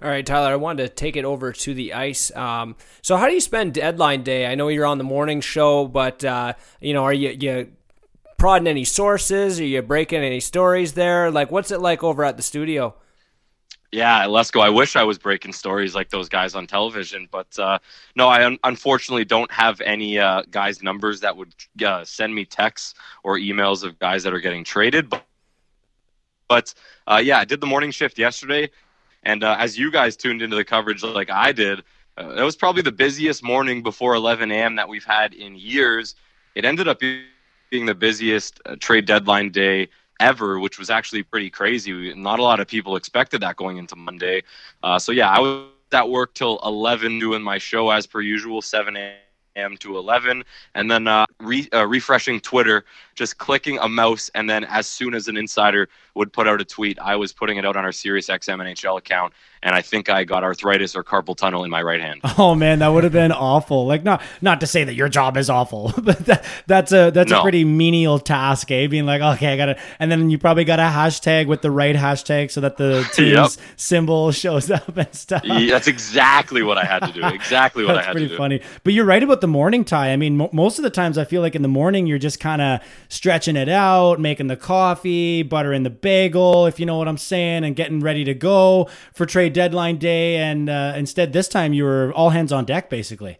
All 0.03 0.09
right, 0.09 0.26
Tyler, 0.26 0.51
I 0.51 0.57
wanted 0.57 0.82
to 0.82 0.88
take 0.88 1.14
it 1.14 1.24
over 1.24 1.53
to 1.53 1.74
the 1.74 1.95
ice. 1.95 2.34
Um, 2.34 2.74
so, 3.03 3.16
how 3.16 3.28
do 3.28 3.34
you 3.34 3.40
spend 3.40 3.74
deadline 3.74 4.24
day? 4.24 4.47
I 4.47 4.57
know 4.57 4.66
you're 4.66 4.84
on 4.84 4.99
the 4.99 5.05
morning 5.05 5.40
show, 5.40 5.86
but 5.86 6.24
uh, 6.24 6.55
you 6.80 6.93
know, 6.93 7.05
are 7.05 7.12
you 7.12 7.36
you 7.40 7.72
prodding 8.43 8.66
any 8.66 8.82
sources? 8.82 9.61
Are 9.61 9.64
you 9.64 9.80
breaking 9.82 10.20
any 10.20 10.40
stories 10.40 10.95
there? 10.95 11.30
Like, 11.30 11.53
what's 11.53 11.70
it 11.70 11.80
like 11.80 12.03
over 12.03 12.24
at 12.24 12.36
the 12.36 12.43
studio? 12.43 12.93
Yeah, 13.93 14.26
let's 14.26 14.51
go. 14.51 14.61
I 14.61 14.68
wish 14.68 14.97
I 14.97 15.05
was 15.05 15.16
breaking 15.16 15.53
stories 15.53 15.95
like 15.95 16.11
those 16.11 16.28
guys 16.28 16.57
on 16.57 16.66
television, 16.66 17.28
but 17.30 17.57
uh, 17.57 17.78
no, 18.16 18.26
I 18.26 18.45
un- 18.45 18.59
unfortunately 18.64 19.24
don't 19.24 19.53
have 19.53 19.80
any 19.82 20.18
uh, 20.18 20.43
guys' 20.51 20.82
numbers 20.82 21.20
that 21.20 21.36
would 21.36 21.55
uh, 21.86 22.05
send 22.05 22.34
me 22.34 22.45
texts 22.45 22.95
or 23.22 23.38
emails 23.38 23.84
of 23.84 23.97
guys 24.01 24.24
that 24.24 24.34
are 24.34 24.40
getting 24.40 24.64
traded. 24.64 25.09
But, 25.09 25.24
but 26.49 26.74
uh, 27.07 27.22
yeah, 27.22 27.38
I 27.38 27.45
did 27.45 27.61
the 27.61 27.68
morning 27.68 27.93
shift 27.93 28.18
yesterday, 28.18 28.70
and 29.22 29.45
uh, 29.45 29.55
as 29.57 29.78
you 29.78 29.93
guys 29.93 30.16
tuned 30.16 30.43
into 30.43 30.57
the 30.57 30.64
coverage 30.64 31.05
like 31.05 31.30
I 31.30 31.53
did, 31.53 31.84
uh, 32.18 32.34
it 32.36 32.43
was 32.43 32.57
probably 32.57 32.82
the 32.82 32.90
busiest 32.90 33.45
morning 33.45 33.84
before 33.84 34.16
11 34.16 34.51
a.m. 34.51 34.74
that 34.74 34.88
we've 34.88 35.05
had 35.05 35.32
in 35.32 35.55
years. 35.55 36.16
It 36.57 36.64
ended 36.64 36.88
up 36.88 36.99
being 36.99 37.22
the 37.80 37.94
busiest 37.94 38.60
uh, 38.66 38.76
trade 38.78 39.06
deadline 39.06 39.50
day 39.50 39.88
ever, 40.20 40.60
which 40.60 40.78
was 40.78 40.90
actually 40.90 41.22
pretty 41.22 41.48
crazy. 41.48 42.14
Not 42.14 42.38
a 42.38 42.42
lot 42.42 42.60
of 42.60 42.68
people 42.68 42.96
expected 42.96 43.40
that 43.40 43.56
going 43.56 43.78
into 43.78 43.96
Monday. 43.96 44.42
Uh, 44.82 44.98
so 44.98 45.10
yeah, 45.10 45.30
I 45.30 45.40
was 45.40 45.64
at 45.92 46.08
work 46.08 46.34
till 46.34 46.60
11 46.64 47.18
doing 47.18 47.42
my 47.42 47.58
show 47.58 47.90
as 47.90 48.06
per 48.06 48.20
usual, 48.20 48.60
7 48.60 48.96
a.m. 48.96 49.76
to 49.78 49.96
11, 49.96 50.44
and 50.74 50.90
then 50.90 51.08
uh, 51.08 51.24
re- 51.40 51.68
uh, 51.72 51.86
refreshing 51.86 52.40
Twitter, 52.40 52.84
just 53.14 53.38
clicking 53.38 53.78
a 53.78 53.88
mouse, 53.88 54.30
and 54.34 54.48
then 54.48 54.64
as 54.64 54.86
soon 54.86 55.14
as 55.14 55.28
an 55.28 55.36
insider 55.36 55.88
would 56.14 56.32
put 56.32 56.46
out 56.46 56.60
a 56.60 56.64
tweet, 56.64 56.98
I 56.98 57.16
was 57.16 57.32
putting 57.32 57.56
it 57.56 57.64
out 57.66 57.76
on 57.76 57.84
our 57.84 57.90
SiriusXM 57.90 58.58
NHL 58.58 58.98
account, 58.98 59.32
and 59.62 59.74
I 59.74 59.82
think 59.82 60.08
I 60.08 60.24
got 60.24 60.42
arthritis 60.44 60.94
or 60.96 61.04
carpal 61.04 61.36
tunnel 61.36 61.64
in 61.64 61.70
my 61.70 61.82
right 61.82 62.00
hand. 62.00 62.20
Oh 62.38 62.54
man, 62.54 62.78
that 62.80 62.88
would 62.88 63.04
have 63.04 63.12
been 63.12 63.30
awful. 63.30 63.86
Like 63.86 64.02
not 64.04 64.22
not 64.40 64.60
to 64.60 64.66
say 64.66 64.84
that 64.84 64.94
your 64.94 65.08
job 65.08 65.36
is 65.36 65.48
awful, 65.50 65.92
but 66.02 66.18
that, 66.26 66.44
that's 66.66 66.92
a 66.92 67.10
that's 67.10 67.30
No. 67.30 67.38
a 67.40 67.42
pretty 67.42 67.64
menial 67.64 68.18
task, 68.18 68.70
eh? 68.70 68.86
Being 68.86 69.06
like, 69.06 69.20
okay, 69.36 69.52
I 69.52 69.56
got 69.56 69.66
to, 69.66 69.78
and 69.98 70.10
then 70.10 70.30
you 70.30 70.38
probably 70.38 70.64
got 70.64 70.78
a 70.80 70.82
hashtag 70.84 71.46
with 71.46 71.62
the 71.62 71.70
right 71.70 71.94
hashtag 71.94 72.50
so 72.50 72.60
that 72.62 72.76
the 72.78 73.08
team's 73.12 73.32
Yep. 73.56 73.66
symbol 73.76 74.32
shows 74.32 74.70
up 74.70 74.96
and 74.96 75.14
stuff. 75.14 75.42
Yeah, 75.44 75.70
that's 75.70 75.86
exactly 75.88 76.62
what 76.62 76.78
I 76.78 76.84
had 76.84 77.00
to 77.00 77.12
do. 77.12 77.24
Exactly 77.26 77.84
what 77.84 77.96
I 77.96 78.02
had 78.02 78.14
to 78.14 78.18
do. 78.18 78.26
Pretty 78.26 78.36
funny. 78.36 78.60
But 78.82 78.92
you're 78.94 79.04
right 79.04 79.22
about 79.22 79.40
the 79.40 79.46
morning 79.48 79.84
tie. 79.84 80.10
I 80.12 80.16
mean, 80.16 80.36
mo- 80.38 80.50
most 80.52 80.78
of 80.78 80.82
the 80.82 80.90
times 80.90 81.18
I 81.18 81.24
feel 81.24 81.42
like 81.42 81.54
in 81.54 81.62
the 81.62 81.68
morning 81.68 82.06
you're 82.06 82.18
just 82.18 82.40
kind 82.40 82.60
of 82.62 82.80
stretching 83.08 83.56
it 83.56 83.68
out, 83.68 84.18
making 84.20 84.46
the 84.48 84.56
coffee, 84.56 85.42
buttering 85.42 85.82
the 85.82 85.90
bagel, 85.90 86.66
if 86.66 86.80
you 86.80 86.86
know 86.86 86.96
what 86.98 87.08
I'm 87.08 87.18
saying, 87.18 87.64
and 87.64 87.76
getting 87.76 88.00
ready 88.00 88.24
to 88.24 88.34
go 88.34 88.88
for 89.14 89.26
trade 89.26 89.51
deadline 89.53 89.98
day. 89.98 90.36
And 90.36 90.68
uh, 90.68 90.94
instead, 90.96 91.32
this 91.32 91.48
time 91.48 91.72
you 91.72 91.84
were 91.84 92.12
all 92.14 92.30
hands 92.30 92.53
on 92.53 92.64
deck, 92.64 92.90
basically. 92.90 93.38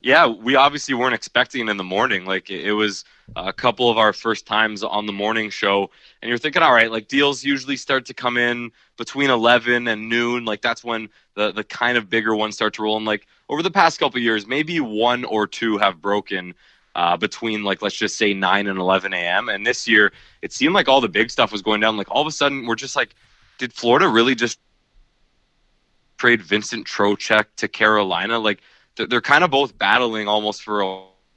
yeah, 0.00 0.26
we 0.26 0.54
obviously 0.54 0.94
weren't 0.94 1.14
expecting 1.14 1.68
in 1.68 1.76
the 1.76 1.84
morning. 1.84 2.24
Like 2.24 2.50
it 2.50 2.72
was 2.72 3.04
a 3.36 3.52
couple 3.52 3.90
of 3.90 3.98
our 3.98 4.12
first 4.12 4.46
times 4.46 4.82
on 4.84 5.06
the 5.06 5.12
morning 5.12 5.50
show, 5.50 5.90
and 6.22 6.28
you're 6.28 6.38
thinking, 6.38 6.62
all 6.62 6.72
right, 6.72 6.90
like 6.90 7.08
deals 7.08 7.42
usually 7.44 7.76
start 7.76 8.06
to 8.06 8.14
come 8.14 8.36
in 8.36 8.70
between 8.96 9.30
11 9.30 9.88
and 9.88 10.08
noon. 10.08 10.44
Like 10.44 10.62
that's 10.62 10.84
when 10.84 11.08
the 11.34 11.50
the 11.52 11.64
kind 11.64 11.98
of 11.98 12.08
bigger 12.08 12.34
ones 12.34 12.54
start 12.54 12.74
to 12.74 12.82
roll. 12.82 12.96
And 12.96 13.06
like 13.06 13.26
over 13.48 13.62
the 13.62 13.70
past 13.70 13.98
couple 13.98 14.20
years, 14.20 14.46
maybe 14.46 14.78
one 14.80 15.24
or 15.24 15.46
two 15.46 15.78
have 15.78 16.00
broken. 16.00 16.54
Uh, 16.94 17.16
between 17.16 17.62
like 17.62 17.80
let's 17.80 17.94
just 17.94 18.16
say 18.16 18.34
9 18.34 18.66
and 18.66 18.76
11 18.76 19.12
a.m. 19.12 19.48
and 19.48 19.64
this 19.64 19.86
year 19.86 20.10
it 20.42 20.52
seemed 20.52 20.74
like 20.74 20.88
all 20.88 21.00
the 21.00 21.08
big 21.08 21.30
stuff 21.30 21.52
was 21.52 21.62
going 21.62 21.80
down. 21.80 21.96
Like 21.96 22.10
all 22.10 22.22
of 22.22 22.26
a 22.26 22.32
sudden 22.32 22.66
we're 22.66 22.74
just 22.74 22.96
like, 22.96 23.14
did 23.58 23.72
Florida 23.72 24.08
really 24.08 24.34
just 24.34 24.58
trade 26.18 26.42
Vincent 26.42 26.86
Trocheck 26.86 27.46
to 27.56 27.68
Carolina? 27.68 28.38
Like 28.38 28.60
they're, 28.96 29.20
kind 29.20 29.44
of 29.44 29.50
both 29.50 29.78
battling 29.78 30.28
almost 30.28 30.62
for 30.62 30.82
a, 30.82 30.86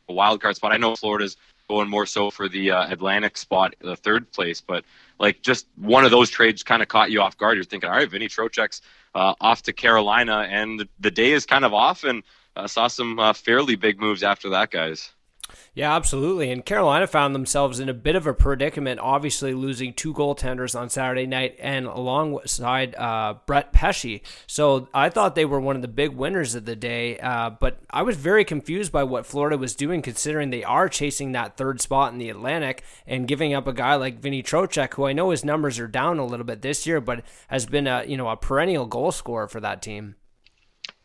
a 0.09 0.13
wild 0.13 0.41
card 0.41 0.55
spot. 0.55 0.73
I 0.73 0.77
know 0.77 0.95
Florida's 0.95 1.37
going 1.69 1.89
more 1.89 2.05
so 2.05 2.29
for 2.29 2.49
the 2.49 2.71
uh, 2.71 2.91
Atlantic 2.91 3.37
spot, 3.37 3.75
the 3.79 3.95
third 3.95 4.29
place, 4.31 4.59
but 4.59 4.83
like 5.19 5.41
just 5.41 5.67
one 5.77 6.03
of 6.03 6.11
those 6.11 6.29
trades 6.29 6.63
kind 6.63 6.81
of 6.81 6.89
caught 6.89 7.11
you 7.11 7.21
off 7.21 7.37
guard. 7.37 7.55
You're 7.55 7.63
thinking, 7.63 7.89
all 7.89 7.95
right, 7.95 8.09
Vinny 8.09 8.27
Trocheck's 8.27 8.81
uh, 9.15 9.35
off 9.39 9.61
to 9.63 9.73
Carolina, 9.73 10.47
and 10.49 10.79
the, 10.79 10.89
the 10.99 11.11
day 11.11 11.31
is 11.31 11.45
kind 11.45 11.63
of 11.63 11.73
off, 11.73 12.03
and 12.03 12.23
uh, 12.55 12.67
saw 12.67 12.87
some 12.87 13.19
uh, 13.19 13.33
fairly 13.33 13.75
big 13.75 13.99
moves 13.99 14.23
after 14.23 14.49
that, 14.49 14.71
guys. 14.71 15.11
Yeah, 15.73 15.95
absolutely. 15.95 16.51
And 16.51 16.65
Carolina 16.65 17.07
found 17.07 17.33
themselves 17.33 17.79
in 17.79 17.87
a 17.87 17.93
bit 17.93 18.15
of 18.15 18.27
a 18.27 18.33
predicament, 18.33 18.99
obviously 18.99 19.53
losing 19.53 19.93
two 19.93 20.13
goaltenders 20.13 20.77
on 20.77 20.89
Saturday 20.89 21.25
night 21.25 21.55
and 21.59 21.85
alongside 21.85 22.93
uh, 22.95 23.35
Brett 23.45 23.71
Pesce. 23.71 24.21
So 24.47 24.89
I 24.93 25.09
thought 25.09 25.35
they 25.35 25.45
were 25.45 25.61
one 25.61 25.75
of 25.75 25.81
the 25.81 25.87
big 25.87 26.11
winners 26.11 26.55
of 26.55 26.65
the 26.65 26.75
day. 26.75 27.17
Uh, 27.19 27.51
but 27.51 27.79
I 27.89 28.01
was 28.01 28.17
very 28.17 28.43
confused 28.43 28.91
by 28.91 29.03
what 29.03 29.25
Florida 29.25 29.57
was 29.57 29.75
doing, 29.75 30.01
considering 30.01 30.49
they 30.49 30.63
are 30.63 30.89
chasing 30.89 31.31
that 31.31 31.55
third 31.55 31.79
spot 31.79 32.11
in 32.11 32.19
the 32.19 32.29
Atlantic 32.29 32.83
and 33.07 33.27
giving 33.27 33.53
up 33.53 33.67
a 33.67 33.73
guy 33.73 33.95
like 33.95 34.19
Vinny 34.19 34.43
Trocheck, 34.43 34.93
who 34.95 35.05
I 35.05 35.13
know 35.13 35.29
his 35.29 35.45
numbers 35.45 35.79
are 35.79 35.87
down 35.87 36.19
a 36.19 36.25
little 36.25 36.45
bit 36.45 36.61
this 36.61 36.85
year, 36.85 36.99
but 36.99 37.23
has 37.47 37.65
been 37.65 37.87
a 37.87 38.03
you 38.05 38.17
know 38.17 38.29
a 38.29 38.37
perennial 38.37 38.85
goal 38.85 39.11
scorer 39.11 39.47
for 39.47 39.59
that 39.61 39.81
team. 39.81 40.15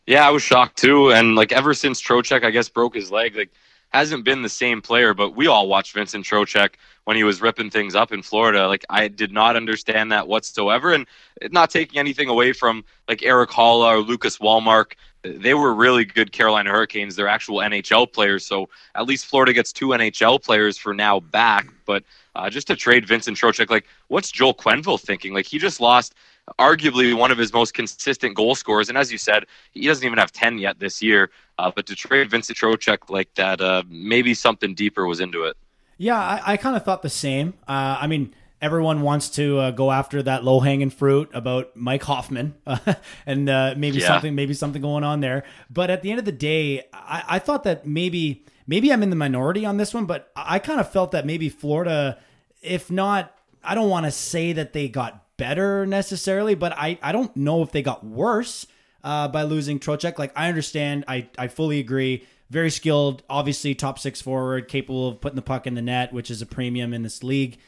Yeah, 0.07 0.27
I 0.27 0.31
was 0.31 0.43
shocked 0.43 0.79
too, 0.79 1.13
and 1.13 1.35
like 1.35 1.53
ever 1.53 1.75
since 1.75 2.01
Trocek, 2.01 2.45
I 2.45 2.51
guess 2.51 2.69
broke 2.69 2.95
his 2.95 3.11
leg, 3.11 3.37
like 3.37 3.51
hasn't 3.91 4.25
been 4.25 4.43
the 4.43 4.49
same 4.49 4.83
player. 4.83 5.15
But 5.15 5.37
we 5.37 5.47
all 5.47 5.69
watched 5.69 5.95
Vincent 5.95 6.25
Trocheck 6.25 6.75
when 7.05 7.17
he 7.17 7.25
was 7.25 7.41
ripping 7.41 7.71
things 7.71 7.95
up 7.95 8.13
in 8.13 8.23
Florida. 8.23 8.69
Like 8.69 8.85
I 8.91 9.09
did 9.09 9.33
not 9.33 9.57
understand 9.57 10.13
that 10.13 10.29
whatsoever, 10.29 10.93
and 10.93 11.07
not 11.51 11.71
taking 11.71 11.99
anything 11.99 12.29
away 12.29 12.53
from 12.53 12.85
like 13.09 13.23
Erik 13.23 13.51
Haula 13.51 13.97
or 13.97 14.01
Lucas 14.01 14.39
Wallmark. 14.41 14.97
They 15.23 15.55
were 15.55 15.75
really 15.75 16.05
good 16.05 16.31
Carolina 16.31 16.71
Hurricanes. 16.71 17.17
They're 17.17 17.27
actual 17.27 17.59
NHL 17.59 18.13
players, 18.13 18.47
so 18.47 18.69
at 18.95 19.07
least 19.07 19.27
Florida 19.27 19.53
gets 19.53 19.73
two 19.73 19.89
NHL 19.89 20.43
players 20.43 20.79
for 20.79 20.95
now 20.95 21.19
back. 21.19 21.67
But 21.85 22.05
uh, 22.37 22.49
just 22.49 22.69
to 22.69 22.77
trade 22.77 23.09
Vincent 23.09 23.37
Trocheck, 23.37 23.71
like 23.71 23.87
what's 24.09 24.31
Joel 24.31 24.55
Quenneville 24.55 25.01
thinking? 25.01 25.35
Like 25.35 25.47
he 25.47 25.59
just 25.59 25.81
lost 25.81 26.15
arguably 26.59 27.17
one 27.17 27.31
of 27.31 27.39
his 27.39 27.53
most 27.53 27.75
consistent 27.75 28.35
goal 28.35 28.55
scorers. 28.55 28.89
And 28.89 28.97
as 28.97 29.11
you 29.11 29.19
said, 29.19 29.47
he 29.73 29.87
doesn't 29.87 30.05
even 30.05 30.19
have 30.19 30.33
10 30.33 30.59
yet 30.59 30.79
this 30.79 31.03
year. 31.03 31.31
Uh, 31.59 31.71
but 31.75 31.87
to 31.87 31.95
trade 31.95 32.31
Vincent 32.31 32.57
Trocheck 32.59 33.11
like 33.11 33.33
that, 33.35 33.61
uh, 33.61 33.83
maybe 33.89 34.35
something 34.35 34.75
deeper 34.75 35.07
was 35.07 35.21
into 35.21 35.45
it. 35.45 35.57
Yeah, 35.99 36.19
I, 36.19 36.53
I 36.53 36.57
kind 36.57 36.77
of 36.77 36.85
thought 36.85 37.03
the 37.03 37.09
same. 37.09 37.55
Uh, 37.67 37.97
I 38.01 38.07
mean, 38.07 38.35
everyone 38.61 39.01
wants 39.03 39.31
to 39.31 39.59
uh, 39.59 39.71
go 39.71 39.91
after 39.91 40.23
that 40.23 40.45
low 40.45 40.61
hanging 40.61 40.91
fruit 40.91 41.31
about 41.33 41.75
Mike 41.75 42.03
Hoffman, 42.05 42.55
and 43.27 43.49
uh, 43.49 43.75
maybe 43.77 43.99
Yeah. 43.99 44.07
something, 44.09 44.35
maybe 44.35 44.55
something 44.55 44.83
going 44.83 45.05
on 45.05 45.21
there. 45.21 45.45
But 45.71 45.91
at 45.91 46.03
the 46.03 46.11
end 46.11 46.19
of 46.19 46.25
the 46.27 46.33
day, 46.33 46.85
I, 46.93 47.25
I 47.29 47.39
thought 47.39 47.65
that 47.65 47.87
maybe, 47.87 48.45
maybe 48.67 48.93
I'm 48.93 49.03
in 49.03 49.11
the 49.11 49.17
minority 49.17 49.65
on 49.65 49.79
this 49.79 49.95
one, 49.95 50.05
but 50.05 50.31
I 50.37 50.59
kind 50.59 50.81
of 50.81 50.91
felt 50.93 51.13
that 51.13 51.25
maybe 51.27 51.49
Florida, 51.49 52.19
if 52.63 52.91
not, 52.91 53.33
I 53.65 53.75
don't 53.75 53.89
want 53.91 54.05
to 54.07 54.13
say 54.13 54.53
that 54.53 54.73
they 54.75 54.89
got 54.89 55.26
better 55.37 55.87
necessarily, 55.87 56.55
but 56.55 56.73
I, 56.73 56.99
I 57.03 57.13
don't 57.13 57.37
know 57.37 57.63
if 57.63 57.73
they 57.73 57.83
got 57.83 58.05
worse 58.05 58.67
uh, 59.05 59.29
by 59.29 59.43
losing 59.43 59.79
Trocheck. 59.79 60.19
Like 60.19 60.33
I 60.37 60.49
understand, 60.49 61.05
I, 61.09 61.29
I 61.39 61.49
fully 61.49 61.79
agree. 61.79 62.27
Very 62.49 62.71
skilled, 62.71 63.23
obviously 63.29 63.75
top 63.75 63.99
six 63.99 64.21
forward, 64.21 64.69
capable 64.69 65.09
of 65.09 65.21
putting 65.21 65.37
the 65.37 65.43
puck 65.43 65.67
in 65.67 65.75
the 65.75 65.83
net, 65.83 66.13
which 66.13 66.31
is 66.31 66.41
a 66.43 66.47
premium 66.47 66.95
in 66.95 67.03
this 67.03 67.25
league. 67.25 67.59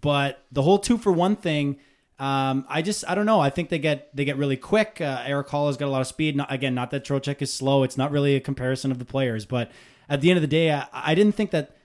But 0.00 0.44
the 0.52 0.62
whole 0.62 0.78
two 0.78 0.96
for 0.96 1.10
one 1.10 1.34
thing, 1.34 1.78
um, 2.20 2.64
I 2.68 2.82
just 2.82 3.08
I 3.08 3.14
don't 3.14 3.26
know. 3.26 3.40
I 3.40 3.50
think 3.50 3.68
they 3.68 3.78
get 3.78 4.14
they 4.14 4.24
get 4.24 4.36
really 4.36 4.56
quick. 4.56 5.00
Uh, 5.00 5.22
Erik 5.24 5.48
Haula 5.48 5.68
has 5.68 5.76
got 5.76 5.86
a 5.86 5.90
lot 5.90 6.00
of 6.00 6.06
speed. 6.06 6.36
Not, 6.36 6.52
again, 6.52 6.74
not 6.74 6.90
that 6.90 7.04
Trocheck 7.04 7.42
is 7.42 7.52
slow. 7.52 7.82
It's 7.82 7.96
not 7.96 8.10
really 8.10 8.36
a 8.36 8.40
comparison 8.40 8.90
of 8.90 8.98
the 8.98 9.04
players, 9.04 9.44
but 9.44 9.70
at 10.08 10.20
the 10.20 10.30
end 10.30 10.36
of 10.36 10.42
the 10.42 10.48
day, 10.48 10.72
I, 10.72 10.86
I 10.92 11.14
didn't 11.14 11.34
think 11.34 11.50
that 11.50 11.76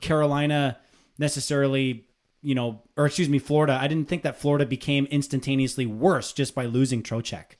Carolina 0.00 0.78
necessarily, 1.18 2.06
you 2.42 2.54
know, 2.54 2.82
or 2.96 3.06
excuse 3.06 3.28
me, 3.28 3.38
Florida. 3.38 3.78
I 3.80 3.88
didn't 3.88 4.08
think 4.08 4.22
that 4.22 4.40
Florida 4.40 4.66
became 4.66 5.06
instantaneously 5.06 5.86
worse 5.86 6.32
just 6.32 6.54
by 6.54 6.66
losing 6.66 7.02
Trocheck. 7.02 7.56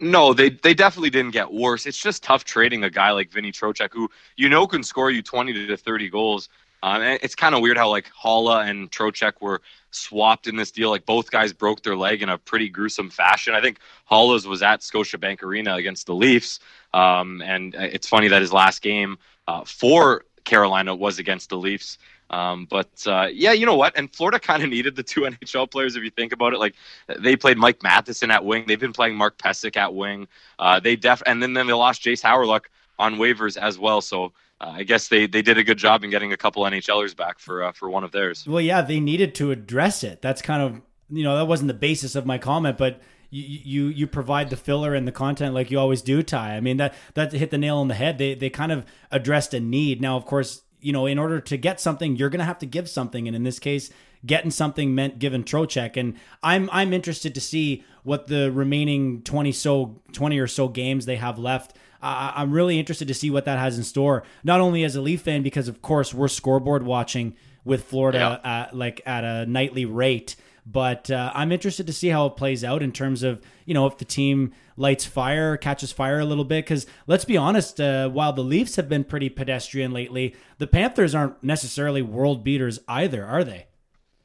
No, 0.00 0.34
they 0.34 0.50
they 0.50 0.74
definitely 0.74 1.10
didn't 1.10 1.32
get 1.32 1.52
worse. 1.52 1.86
It's 1.86 2.00
just 2.00 2.22
tough 2.22 2.44
trading 2.44 2.82
a 2.82 2.90
guy 2.90 3.12
like 3.12 3.30
Vinny 3.30 3.52
Trocheck, 3.52 3.90
who 3.92 4.10
you 4.36 4.48
know 4.48 4.66
can 4.66 4.82
score 4.82 5.10
you 5.10 5.22
20 5.22 5.66
to 5.66 5.76
30 5.76 6.10
goals. 6.10 6.48
Um, 6.82 7.00
it's 7.02 7.36
kind 7.36 7.54
of 7.54 7.60
weird 7.62 7.76
how 7.76 7.88
like 7.88 8.10
Haula 8.10 8.68
and 8.68 8.90
Trocheck 8.90 9.34
were 9.40 9.62
swapped 9.92 10.48
in 10.48 10.56
this 10.56 10.72
deal. 10.72 10.90
Like 10.90 11.06
both 11.06 11.30
guys 11.30 11.52
broke 11.52 11.84
their 11.84 11.94
leg 11.94 12.22
in 12.22 12.28
a 12.28 12.36
pretty 12.36 12.68
gruesome 12.68 13.08
fashion. 13.08 13.54
I 13.54 13.60
think 13.60 13.78
Haula's 14.10 14.46
was 14.46 14.62
at 14.62 14.80
Scotiabank 14.80 15.42
Arena 15.44 15.76
against 15.76 16.06
the 16.06 16.14
Leafs, 16.14 16.58
um, 16.92 17.40
and 17.42 17.74
it's 17.76 18.08
funny 18.08 18.26
that 18.28 18.40
his 18.40 18.52
last 18.52 18.82
game 18.82 19.18
uh, 19.46 19.62
for 19.64 20.24
Carolina 20.44 20.94
was 20.94 21.20
against 21.20 21.50
the 21.50 21.56
Leafs. 21.56 21.98
Um, 22.32 22.66
but 22.68 22.90
uh, 23.06 23.28
yeah, 23.30 23.52
you 23.52 23.66
know 23.66 23.76
what? 23.76 23.96
And 23.96 24.12
Florida 24.14 24.38
kind 24.40 24.62
of 24.62 24.70
needed 24.70 24.96
the 24.96 25.02
two 25.02 25.20
NHL 25.42 25.70
players 25.70 25.96
if 25.96 26.02
you 26.02 26.10
think 26.10 26.32
about 26.32 26.54
it. 26.54 26.58
Like 26.58 26.74
they 27.18 27.36
played 27.36 27.58
Mike 27.58 27.82
Matheson 27.82 28.30
at 28.30 28.44
wing. 28.44 28.64
They've 28.66 28.80
been 28.80 28.92
playing 28.92 29.14
Mark 29.16 29.38
Pysyk 29.38 29.76
at 29.76 29.94
wing. 29.94 30.26
Uh, 30.58 30.80
they 30.80 30.96
def 30.96 31.22
and 31.26 31.42
then, 31.42 31.52
then 31.52 31.66
they 31.66 31.72
lost 31.72 32.02
Jayce 32.02 32.22
Hawryluk 32.22 32.64
on 32.98 33.16
waivers 33.16 33.56
as 33.56 33.78
well. 33.78 34.00
So 34.00 34.32
uh, 34.60 34.72
I 34.74 34.82
guess 34.84 35.08
they, 35.08 35.26
they 35.26 35.42
did 35.42 35.58
a 35.58 35.64
good 35.64 35.78
job 35.78 36.04
in 36.04 36.10
getting 36.10 36.32
a 36.32 36.36
couple 36.36 36.62
NHLers 36.62 37.16
back 37.16 37.38
for 37.38 37.64
uh, 37.64 37.72
for 37.72 37.90
one 37.90 38.04
of 38.04 38.12
theirs. 38.12 38.46
Well, 38.46 38.60
yeah, 38.60 38.82
they 38.82 39.00
needed 39.00 39.34
to 39.36 39.50
address 39.50 40.02
it. 40.02 40.22
That's 40.22 40.40
kind 40.40 40.62
of 40.62 40.80
you 41.10 41.24
know 41.24 41.36
that 41.36 41.46
wasn't 41.46 41.68
the 41.68 41.74
basis 41.74 42.14
of 42.14 42.24
my 42.24 42.38
comment, 42.38 42.78
but 42.78 43.00
you 43.30 43.42
you 43.42 43.86
you 43.88 44.06
provide 44.06 44.50
the 44.50 44.56
filler 44.56 44.94
and 44.94 45.06
the 45.06 45.12
content 45.12 45.54
like 45.54 45.70
you 45.70 45.78
always 45.78 46.00
do, 46.00 46.22
Ty. 46.22 46.56
I 46.56 46.60
mean 46.60 46.76
that 46.76 46.94
that 47.14 47.32
hit 47.32 47.50
the 47.50 47.58
nail 47.58 47.78
on 47.78 47.88
the 47.88 47.94
head. 47.94 48.18
They 48.18 48.34
they 48.34 48.50
kind 48.50 48.72
of 48.72 48.86
addressed 49.10 49.52
a 49.52 49.60
need. 49.60 50.00
Now, 50.00 50.16
of 50.16 50.26
course, 50.26 50.62
you 50.82 50.92
know, 50.92 51.06
in 51.06 51.18
order 51.18 51.40
to 51.40 51.56
get 51.56 51.80
something, 51.80 52.16
you're 52.16 52.28
going 52.30 52.40
to 52.40 52.44
have 52.44 52.58
to 52.58 52.66
give 52.66 52.88
something, 52.88 53.26
and 53.26 53.34
in 53.34 53.44
this 53.44 53.58
case, 53.58 53.90
getting 54.26 54.50
something 54.50 54.94
meant 54.94 55.18
giving 55.18 55.44
Trocheck. 55.44 55.96
And 55.96 56.14
I'm 56.42 56.68
I'm 56.72 56.92
interested 56.92 57.34
to 57.34 57.40
see 57.40 57.84
what 58.02 58.26
the 58.26 58.50
remaining 58.52 59.22
twenty 59.22 59.52
so 59.52 60.00
twenty 60.12 60.38
or 60.38 60.46
so 60.46 60.68
games 60.68 61.06
they 61.06 61.16
have 61.16 61.38
left. 61.38 61.76
Uh, 62.02 62.32
I'm 62.34 62.50
really 62.50 62.80
interested 62.80 63.06
to 63.08 63.14
see 63.14 63.30
what 63.30 63.44
that 63.44 63.58
has 63.58 63.78
in 63.78 63.84
store. 63.84 64.24
Not 64.42 64.60
only 64.60 64.82
as 64.82 64.96
a 64.96 65.00
Leaf 65.00 65.22
fan, 65.22 65.42
because 65.42 65.68
of 65.68 65.82
course 65.82 66.12
we're 66.12 66.28
scoreboard 66.28 66.82
watching 66.82 67.36
with 67.64 67.84
Florida 67.84 68.40
yeah. 68.42 68.62
at, 68.62 68.76
like 68.76 69.00
at 69.06 69.22
a 69.24 69.46
nightly 69.46 69.84
rate. 69.84 70.34
But 70.64 71.10
uh, 71.10 71.32
I'm 71.34 71.50
interested 71.50 71.86
to 71.88 71.92
see 71.92 72.08
how 72.08 72.26
it 72.26 72.36
plays 72.36 72.62
out 72.62 72.82
in 72.82 72.92
terms 72.92 73.22
of 73.22 73.40
you 73.66 73.74
know 73.74 73.86
if 73.86 73.98
the 73.98 74.04
team 74.04 74.52
lights 74.76 75.04
fire, 75.04 75.56
catches 75.56 75.92
fire 75.92 76.20
a 76.20 76.24
little 76.24 76.44
bit. 76.44 76.64
Because 76.64 76.86
let's 77.06 77.24
be 77.24 77.36
honest, 77.36 77.80
uh, 77.80 78.08
while 78.08 78.32
the 78.32 78.44
Leafs 78.44 78.76
have 78.76 78.88
been 78.88 79.04
pretty 79.04 79.28
pedestrian 79.28 79.92
lately, 79.92 80.34
the 80.58 80.66
Panthers 80.66 81.14
aren't 81.14 81.42
necessarily 81.42 82.02
world 82.02 82.44
beaters 82.44 82.78
either, 82.88 83.24
are 83.24 83.44
they? 83.44 83.66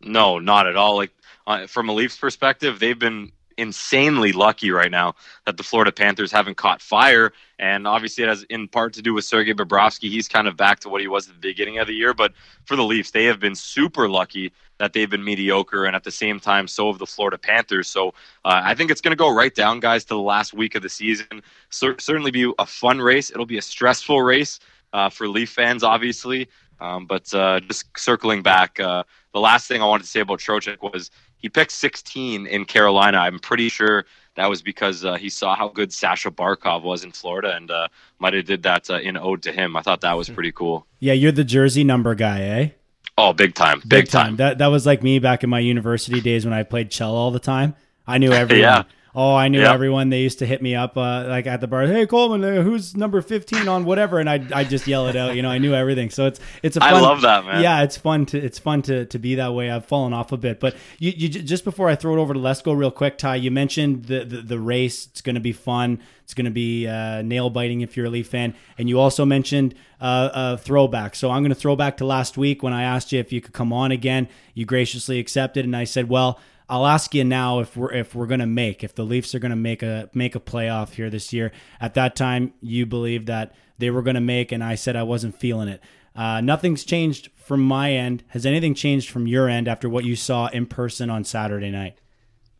No, 0.01 0.39
not 0.39 0.67
at 0.67 0.75
all. 0.75 0.95
Like 0.95 1.11
uh, 1.47 1.67
from 1.67 1.89
a 1.89 1.93
Leafs 1.93 2.17
perspective, 2.17 2.79
they've 2.79 2.99
been 2.99 3.31
insanely 3.57 4.31
lucky 4.31 4.71
right 4.71 4.91
now 4.91 5.15
that 5.45 5.57
the 5.57 5.63
Florida 5.63 5.91
Panthers 5.91 6.31
haven't 6.31 6.57
caught 6.57 6.81
fire. 6.81 7.33
And 7.59 7.87
obviously, 7.87 8.23
it 8.23 8.27
has 8.27 8.43
in 8.43 8.67
part 8.67 8.93
to 8.93 9.01
do 9.01 9.13
with 9.13 9.25
Sergei 9.25 9.53
Bobrovsky. 9.53 10.09
He's 10.09 10.27
kind 10.27 10.47
of 10.47 10.55
back 10.55 10.79
to 10.81 10.89
what 10.89 11.01
he 11.01 11.07
was 11.07 11.27
at 11.27 11.35
the 11.35 11.39
beginning 11.39 11.79
of 11.79 11.87
the 11.87 11.93
year. 11.93 12.13
But 12.13 12.33
for 12.65 12.75
the 12.75 12.83
Leafs, 12.83 13.11
they 13.11 13.25
have 13.25 13.39
been 13.39 13.55
super 13.55 14.07
lucky 14.07 14.53
that 14.77 14.93
they've 14.93 15.09
been 15.09 15.23
mediocre. 15.23 15.85
And 15.85 15.95
at 15.95 16.03
the 16.03 16.11
same 16.11 16.39
time, 16.39 16.67
so 16.67 16.91
have 16.91 16.99
the 16.99 17.07
Florida 17.07 17.37
Panthers. 17.37 17.87
So 17.87 18.09
uh, 18.45 18.61
I 18.63 18.75
think 18.75 18.91
it's 18.91 19.01
going 19.01 19.11
to 19.11 19.17
go 19.17 19.33
right 19.33 19.53
down, 19.53 19.79
guys, 19.79 20.03
to 20.05 20.13
the 20.13 20.19
last 20.19 20.53
week 20.53 20.75
of 20.75 20.83
the 20.83 20.89
season. 20.89 21.41
C- 21.71 21.95
certainly 21.97 22.31
be 22.31 22.51
a 22.59 22.65
fun 22.65 22.99
race. 22.99 23.31
It'll 23.31 23.45
be 23.45 23.57
a 23.57 23.61
stressful 23.61 24.21
race 24.21 24.59
uh, 24.93 25.09
for 25.09 25.27
Leaf 25.27 25.49
fans, 25.49 25.83
obviously. 25.83 26.47
Um, 26.79 27.07
but 27.07 27.33
uh, 27.33 27.59
just 27.61 27.85
circling 27.97 28.43
back, 28.43 28.79
uh, 28.79 29.03
the 29.33 29.39
last 29.39 29.67
thing 29.67 29.81
I 29.81 29.85
wanted 29.85 30.03
to 30.03 30.09
say 30.09 30.19
about 30.19 30.39
Trocheck 30.39 30.81
was 30.81 31.09
he 31.37 31.49
picked 31.49 31.71
16 31.71 32.47
in 32.47 32.65
Carolina. 32.65 33.17
I'm 33.19 33.39
pretty 33.39 33.69
sure 33.69 34.05
that 34.35 34.49
was 34.49 34.61
because 34.61 35.03
uh, 35.05 35.15
he 35.15 35.29
saw 35.29 35.55
how 35.55 35.67
good 35.67 35.91
Sasha 35.91 36.31
Barkov 36.31 36.83
was 36.83 37.03
in 37.03 37.11
Florida 37.11 37.55
and 37.55 37.71
uh, 37.71 37.87
might 38.19 38.33
have 38.33 38.45
did 38.45 38.63
that 38.63 38.89
uh, 38.89 38.99
in 38.99 39.17
ode 39.17 39.41
to 39.43 39.51
him. 39.51 39.75
I 39.75 39.81
thought 39.81 40.01
that 40.01 40.13
was 40.13 40.29
pretty 40.29 40.51
cool. 40.51 40.85
Yeah, 40.99 41.13
you're 41.13 41.31
the 41.31 41.43
jersey 41.43 41.83
number 41.83 42.15
guy, 42.15 42.41
eh? 42.41 42.69
Oh, 43.17 43.33
big 43.33 43.55
time, 43.55 43.79
big, 43.79 43.89
big 43.89 44.09
time. 44.09 44.25
time. 44.25 44.35
That 44.37 44.57
that 44.59 44.67
was 44.67 44.85
like 44.85 45.01
me 45.01 45.17
back 45.17 45.43
in 45.43 45.49
my 45.49 45.59
university 45.59 46.21
days 46.21 46.45
when 46.45 46.53
I 46.53 46.61
played 46.63 46.91
cello 46.91 47.15
all 47.15 47.31
the 47.31 47.39
time. 47.39 47.75
I 48.05 48.19
knew 48.19 48.31
everyone. 48.31 48.61
yeah. 48.61 48.83
Oh, 49.19 49.33
I 49.33 49.47
knew 49.47 49.61
yep. 49.61 49.73
everyone. 49.73 50.11
They 50.11 50.21
used 50.21 50.37
to 50.39 50.45
hit 50.45 50.61
me 50.61 50.75
up 50.75 50.95
uh, 50.95 51.25
like 51.27 51.47
at 51.47 51.59
the 51.59 51.67
bar. 51.67 51.87
Hey 51.87 52.05
Coleman, 52.05 52.43
uh, 52.43 52.61
who's 52.61 52.95
number 52.95 53.19
fifteen 53.23 53.67
on 53.67 53.83
whatever? 53.83 54.19
And 54.19 54.29
I 54.29 54.45
I 54.53 54.63
just 54.63 54.85
yell 54.85 55.07
it 55.07 55.15
out. 55.15 55.35
You 55.35 55.41
know, 55.41 55.49
I 55.49 55.57
knew 55.57 55.73
everything. 55.73 56.11
So 56.11 56.27
it's 56.27 56.39
it's 56.61 56.77
a 56.77 56.81
fun, 56.81 56.93
I 56.93 56.99
love 57.01 57.21
that 57.21 57.43
man. 57.43 57.63
Yeah, 57.63 57.81
it's 57.81 57.97
fun 57.97 58.27
to 58.27 58.37
it's 58.37 58.59
fun 58.59 58.83
to 58.83 59.07
to 59.07 59.17
be 59.17 59.33
that 59.33 59.55
way. 59.55 59.71
I've 59.71 59.87
fallen 59.87 60.13
off 60.13 60.33
a 60.33 60.37
bit, 60.37 60.59
but 60.59 60.75
you, 60.99 61.13
you 61.17 61.29
just 61.29 61.63
before 61.63 61.89
I 61.89 61.95
throw 61.95 62.15
it 62.15 62.19
over 62.19 62.35
to 62.35 62.39
Let's 62.39 62.63
real 62.63 62.91
quick, 62.91 63.17
Ty. 63.17 63.37
You 63.37 63.49
mentioned 63.49 64.05
the 64.05 64.23
the, 64.23 64.41
the 64.43 64.59
race. 64.59 65.07
It's 65.07 65.21
going 65.21 65.33
to 65.33 65.41
be 65.41 65.51
fun. 65.51 65.99
It's 66.21 66.35
going 66.35 66.45
to 66.45 66.51
be 66.51 66.85
uh, 66.87 67.23
nail 67.23 67.49
biting 67.49 67.81
if 67.81 67.97
you're 67.97 68.05
a 68.05 68.11
Leaf 68.11 68.27
fan, 68.27 68.53
and 68.77 68.87
you 68.87 68.99
also 68.99 69.25
mentioned 69.25 69.73
uh, 69.99 70.29
a 70.31 70.57
throwback. 70.59 71.15
So 71.15 71.31
I'm 71.31 71.41
going 71.41 71.49
to 71.49 71.55
throw 71.55 71.75
back 71.75 71.97
to 71.97 72.05
last 72.05 72.37
week 72.37 72.61
when 72.61 72.73
I 72.73 72.83
asked 72.83 73.11
you 73.11 73.19
if 73.19 73.31
you 73.31 73.41
could 73.41 73.53
come 73.53 73.73
on 73.73 73.91
again. 73.91 74.27
You 74.53 74.67
graciously 74.67 75.17
accepted, 75.17 75.65
and 75.65 75.75
I 75.75 75.85
said, 75.85 76.07
well. 76.07 76.39
I'll 76.69 76.85
ask 76.85 77.13
you 77.15 77.23
now 77.23 77.59
if 77.59 77.77
we're 77.77 77.93
if 77.93 78.13
we're 78.13 78.27
gonna 78.27 78.45
make 78.45 78.83
if 78.83 78.93
the 78.93 79.03
Leafs 79.03 79.33
are 79.33 79.39
gonna 79.39 79.55
make 79.55 79.81
a 79.81 80.09
make 80.13 80.35
a 80.35 80.39
playoff 80.39 80.93
here 80.93 81.09
this 81.09 81.31
year. 81.31 81.51
At 81.79 81.93
that 81.93 82.15
time, 82.15 82.53
you 82.61 82.85
believed 82.85 83.27
that 83.27 83.55
they 83.77 83.89
were 83.89 84.01
gonna 84.01 84.21
make, 84.21 84.51
and 84.51 84.63
I 84.63 84.75
said 84.75 84.95
I 84.95 85.03
wasn't 85.03 85.39
feeling 85.39 85.69
it. 85.69 85.81
Uh, 86.15 86.41
nothing's 86.41 86.83
changed 86.83 87.29
from 87.35 87.61
my 87.61 87.91
end. 87.93 88.23
Has 88.29 88.45
anything 88.45 88.73
changed 88.73 89.09
from 89.09 89.27
your 89.27 89.47
end 89.47 89.67
after 89.67 89.87
what 89.87 90.03
you 90.03 90.15
saw 90.15 90.47
in 90.47 90.65
person 90.65 91.09
on 91.09 91.23
Saturday 91.23 91.69
night? 91.69 91.97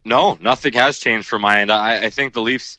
No, 0.06 0.38
nothing 0.40 0.74
has 0.74 1.00
changed 1.00 1.28
from 1.28 1.42
my 1.42 1.60
end. 1.60 1.72
I, 1.72 2.06
I 2.06 2.10
think 2.10 2.34
the 2.34 2.42
Leafs. 2.42 2.78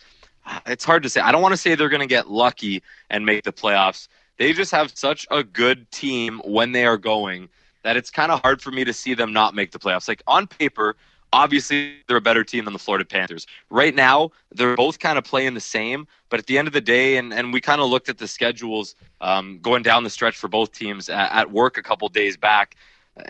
It's 0.65 0.85
hard 0.85 1.03
to 1.03 1.11
say. 1.11 1.21
I 1.21 1.31
don't 1.31 1.43
want 1.43 1.53
to 1.53 1.59
say 1.59 1.75
they're 1.75 1.91
to 1.91 2.07
get 2.07 2.31
lucky 2.31 2.83
and 3.11 3.27
make 3.27 3.45
the 3.45 3.53
playoffs. 3.53 4.09
They 4.39 4.55
just 4.55 4.71
have 4.71 4.97
such 4.97 5.27
a 5.31 5.45
good 5.45 5.91
team 5.91 6.41
when 6.45 6.73
they 6.73 6.87
are 6.87 6.97
going 6.97 7.51
that 7.83 7.97
it's 7.97 8.11
kind 8.11 8.33
of 8.33 8.41
hard 8.41 8.63
for 8.63 8.71
me 8.71 8.85
to 8.85 8.93
see 8.93 9.15
them 9.15 9.33
not 9.33 9.55
make 9.55 9.73
the 9.73 9.79
playoffs. 9.79 10.09
Like 10.09 10.23
on 10.27 10.47
paper, 10.47 10.97
Obviously, 11.33 11.97
they're 12.07 12.17
a 12.17 12.23
better 12.23 12.45
team 12.45 12.65
than 12.65 12.73
the 12.73 12.79
Florida 12.79 13.05
Panthers. 13.05 13.47
Right 13.71 13.95
now, 13.95 14.31
they're 14.55 14.77
both 14.77 14.99
kind 14.99 15.19
of 15.19 15.25
playing 15.25 15.55
the 15.55 15.61
same, 15.61 16.07
but 16.31 16.41
at 16.41 16.47
the 16.47 16.57
end 16.57 16.69
of 16.69 16.75
the 16.75 16.81
day, 16.81 17.17
and, 17.19 17.35
and 17.35 17.53
we 17.53 17.61
kind 17.61 17.81
of 17.81 17.91
looked 17.91 18.09
at 18.09 18.19
the 18.19 18.29
schedules 18.29 18.95
um, 19.21 19.59
going 19.61 19.83
down 19.83 20.05
the 20.05 20.11
stretch 20.11 20.37
for 20.37 20.49
both 20.49 20.73
teams 20.73 21.09
at, 21.09 21.31
at 21.33 21.51
work 21.51 21.77
a 21.77 21.83
couple 21.83 22.09
days 22.09 22.37
back, 22.37 22.77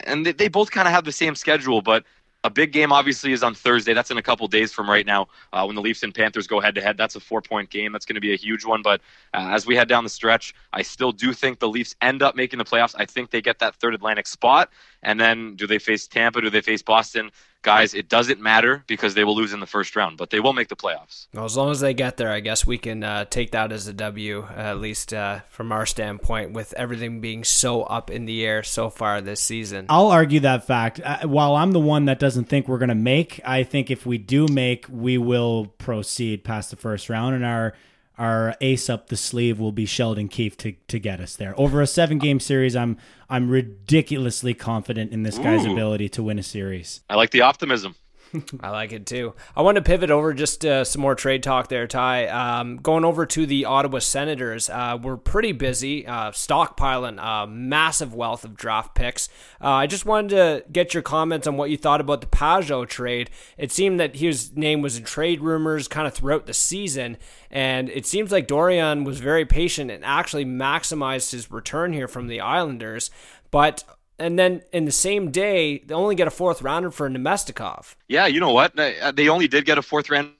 and 0.05 0.24
they, 0.24 0.32
they 0.32 0.49
both 0.49 0.70
kind 0.70 0.86
of 0.86 0.94
have 0.94 1.05
the 1.05 1.12
same 1.12 1.34
schedule, 1.34 1.82
but 1.82 2.05
a 2.44 2.51
big 2.51 2.72
game 2.72 2.92
obviously 2.92 3.32
is 3.32 3.42
on 3.42 3.55
Thursday. 3.55 3.94
That's 3.94 4.11
in 4.11 4.18
a 4.18 4.22
couple 4.22 4.46
days 4.46 4.72
from 4.72 4.88
right 4.88 5.05
now 5.05 5.26
uh, 5.53 5.64
when 5.64 5.74
the 5.74 5.82
Leafs 5.82 6.03
and 6.05 6.14
Panthers 6.14 6.46
go 6.46 6.61
head 6.61 6.74
to 6.76 6.80
head. 6.80 6.96
That's 6.96 7.16
a 7.16 7.20
four 7.20 7.42
point 7.42 7.68
game. 7.68 7.92
That's 7.92 8.07
going 8.07 8.14
to 8.14 8.20
be 8.20 8.32
a 8.32 8.36
huge 8.36 8.64
one. 8.64 8.80
But 8.80 9.01
uh, 9.34 9.49
as 9.51 9.66
we 9.66 9.74
head 9.74 9.88
down 9.88 10.05
the 10.05 10.11
stretch, 10.11 10.55
I 10.72 10.82
still 10.82 11.11
do 11.11 11.32
think 11.32 11.59
the 11.59 11.68
Leafs 11.68 11.96
end 12.01 12.22
up 12.22 12.36
making 12.36 12.59
the 12.59 12.64
playoffs. 12.64 12.94
I 12.96 13.07
think 13.07 13.30
they 13.30 13.42
get 13.42 13.59
that 13.59 13.74
third 13.76 13.94
Atlantic 13.94 14.28
spot. 14.28 14.70
And 15.03 15.18
then 15.20 15.57
do 15.57 15.66
they 15.66 15.78
face 15.78 16.07
Tampa? 16.07 16.40
Do 16.40 16.49
they 16.49 16.61
face 16.61 16.82
Boston? 16.82 17.30
Guys, 17.62 17.94
it 17.94 18.09
doesn't 18.09 18.40
matter 18.40 18.84
because 18.86 19.14
they 19.14 19.24
will 19.24 19.36
lose 19.36 19.52
in 19.52 19.61
the 19.61 19.66
first 19.66 19.96
round, 19.96 20.16
but 20.16 20.30
they 20.30 20.40
will 20.40 20.52
make 20.52 20.68
the 20.68 20.76
playoffs. 20.76 21.26
Well, 21.34 21.44
as 21.44 21.56
long 21.56 21.70
as 21.70 21.80
they 21.80 21.94
get 21.94 22.16
there, 22.16 22.30
I 22.30 22.40
guess 22.40 22.66
we 22.66 22.78
can 22.78 23.02
uh, 23.02 23.24
take 23.24 23.50
that 23.52 23.72
as 23.72 23.86
a 23.86 23.92
W, 23.92 24.46
at 24.54 24.78
least 24.78 25.12
uh, 25.12 25.40
from 25.48 25.72
our 25.72 25.86
standpoint, 25.86 26.52
with 26.52 26.72
everything 26.74 27.20
being 27.20 27.44
so 27.44 27.82
up 27.82 28.11
in 28.11 28.26
the 28.26 28.44
air 28.44 28.62
so 28.62 28.90
far 28.90 29.20
this 29.20 29.40
season. 29.40 29.86
I'll 29.88 30.11
argue 30.11 30.40
that 30.40 30.66
fact. 30.66 31.00
Uh, 31.04 31.26
while 31.26 31.56
I'm 31.56 31.72
the 31.72 31.80
one 31.80 32.06
that 32.06 32.18
doesn't 32.18 32.44
think 32.44 32.68
we're 32.68 32.78
going 32.78 32.88
to 32.88 32.94
make, 32.94 33.40
I 33.44 33.64
think 33.64 33.90
if 33.90 34.06
we 34.06 34.18
do 34.18 34.46
make, 34.48 34.86
we 34.88 35.18
will 35.18 35.66
proceed 35.78 36.44
past 36.44 36.70
the 36.70 36.76
first 36.76 37.09
round, 37.09 37.34
and 37.34 37.44
our 37.44 37.74
our 38.18 38.56
ace 38.60 38.90
up 38.90 39.08
the 39.08 39.16
sleeve 39.16 39.58
will 39.58 39.72
be 39.72 39.86
Sheldon 39.86 40.28
Keefe 40.28 40.56
to, 40.58 40.72
to 40.88 40.98
get 40.98 41.20
us 41.20 41.36
there. 41.36 41.58
Over 41.58 41.80
a 41.80 41.86
seven 41.86 42.18
game 42.18 42.40
series, 42.40 42.74
I'm 42.74 42.96
I'm 43.30 43.48
ridiculously 43.48 44.54
confident 44.54 45.12
in 45.12 45.22
this 45.22 45.38
guy's 45.38 45.66
Ooh. 45.66 45.72
ability 45.72 46.08
to 46.10 46.22
win 46.22 46.38
a 46.38 46.42
series. 46.42 47.02
I 47.08 47.14
like 47.14 47.30
the 47.30 47.42
optimism. 47.42 47.94
I 48.60 48.70
like 48.70 48.92
it 48.92 49.06
too. 49.06 49.34
I 49.56 49.62
want 49.62 49.76
to 49.76 49.82
pivot 49.82 50.10
over 50.10 50.34
just 50.34 50.64
uh, 50.64 50.84
some 50.84 51.02
more 51.02 51.14
trade 51.14 51.42
talk 51.42 51.68
there, 51.68 51.86
Ty. 51.86 52.26
Um, 52.26 52.76
going 52.76 53.04
over 53.04 53.26
to 53.26 53.46
the 53.46 53.64
Ottawa 53.64 54.00
Senators, 54.00 54.68
uh, 54.68 54.98
we're 55.00 55.16
pretty 55.16 55.52
busy 55.52 56.06
uh, 56.06 56.30
stockpiling 56.32 57.18
a 57.18 57.46
massive 57.46 58.14
wealth 58.14 58.44
of 58.44 58.56
draft 58.56 58.94
picks. 58.94 59.28
Uh, 59.62 59.70
I 59.70 59.86
just 59.86 60.04
wanted 60.06 60.30
to 60.30 60.64
get 60.70 60.94
your 60.94 61.02
comments 61.02 61.46
on 61.46 61.56
what 61.56 61.70
you 61.70 61.76
thought 61.76 62.00
about 62.00 62.20
the 62.20 62.26
Pageau 62.26 62.86
trade. 62.86 63.30
It 63.56 63.72
seemed 63.72 63.98
that 64.00 64.16
his 64.16 64.54
name 64.56 64.82
was 64.82 64.98
in 64.98 65.04
trade 65.04 65.40
rumors 65.40 65.88
kind 65.88 66.06
of 66.06 66.14
throughout 66.14 66.46
the 66.46 66.54
season, 66.54 67.16
and 67.50 67.88
it 67.90 68.06
seems 68.06 68.30
like 68.30 68.46
Dorion 68.46 69.04
was 69.04 69.20
very 69.20 69.44
patient 69.44 69.90
and 69.90 70.04
actually 70.04 70.44
maximized 70.44 71.32
his 71.32 71.50
return 71.50 71.92
here 71.92 72.08
from 72.08 72.26
the 72.26 72.40
Islanders. 72.40 73.10
But 73.50 73.84
and 74.18 74.38
then 74.38 74.62
in 74.72 74.84
the 74.84 74.92
same 74.92 75.30
day, 75.30 75.78
they 75.78 75.94
only 75.94 76.14
get 76.14 76.26
a 76.26 76.30
fourth 76.30 76.62
rounder 76.62 76.90
for 76.90 77.08
Namestnikov. 77.08 77.94
Yeah, 78.08 78.26
you 78.26 78.40
know 78.40 78.52
what? 78.52 78.74
They 78.76 79.28
only 79.28 79.48
did 79.48 79.64
get 79.64 79.78
a 79.78 79.82
fourth 79.82 80.10
rounder 80.10 80.32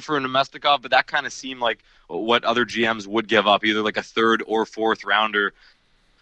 for 0.00 0.20
Namestnikov, 0.20 0.82
but 0.82 0.90
that 0.90 1.06
kind 1.06 1.26
of 1.26 1.32
seemed 1.32 1.60
like 1.60 1.82
what 2.08 2.44
other 2.44 2.64
GMs 2.64 3.06
would 3.06 3.28
give 3.28 3.46
up, 3.46 3.64
either 3.64 3.82
like 3.82 3.96
a 3.96 4.02
third 4.02 4.42
or 4.46 4.66
fourth 4.66 5.04
rounder. 5.04 5.52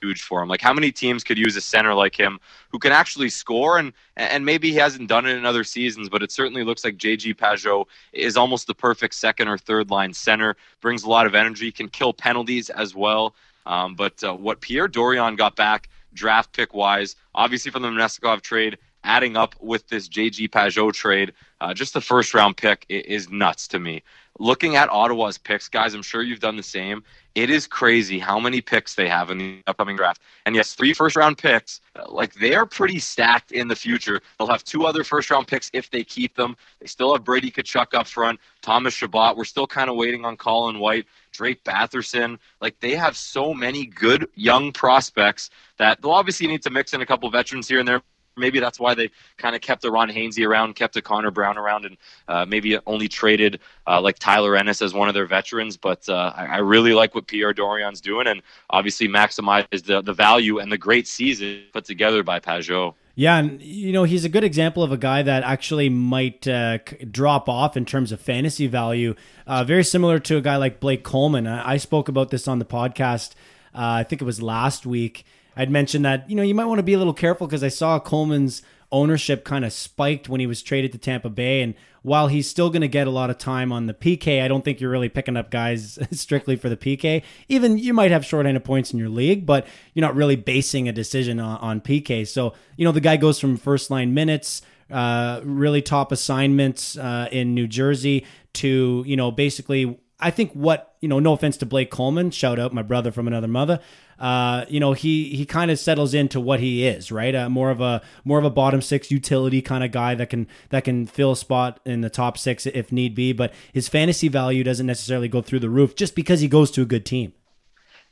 huge 0.00 0.22
for 0.22 0.42
him. 0.42 0.48
Like 0.48 0.60
how 0.60 0.72
many 0.72 0.90
teams 0.92 1.24
could 1.24 1.38
use 1.38 1.56
a 1.56 1.60
center 1.60 1.94
like 1.94 2.18
him 2.18 2.40
who 2.70 2.78
can 2.78 2.92
actually 2.92 3.28
score 3.28 3.78
and 3.78 3.92
and 4.16 4.44
maybe 4.44 4.70
he 4.70 4.76
hasn't 4.76 5.08
done 5.08 5.26
it 5.26 5.36
in 5.36 5.44
other 5.44 5.64
seasons, 5.64 6.08
but 6.08 6.22
it 6.22 6.30
certainly 6.32 6.64
looks 6.64 6.84
like 6.84 6.96
JG 6.96 7.36
Pageau 7.36 7.86
is 8.12 8.36
almost 8.36 8.66
the 8.66 8.74
perfect 8.74 9.14
second 9.14 9.48
or 9.48 9.58
third 9.58 9.90
line 9.90 10.12
center. 10.12 10.56
Brings 10.80 11.04
a 11.04 11.08
lot 11.08 11.26
of 11.26 11.34
energy, 11.34 11.70
can 11.72 11.88
kill 11.88 12.12
penalties 12.12 12.70
as 12.70 12.94
well. 12.94 13.34
Um, 13.66 13.94
but 13.94 14.22
uh, 14.24 14.34
what 14.34 14.60
Pierre 14.60 14.88
Dorion 14.88 15.36
got 15.36 15.54
back 15.54 15.88
draft 16.14 16.52
pick 16.52 16.74
wise, 16.74 17.16
obviously 17.34 17.70
from 17.70 17.82
the 17.82 17.88
Namestnikov 17.88 18.40
trade, 18.42 18.78
adding 19.04 19.36
up 19.36 19.54
with 19.60 19.88
this 19.88 20.08
JG 20.08 20.50
Pageau 20.50 20.92
trade, 20.92 21.32
uh, 21.60 21.74
just 21.74 21.94
the 21.94 22.00
first 22.00 22.34
round 22.34 22.56
pick 22.56 22.84
is 22.88 23.30
nuts 23.30 23.68
to 23.68 23.78
me. 23.78 24.02
Looking 24.38 24.76
at 24.76 24.88
Ottawa's 24.88 25.36
picks, 25.36 25.68
guys, 25.68 25.92
I'm 25.92 26.02
sure 26.02 26.22
you've 26.22 26.40
done 26.40 26.56
the 26.56 26.62
same. 26.62 27.02
It 27.34 27.50
is 27.50 27.66
crazy 27.66 28.18
how 28.18 28.40
many 28.40 28.60
picks 28.60 28.94
they 28.94 29.06
have 29.06 29.30
in 29.30 29.38
the 29.38 29.62
upcoming 29.66 29.96
draft. 29.96 30.22
And 30.46 30.56
yes, 30.56 30.74
three 30.74 30.94
first 30.94 31.14
round 31.14 31.38
picks, 31.38 31.80
uh, 31.94 32.10
like 32.10 32.34
they 32.34 32.54
are 32.54 32.66
pretty 32.66 32.98
stacked 32.98 33.52
in 33.52 33.68
the 33.68 33.76
future. 33.76 34.20
They'll 34.38 34.48
have 34.48 34.64
two 34.64 34.86
other 34.86 35.04
first 35.04 35.30
round 35.30 35.46
picks 35.46 35.70
if 35.72 35.90
they 35.90 36.02
keep 36.02 36.34
them. 36.34 36.56
They 36.80 36.86
still 36.86 37.12
have 37.12 37.24
Brady 37.24 37.50
Tkachuk 37.50 37.94
up 37.94 38.06
front, 38.06 38.40
Thomas 38.62 38.94
Chabot. 38.94 39.36
We're 39.36 39.44
still 39.44 39.66
kind 39.66 39.90
of 39.90 39.96
waiting 39.96 40.24
on 40.24 40.36
Colin 40.36 40.78
White, 40.78 41.06
Drake 41.32 41.62
Batherson. 41.64 42.38
Like 42.60 42.78
they 42.80 42.94
have 42.94 43.16
so 43.16 43.54
many 43.54 43.86
good 43.86 44.28
young 44.34 44.72
prospects 44.72 45.50
that 45.78 46.00
they'll 46.02 46.12
obviously 46.12 46.46
need 46.46 46.62
to 46.62 46.70
mix 46.70 46.92
in 46.94 47.00
a 47.00 47.06
couple 47.06 47.30
veterans 47.30 47.68
here 47.68 47.78
and 47.78 47.88
there 47.88 48.02
maybe 48.36 48.58
that's 48.58 48.80
why 48.80 48.94
they 48.94 49.10
kind 49.36 49.54
of 49.54 49.60
kept 49.60 49.84
a 49.84 49.90
Ron 49.90 50.08
Hainsey 50.08 50.46
around, 50.46 50.74
kept 50.74 50.96
a 50.96 51.02
Connor 51.02 51.30
Brown 51.30 51.58
around, 51.58 51.84
and 51.84 51.96
uh, 52.26 52.44
maybe 52.44 52.78
only 52.86 53.06
traded 53.06 53.60
uh, 53.86 54.00
like 54.00 54.18
Tyler 54.18 54.56
Ennis 54.56 54.82
as 54.82 54.94
one 54.94 55.08
of 55.08 55.14
their 55.14 55.26
veterans. 55.26 55.76
But 55.76 56.08
uh, 56.08 56.32
I, 56.34 56.46
I, 56.46 56.58
really 56.58 56.92
like 56.92 57.14
what 57.14 57.26
Pierre 57.26 57.54
Dorion's 57.54 58.00
doing, 58.00 58.26
and 58.26 58.42
obviously 58.70 59.08
maximize 59.08 59.84
the, 59.84 60.00
the 60.00 60.14
value 60.14 60.58
and 60.58 60.72
the 60.72 60.78
great 60.78 61.06
season 61.06 61.62
put 61.72 61.84
together 61.84 62.22
by 62.22 62.40
Pageau. 62.40 62.94
Yeah, 63.20 63.36
and 63.36 63.60
you 63.60 63.92
know 63.92 64.04
he's 64.04 64.24
a 64.24 64.30
good 64.30 64.44
example 64.44 64.82
of 64.82 64.92
a 64.92 64.96
guy 64.96 65.20
that 65.20 65.42
actually 65.42 65.90
might 65.90 66.48
uh, 66.48 66.78
drop 67.10 67.50
off 67.50 67.76
in 67.76 67.84
terms 67.84 68.12
of 68.12 68.20
fantasy 68.22 68.66
value. 68.66 69.14
Uh, 69.46 69.62
very 69.62 69.84
similar 69.84 70.18
to 70.20 70.38
a 70.38 70.40
guy 70.40 70.56
like 70.56 70.80
Blake 70.80 71.04
Coleman. 71.04 71.46
I, 71.46 71.72
I 71.72 71.76
spoke 71.76 72.08
about 72.08 72.30
this 72.30 72.48
on 72.48 72.60
the 72.60 72.64
podcast. 72.64 73.32
Uh, 73.74 74.00
I 74.00 74.04
think 74.04 74.22
it 74.22 74.24
was 74.24 74.40
last 74.40 74.86
week. 74.86 75.26
I'd 75.54 75.70
mentioned 75.70 76.02
that 76.06 76.30
you 76.30 76.34
know 76.34 76.42
you 76.42 76.54
might 76.54 76.64
want 76.64 76.78
to 76.78 76.82
be 76.82 76.94
a 76.94 76.98
little 76.98 77.12
careful 77.12 77.46
because 77.46 77.62
I 77.62 77.68
saw 77.68 78.00
Coleman's 78.00 78.62
ownership 78.92 79.44
kind 79.44 79.64
of 79.64 79.72
spiked 79.72 80.28
when 80.28 80.40
he 80.40 80.46
was 80.46 80.62
traded 80.62 80.92
to 80.92 80.98
Tampa 80.98 81.28
Bay, 81.28 81.62
and 81.62 81.74
while 82.02 82.28
he's 82.28 82.48
still 82.48 82.70
going 82.70 82.80
to 82.80 82.88
get 82.88 83.06
a 83.06 83.10
lot 83.10 83.30
of 83.30 83.38
time 83.38 83.72
on 83.72 83.86
the 83.86 83.94
PK, 83.94 84.42
I 84.42 84.48
don't 84.48 84.64
think 84.64 84.80
you're 84.80 84.90
really 84.90 85.08
picking 85.08 85.36
up 85.36 85.50
guys 85.50 85.98
strictly 86.10 86.56
for 86.56 86.68
the 86.68 86.76
PK. 86.76 87.22
Even 87.48 87.78
you 87.78 87.92
might 87.92 88.10
have 88.10 88.24
short-handed 88.24 88.64
points 88.64 88.92
in 88.92 88.98
your 88.98 89.08
league, 89.08 89.46
but 89.46 89.66
you're 89.94 90.06
not 90.06 90.14
really 90.14 90.36
basing 90.36 90.88
a 90.88 90.92
decision 90.92 91.38
on, 91.38 91.58
on 91.58 91.80
PK. 91.80 92.26
So 92.26 92.54
you 92.76 92.84
know 92.84 92.92
the 92.92 93.00
guy 93.00 93.16
goes 93.16 93.38
from 93.38 93.56
first 93.56 93.90
line 93.90 94.14
minutes. 94.14 94.62
Uh, 94.90 95.40
really 95.44 95.80
top 95.80 96.10
assignments 96.10 96.98
uh, 96.98 97.28
in 97.30 97.54
New 97.54 97.68
Jersey 97.68 98.26
to 98.54 99.04
you 99.06 99.16
know 99.16 99.30
basically 99.30 100.00
I 100.18 100.32
think 100.32 100.52
what 100.52 100.89
you 101.00 101.08
know 101.08 101.18
no 101.18 101.32
offense 101.32 101.56
to 101.58 101.66
Blake 101.66 101.90
Coleman 101.90 102.30
shout 102.30 102.58
out 102.58 102.72
my 102.72 102.82
brother 102.82 103.10
from 103.12 103.26
another 103.26 103.48
mother 103.48 103.80
uh, 104.20 104.66
you 104.68 104.78
know, 104.78 104.92
he 104.92 105.34
he 105.34 105.46
kind 105.46 105.70
of 105.70 105.78
settles 105.78 106.12
into 106.12 106.38
what 106.38 106.60
he 106.60 106.86
is, 106.86 107.10
right? 107.10 107.34
Uh, 107.34 107.48
more 107.48 107.70
of 107.70 107.80
a 107.80 108.02
more 108.22 108.38
of 108.38 108.44
a 108.44 108.50
bottom 108.50 108.82
six 108.82 109.10
utility 109.10 109.62
kind 109.62 109.82
of 109.82 109.92
guy 109.92 110.14
that 110.14 110.28
can 110.28 110.46
that 110.68 110.84
can 110.84 111.06
fill 111.06 111.32
a 111.32 111.36
spot 111.36 111.80
in 111.86 112.02
the 112.02 112.10
top 112.10 112.36
six 112.36 112.66
if 112.66 112.92
need 112.92 113.14
be. 113.14 113.32
But 113.32 113.54
his 113.72 113.88
fantasy 113.88 114.28
value 114.28 114.62
doesn't 114.62 114.86
necessarily 114.86 115.28
go 115.28 115.40
through 115.40 115.60
the 115.60 115.70
roof 115.70 115.96
just 115.96 116.14
because 116.14 116.40
he 116.40 116.48
goes 116.48 116.70
to 116.72 116.82
a 116.82 116.84
good 116.86 117.06
team. 117.06 117.32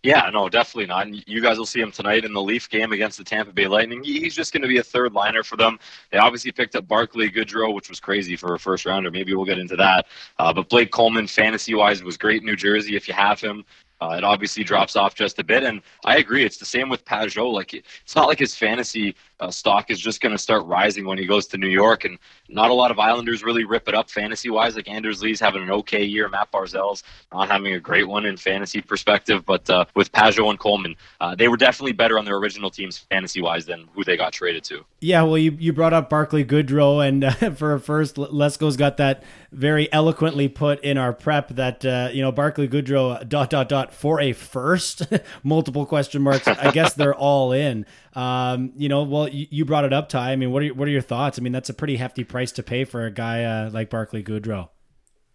Yeah, 0.05 0.31
no, 0.33 0.49
definitely 0.49 0.87
not. 0.87 1.07
And 1.09 1.25
you 1.27 1.43
guys 1.43 1.59
will 1.59 1.67
see 1.67 1.81
him 1.81 1.91
tonight 1.91 2.25
in 2.25 2.33
the 2.33 2.41
Leaf 2.41 2.69
game 2.71 2.93
against 2.93 3.19
the 3.19 3.25
Tampa 3.25 3.53
Bay 3.53 3.67
Lightning. 3.67 4.03
He's 4.05 4.35
just 4.35 4.53
going 4.53 4.63
to 4.63 4.69
be 4.69 4.79
a 4.79 4.83
third 4.83 5.13
liner 5.13 5.43
for 5.43 5.57
them. 5.57 5.79
They 6.13 6.19
obviously 6.19 6.53
picked 6.53 6.77
up 6.77 6.87
Barclay 6.87 7.31
Goodrow, 7.31 7.75
which 7.75 7.89
was 7.89 7.99
crazy 7.99 8.37
for 8.37 8.55
a 8.55 8.59
first 8.61 8.87
rounder. 8.87 9.11
Maybe 9.11 9.35
we'll 9.35 9.45
get 9.45 9.59
into 9.59 9.75
that. 9.77 10.07
Uh, 10.39 10.53
but 10.53 10.69
Blake 10.69 10.93
Coleman, 10.93 11.27
fantasy 11.27 11.75
wise, 11.75 12.05
was 12.05 12.17
great 12.17 12.43
in 12.43 12.47
New 12.47 12.55
Jersey. 12.55 12.95
If 12.95 13.09
you 13.09 13.15
have 13.15 13.41
him, 13.41 13.65
uh, 14.01 14.15
it 14.17 14.23
obviously 14.23 14.63
drops 14.63 14.95
off 14.95 15.17
just 15.17 15.41
a 15.41 15.45
bit, 15.45 15.65
and 15.65 15.83
I 16.05 16.19
agree. 16.19 16.45
It's 16.45 16.59
the 16.59 16.65
same 16.65 16.89
with 16.89 17.05
Pageau. 17.05 17.53
Like 17.53 17.75
it's 17.75 18.15
not 18.15 18.29
like 18.29 18.39
his 18.39 18.55
fantasy 18.55 19.17
uh, 19.41 19.51
stock 19.51 19.91
is 19.91 19.99
just 19.99 20.21
going 20.21 20.33
to 20.33 20.39
start 20.39 20.65
rising 20.67 21.07
when 21.07 21.19
he 21.19 21.27
goes 21.27 21.47
to 21.49 21.59
New 21.59 21.69
York. 21.69 22.05
And 22.05 22.19
not 22.49 22.71
a 22.71 22.75
lot 22.75 22.91
of 22.91 22.99
Islanders 22.99 23.43
really 23.43 23.65
rip 23.65 23.89
it 23.89 23.95
up 23.95 24.11
fantasy 24.11 24.51
wise. 24.51 24.77
Like 24.77 24.89
Anders 24.89 25.23
Lee's 25.23 25.41
having 25.41 25.63
an 25.63 25.71
okay 25.71 26.05
year. 26.05 26.29
Matt 26.29 26.51
Barzal's 26.53 27.03
not 27.33 27.49
having 27.49 27.75
a 27.75 27.81
great 27.81 28.09
one 28.09 28.27
in 28.27 28.37
fantasy 28.37 28.81
perspective. 28.81 29.45
But 29.45 29.69
uh, 29.71 29.85
with 29.95 30.13
Pageau 30.13 30.51
and 30.51 30.59
Coleman, 30.59 30.97
uh, 31.21 31.35
they 31.35 31.49
were 31.49 31.57
definitely 31.57 31.93
better 31.93 32.19
on 32.19 32.25
their 32.25 32.37
original 32.37 32.71
teams 32.71 32.99
fantasy 32.99 33.41
wise 33.41 33.67
than 33.67 33.89
who 33.95 34.05
they 34.05 34.17
got 34.17 34.33
traded 34.33 34.65
to. 34.65 34.85
Yeah, 35.01 35.23
well, 35.23 35.39
you, 35.39 35.57
you 35.59 35.73
brought 35.73 35.93
up 35.93 36.11
Barclay 36.11 36.45
Goodrow, 36.45 37.07
and 37.07 37.25
uh, 37.25 37.31
for 37.57 37.75
a 37.75 37.81
first, 37.81 38.17
Lesko's 38.17 38.77
got 38.77 38.97
that 38.97 39.23
very 39.53 39.91
eloquently 39.93 40.49
put 40.49 40.83
in 40.85 40.99
our 40.99 41.13
prep 41.13 41.49
that 41.51 41.85
uh, 41.85 42.11
you 42.13 42.21
know 42.23 42.33
Barclay 42.33 42.69
Goodrow 42.69 43.27
dot 43.29 43.51
dot 43.51 43.69
dot 43.69 43.95
for 43.95 44.21
a 44.21 44.33
first 44.33 45.03
multiple 45.43 45.87
question 45.87 46.23
marks. 46.23 46.47
I 46.47 46.71
guess 46.71 46.95
they're 46.95 47.15
all 47.29 47.53
in. 47.53 47.87
Um, 48.19 48.73
you 48.77 48.89
know, 48.89 49.05
well, 49.05 49.29
you, 49.29 49.47
you, 49.49 49.65
brought 49.65 49.85
it 49.85 49.93
up, 49.93 50.09
Ty. 50.09 50.33
I 50.33 50.37
mean, 50.37 50.51
what 50.51 50.65
are 50.65 50.75
what 50.75 50.89
are 50.89 50.91
your 50.91 51.01
thoughts? 51.01 51.39
I 51.39 51.43
mean, 51.43 51.53
that's 51.53 51.69
a 51.69 51.75
pretty 51.75 51.97
hefty 51.97 52.25
price 52.25 52.51
to 52.53 52.65
pay 52.65 52.83
for 52.83 53.07
a 53.07 53.13
guy 53.13 53.45
uh, 53.45 53.71
like 53.71 53.91
Barclay 53.91 54.25
Goodrow. 54.25 54.71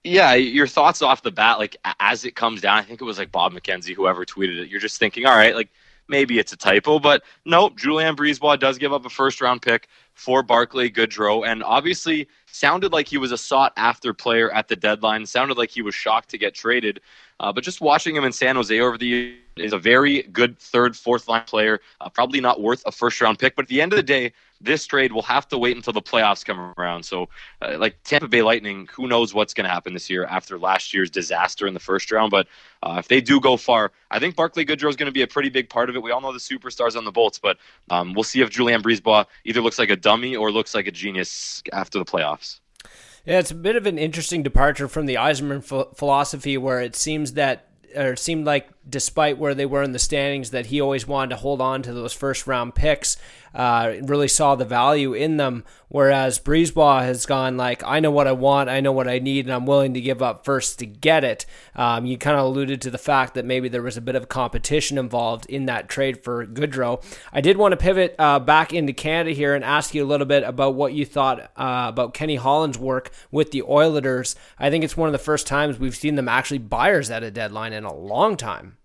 Yeah, 0.04 0.34
your 0.34 0.68
thoughts 0.68 1.02
off 1.02 1.24
the 1.24 1.32
bat, 1.32 1.60
like 1.60 1.78
as 2.02 2.26
it 2.26 2.36
comes 2.36 2.60
down. 2.60 2.78
I 2.78 2.82
think 2.82 3.00
it 3.00 3.06
was 3.06 3.18
like 3.18 3.32
Bob 3.32 3.54
McKenzie, 3.54 3.96
whoever 3.96 4.26
tweeted 4.26 4.60
it. 4.60 4.68
You're 4.68 4.82
just 4.82 4.98
thinking, 4.98 5.26
all 5.26 5.34
right, 5.34 5.56
like 5.56 5.70
maybe 6.10 6.40
it's 6.40 6.52
a 6.52 6.58
typo, 6.58 7.00
but 7.00 7.24
nope. 7.46 7.78
Julien 7.78 8.18
BriseBois 8.18 8.60
does 8.60 8.78
give 8.78 8.92
up 8.92 9.06
a 9.06 9.10
first 9.10 9.40
round 9.40 9.62
pick 9.62 9.88
for 10.14 10.44
Barclay 10.44 10.90
Goodrow, 10.90 11.48
and 11.48 11.64
obviously 11.64 12.28
sounded 12.54 12.94
like 12.94 13.08
he 13.08 13.18
was 13.18 13.32
a 13.32 13.38
sought 13.38 13.74
after 13.78 14.14
player 14.14 14.52
at 14.52 14.68
the 14.68 14.76
deadline. 14.76 15.26
Sounded 15.26 15.58
like 15.58 15.72
he 15.72 15.82
was 15.82 15.96
shocked 15.96 16.30
to 16.30 16.38
get 16.38 16.54
traded. 16.54 17.02
Uh, 17.40 17.52
but 17.52 17.64
just 17.64 17.82
watching 17.82 18.16
him 18.16 18.24
in 18.24 18.32
San 18.32 18.56
Jose 18.56 18.80
over 18.80 18.98
the 18.98 19.08
years 19.08 19.38
is 19.58 19.74
a 19.74 19.78
very 19.78 20.24
good 20.24 20.58
third, 20.60 20.96
fourth 20.96 21.28
line 21.28 21.44
player. 21.46 21.80
Uh, 22.00 22.10
probably 22.10 22.40
not 22.40 22.62
worth 22.62 22.84
a 22.86 22.92
first 22.92 23.20
round 23.22 23.40
pick, 23.40 23.56
but 23.56 23.64
at 23.64 23.70
the 23.70 23.82
end 23.82 23.92
of 23.92 23.98
the 23.98 24.04
day, 24.04 24.32
this 24.64 24.86
trade 24.86 25.12
will 25.12 25.22
have 25.24 25.48
to 25.50 25.58
wait 25.58 25.76
until 25.76 25.94
the 25.94 26.02
playoffs 26.02 26.44
come 26.44 26.74
around. 26.78 27.04
So, 27.04 27.30
uh, 27.62 27.78
like 27.78 28.02
Tampa 28.04 28.28
Bay 28.28 28.42
Lightning, 28.42 28.88
who 28.92 29.08
knows 29.08 29.34
what's 29.34 29.54
going 29.54 29.66
to 29.66 29.70
happen 29.70 29.94
this 29.94 30.10
year 30.10 30.26
after 30.26 30.58
last 30.58 30.94
year's 30.94 31.10
disaster 31.10 31.68
in 31.68 31.74
the 31.74 31.80
first 31.80 32.12
round? 32.12 32.32
But 32.32 32.48
uh, 32.82 32.96
if 33.00 33.08
they 33.08 33.22
do 33.22 33.40
go 33.40 33.58
far, 33.58 33.92
I 34.10 34.20
think 34.20 34.36
Barclay 34.36 34.66
Goodrow 34.66 34.90
is 34.90 34.96
going 34.96 35.08
to 35.08 35.12
be 35.12 35.22
a 35.22 35.28
pretty 35.28 35.50
big 35.50 35.70
part 35.70 35.90
of 35.90 35.96
it. 35.96 36.02
We 36.02 36.12
all 36.12 36.22
know 36.22 36.34
the 36.34 36.40
superstars 36.40 36.96
on 36.96 37.06
the 37.06 37.12
Bolts, 37.12 37.40
but 37.40 37.58
um, 37.90 38.14
we'll 38.14 38.24
see 38.24 38.42
if 38.42 38.50
Julien 38.50 38.82
BriseBois 38.82 39.26
either 39.46 39.62
looks 39.62 39.78
like 39.78 39.90
a 39.90 39.96
dummy 39.96 40.36
or 40.36 40.52
looks 40.52 40.74
like 40.74 40.88
a 40.88 40.92
genius 40.92 41.62
after 41.72 42.00
the 42.00 42.06
playoffs. 42.06 42.60
Yeah, 43.26 43.40
it's 43.40 43.52
a 43.52 43.56
bit 43.56 43.76
of 43.76 43.86
an 43.86 43.98
interesting 43.98 44.44
departure 44.44 44.88
from 44.88 45.06
the 45.06 45.16
Yzerman 45.16 45.68
ph- 45.68 45.96
philosophy, 45.96 46.58
where 46.58 46.82
it 46.82 46.96
seems 46.96 47.34
that, 47.34 47.70
or 47.96 48.12
it 48.14 48.20
seemed 48.20 48.46
like, 48.46 48.68
despite 48.90 49.38
where 49.38 49.56
they 49.56 49.66
were 49.66 49.82
in 49.82 49.94
the 49.94 50.00
standings, 50.00 50.52
that 50.52 50.66
he 50.66 50.82
always 50.82 51.08
wanted 51.08 51.30
to 51.30 51.38
hold 51.38 51.62
on 51.62 51.82
to 51.84 51.94
those 51.94 52.12
first 52.12 52.48
round 52.48 52.76
picks 52.76 53.16
uh, 53.54 53.94
really 54.04 54.28
saw 54.28 54.56
the 54.56 54.66
value 54.66 55.14
in 55.14 55.38
them. 55.38 55.64
Whereas 55.90 56.40
BriseBois 56.40 57.04
has 57.04 57.28
gone 57.28 57.56
like, 57.56 57.84
I 57.86 58.00
know 58.00 58.10
what 58.10 58.26
I 58.26 58.32
want, 58.32 58.68
I 58.68 58.80
know 58.82 58.92
what 58.92 59.08
I 59.08 59.20
need, 59.20 59.46
and 59.46 59.54
I'm 59.54 59.68
willing 59.68 59.94
to 59.94 60.02
give 60.02 60.24
up 60.24 60.44
first 60.44 60.80
to 60.80 60.88
get 60.88 61.24
it. 61.24 61.46
Um, 61.76 62.08
you 62.08 62.18
kind 62.18 62.36
of 62.36 62.46
alluded 62.46 62.82
to 62.82 62.90
the 62.90 62.98
fact 62.98 63.36
that 63.36 63.46
maybe 63.46 63.70
there 63.70 63.84
was 63.84 63.96
a 63.96 64.02
bit 64.02 64.16
of 64.16 64.28
competition 64.28 64.98
involved 64.98 65.46
in 65.46 65.68
that 65.68 65.90
trade 65.90 66.24
for 66.24 66.48
Goodrow. 66.48 67.04
I 67.32 67.42
did 67.42 67.58
want 67.58 67.74
to 67.74 67.78
pivot 67.78 68.16
uh, 68.18 68.40
back 68.40 68.74
into 68.74 68.92
Canada 68.92 69.36
here 69.36 69.54
and 69.54 69.64
ask 69.64 69.94
you 69.94 70.04
a 70.04 70.08
little 70.08 70.26
bit 70.26 70.44
about 70.44 70.74
what 70.74 70.94
you 70.94 71.06
thought 71.06 71.52
uh, 71.56 71.86
about 71.90 72.16
Kenny 72.16 72.38
Holland's 72.38 72.80
work 72.80 73.12
with 73.30 73.52
the 73.52 73.62
Oilers. 73.62 74.36
I 74.58 74.72
think 74.72 74.84
it's 74.84 74.98
one 74.98 75.10
of 75.10 75.14
the 75.14 75.20
first 75.20 75.46
times 75.46 75.78
we've 75.78 75.96
seen 75.96 76.16
them 76.16 76.28
actually 76.28 76.58
buyers 76.58 77.12
at 77.12 77.22
a 77.22 77.30
deadline 77.30 77.74
in 77.74 77.84
a 77.84 77.94
long 77.94 78.36
time. 78.36 78.78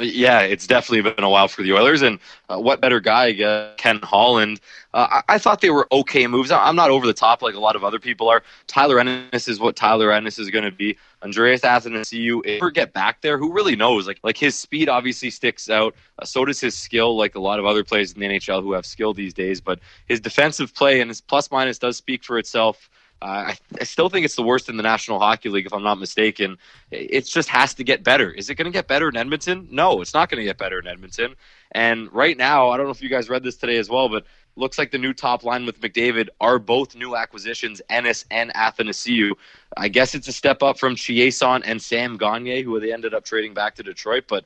Yeah, 0.00 0.40
it's 0.40 0.66
definitely 0.66 1.10
been 1.10 1.24
a 1.24 1.30
while 1.30 1.48
for 1.48 1.62
the 1.62 1.72
Oilers, 1.72 2.02
and 2.02 2.18
uh, 2.48 2.58
what 2.58 2.80
better 2.80 3.00
guy, 3.00 3.32
uh, 3.42 3.74
Ken 3.76 4.00
Holland? 4.02 4.60
Uh, 4.92 5.20
I-, 5.28 5.34
I, 5.34 5.38
thought 5.38 5.60
they 5.60 5.70
were 5.70 5.86
okay 5.92 6.26
moves. 6.26 6.50
I'm 6.50 6.76
not 6.76 6.90
over 6.90 7.06
the 7.06 7.12
top 7.12 7.42
like 7.42 7.54
a 7.54 7.60
lot 7.60 7.76
of 7.76 7.84
other 7.84 7.98
people 7.98 8.28
are. 8.28 8.42
Tyler 8.66 8.98
Ennis 8.98 9.48
is 9.48 9.60
what 9.60 9.76
Tyler 9.76 10.12
Ennis 10.12 10.38
is 10.38 10.50
going 10.50 10.64
to 10.64 10.70
be. 10.70 10.96
Andreas 11.22 11.60
Athanasiou, 11.60 12.40
if 12.46 12.56
ever 12.56 12.70
get 12.70 12.92
back 12.92 13.20
there, 13.20 13.36
who 13.36 13.52
really 13.52 13.76
knows? 13.76 14.06
Like, 14.06 14.18
like 14.22 14.38
his 14.38 14.56
speed 14.56 14.88
obviously 14.88 15.30
sticks 15.30 15.68
out. 15.68 15.94
Uh, 16.18 16.24
so 16.24 16.44
does 16.44 16.60
his 16.60 16.76
skill, 16.76 17.16
like 17.16 17.34
a 17.34 17.40
lot 17.40 17.58
of 17.58 17.66
other 17.66 17.84
players 17.84 18.12
in 18.12 18.20
the 18.20 18.26
NHL 18.26 18.62
who 18.62 18.72
have 18.72 18.86
skill 18.86 19.12
these 19.12 19.34
days. 19.34 19.60
But 19.60 19.80
his 20.06 20.20
defensive 20.20 20.74
play 20.74 21.00
and 21.00 21.10
his 21.10 21.20
plus 21.20 21.50
minus 21.50 21.78
does 21.78 21.96
speak 21.96 22.24
for 22.24 22.38
itself. 22.38 22.88
I, 23.22 23.56
I, 23.78 23.84
still 23.84 24.08
think 24.08 24.24
it's 24.24 24.36
the 24.36 24.42
worst 24.42 24.68
in 24.68 24.76
the 24.76 24.82
National 24.82 25.18
Hockey 25.18 25.50
League, 25.50 25.66
if 25.66 25.74
I'm 25.74 25.82
not 25.82 25.98
mistaken. 25.98 26.56
It 26.90 27.26
just 27.26 27.48
has 27.50 27.74
to 27.74 27.84
get 27.84 28.02
better. 28.02 28.30
Is 28.30 28.48
it 28.48 28.54
going 28.54 28.66
to 28.66 28.70
get 28.70 28.88
better 28.88 29.08
in 29.08 29.16
Edmonton? 29.16 29.68
No, 29.70 30.00
it's 30.00 30.14
not 30.14 30.30
going 30.30 30.38
to 30.38 30.44
get 30.44 30.56
better 30.56 30.78
in 30.78 30.86
Edmonton. 30.86 31.34
And 31.72 32.10
right 32.12 32.36
now, 32.36 32.70
I 32.70 32.76
don't 32.76 32.86
know 32.86 32.92
if 32.92 33.02
you 33.02 33.10
guys 33.10 33.28
read 33.28 33.42
this 33.42 33.56
today 33.56 33.76
as 33.76 33.90
well, 33.90 34.08
but 34.08 34.24
looks 34.56 34.78
like 34.78 34.90
the 34.90 34.98
new 34.98 35.12
top 35.12 35.44
line 35.44 35.66
with 35.66 35.80
McDavid 35.80 36.28
are 36.40 36.58
both 36.58 36.94
new 36.94 37.14
acquisitions, 37.14 37.82
Ennis 37.90 38.24
and 38.30 38.52
Athanasiou. 38.54 39.32
I 39.76 39.88
guess 39.88 40.14
it's 40.14 40.28
a 40.28 40.32
step 40.32 40.62
up 40.62 40.78
from 40.78 40.96
Chiasson 40.96 41.62
and 41.64 41.80
Sam 41.80 42.16
Gagner, 42.16 42.62
who 42.62 42.80
they 42.80 42.92
ended 42.92 43.14
up 43.14 43.24
trading 43.24 43.54
back 43.54 43.74
to 43.76 43.82
Detroit. 43.82 44.24
But 44.28 44.44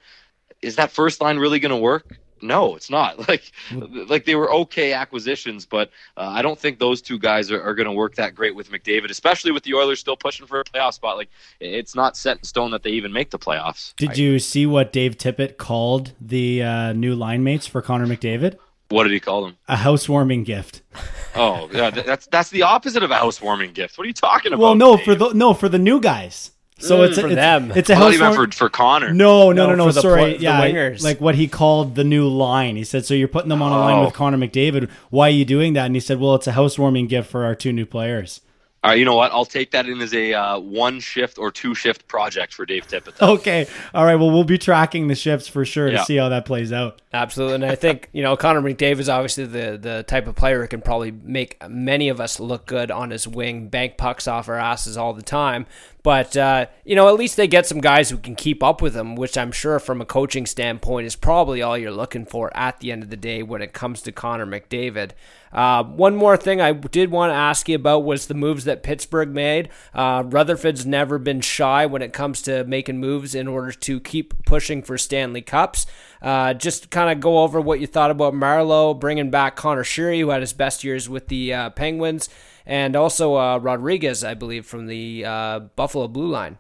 is 0.63 0.77
that 0.77 0.91
first 0.91 1.21
line 1.21 1.39
really 1.39 1.61
going 1.61 1.71
to 1.71 1.77
work? 1.77 2.19
No, 2.45 2.77
it's 2.77 2.91
not. 2.91 3.19
Like, 3.35 3.53
like 3.73 4.27
they 4.27 4.35
were 4.35 4.53
okay 4.53 4.93
acquisitions, 4.93 5.65
but 5.65 5.91
uh, 6.17 6.29
I 6.29 6.43
don't 6.43 6.59
think 6.59 6.79
those 6.79 7.01
two 7.01 7.19
guys 7.19 7.51
are, 7.51 7.61
are 7.61 7.75
going 7.75 7.87
to 7.87 7.93
work 7.93 8.17
that 8.17 8.35
great 8.35 8.55
with 8.55 8.71
McDavid, 8.71 9.11
especially 9.11 9.51
with 9.51 9.63
the 9.63 9.73
Oilers 9.75 9.99
still 9.99 10.17
pushing 10.17 10.47
for 10.47 10.61
a 10.61 10.65
playoff 10.65 10.93
spot. 10.93 11.17
Like, 11.17 11.31
it's 11.59 11.95
not 11.95 12.17
set 12.19 12.37
in 12.37 12.45
stone 12.45 12.71
that 12.73 12.83
they 12.83 12.91
even 12.91 13.13
make 13.13 13.31
the 13.31 13.39
playoffs. 13.39 13.97
Did 13.97 14.19
you 14.19 14.39
see 14.39 14.67
what 14.67 14.93
Dave 14.93 15.17
Tippett 15.17 15.57
called 15.57 16.13
the 16.21 16.63
uh, 16.63 16.93
new 16.93 17.15
line 17.15 17.43
mates 17.43 17.67
for 17.67 17.81
Connor 17.81 18.07
McDavid? 18.07 18.59
What 18.91 19.05
did 19.05 19.13
he 19.13 19.21
call 19.21 19.43
them? 19.43 19.57
A 19.67 19.77
housewarming 19.77 20.45
gift. 20.45 20.83
Oh, 21.37 21.69
yeah, 21.73 21.91
that's 21.91 22.29
that's 22.29 22.51
the 22.51 22.63
opposite 22.63 23.03
of 23.03 23.11
a 23.11 23.17
housewarming 23.17 23.73
gift. 23.73 23.99
What 23.99 24.05
are 24.05 24.07
you 24.07 24.13
talking 24.13 24.53
about? 24.53 24.63
Well, 24.63 24.75
no, 24.77 24.97
Dave? 24.97 25.05
for 25.05 25.15
the 25.17 25.33
no 25.33 25.53
for 25.53 25.69
the 25.69 25.81
new 25.81 26.01
guys. 26.01 26.53
So 26.79 26.99
Mm, 27.01 27.09
it's 27.09 27.19
a, 27.19 27.21
for 27.21 27.27
it's, 27.29 27.37
them. 27.37 27.73
It's 27.77 27.89
a 27.91 27.95
I 27.95 27.99
thought 27.99 28.13
you 28.13 28.19
meant 28.19 28.31
housewarming. 28.35 28.51
for 28.53 28.57
for 28.57 28.69
Connor. 28.69 29.15
No, 29.15 29.53
no, 29.53 29.67
No, 29.67 29.71
no, 29.71 29.87
no. 29.87 29.93
for 29.93 30.01
sorry, 30.01 30.31
pl- 30.33 30.39
the 30.39 30.43
yeah, 30.45 30.61
wingers. 30.61 31.03
like 31.05 31.21
what 31.21 31.37
he 31.37 31.47
called 31.47 31.95
the 31.95 32.05
new 32.05 32.29
line. 32.29 32.77
He 32.77 32.85
said, 32.85 33.05
"So 33.07 33.15
you're 33.15 33.29
putting 33.29 33.49
them 33.49 33.63
on 33.63 33.71
a 33.73 33.79
line 33.79 33.99
Oh. 33.99 34.05
with 34.07 34.15
Connor 34.15 34.39
McDavid. 34.39 34.91
Why 35.11 35.29
are 35.29 35.31
you 35.31 35.45
doing 35.45 35.75
that?" 35.75 35.87
And 35.87 35.95
he 35.95 36.01
said, 36.01 36.19
"Well, 36.21 36.35
it's 36.35 36.47
a 36.49 36.53
housewarming 36.53 37.07
gift 37.07 37.31
for 37.31 37.45
our 37.45 37.55
two 37.55 37.73
new 37.73 37.87
players." 37.87 38.41
All 38.83 38.91
right, 38.91 38.99
you 38.99 39.07
know 39.07 39.17
what? 39.17 39.33
I'll 39.33 39.47
take 39.47 39.71
that 39.71 39.89
in 39.89 40.03
as 40.03 40.13
a 40.13 40.35
uh, 40.35 40.59
one 40.59 41.01
shift 41.01 41.39
or 41.39 41.51
two 41.51 41.75
shift 41.75 42.07
project 42.07 42.53
for 42.53 42.67
Dave 42.67 42.87
Tippett. 42.87 43.17
then. 43.17 43.31
Okay, 43.31 43.67
all 43.95 44.05
right. 44.05 44.17
Well, 44.17 44.31
we'll 44.31 44.45
be 44.45 44.59
tracking 44.59 45.09
the 45.09 45.15
shifts 45.15 45.49
for 45.49 45.65
sure 45.65 45.91
to 45.91 46.05
see 46.05 46.17
how 46.17 46.29
that 46.29 46.45
plays 46.45 46.71
out. 46.71 47.01
Absolutely, 47.13 47.55
and 47.55 47.65
I 47.65 47.77
think 47.77 48.11
you 48.13 48.23
know 48.23 48.37
Connor 48.37 48.61
McDavid 48.61 48.99
is 48.99 49.09
obviously 49.09 49.47
the 49.47 49.79
the 49.81 50.03
type 50.07 50.27
of 50.27 50.35
player 50.35 50.61
who 50.61 50.69
can 50.69 50.83
probably 50.83 51.13
make 51.13 51.57
many 51.67 52.09
of 52.11 52.21
us 52.21 52.39
look 52.41 52.67
good 52.67 52.91
on 52.91 53.11
his 53.11 53.27
wing, 53.27 53.69
bank 53.69 53.97
pucks 53.97 54.27
off 54.29 54.49
our 54.51 54.59
asses 54.59 54.99
all 54.99 55.15
the 55.15 55.23
time. 55.23 55.65
But 56.05 56.37
uh, 56.37 56.67
you 56.85 56.95
know, 56.95 57.09
at 57.09 57.15
least 57.15 57.39
they 57.39 57.49
get 57.49 57.67
some 57.67 57.81
guys 57.81 58.11
who 58.11 58.19
can 58.19 58.37
keep 58.37 58.63
up 58.63 58.83
with 58.83 58.93
them, 58.93 59.17
which 59.17 59.39
I'm 59.39 59.51
sure, 59.51 59.79
from 59.79 60.03
a 60.03 60.05
coaching 60.05 60.45
standpoint, 60.45 61.07
is 61.07 61.17
probably 61.17 61.63
all 61.63 61.79
you're 61.79 61.91
looking 61.91 62.27
for 62.27 62.55
at 62.55 62.79
the 62.79 62.93
end 62.93 63.03
of 63.03 63.09
the 63.09 63.17
day 63.17 63.43
when 63.43 63.63
it 63.63 63.73
comes 63.73 64.03
to 64.03 64.13
Connor 64.13 64.45
McDavid. 64.45 65.13
Uh, 65.51 65.83
one 65.83 66.15
more 66.15 66.37
thing 66.37 66.61
I 66.61 66.73
did 66.73 67.11
want 67.11 67.31
to 67.31 67.37
ask 67.37 67.71
you 67.71 67.77
about 67.77 68.01
was 68.01 68.27
the 68.27 68.35
moves 68.35 68.65
that 68.65 68.83
Pittsburgh 68.83 69.31
made. 69.31 69.71
Uh, 69.95 70.25
Rutherford's 70.27 70.85
never 70.85 71.19
been 71.19 71.41
shy 71.41 71.87
when 71.87 72.03
it 72.03 72.13
comes 72.13 72.43
to 72.43 72.65
making 72.65 72.99
moves 72.99 73.35
in 73.35 73.49
order 73.49 73.73
to 73.73 73.99
keep 74.01 74.45
pushing 74.45 74.83
for 74.83 74.99
Stanley 74.99 75.41
Cups. 75.43 75.87
Uh, 76.21 76.53
just 76.53 76.91
kind 76.91 77.11
of 77.11 77.21
go 77.21 77.39
over 77.39 77.63
what 77.63 77.81
you 77.81 77.87
thought 77.87 78.11
about 78.11 78.35
Marleau, 78.35 78.99
bringing 78.99 79.31
back 79.31 79.57
Conor 79.57 79.85
Sheary, 79.85 80.21
who 80.21 80.29
had 80.31 80.43
his 80.43 80.53
best 80.53 80.85
years 80.85 81.09
with 81.09 81.29
the 81.29 81.55
uh, 81.55 81.71
Penguins, 81.71 82.29
and 82.67 82.97
also 82.97 83.37
uh, 83.37 83.59
Rodrigues, 83.59 84.25
I 84.25 84.35
believe, 84.35 84.67
from 84.67 84.87
the 84.87 85.25
uh, 85.25 85.59
Buffalo 85.61 86.09
Blue 86.09 86.29
Line. 86.29 86.59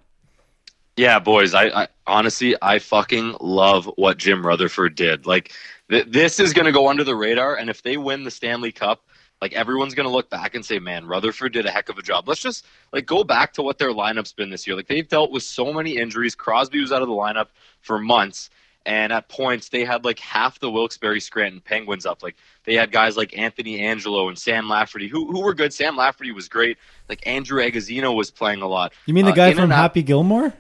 Yeah, 0.97 1.19
boys. 1.19 1.55
I, 1.55 1.65
I 1.69 1.89
honestly, 2.07 2.55
I 2.63 2.79
fucking 2.79 3.37
love 3.41 3.91
what 3.97 4.17
Jim 4.17 4.47
Rutherford 4.47 4.95
did. 4.95 5.27
Like, 5.27 5.53
th- 5.91 6.07
this 6.09 6.39
is 6.39 6.53
going 6.53 6.67
to 6.67 6.73
go 6.73 6.89
under 6.89 7.03
the 7.03 7.17
radar, 7.17 7.57
and 7.57 7.69
if 7.69 7.83
they 7.83 7.97
win 7.97 8.23
the 8.23 8.31
Stanley 8.31 8.71
Cup, 8.71 9.05
like 9.41 9.53
everyone's 9.53 9.95
going 9.95 10.09
to 10.09 10.13
look 10.13 10.31
back 10.31 10.55
and 10.55 10.65
say, 10.65 10.79
"Man, 10.79 11.07
Rutherford 11.07 11.53
did 11.53 11.67
a 11.67 11.71
heck 11.71 11.89
of 11.89 11.99
a 11.99 12.03
job." 12.03 12.29
Let's 12.29 12.41
just 12.41 12.65
like 12.93 13.07
go 13.07 13.25
back 13.25 13.53
to 13.55 13.63
what 13.63 13.79
their 13.79 13.91
lineup's 13.91 14.33
been 14.33 14.51
this 14.51 14.67
year. 14.67 14.77
Like 14.77 14.87
they've 14.87 15.09
dealt 15.09 15.33
with 15.33 15.43
so 15.43 15.73
many 15.73 15.97
injuries. 15.97 16.35
Crosby 16.35 16.81
was 16.81 16.93
out 16.93 17.03
of 17.03 17.09
the 17.09 17.15
lineup 17.15 17.49
for 17.81 17.99
months, 17.99 18.51
and 18.87 19.13
at 19.13 19.29
points 19.29 19.69
they 19.71 19.85
had 19.85 20.05
like 20.05 20.19
half 20.19 20.59
the 20.61 20.71
Wilkes-Barre 20.71 21.21
Scranton 21.21 21.61
Penguins 21.61 22.05
up. 22.07 22.23
Like 22.23 22.37
they 22.65 22.75
had 22.75 22.93
guys 22.93 23.17
like 23.17 23.37
Anthony 23.39 23.79
Angello 23.81 24.29
and 24.29 24.39
Sam 24.39 24.69
Lafferty, 24.69 25.09
who 25.09 25.31
who 25.31 25.41
were 25.43 25.55
good. 25.55 25.73
Sam 25.73 25.97
Lafferty 25.97 26.33
was 26.33 26.49
great. 26.49 26.79
Like 27.09 27.27
Andrew 27.27 27.61
Agozzino 27.63 28.15
was 28.15 28.31
playing 28.31 28.63
a 28.63 28.69
lot. 28.69 28.93
You 29.07 29.15
mean 29.15 29.25
the 29.25 29.33
Uh, 29.33 29.37
guy 29.37 29.49
in 29.49 29.55
from 29.55 29.65
and 29.65 29.73
out- 29.73 29.77
Happy 29.77 30.03
Gilmore, 30.03 30.53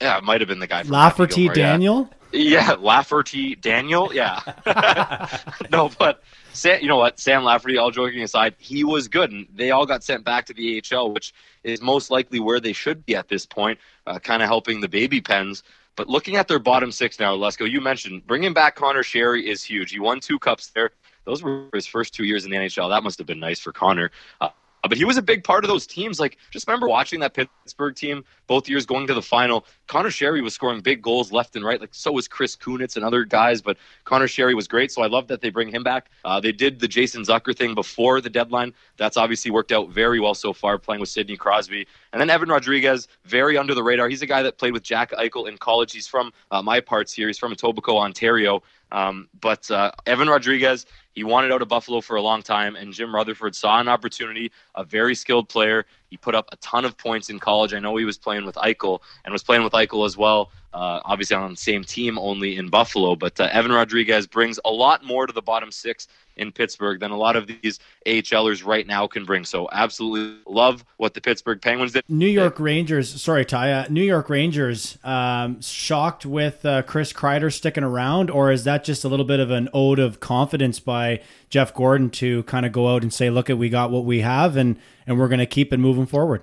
Yeah, 0.00 0.18
it 0.18 0.24
might 0.24 0.40
have 0.40 0.48
been 0.48 0.58
the 0.60 0.66
guy 0.66 0.82
from 0.82 0.92
Lafferty 0.92 1.44
Happy 1.46 1.54
Gilmore, 1.54 1.56
yeah. 1.56 1.72
Daniel? 1.72 2.10
Yeah, 2.34 2.72
Lafferty 2.80 3.54
Daniel. 3.56 4.10
Yeah. 4.14 4.40
no, 5.70 5.90
but 5.98 6.22
Sam, 6.54 6.80
you 6.80 6.88
know 6.88 6.96
what? 6.96 7.20
Sam 7.20 7.44
Lafferty. 7.44 7.76
All 7.76 7.90
joking 7.90 8.22
aside, 8.22 8.54
he 8.58 8.84
was 8.84 9.06
good, 9.08 9.30
and 9.32 9.46
they 9.54 9.70
all 9.70 9.84
got 9.86 10.02
sent 10.02 10.24
back 10.24 10.46
to 10.46 10.54
the 10.54 10.82
AHL, 10.92 11.12
which 11.12 11.34
is 11.62 11.82
most 11.82 12.10
likely 12.10 12.40
where 12.40 12.58
they 12.60 12.72
should 12.72 13.04
be 13.04 13.14
at 13.16 13.28
this 13.28 13.44
point, 13.46 13.78
uh, 14.06 14.18
kind 14.18 14.42
of 14.42 14.48
helping 14.48 14.80
the 14.80 14.88
baby 14.88 15.20
pens. 15.20 15.62
But 15.96 16.08
looking 16.08 16.36
at 16.36 16.48
their 16.48 16.58
bottom 16.58 16.90
six 16.90 17.18
now, 17.18 17.36
Lesko, 17.36 17.70
you 17.70 17.80
mentioned 17.80 18.26
bringing 18.26 18.52
back 18.52 18.76
Conor 18.76 19.02
Sheary 19.02 19.44
is 19.44 19.62
huge. 19.62 19.90
He 19.90 20.00
won 20.00 20.20
two 20.20 20.38
cups 20.38 20.68
there. 20.68 20.90
Those 21.24 21.42
were 21.42 21.68
his 21.74 21.86
first 21.86 22.14
two 22.14 22.24
years 22.24 22.44
in 22.44 22.50
the 22.50 22.56
NHL. 22.56 22.88
That 22.88 23.02
must 23.02 23.18
have 23.18 23.26
been 23.26 23.40
nice 23.40 23.60
for 23.60 23.72
Connor. 23.72 24.10
Uh, 24.40 24.48
but 24.88 24.98
he 24.98 25.04
was 25.04 25.16
a 25.16 25.22
big 25.22 25.44
part 25.44 25.64
of 25.64 25.68
those 25.68 25.86
teams. 25.86 26.18
Like, 26.18 26.38
just 26.50 26.66
remember 26.66 26.88
watching 26.88 27.20
that 27.20 27.34
Pittsburgh 27.34 27.94
team 27.94 28.24
both 28.48 28.68
years 28.68 28.84
going 28.84 29.06
to 29.06 29.14
the 29.14 29.22
final. 29.22 29.64
Conor 29.86 30.08
Sheary 30.08 30.42
was 30.42 30.54
scoring 30.54 30.80
big 30.80 31.00
goals 31.02 31.30
left 31.30 31.54
and 31.54 31.64
right. 31.64 31.80
Like, 31.80 31.90
so 31.92 32.10
was 32.10 32.26
Chris 32.26 32.56
Kunitz 32.56 32.96
and 32.96 33.04
other 33.04 33.24
guys. 33.24 33.62
But 33.62 33.76
Conor 34.04 34.26
Sheary 34.26 34.56
was 34.56 34.66
great. 34.66 34.90
So 34.90 35.02
I 35.02 35.06
love 35.06 35.28
that 35.28 35.40
they 35.40 35.50
bring 35.50 35.68
him 35.68 35.84
back. 35.84 36.10
Uh, 36.24 36.40
they 36.40 36.52
did 36.52 36.80
the 36.80 36.88
Jason 36.88 37.22
Zucker 37.22 37.56
thing 37.56 37.74
before 37.74 38.20
the 38.20 38.30
deadline. 38.30 38.74
That's 38.96 39.16
obviously 39.16 39.52
worked 39.52 39.70
out 39.70 39.90
very 39.90 40.18
well 40.18 40.34
so 40.34 40.52
far, 40.52 40.78
playing 40.78 41.00
with 41.00 41.10
Sidney 41.10 41.36
Crosby. 41.36 41.86
And 42.12 42.20
then 42.20 42.28
Evan 42.28 42.48
Rodrigues, 42.48 43.08
very 43.24 43.56
under 43.56 43.74
the 43.74 43.82
radar. 43.82 44.08
He's 44.08 44.22
a 44.22 44.26
guy 44.26 44.42
that 44.42 44.58
played 44.58 44.72
with 44.72 44.82
Jack 44.82 45.12
Eichel 45.12 45.48
in 45.48 45.56
college. 45.56 45.92
He's 45.92 46.06
from 46.06 46.32
uh, 46.50 46.60
my 46.60 46.80
parts 46.80 47.12
here. 47.12 47.26
He's 47.26 47.38
from 47.38 47.52
Etobicoke, 47.52 47.96
Ontario. 47.96 48.62
Um, 48.90 49.28
but 49.40 49.70
uh, 49.70 49.92
Evan 50.06 50.28
Rodrigues, 50.28 50.84
he 51.12 51.24
wanted 51.24 51.52
out 51.52 51.62
of 51.62 51.68
Buffalo 51.68 52.02
for 52.02 52.16
a 52.16 52.22
long 52.22 52.42
time, 52.42 52.76
and 52.76 52.92
Jim 52.92 53.14
Rutherford 53.14 53.56
saw 53.56 53.80
an 53.80 53.88
opportunity. 53.88 54.52
A 54.74 54.84
very 54.84 55.14
skilled 55.14 55.48
player. 55.48 55.86
He 56.12 56.18
put 56.18 56.34
up 56.34 56.50
a 56.52 56.56
ton 56.56 56.84
of 56.84 56.98
points 56.98 57.30
in 57.30 57.38
college. 57.38 57.72
I 57.72 57.78
know 57.78 57.96
he 57.96 58.04
was 58.04 58.18
playing 58.18 58.44
with 58.44 58.56
Eichel 58.56 59.00
and 59.24 59.32
was 59.32 59.42
playing 59.42 59.64
with 59.64 59.72
Eichel 59.72 60.04
as 60.04 60.14
well. 60.14 60.50
Uh, 60.74 61.00
obviously 61.06 61.34
on 61.34 61.50
the 61.50 61.56
same 61.56 61.82
team, 61.84 62.18
only 62.18 62.58
in 62.58 62.68
Buffalo. 62.68 63.16
But 63.16 63.40
uh, 63.40 63.48
Evan 63.50 63.72
Rodrigues 63.72 64.26
brings 64.26 64.60
a 64.62 64.70
lot 64.70 65.02
more 65.02 65.26
to 65.26 65.32
the 65.32 65.40
bottom 65.40 65.72
six 65.72 66.08
in 66.36 66.52
Pittsburgh 66.52 67.00
than 67.00 67.10
a 67.12 67.16
lot 67.16 67.36
of 67.36 67.46
these 67.46 67.78
AHLers 68.06 68.64
right 68.64 68.86
now 68.86 69.06
can 69.06 69.24
bring. 69.24 69.44
So 69.44 69.68
absolutely 69.72 70.38
love 70.46 70.84
what 70.96 71.14
the 71.14 71.20
Pittsburgh 71.20 71.60
Penguins 71.60 71.92
did. 71.92 72.04
New 72.08 72.26
York 72.26 72.60
Rangers, 72.60 73.22
sorry, 73.22 73.44
Ty. 73.44 73.72
Uh, 73.72 73.86
New 73.88 74.02
York 74.02 74.28
Rangers, 74.28 74.98
um, 75.04 75.60
shocked 75.60 76.26
with 76.26 76.64
uh, 76.64 76.82
Chris 76.82 77.12
Kreider 77.12 77.52
sticking 77.52 77.84
around, 77.84 78.30
or 78.30 78.50
is 78.50 78.64
that 78.64 78.84
just 78.84 79.04
a 79.04 79.08
little 79.08 79.26
bit 79.26 79.40
of 79.40 79.50
an 79.50 79.68
ode 79.72 79.98
of 79.98 80.20
confidence 80.20 80.78
by 80.80 81.20
Jeff 81.52 81.74
Gorton 81.74 82.08
to 82.10 82.42
kind 82.44 82.64
of 82.64 82.72
go 82.72 82.88
out 82.88 83.02
and 83.02 83.12
say, 83.12 83.28
"Look, 83.28 83.50
at 83.50 83.58
we 83.58 83.68
got 83.68 83.90
what 83.90 84.06
we 84.06 84.20
have, 84.20 84.56
and 84.56 84.78
and 85.06 85.18
we're 85.18 85.28
going 85.28 85.38
to 85.38 85.46
keep 85.46 85.70
it 85.72 85.78
moving 85.78 86.06
forward." 86.06 86.42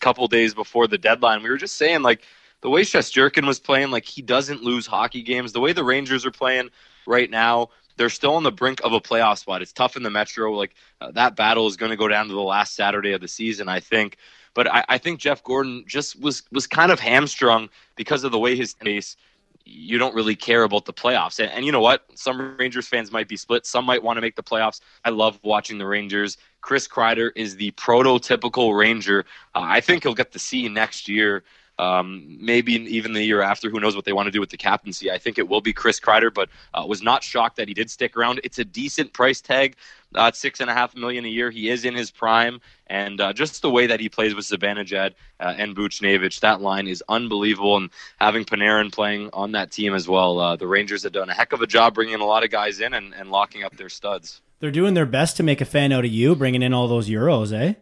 couple 0.00 0.26
days 0.28 0.54
before 0.54 0.86
the 0.86 0.98
deadline. 0.98 1.42
We 1.42 1.50
were 1.50 1.56
just 1.56 1.76
saying 1.76 2.02
like 2.02 2.22
the 2.62 2.70
way 2.70 2.82
Shesterkin 2.82 3.46
was 3.46 3.60
playing, 3.60 3.90
like 3.90 4.04
he 4.04 4.22
doesn't 4.22 4.62
lose 4.62 4.86
hockey 4.86 5.22
games. 5.22 5.52
The 5.52 5.60
way 5.60 5.72
the 5.72 5.84
Rangers 5.84 6.26
are 6.26 6.30
playing 6.30 6.70
right 7.06 7.30
now, 7.30 7.68
they're 7.96 8.08
still 8.08 8.34
on 8.34 8.42
the 8.42 8.52
brink 8.52 8.80
of 8.82 8.92
a 8.92 9.00
playoff 9.00 9.38
spot. 9.38 9.62
It's 9.62 9.72
tough 9.72 9.96
in 9.96 10.02
the 10.02 10.10
Metro. 10.10 10.52
Like 10.52 10.74
uh, 11.00 11.10
that 11.12 11.36
battle 11.36 11.66
is 11.66 11.76
going 11.76 11.90
to 11.90 11.96
go 11.96 12.08
down 12.08 12.28
to 12.28 12.34
the 12.34 12.40
last 12.40 12.74
Saturday 12.74 13.12
of 13.12 13.20
the 13.20 13.28
season, 13.28 13.68
I 13.68 13.80
think. 13.80 14.16
But 14.54 14.72
I, 14.72 14.84
I 14.88 14.98
think 14.98 15.20
Jeff 15.20 15.44
Gorton 15.44 15.84
just 15.86 16.20
was 16.20 16.42
was 16.50 16.66
kind 16.66 16.90
of 16.90 16.98
hamstrung 16.98 17.68
because 17.96 18.24
of 18.24 18.32
the 18.32 18.38
way 18.38 18.56
his 18.56 18.72
face. 18.72 19.16
You 19.64 19.98
don't 19.98 20.14
really 20.14 20.36
care 20.36 20.62
about 20.62 20.84
the 20.84 20.92
playoffs, 20.92 21.38
and, 21.38 21.50
and 21.50 21.64
you 21.64 21.72
know 21.72 21.80
what? 21.80 22.04
Some 22.14 22.56
Rangers 22.58 22.88
fans 22.88 23.12
might 23.12 23.28
be 23.28 23.36
split. 23.36 23.66
Some 23.66 23.84
might 23.84 24.02
want 24.02 24.16
to 24.16 24.20
make 24.20 24.36
the 24.36 24.42
playoffs. 24.42 24.80
I 25.04 25.10
love 25.10 25.38
watching 25.42 25.78
the 25.78 25.86
Rangers. 25.86 26.36
Chris 26.60 26.88
Kreider 26.88 27.30
is 27.36 27.56
the 27.56 27.70
prototypical 27.72 28.76
Ranger. 28.76 29.24
Uh, 29.54 29.62
I 29.62 29.80
think 29.80 30.02
he'll 30.02 30.14
get 30.14 30.32
the 30.32 30.38
C 30.38 30.68
next 30.68 31.08
year. 31.08 31.44
Um, 31.80 32.36
maybe 32.38 32.74
even 32.74 33.14
the 33.14 33.24
year 33.24 33.40
after. 33.40 33.70
Who 33.70 33.80
knows 33.80 33.96
what 33.96 34.04
they 34.04 34.12
want 34.12 34.26
to 34.26 34.30
do 34.30 34.38
with 34.38 34.50
the 34.50 34.58
captaincy? 34.58 35.10
I 35.10 35.16
think 35.16 35.38
it 35.38 35.48
will 35.48 35.62
be 35.62 35.72
Chris 35.72 35.98
Kreider, 35.98 36.32
but 36.32 36.50
uh, 36.74 36.84
was 36.86 37.00
not 37.00 37.24
shocked 37.24 37.56
that 37.56 37.68
he 37.68 37.74
did 37.74 37.90
stick 37.90 38.18
around. 38.18 38.38
It's 38.44 38.58
a 38.58 38.66
decent 38.66 39.14
price 39.14 39.40
tag, 39.40 39.76
uh, 40.14 40.30
six 40.32 40.60
and 40.60 40.68
a 40.68 40.74
half 40.74 40.94
million 40.94 41.24
a 41.24 41.28
year. 41.28 41.50
He 41.50 41.70
is 41.70 41.86
in 41.86 41.94
his 41.94 42.10
prime, 42.10 42.60
and 42.86 43.18
uh, 43.18 43.32
just 43.32 43.62
the 43.62 43.70
way 43.70 43.86
that 43.86 43.98
he 43.98 44.10
plays 44.10 44.34
with 44.34 44.44
Zibanejad 44.44 45.14
uh, 45.40 45.54
and 45.56 45.74
Buchnevich, 45.74 46.40
that 46.40 46.60
line 46.60 46.86
is 46.86 47.02
unbelievable. 47.08 47.78
And 47.78 47.88
having 48.20 48.44
Panarin 48.44 48.92
playing 48.92 49.30
on 49.32 49.52
that 49.52 49.70
team 49.70 49.94
as 49.94 50.06
well, 50.06 50.38
uh, 50.38 50.56
the 50.56 50.66
Rangers 50.66 51.04
have 51.04 51.12
done 51.12 51.30
a 51.30 51.34
heck 51.34 51.54
of 51.54 51.62
a 51.62 51.66
job 51.66 51.94
bringing 51.94 52.16
a 52.16 52.26
lot 52.26 52.44
of 52.44 52.50
guys 52.50 52.80
in 52.80 52.92
and, 52.92 53.14
and 53.14 53.30
locking 53.30 53.64
up 53.64 53.74
their 53.78 53.88
studs. 53.88 54.42
They're 54.58 54.70
doing 54.70 54.92
their 54.92 55.06
best 55.06 55.38
to 55.38 55.42
make 55.42 55.62
a 55.62 55.64
fan 55.64 55.92
out 55.92 56.04
of 56.04 56.10
you, 56.10 56.36
bringing 56.36 56.62
in 56.62 56.74
all 56.74 56.88
those 56.88 57.08
euros, 57.08 57.58
eh? 57.58 57.72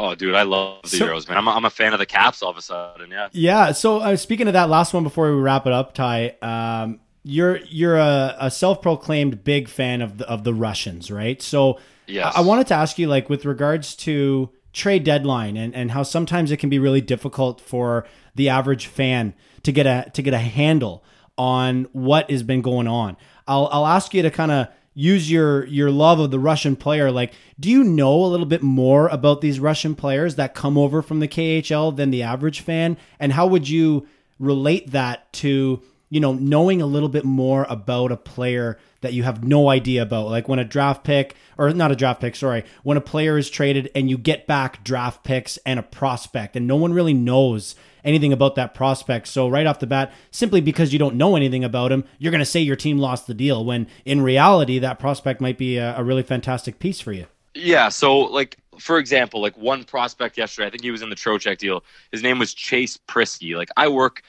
Oh, 0.00 0.14
dude, 0.14 0.34
I 0.34 0.42
love 0.44 0.82
the 0.82 0.88
So- 0.90 1.06
Euros, 1.08 1.28
man. 1.28 1.38
I'm 1.38 1.48
a, 1.48 1.50
I'm 1.50 1.64
a 1.64 1.70
fan 1.70 1.92
of 1.92 1.98
the 1.98 2.06
Caps 2.06 2.42
all 2.42 2.50
of 2.50 2.56
a 2.56 2.62
sudden, 2.62 3.10
yeah. 3.10 3.28
Yeah. 3.32 3.72
So 3.72 3.98
uh, 3.98 4.16
speaking 4.16 4.46
of 4.46 4.52
that 4.52 4.68
last 4.68 4.94
one 4.94 5.02
before 5.02 5.34
we 5.34 5.40
wrap 5.40 5.66
it 5.66 5.72
up, 5.72 5.94
Ty, 5.94 6.36
um, 6.42 7.00
you're 7.24 7.56
you're 7.66 7.96
a, 7.96 8.36
a 8.40 8.50
self-proclaimed 8.50 9.42
big 9.44 9.68
fan 9.68 10.00
of 10.02 10.18
the 10.18 10.28
of 10.28 10.44
the 10.44 10.54
Russians, 10.54 11.10
right? 11.10 11.42
So 11.42 11.78
Yes. 12.06 12.32
I, 12.36 12.38
I 12.38 12.42
wanted 12.42 12.66
to 12.68 12.74
ask 12.74 12.98
you, 12.98 13.06
like, 13.08 13.28
with 13.28 13.44
regards 13.44 13.94
to 13.96 14.50
trade 14.72 15.02
deadline 15.04 15.56
and, 15.56 15.74
and 15.74 15.90
how 15.90 16.02
sometimes 16.04 16.50
it 16.52 16.56
can 16.58 16.70
be 16.70 16.78
really 16.78 17.00
difficult 17.00 17.60
for 17.60 18.06
the 18.34 18.48
average 18.48 18.86
fan 18.86 19.34
to 19.64 19.72
get 19.72 19.86
a 19.86 20.08
to 20.14 20.22
get 20.22 20.32
a 20.32 20.38
handle 20.38 21.04
on 21.36 21.84
what 21.92 22.30
has 22.30 22.42
been 22.42 22.62
going 22.62 22.86
on. 22.86 23.16
I'll 23.48 23.68
I'll 23.72 23.86
ask 23.86 24.14
you 24.14 24.22
to 24.22 24.30
kind 24.30 24.52
of 24.52 24.68
use 24.98 25.30
your 25.30 25.64
your 25.66 25.92
love 25.92 26.18
of 26.18 26.32
the 26.32 26.40
Russian 26.40 26.74
player. 26.74 27.12
Like, 27.12 27.32
do 27.60 27.70
you 27.70 27.84
know 27.84 28.24
a 28.24 28.26
little 28.26 28.46
bit 28.46 28.62
more 28.62 29.06
about 29.08 29.40
these 29.40 29.60
Russian 29.60 29.94
players 29.94 30.34
that 30.34 30.56
come 30.56 30.76
over 30.76 31.02
from 31.02 31.20
the 31.20 31.28
KHL 31.28 31.96
than 31.96 32.10
the 32.10 32.24
average 32.24 32.60
fan? 32.60 32.96
And 33.20 33.32
how 33.32 33.46
would 33.46 33.68
you 33.68 34.08
relate 34.40 34.90
that 34.90 35.32
to 35.34 35.82
you 36.10 36.20
know, 36.20 36.32
knowing 36.32 36.80
a 36.80 36.86
little 36.86 37.08
bit 37.08 37.24
more 37.24 37.66
about 37.68 38.10
a 38.10 38.16
player 38.16 38.78
that 39.02 39.12
you 39.12 39.22
have 39.24 39.44
no 39.44 39.68
idea 39.68 40.02
about. 40.02 40.28
Like 40.28 40.48
when 40.48 40.58
a 40.58 40.64
draft 40.64 41.04
pick, 41.04 41.36
or 41.58 41.70
not 41.72 41.92
a 41.92 41.96
draft 41.96 42.20
pick, 42.20 42.34
sorry, 42.34 42.64
when 42.82 42.96
a 42.96 43.02
player 43.02 43.36
is 43.36 43.50
traded 43.50 43.90
and 43.94 44.08
you 44.08 44.16
get 44.16 44.46
back 44.46 44.82
draft 44.82 45.22
picks 45.22 45.58
and 45.66 45.78
a 45.78 45.82
prospect, 45.82 46.56
and 46.56 46.66
no 46.66 46.76
one 46.76 46.94
really 46.94 47.12
knows 47.12 47.74
anything 48.04 48.32
about 48.32 48.54
that 48.56 48.74
prospect. 48.74 49.28
So 49.28 49.48
right 49.48 49.66
off 49.66 49.78
the 49.78 49.86
bat, 49.86 50.12
simply 50.30 50.60
because 50.60 50.92
you 50.92 50.98
don't 50.98 51.16
know 51.16 51.36
anything 51.36 51.64
about 51.64 51.92
him, 51.92 52.04
you're 52.18 52.32
going 52.32 52.40
to 52.40 52.46
say 52.46 52.60
your 52.60 52.76
team 52.76 52.98
lost 52.98 53.26
the 53.26 53.34
deal 53.34 53.64
when 53.64 53.86
in 54.04 54.20
reality 54.20 54.78
that 54.78 54.98
prospect 54.98 55.40
might 55.40 55.58
be 55.58 55.76
a, 55.76 55.96
a 55.96 56.04
really 56.04 56.22
fantastic 56.22 56.78
piece 56.78 57.00
for 57.00 57.12
you. 57.12 57.26
Yeah. 57.54 57.88
So, 57.88 58.18
like, 58.18 58.56
for 58.78 58.98
example, 58.98 59.40
like 59.40 59.56
one 59.56 59.84
prospect 59.84 60.38
yesterday, 60.38 60.68
I 60.68 60.70
think 60.70 60.82
he 60.82 60.90
was 60.90 61.02
in 61.02 61.10
the 61.10 61.16
Trocheck 61.16 61.58
deal. 61.58 61.82
His 62.12 62.22
name 62.22 62.38
was 62.38 62.54
Chase 62.54 62.98
Priskie. 63.08 63.56
Like, 63.56 63.70
I 63.76 63.88
work 63.88 64.22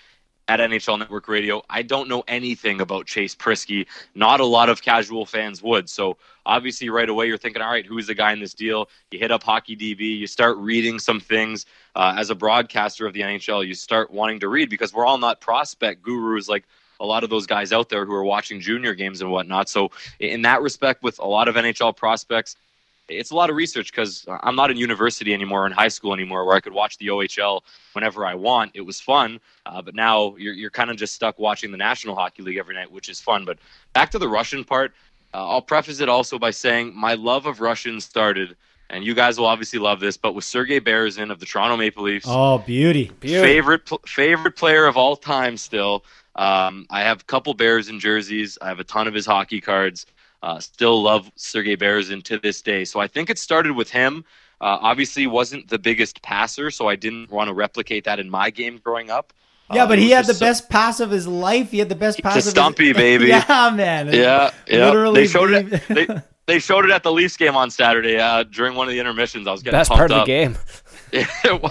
at 0.49 0.59
NHL 0.59 0.97
Network 0.97 1.27
Radio. 1.27 1.61
I 1.69 1.83
don't 1.83 2.09
know 2.09 2.23
anything 2.27 2.81
about 2.81 3.05
Chase 3.05 3.35
Priskie. 3.35 3.85
Not 4.15 4.39
a 4.39 4.45
lot 4.45 4.67
of 4.67 4.81
casual 4.81 5.27
fans 5.27 5.61
would. 5.61 5.87
So 5.87 6.17
obviously, 6.43 6.89
right 6.89 7.07
away, 7.07 7.27
you're 7.27 7.37
thinking, 7.37 7.61
all 7.61 7.71
right, 7.71 7.85
who's 7.85 8.07
the 8.07 8.15
guy 8.15 8.33
in 8.33 8.39
this 8.39 8.55
deal? 8.55 8.89
You 9.11 9.19
hit 9.19 9.29
up 9.31 9.43
Hockey 9.43 9.77
DB. 9.77 10.17
You 10.17 10.25
start 10.25 10.57
reading 10.57 10.97
some 10.97 11.19
things. 11.19 11.67
Uh, 11.95 12.15
as 12.17 12.31
a 12.31 12.35
broadcaster 12.35 13.05
of 13.05 13.13
the 13.13 13.21
NHL, 13.21 13.65
you 13.65 13.75
start 13.75 14.11
wanting 14.11 14.39
to 14.39 14.47
read 14.47 14.71
because 14.71 14.91
we're 14.91 15.05
all 15.05 15.19
not 15.19 15.39
prospect 15.39 16.01
gurus 16.01 16.49
like 16.49 16.65
a 16.99 17.05
lot 17.05 17.23
of 17.23 17.29
those 17.29 17.45
guys 17.45 17.71
out 17.71 17.89
there 17.89 18.05
who 18.05 18.13
are 18.13 18.23
watching 18.23 18.59
junior 18.59 18.95
games 18.95 19.21
and 19.21 19.29
whatnot. 19.29 19.69
So 19.69 19.91
in 20.19 20.41
that 20.41 20.63
respect, 20.63 21.03
with 21.03 21.19
a 21.19 21.27
lot 21.27 21.47
of 21.47 21.55
NHL 21.55 21.95
prospects, 21.95 22.55
it's 23.09 23.31
a 23.31 23.35
lot 23.35 23.49
of 23.49 23.55
research 23.55 23.91
because 23.91 24.25
I'm 24.27 24.55
not 24.55 24.71
in 24.71 24.77
university 24.77 25.33
anymore, 25.33 25.65
in 25.65 25.71
high 25.71 25.87
school 25.87 26.13
anymore, 26.13 26.45
where 26.45 26.55
I 26.55 26.59
could 26.59 26.73
watch 26.73 26.97
the 26.97 27.07
OHL 27.07 27.61
whenever 27.93 28.25
I 28.25 28.35
want. 28.35 28.71
It 28.73 28.81
was 28.81 29.01
fun, 29.01 29.39
uh, 29.65 29.81
but 29.81 29.95
now 29.95 30.35
you're, 30.37 30.53
you're 30.53 30.69
kind 30.69 30.89
of 30.89 30.97
just 30.97 31.13
stuck 31.13 31.39
watching 31.39 31.71
the 31.71 31.77
National 31.77 32.15
Hockey 32.15 32.43
League 32.43 32.57
every 32.57 32.75
night, 32.75 32.91
which 32.91 33.09
is 33.09 33.19
fun. 33.19 33.45
But 33.45 33.57
back 33.93 34.11
to 34.11 34.19
the 34.19 34.27
Russian 34.27 34.63
part, 34.63 34.93
uh, 35.33 35.47
I'll 35.47 35.61
preface 35.61 35.99
it 35.99 36.09
also 36.09 36.39
by 36.39 36.51
saying 36.51 36.93
my 36.95 37.13
love 37.13 37.45
of 37.45 37.61
Russian 37.61 37.99
started, 37.99 38.55
and 38.89 39.03
you 39.03 39.13
guys 39.13 39.37
will 39.37 39.45
obviously 39.45 39.79
love 39.79 39.99
this, 39.99 40.17
but 40.17 40.33
with 40.33 40.45
Sergei 40.45 40.79
Berezin 40.79 41.31
of 41.31 41.39
the 41.39 41.45
Toronto 41.45 41.77
Maple 41.77 42.03
Leafs. 42.03 42.25
Oh, 42.27 42.59
beauty. 42.59 43.11
beauty. 43.19 43.41
Favorite, 43.41 43.85
pl- 43.85 44.01
favorite 44.05 44.55
player 44.55 44.85
of 44.85 44.97
all 44.97 45.15
time 45.15 45.57
still. 45.57 46.03
Um, 46.35 46.87
I 46.89 47.01
have 47.01 47.21
a 47.21 47.23
couple 47.25 47.53
Berezin 47.53 47.99
jerseys. 47.99 48.57
I 48.61 48.67
have 48.69 48.79
a 48.79 48.83
ton 48.83 49.07
of 49.07 49.13
his 49.13 49.25
hockey 49.25 49.61
cards. 49.61 50.05
Uh, 50.41 50.59
still 50.59 51.01
love 51.01 51.31
Sergei 51.35 51.75
Berezin 51.75 52.23
to 52.23 52.37
this 52.39 52.61
day. 52.61 52.85
So 52.85 52.99
I 52.99 53.07
think 53.07 53.29
it 53.29 53.37
started 53.37 53.73
with 53.73 53.89
him. 53.89 54.23
Uh, 54.61 54.77
obviously, 54.81 55.27
wasn't 55.27 55.67
the 55.69 55.79
biggest 55.79 56.21
passer, 56.21 56.69
so 56.71 56.87
I 56.87 56.95
didn't 56.95 57.29
want 57.29 57.47
to 57.49 57.53
replicate 57.53 58.03
that 58.05 58.19
in 58.19 58.29
my 58.29 58.49
game 58.49 58.79
growing 58.83 59.09
up. 59.09 59.33
Yeah, 59.73 59.83
Uh, 59.83 59.87
but 59.87 59.99
it 59.99 60.03
he 60.03 60.11
had 60.11 60.25
the 60.25 60.33
so- 60.33 60.45
best 60.45 60.69
pass 60.69 60.99
of 60.99 61.11
his 61.11 61.27
life. 61.27 61.71
He 61.71 61.79
had 61.79 61.89
the 61.89 61.95
best 61.95 62.21
pass. 62.23 62.33
The 62.33 62.39
of 62.39 62.43
his- 62.45 62.51
Stumpy, 62.51 62.91
baby. 63.05 63.27
yeah, 63.27 63.71
man. 63.73 64.11
Yeah, 64.13 64.51
yeah. 64.67 64.85
Literally 64.87 65.21
they 65.21 65.27
showed 65.27 65.51
it. 65.51 65.87
They, 65.87 66.07
they 66.47 66.59
showed 66.59 66.85
it 66.85 66.91
at 66.91 67.03
the 67.03 67.11
Leafs 67.11 67.37
game 67.37 67.55
on 67.55 67.69
Saturday 67.69 68.17
uh, 68.17 68.43
during 68.43 68.75
one 68.75 68.87
of 68.87 68.93
the 68.93 68.99
intermissions. 68.99 69.47
I 69.47 69.51
was 69.51 69.61
getting 69.61 69.77
Best 69.79 69.89
pumped 69.89 69.99
part 69.99 70.11
of 70.11 70.19
the 70.21 70.25
game. 70.25 70.57
it 71.11 71.27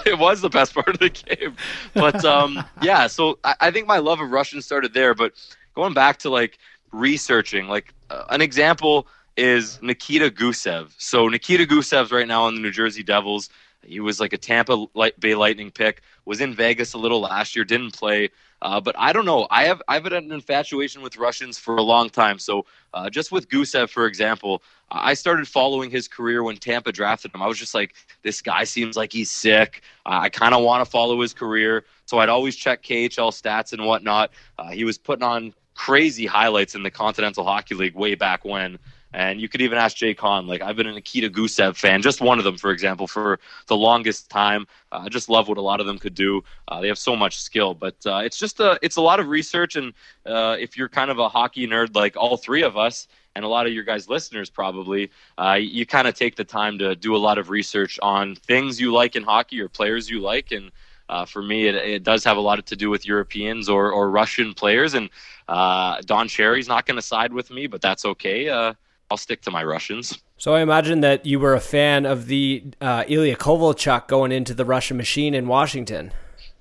it 0.07 0.19
was 0.19 0.41
the 0.41 0.49
best 0.49 0.75
part 0.75 0.89
of 0.89 0.99
the 0.99 1.11
game. 1.11 1.57
But 1.95 2.25
um, 2.25 2.63
yeah, 2.83 3.07
so 3.07 3.39
I, 3.45 3.55
I 3.61 3.71
think 3.71 3.87
my 3.87 3.99
love 3.99 4.21
of 4.21 4.31
Russian 4.31 4.63
started 4.63 4.95
there. 4.95 5.15
But 5.15 5.33
going 5.75 5.95
back 5.95 6.19
to 6.21 6.31
like 6.31 6.59
researching, 6.93 7.69
like 7.69 7.95
uh, 8.11 8.25
an 8.31 8.41
example 8.41 9.07
is 9.37 9.81
Nikita 9.83 10.31
Gusev. 10.31 10.93
So 10.99 11.29
Nikita 11.29 11.65
Gusev's 11.65 12.11
right 12.11 12.27
now 12.27 12.45
on 12.45 12.55
the 12.55 12.61
New 12.61 12.73
Jersey 12.73 13.03
Devils. 13.03 13.49
He 13.83 14.01
was 14.01 14.21
like 14.21 14.33
a 14.33 14.39
Tampa 14.39 14.87
Bay 15.19 15.35
Lightning 15.35 15.71
pick. 15.71 16.03
Was 16.25 16.41
in 16.41 16.55
Vegas 16.55 16.93
a 16.93 16.99
little 16.99 17.21
last 17.21 17.55
year. 17.55 17.65
Didn't 17.65 17.93
play. 17.93 18.31
Uh, 18.61 18.81
but 18.81 18.95
I 18.99 19.13
don't 19.13 19.25
know. 19.25 19.47
I 19.51 19.65
have 19.65 19.81
I've 19.87 20.03
had 20.03 20.13
an 20.13 20.33
infatuation 20.33 21.01
with 21.01 21.17
Russians 21.17 21.59
for 21.59 21.77
a 21.77 21.83
long 21.83 22.11
time. 22.11 22.39
So 22.41 22.67
uh, 22.93 23.09
just 23.09 23.31
with 23.31 23.49
Gusev, 23.49 23.89
for 23.89 24.07
example, 24.07 24.63
I 24.91 25.15
started 25.15 25.47
following 25.47 25.91
his 25.91 26.09
career 26.09 26.43
when 26.43 26.57
Tampa 26.57 26.91
drafted 26.91 27.35
him. 27.35 27.43
I 27.43 27.47
was 27.47 27.59
just 27.59 27.75
like, 27.75 27.95
this 28.23 28.43
guy 28.43 28.65
seems 28.65 28.97
like 28.97 29.13
he's 29.13 29.31
sick. 29.31 29.83
I 30.05 30.29
kind 30.29 30.55
of 30.55 30.65
want 30.65 30.85
to 30.85 30.91
follow 30.91 31.21
his 31.21 31.33
career. 31.35 31.85
So 32.07 32.19
I'd 32.19 32.31
always 32.31 32.57
check 32.57 32.83
KHL 32.83 33.31
stats 33.31 33.73
and 33.73 33.85
whatnot. 33.85 34.31
Uh, 34.59 34.71
he 34.71 34.85
was 34.85 34.99
putting 34.99 35.23
on 35.23 35.55
crazy 35.79 36.27
highlights 36.27 36.75
in 36.75 36.83
the 36.83 36.91
Continental 36.91 37.45
Hockey 37.45 37.77
League 37.77 37.95
way 37.95 38.17
back 38.17 38.45
when. 38.45 38.81
And 39.13 39.41
you 39.41 39.49
could 39.49 39.63
even 39.63 39.79
ask 39.79 39.97
Jay 39.97 40.13
Kahn. 40.13 40.49
Like 40.49 40.61
I've 40.61 40.77
been 40.77 40.89
an 40.89 40.97
Nikita 40.97 41.31
Gusev 41.31 41.77
fan, 41.77 42.03
just 42.03 42.21
one 42.21 42.39
of 42.39 42.45
them, 42.45 42.59
for 42.59 42.73
example, 42.73 43.07
for 43.07 43.39
the 43.69 43.77
longest 43.77 44.29
time. 44.29 44.67
Uh, 44.93 45.03
I 45.05 45.09
just 45.09 45.29
love 45.31 45.49
what 45.49 45.57
a 45.57 45.63
lot 45.63 45.81
of 45.81 45.87
them 45.87 45.97
could 45.97 46.15
do. 46.15 46.43
Uh, 46.67 46.81
they 46.81 46.89
have 46.89 46.99
so 46.99 47.15
much 47.17 47.41
skill, 47.41 47.75
but 47.75 47.95
uh, 48.05 48.19
it's 48.19 48.37
just 48.37 48.61
a 48.61 48.79
it's 48.83 48.97
a 48.97 49.01
lot 49.01 49.21
of 49.21 49.29
research. 49.29 49.77
And 49.77 49.95
uh, 50.27 50.57
if 50.59 50.77
you're 50.77 50.91
kind 50.91 51.11
of 51.11 51.21
a 51.21 51.29
hockey 51.29 51.67
nerd 51.67 51.95
like 51.95 52.17
all 52.17 52.37
three 52.37 52.63
of 52.63 52.77
us, 52.77 53.07
and 53.37 53.45
a 53.45 53.49
lot 53.49 53.67
of 53.67 53.73
your 53.73 53.85
guys 53.85 54.09
listeners 54.09 54.51
probably, 54.51 55.11
uh, 55.39 55.59
you 55.61 55.87
kind 55.87 56.09
of 56.09 56.15
take 56.15 56.35
the 56.35 56.45
time 56.45 56.77
to 56.79 56.97
do 56.97 57.15
a 57.15 57.23
lot 57.29 57.39
of 57.39 57.51
research 57.51 57.99
on 58.03 58.35
things 58.35 58.81
you 58.81 58.93
like 58.93 59.15
in 59.15 59.23
hockey 59.23 59.61
or 59.61 59.69
players 59.69 60.11
you 60.11 60.21
like. 60.21 60.51
And 60.51 60.73
uh, 61.09 61.25
for 61.25 61.43
me, 61.43 61.67
it, 61.67 61.75
it 61.75 62.03
does 62.03 62.25
have 62.25 62.37
a 62.37 62.41
lot 62.41 62.65
to 62.65 62.77
do 62.77 62.91
with 62.91 63.07
Europeans 63.07 63.69
or, 63.69 63.91
or 63.91 64.11
Russian 64.11 64.55
players. 64.55 64.95
And 64.95 65.09
uh, 65.49 66.01
Don 66.05 66.29
Cherry's 66.29 66.69
not 66.69 66.87
going 66.87 66.97
to 66.97 67.03
side 67.03 67.33
with 67.33 67.51
me, 67.51 67.67
but 67.67 67.81
that's 67.81 68.05
okay. 68.05 68.49
Uh, 68.49 68.75
I'll 69.11 69.17
stick 69.17 69.41
to 69.43 69.51
my 69.51 69.65
Russians. 69.65 70.19
So 70.37 70.55
I 70.55 70.61
imagine 70.61 71.01
that 71.01 71.25
you 71.25 71.41
were 71.41 71.55
a 71.55 71.61
fan 71.61 72.05
of 72.05 72.27
the 72.27 72.63
uh, 72.81 73.05
Ilya 73.09 73.37
Kovalchuk 73.37 74.07
going 74.07 74.33
into 74.33 74.55
the 74.55 74.65
Russian 74.65 74.97
machine 74.97 75.35
in 75.35 75.49
Washington. 75.49 76.13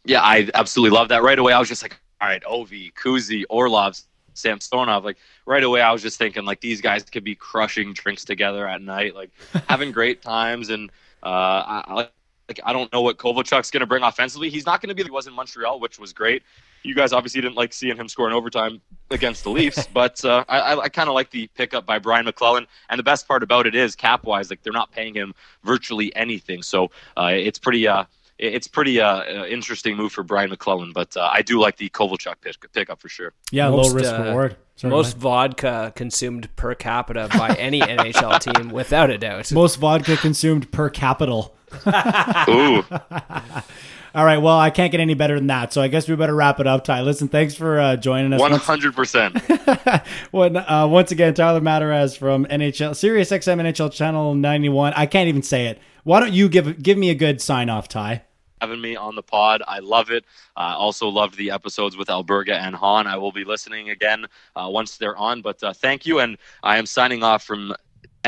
Yeah, 0.06 0.22
I 0.22 0.50
absolutely 0.54 0.96
love 0.96 1.10
that. 1.10 1.22
Right 1.22 1.38
away, 1.38 1.52
I 1.52 1.60
was 1.60 1.68
just 1.68 1.82
like, 1.82 2.00
all 2.22 2.28
right, 2.30 2.42
Ovi, 2.44 2.94
Kuzi, 2.94 3.44
Orlov, 3.50 4.00
Samsonov. 4.34 5.04
Like 5.04 5.18
right 5.46 5.64
away, 5.64 5.82
I 5.82 5.92
was 5.92 6.02
just 6.02 6.18
thinking 6.18 6.46
like 6.46 6.62
these 6.62 6.80
guys 6.80 7.04
could 7.04 7.26
be 7.26 7.36
crushing 7.36 7.92
drinks 7.92 8.24
together 8.24 8.66
at 8.68 8.82
night, 8.82 9.14
like 9.14 9.32
having 9.68 9.92
great 9.92 10.22
times. 10.24 10.70
And 10.70 10.90
uh, 11.22 11.26
I, 11.28 11.84
I 11.88 12.08
like 12.48 12.60
I 12.64 12.74
don't 12.74 12.92
know 12.94 13.02
what 13.02 13.18
Kovalchuk's 13.18 13.72
going 13.72 13.82
to 13.82 13.86
bring 13.88 14.04
offensively. 14.04 14.50
He's 14.50 14.66
not 14.66 14.82
going 14.82 14.90
to 14.90 14.96
be 14.96 15.04
like 15.04 15.10
he 15.10 15.14
was 15.14 15.28
in 15.28 15.34
Montreal, 15.34 15.80
which 15.80 16.00
was 16.00 16.14
great. 16.14 16.44
You 16.84 16.96
guys 16.96 17.12
obviously 17.12 17.42
didn't 17.42 17.56
like 17.56 17.74
seeing 17.74 17.98
him 17.98 18.08
score 18.08 18.28
in 18.28 18.34
overtime 18.34 18.82
against 19.12 19.44
the 19.44 19.50
Leafs, 19.50 19.88
but 19.94 20.24
uh, 20.24 20.46
I, 20.48 20.60
I, 20.60 20.80
I 20.84 20.90
kind 20.90 21.10
of 21.10 21.16
like 21.16 21.30
the 21.30 21.48
pickup 21.56 21.86
by 21.86 22.00
Brian 22.00 22.26
MacLellan. 22.26 22.68
And 22.90 22.98
the 22.98 23.04
best 23.04 23.28
part 23.28 23.44
about 23.44 23.68
it 23.68 23.76
is 23.76 23.96
cap 23.96 24.24
wise, 24.26 24.50
like 24.50 24.64
they're 24.64 24.74
not 24.74 24.92
paying 24.92 25.14
him 25.14 25.34
virtually 25.64 26.16
anything, 26.16 26.62
so 26.62 26.92
uh, 27.18 27.32
it's 27.34 27.60
pretty. 27.60 27.88
Uh, 27.88 28.06
it's 28.40 28.68
pretty 28.68 29.02
uh, 29.02 29.08
uh, 29.08 29.46
interesting 29.48 29.98
move 29.98 30.12
for 30.12 30.22
Brian 30.22 30.52
MacLellan, 30.52 30.92
but 30.94 31.18
uh, 31.18 31.28
I 31.34 31.42
do 31.42 31.60
like 31.60 31.78
the 31.78 31.90
Kovalchuk 31.90 32.36
pick, 32.42 32.72
pickup 32.72 33.02
for 33.02 33.10
sure. 33.10 33.34
Yeah, 33.52 33.70
Most, 33.72 33.90
low 33.90 33.96
risk 33.96 34.14
uh, 34.14 34.24
reward. 34.26 34.56
Sorry, 34.76 34.92
Most 34.92 35.16
Mike. 35.16 35.22
vodka 35.22 35.94
consumed 35.96 36.56
per 36.56 36.76
capita 36.76 37.30
by 37.36 37.56
any 37.56 37.82
NHL 37.82 38.40
team, 38.40 38.70
without 38.70 39.10
a 39.10 39.18
doubt. 39.18 39.52
most 39.52 39.78
vodka 39.78 40.18
consumed 40.18 40.72
per 40.72 40.88
capital. 40.92 41.57
Ooh, 42.50 42.84
All 44.16 44.26
right, 44.26 44.38
well, 44.38 44.58
I 44.58 44.72
can't 44.72 44.92
get 44.92 45.00
any 45.00 45.14
better 45.14 45.36
than 45.36 45.48
that, 45.48 45.74
so 45.74 45.82
I 45.82 45.90
guess 45.90 46.10
we 46.10 46.16
better 46.16 46.34
wrap 46.34 46.60
it 46.60 46.66
up, 46.66 46.84
Ty. 46.84 47.02
Listen, 47.02 47.28
thanks 47.28 47.54
for 47.54 47.80
uh, 47.80 47.96
joining 47.98 48.34
us. 48.34 48.42
hundred 48.64 48.96
percent. 48.96 49.38
When, 50.32 50.58
uh, 50.58 50.88
once 50.88 51.12
again, 51.12 51.34
Tyler 51.34 51.62
Mataraz 51.62 52.18
from 52.18 52.46
NHL 52.46 52.96
Sirius 52.96 53.30
XM 53.30 53.62
NHL 53.62 53.92
Channel 53.92 54.34
91. 54.34 54.94
I 54.94 55.06
can't 55.06 55.28
even 55.28 55.44
say 55.44 55.68
it. 55.68 55.80
Why 56.04 56.20
don't 56.20 56.34
you 56.34 56.50
give 56.50 56.82
give 56.82 56.98
me 56.98 57.10
a 57.10 57.16
good 57.16 57.42
sign 57.42 57.70
off, 57.70 57.88
Ty? 57.88 58.24
having 58.62 58.82
me 58.82 58.96
on 58.96 59.16
the 59.16 59.24
pod. 59.24 59.62
I 59.68 59.80
love 59.80 60.10
it. 60.10 60.26
I 60.56 60.74
also 60.74 61.08
loved 61.08 61.38
the 61.38 61.52
episodes 61.52 61.96
with 61.96 62.08
Alberga 62.08 62.54
and 62.54 62.76
Han. 62.76 63.08
I 63.08 63.18
will 63.18 63.32
be 63.32 63.44
listening 63.44 63.90
again 63.90 64.26
uh, 64.56 64.68
once 64.70 64.98
they're 64.98 65.18
on. 65.18 65.42
But 65.42 65.62
uh, 65.64 65.74
thank 65.74 66.06
you, 66.06 66.20
and 66.20 66.38
I 66.64 66.78
am 66.78 66.86
signing 66.86 67.24
off 67.24 67.44
from 67.44 67.74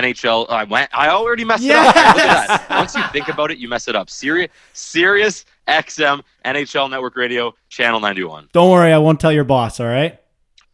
NHL. 0.04 0.50
I 0.50 0.64
went. 0.64 0.90
I 0.94 1.10
already 1.10 1.44
messed 1.44 1.64
it 1.64 1.72
up. 1.72 1.96
Look 1.96 1.96
at 1.96 2.48
that. 2.48 2.70
Once 2.70 2.96
you 2.96 3.04
think 3.12 3.28
about 3.28 3.52
it, 3.52 3.58
you 3.58 3.68
mess 3.68 3.88
it 3.88 3.96
up. 3.96 4.10
Sirius, 4.10 4.50
Sirius 4.74 5.46
XM 5.68 6.22
NHL 6.46 6.90
Network 6.90 7.16
Radio 7.16 7.54
Channel 7.70 8.00
91. 8.00 8.50
Don't 8.54 8.72
worry, 8.72 8.92
I 8.92 8.98
won't 8.98 9.20
tell 9.20 9.32
your 9.32 9.44
boss, 9.44 9.80
all 9.80 9.88
right? 9.88 10.20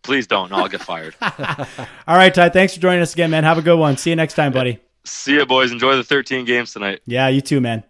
Please 0.03 0.27
don't. 0.27 0.51
No, 0.51 0.57
I'll 0.57 0.67
get 0.67 0.81
fired. 0.81 1.15
All 1.21 2.15
right, 2.15 2.31
Ty, 2.31 2.49
thanks 2.49 2.75
for 2.75 2.79
joining 2.79 3.01
us 3.01 3.13
again, 3.13 3.31
man. 3.31 3.43
Have 3.43 3.57
a 3.57 3.63
good 3.63 3.79
one. 3.79 3.97
See 3.97 4.11
you 4.11 4.15
next 4.15 4.35
time, 4.35 4.51
buddy. 4.53 4.79
See 5.03 5.33
you, 5.33 5.47
boys. 5.47 5.71
Enjoy 5.71 5.95
the 5.95 6.03
13 6.03 6.45
games 6.45 6.73
tonight. 6.73 7.01
Yeah, 7.07 7.27
you 7.27 7.41
too, 7.41 7.59
man. 7.59 7.83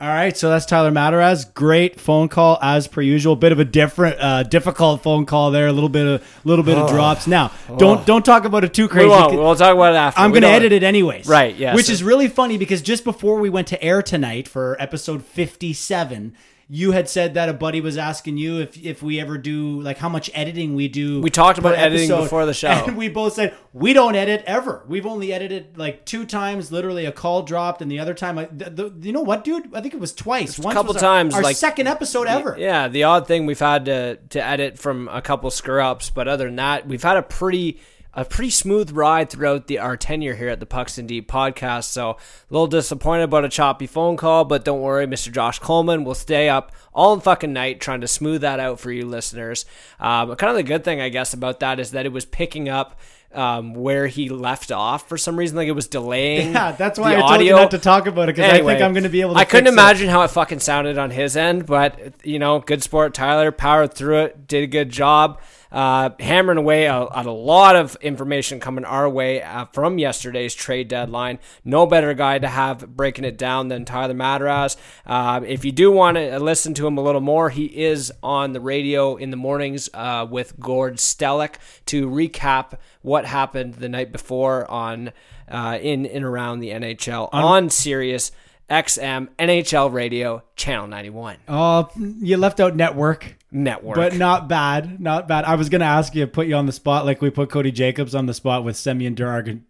All 0.00 0.08
right, 0.08 0.34
so 0.34 0.48
that's 0.48 0.64
Tyler 0.64 0.90
Mataraz. 0.90 1.52
Great 1.52 2.00
phone 2.00 2.28
call 2.30 2.58
as 2.62 2.88
per 2.88 3.02
usual. 3.02 3.36
Bit 3.36 3.52
of 3.52 3.58
a 3.58 3.66
different, 3.66 4.18
uh, 4.18 4.42
difficult 4.44 5.02
phone 5.02 5.26
call 5.26 5.50
there. 5.50 5.66
A 5.66 5.72
little 5.72 5.90
bit 5.90 6.06
of, 6.06 6.40
little 6.42 6.64
bit 6.64 6.78
of 6.78 6.88
drops. 6.88 7.26
Now, 7.26 7.52
don't 7.76 8.06
don't 8.06 8.24
talk 8.24 8.46
about 8.46 8.64
it 8.64 8.72
too 8.72 8.84
We 8.84 8.88
crazy. 8.88 9.08
won't. 9.08 9.34
We'll 9.34 9.54
talk 9.54 9.74
about 9.74 9.92
it 9.92 9.98
after. 9.98 10.20
I'm 10.22 10.30
going 10.30 10.40
to 10.40 10.48
edit 10.48 10.72
it 10.72 10.82
anyways. 10.82 11.26
Right, 11.26 11.54
yeah, 11.54 11.74
Which 11.74 11.86
so- 11.86 11.92
is 11.92 12.02
really 12.02 12.28
funny 12.28 12.56
because 12.56 12.80
just 12.80 13.04
before 13.04 13.38
we 13.40 13.50
went 13.50 13.68
to 13.68 13.82
air 13.84 14.00
tonight 14.00 14.48
for 14.48 14.74
episode 14.80 15.22
57, 15.22 16.32
you 16.72 16.92
had 16.92 17.08
said 17.08 17.34
that 17.34 17.48
a 17.48 17.52
buddy 17.52 17.80
was 17.80 17.98
asking 17.98 18.36
you 18.36 18.60
if 18.60 18.80
if 18.80 19.02
we 19.02 19.18
ever 19.18 19.36
do 19.36 19.80
like 19.80 19.98
how 19.98 20.08
much 20.08 20.30
editing 20.34 20.76
we 20.76 20.86
do. 20.86 21.20
We 21.20 21.28
talked 21.28 21.58
about 21.58 21.74
editing 21.74 22.08
before 22.08 22.46
the 22.46 22.54
show. 22.54 22.68
and 22.68 22.96
we 22.96 23.08
both 23.08 23.32
said 23.32 23.56
we 23.72 23.92
don't 23.92 24.14
edit 24.14 24.44
ever. 24.46 24.84
We've 24.86 25.04
only 25.04 25.32
edited 25.32 25.76
like 25.76 26.04
two 26.06 26.24
times. 26.24 26.70
Literally, 26.70 27.06
a 27.06 27.12
call 27.12 27.42
dropped, 27.42 27.82
and 27.82 27.90
the 27.90 27.98
other 27.98 28.14
time, 28.14 28.38
I, 28.38 28.44
the, 28.52 28.70
the, 28.70 28.94
you 29.06 29.12
know 29.12 29.20
what, 29.22 29.42
dude? 29.42 29.74
I 29.74 29.80
think 29.80 29.94
it 29.94 30.00
was 30.00 30.12
twice. 30.12 30.60
Once 30.60 30.74
couple 30.74 30.94
was 30.94 31.02
our- 31.02 31.08
times, 31.16 31.34
our 31.34 31.42
like- 31.42 31.56
second 31.56 31.88
episode 31.88 32.28
ever. 32.28 32.54
Yeah, 32.56 32.86
the 32.86 33.02
odd 33.02 33.26
thing 33.26 33.46
we've 33.46 33.58
had 33.58 33.86
to 33.86 34.16
to 34.30 34.44
edit 34.44 34.78
from 34.78 35.08
a 35.08 35.20
couple 35.20 35.50
screw 35.50 35.82
ups, 35.82 36.10
but 36.10 36.28
other 36.28 36.44
than 36.44 36.56
that, 36.56 36.86
we've 36.86 37.02
had 37.02 37.16
a 37.16 37.22
pretty 37.22 37.80
a 38.12 38.24
pretty 38.24 38.50
smooth 38.50 38.90
ride 38.90 39.30
throughout 39.30 39.66
the 39.68 39.78
our 39.78 39.96
tenure 39.96 40.34
here 40.34 40.48
at 40.48 40.58
the 40.60 40.66
Pucks 40.66 40.98
in 40.98 41.06
Deep 41.06 41.30
podcast. 41.30 41.84
So 41.84 42.10
a 42.10 42.16
little 42.50 42.66
disappointed 42.66 43.24
about 43.24 43.44
a 43.44 43.48
choppy 43.48 43.86
phone 43.86 44.16
call, 44.16 44.44
but 44.44 44.64
don't 44.64 44.80
worry, 44.80 45.06
Mr. 45.06 45.30
Josh 45.32 45.58
Coleman 45.60 46.04
will 46.04 46.14
stay 46.16 46.48
up 46.48 46.72
all 46.92 47.18
fucking 47.20 47.52
night 47.52 47.80
trying 47.80 48.00
to 48.00 48.08
smooth 48.08 48.40
that 48.40 48.58
out 48.58 48.80
for 48.80 48.90
you 48.90 49.06
listeners. 49.06 49.64
Um, 50.00 50.34
kind 50.36 50.50
of 50.50 50.56
the 50.56 50.64
good 50.64 50.82
thing, 50.82 51.00
I 51.00 51.08
guess, 51.08 51.32
about 51.34 51.60
that 51.60 51.78
is 51.78 51.92
that 51.92 52.04
it 52.06 52.12
was 52.12 52.24
picking 52.24 52.68
up. 52.68 52.98
Um, 53.32 53.74
where 53.74 54.08
he 54.08 54.28
left 54.28 54.72
off 54.72 55.08
for 55.08 55.16
some 55.16 55.36
reason, 55.36 55.56
like 55.56 55.68
it 55.68 55.70
was 55.70 55.86
delaying. 55.86 56.50
Yeah, 56.52 56.72
that's 56.72 56.98
why 56.98 57.12
I 57.12 57.20
told 57.20 57.30
audio. 57.30 57.46
you 57.46 57.52
not 57.62 57.70
to 57.70 57.78
talk 57.78 58.08
about 58.08 58.28
it 58.28 58.34
because 58.34 58.50
I 58.50 58.58
think 58.58 58.82
I'm 58.82 58.92
going 58.92 59.04
to 59.04 59.08
be 59.08 59.20
able 59.20 59.34
to. 59.34 59.38
I 59.38 59.44
couldn't 59.44 59.66
fix 59.66 59.76
it. 59.76 59.78
imagine 59.80 60.08
how 60.08 60.22
it 60.22 60.32
fucking 60.32 60.58
sounded 60.58 60.98
on 60.98 61.12
his 61.12 61.36
end, 61.36 61.64
but 61.64 62.12
you 62.26 62.40
know, 62.40 62.58
good 62.58 62.82
sport. 62.82 63.14
Tyler 63.14 63.52
powered 63.52 63.94
through 63.94 64.22
it, 64.22 64.48
did 64.48 64.64
a 64.64 64.66
good 64.66 64.90
job, 64.90 65.40
uh, 65.72 66.10
hammering 66.18 66.58
away 66.58 66.86
at 66.86 67.08
at 67.14 67.26
a 67.26 67.32
lot 67.32 67.76
of 67.76 67.96
information 68.00 68.60
coming 68.60 68.84
our 68.84 69.08
way 69.08 69.42
uh, 69.42 69.66
from 69.66 69.98
yesterday's 69.98 70.54
trade 70.54 70.88
deadline. 70.88 71.38
No 71.64 71.86
better 71.86 72.14
guy 72.14 72.38
to 72.38 72.48
have 72.48 72.96
breaking 72.96 73.24
it 73.24 73.38
down 73.38 73.68
than 73.68 73.84
Tyler 73.84 74.14
Madaraz. 74.14 74.76
Uh, 75.06 75.40
if 75.46 75.64
you 75.64 75.72
do 75.72 75.90
want 75.90 76.16
to 76.16 76.38
listen 76.38 76.74
to 76.74 76.86
him 76.86 76.98
a 76.98 77.02
little 77.02 77.20
more, 77.20 77.50
he 77.50 77.66
is 77.66 78.12
on 78.22 78.52
the 78.52 78.60
radio 78.60 79.16
in 79.16 79.30
the 79.30 79.36
mornings 79.36 79.88
uh, 79.94 80.26
with 80.28 80.58
Gord 80.58 80.96
Stellick 80.96 81.56
to 81.86 82.08
recap 82.08 82.78
what 83.02 83.24
happened 83.24 83.74
the 83.74 83.88
night 83.88 84.12
before 84.12 84.70
on 84.70 85.12
uh, 85.48 85.78
in 85.80 86.06
and 86.06 86.24
around 86.24 86.60
the 86.60 86.70
NHL 86.70 87.28
on 87.32 87.70
Sirius 87.70 88.30
XM 88.70 89.28
NHL 89.38 89.92
Radio 89.92 90.42
Channel 90.54 90.86
91 90.86 91.36
Oh, 91.48 91.88
you 91.96 92.36
left 92.36 92.60
out 92.60 92.76
network. 92.76 93.36
network. 93.50 93.96
But 93.96 94.14
not 94.16 94.48
bad, 94.48 95.00
not 95.00 95.26
bad. 95.26 95.44
I 95.44 95.56
was 95.56 95.68
gonna 95.68 95.86
ask 95.86 96.14
you, 96.14 96.24
to 96.24 96.30
put 96.30 96.46
you 96.46 96.54
on 96.54 96.66
the 96.66 96.72
spot, 96.72 97.04
like 97.04 97.20
we 97.20 97.30
put 97.30 97.50
Cody 97.50 97.72
Jacobs 97.72 98.14
on 98.14 98.26
the 98.26 98.34
spot 98.34 98.62
with 98.62 98.76
Semyon 98.76 99.16
Durag 99.16 99.60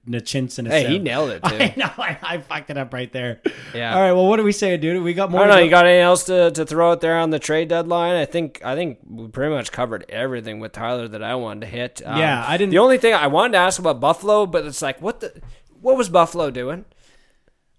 hey, 0.66 0.86
he 0.86 0.98
nailed 0.98 1.31
it 1.31 1.43
too. 1.44 1.56
I 1.60 1.74
know, 1.77 1.90
I, 1.97 2.18
I 2.22 2.39
fucked 2.39 2.68
it 2.70 2.77
up 2.77 2.93
right 2.93 3.10
there. 3.10 3.40
Yeah. 3.74 3.94
All 3.94 4.01
right. 4.02 4.12
Well, 4.12 4.27
what 4.27 4.36
do 4.36 4.44
we 4.44 4.52
say, 4.52 4.77
dude? 4.77 5.02
We 5.02 5.14
got 5.14 5.31
I 5.31 5.32
more. 5.32 5.40
don't 5.40 5.48
know. 5.48 5.56
to- 5.59 5.64
You 5.64 5.70
got 5.70 5.86
anything 5.86 6.02
else 6.02 6.24
to, 6.24 6.51
to 6.51 6.66
throw 6.66 6.90
out 6.93 7.01
there 7.01 7.16
on 7.18 7.31
the 7.31 7.39
trade 7.39 7.68
deadline? 7.68 8.16
I 8.16 8.27
think 8.27 8.60
I 8.62 8.74
think 8.74 8.98
we 9.09 9.28
pretty 9.28 9.55
much 9.55 9.72
covered 9.72 10.05
everything 10.10 10.60
with 10.60 10.72
Tyler 10.72 11.09
that 11.09 11.22
I 11.22 11.36
wanted 11.36 11.60
to 11.62 11.66
hit. 11.68 12.02
Um, 12.05 12.18
Yeah, 12.18 12.44
I 12.47 12.59
didn't- 12.59 12.72
The 12.72 12.78
only 12.78 12.98
thing 12.98 13.14
I 13.14 13.28
wanted 13.28 13.52
to 13.52 13.59
ask 13.59 13.78
about 13.78 13.98
Buffalo, 13.98 14.44
but 14.44 14.66
it's 14.66 14.82
like, 14.82 15.01
what 15.01 15.20
the, 15.20 15.40
what 15.81 15.97
was 15.97 16.10
Buffalo 16.10 16.51
doing? 16.51 16.85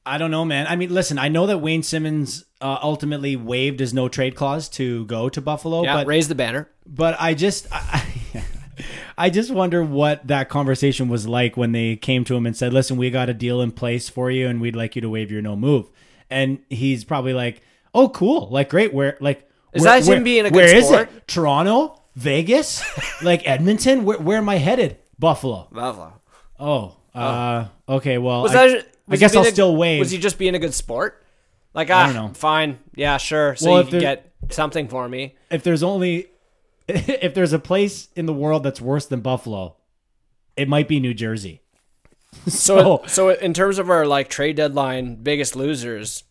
I 0.06 0.18
don't 0.18 0.32
know, 0.32 0.44
man. 0.46 0.66
I 0.68 0.76
mean, 0.76 0.94
listen, 0.94 1.20
I 1.20 1.28
know 1.30 1.46
that 1.48 1.60
Wayne 1.60 1.84
Simmonds 1.84 2.46
uh, 2.60 2.80
ultimately 2.82 3.36
waived 3.36 3.80
his 3.80 3.94
no 3.94 4.10
trade 4.10 4.36
clause 4.36 4.68
to 4.70 5.06
go 5.06 5.30
to 5.30 5.42
Buffalo, 5.42 5.84
Yeah, 5.84 5.96
but 5.98 6.08
raise 6.08 6.28
the 6.28 6.36
banner. 6.36 6.70
but 6.88 7.16
I 7.20 7.34
just. 7.34 7.68
I, 7.72 8.04
I 9.18 9.30
just 9.30 9.52
wonder 9.52 9.84
what 9.84 10.26
that 10.28 10.50
conversation 10.50 11.08
was 11.08 11.28
like 11.28 11.56
when 11.56 11.72
they 11.74 11.96
came 11.96 12.24
to 12.26 12.36
him 12.36 12.46
and 12.48 12.58
said, 12.58 12.74
"Listen, 12.74 12.98
we 12.98 13.12
got 13.12 13.30
a 13.30 13.34
deal 13.34 13.62
in 13.62 13.72
place 13.72 14.10
for 14.10 14.32
you, 14.32 14.48
and 14.48 14.60
we'd 14.60 14.76
like 14.76 14.96
you 14.96 15.02
to 15.02 15.10
waive 15.10 15.30
your 15.32 15.42
no 15.42 15.56
move." 15.56 15.90
And 16.32 16.60
he's 16.70 17.04
probably 17.04 17.34
like, 17.34 17.62
"Oh, 17.94 18.10
cool! 18.10 18.48
Like, 18.50 18.70
great. 18.70 18.94
Where, 18.94 19.18
like, 19.20 19.48
Is 19.74 19.84
where- 19.84 19.92
that 20.00 20.04
him 20.08 20.08
where- 20.16 20.22
being 20.24 20.46
a 20.46 20.50
good 20.50 20.56
Where 20.56 20.76
is 20.76 20.88
sport? 20.88 21.10
it? 21.16 21.28
Toronto, 21.28 22.02
Vegas, 22.16 22.84
like 23.22 23.48
Edmonton? 23.48 24.06
Where, 24.06 24.18
where 24.18 24.38
am 24.38 24.50
I 24.50 24.56
headed? 24.56 24.98
Buffalo. 25.20 25.68
Buffalo. 25.72 26.14
Oh, 26.60 26.96
uh, 27.14 27.66
okay. 27.88 28.18
Well, 28.18 28.42
Was 28.44 28.56
I, 28.56 28.68
that? 28.70 28.88
I 29.12 29.18
guess 29.18 29.36
I'll 29.36 29.44
a- 29.44 29.52
still 29.52 29.76
waive. 29.76 30.00
Was 30.00 30.12
he 30.12 30.18
just 30.18 30.38
being 30.38 30.56
a 30.56 30.60
good 30.60 30.74
sport? 30.74 31.24
Like, 31.74 31.90
I 31.90 32.04
ah, 32.04 32.06
don't 32.08 32.16
know. 32.16 32.34
fine, 32.34 32.80
yeah, 32.96 33.18
sure. 33.18 33.56
So 33.56 33.70
Well, 33.70 33.78
you 33.80 33.84
can 33.84 33.92
there- 33.92 34.02
get 34.02 34.32
something 34.50 34.88
for 34.88 35.08
me. 35.08 35.36
if 35.50 35.64
there's 35.64 35.84
only 35.84 36.28
if 36.88 37.34
there's 37.34 37.54
a 37.54 37.60
place 37.60 38.10
in 38.16 38.26
the 38.26 38.34
world 38.34 38.64
that's 38.64 38.82
worse 38.82 39.06
than 39.06 39.22
Buffalo, 39.22 39.76
it 40.58 40.68
might 40.68 40.88
be 40.88 41.00
New 41.00 41.14
Jersey. 41.14 41.62
So, 42.48 43.04
so 43.08 43.30
in 43.30 43.54
terms 43.54 43.78
of 43.78 43.90
our 43.90 44.06
like 44.06 44.30
trade 44.30 44.56
deadline 44.56 45.16
biggest 45.16 45.54
losers, 45.56 46.24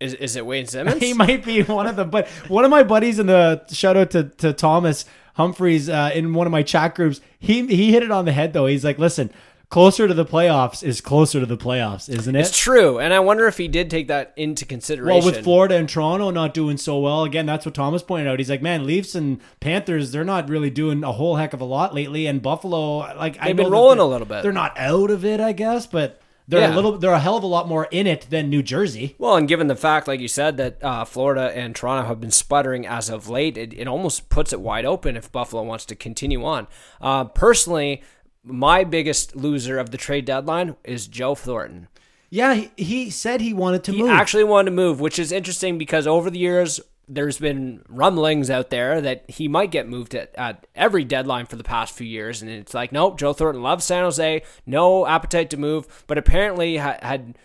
is 0.00 0.14
is 0.14 0.34
it 0.36 0.44
Wayne 0.44 0.66
Simmonds? 0.68 1.00
he 1.02 1.12
might 1.12 1.44
be 1.44 1.62
one 1.62 1.86
of 1.86 1.94
them. 1.96 2.10
But 2.10 2.26
one 2.48 2.64
of 2.64 2.70
my 2.70 2.82
buddies 2.82 3.18
in 3.20 3.26
the 3.26 3.64
shout 3.72 3.96
out 3.96 4.10
to, 4.12 4.24
to 4.24 4.52
Thomas 4.52 5.04
Humphreys 5.34 5.88
uh, 5.88 6.10
in 6.12 6.34
one 6.34 6.46
of 6.46 6.50
my 6.50 6.62
chat 6.64 6.94
groups, 6.96 7.20
he 7.38 7.66
he 7.68 7.92
hit 7.92 8.02
it 8.02 8.10
on 8.10 8.24
the 8.24 8.32
head 8.32 8.52
though. 8.52 8.66
He's 8.66 8.84
like, 8.84 8.98
listen, 8.98 9.30
closer 9.70 10.06
to 10.08 10.12
the 10.14 10.24
playoffs 10.26 10.82
is 10.82 11.00
closer 11.00 11.40
to 11.40 11.46
the 11.46 11.56
playoffs, 11.56 12.08
isn't 12.12 12.34
it? 12.36 12.40
It's 12.40 12.58
true, 12.58 12.98
and 12.98 13.14
I 13.14 13.20
wonder 13.20 13.46
if 13.46 13.56
he 13.56 13.68
did 13.68 13.88
take 13.88 14.08
that 14.08 14.32
into 14.36 14.64
consideration. 14.66 15.24
Well, 15.24 15.24
with 15.34 15.42
Florida 15.44 15.76
and 15.76 15.88
Toronto 15.88 16.30
not 16.30 16.52
doing 16.52 16.76
so 16.76 16.98
well, 16.98 17.22
again, 17.24 17.46
that's 17.46 17.64
what 17.64 17.74
Thomas 17.74 18.02
pointed 18.02 18.28
out. 18.28 18.38
He's 18.38 18.50
like, 18.50 18.62
man, 18.62 18.84
Leafs 18.84 19.14
and 19.14 19.40
Panthers, 19.60 20.10
they're 20.12 20.24
not 20.24 20.48
really 20.48 20.70
doing 20.70 21.02
a 21.04 21.12
whole 21.12 21.36
heck 21.36 21.52
of 21.54 21.60
a 21.60 21.64
lot 21.64 21.94
lately. 21.94 22.26
And 22.26 22.42
Buffalo, 22.42 22.98
like, 23.16 23.38
I 23.40 23.46
They've 23.46 23.56
know 23.56 23.62
been 23.64 23.72
rolling 23.72 23.98
a 24.00 24.04
little 24.04 24.26
bit. 24.26 24.42
They're 24.42 24.52
not 24.52 24.76
out 24.76 25.10
of 25.10 25.24
it, 25.24 25.40
I 25.40 25.52
guess, 25.52 25.86
but 25.86 26.20
they're 26.48 26.60
Yeah. 26.62 26.74
a 26.74 26.76
little, 26.76 26.98
they're 26.98 27.12
a 27.12 27.20
hell 27.20 27.36
of 27.36 27.44
a 27.44 27.46
lot 27.46 27.68
more 27.68 27.86
in 27.92 28.08
it 28.08 28.26
than 28.28 28.50
New 28.50 28.64
Jersey. 28.64 29.14
Well, 29.18 29.36
and 29.36 29.46
given 29.46 29.68
the 29.68 29.76
fact, 29.76 30.08
like 30.08 30.18
you 30.18 30.26
said, 30.26 30.56
that 30.56 30.82
uh, 30.82 31.04
Florida 31.04 31.52
and 31.54 31.76
Toronto 31.76 32.08
have 32.08 32.20
been 32.20 32.32
sputtering 32.32 32.88
as 32.88 33.08
of 33.08 33.28
late, 33.28 33.56
it, 33.56 33.72
it 33.72 33.86
almost 33.86 34.30
puts 34.30 34.52
it 34.52 34.60
wide 34.60 34.84
open 34.84 35.16
if 35.16 35.30
Buffalo 35.30 35.62
wants 35.62 35.84
to 35.86 35.94
continue 35.94 36.44
on. 36.44 36.66
Uh, 37.00 37.22
personally, 37.26 38.02
my 38.44 38.84
biggest 38.84 39.36
loser 39.36 39.78
of 39.78 39.90
the 39.90 39.98
trade 39.98 40.24
deadline 40.24 40.76
is 40.84 41.06
Joe 41.06 41.34
Thornton. 41.34 41.88
Yeah, 42.30 42.54
he, 42.54 42.70
he 42.76 43.10
said 43.10 43.40
he 43.40 43.52
wanted 43.52 43.84
to 43.84 43.92
He 43.92 44.02
move. 44.02 44.10
actually 44.10 44.44
wanted 44.44 44.70
to 44.70 44.76
move, 44.76 45.00
which 45.00 45.18
is 45.18 45.32
interesting 45.32 45.78
because 45.78 46.06
over 46.06 46.30
the 46.30 46.38
years, 46.38 46.80
there's 47.08 47.38
been 47.38 47.82
rumblings 47.88 48.48
out 48.50 48.70
there 48.70 49.00
that 49.00 49.28
he 49.28 49.48
might 49.48 49.72
get 49.72 49.88
moved 49.88 50.14
at, 50.14 50.32
at 50.36 50.64
every 50.76 51.02
deadline 51.02 51.46
for 51.46 51.56
the 51.56 51.64
past 51.64 51.92
few 51.92 52.06
years. 52.06 52.40
And 52.40 52.48
it's 52.50 52.72
like, 52.72 52.92
nope, 52.92 53.18
Joe 53.18 53.32
Thornton 53.32 53.62
loves 53.64 53.84
San 53.84 54.04
Jose, 54.04 54.42
no 54.64 55.06
appetite 55.06 55.50
to 55.50 55.56
move, 55.56 56.04
but 56.06 56.18
apparently 56.18 56.76
ha- 56.76 56.98
had. 57.02 57.36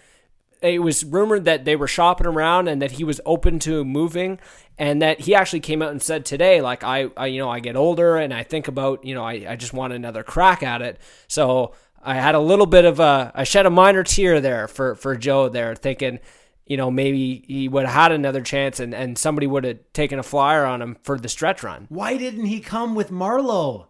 It 0.61 0.81
was 0.81 1.03
rumored 1.03 1.45
that 1.45 1.65
they 1.65 1.75
were 1.75 1.87
shopping 1.87 2.25
around 2.25 2.67
and 2.69 2.81
that 2.81 2.93
he 2.93 3.03
was 3.03 3.21
open 3.25 3.59
to 3.59 3.83
moving, 3.85 4.39
and 4.77 5.01
that 5.01 5.21
he 5.21 5.35
actually 5.35 5.61
came 5.61 5.81
out 5.81 5.91
and 5.91 6.01
said 6.01 6.25
today, 6.25 6.61
like 6.61 6.83
I, 6.83 7.07
I 7.15 7.27
you 7.27 7.39
know, 7.39 7.49
I 7.49 7.59
get 7.59 7.75
older 7.75 8.17
and 8.17 8.33
I 8.33 8.43
think 8.43 8.67
about, 8.67 9.05
you 9.05 9.15
know, 9.15 9.23
I, 9.23 9.45
I 9.49 9.55
just 9.55 9.73
want 9.73 9.93
another 9.93 10.23
crack 10.23 10.63
at 10.63 10.81
it. 10.81 10.99
So 11.27 11.73
I 12.03 12.15
had 12.15 12.35
a 12.35 12.39
little 12.39 12.65
bit 12.65 12.85
of 12.85 12.99
a, 12.99 13.31
I 13.33 13.43
shed 13.45 13.65
a 13.65 13.69
minor 13.69 14.03
tear 14.03 14.41
there 14.41 14.67
for 14.67 14.95
for 14.95 15.15
Joe 15.15 15.49
there, 15.49 15.75
thinking, 15.75 16.19
you 16.65 16.77
know, 16.77 16.91
maybe 16.91 17.43
he 17.47 17.67
would 17.67 17.85
have 17.85 17.93
had 17.93 18.11
another 18.11 18.41
chance 18.41 18.79
and, 18.79 18.93
and 18.93 19.17
somebody 19.17 19.47
would 19.47 19.63
have 19.63 19.79
taken 19.93 20.19
a 20.19 20.23
flyer 20.23 20.65
on 20.65 20.81
him 20.81 20.97
for 21.03 21.17
the 21.17 21.29
stretch 21.29 21.63
run. 21.63 21.85
Why 21.89 22.17
didn't 22.17 22.45
he 22.45 22.59
come 22.59 22.95
with 22.95 23.11
Marleau? 23.11 23.87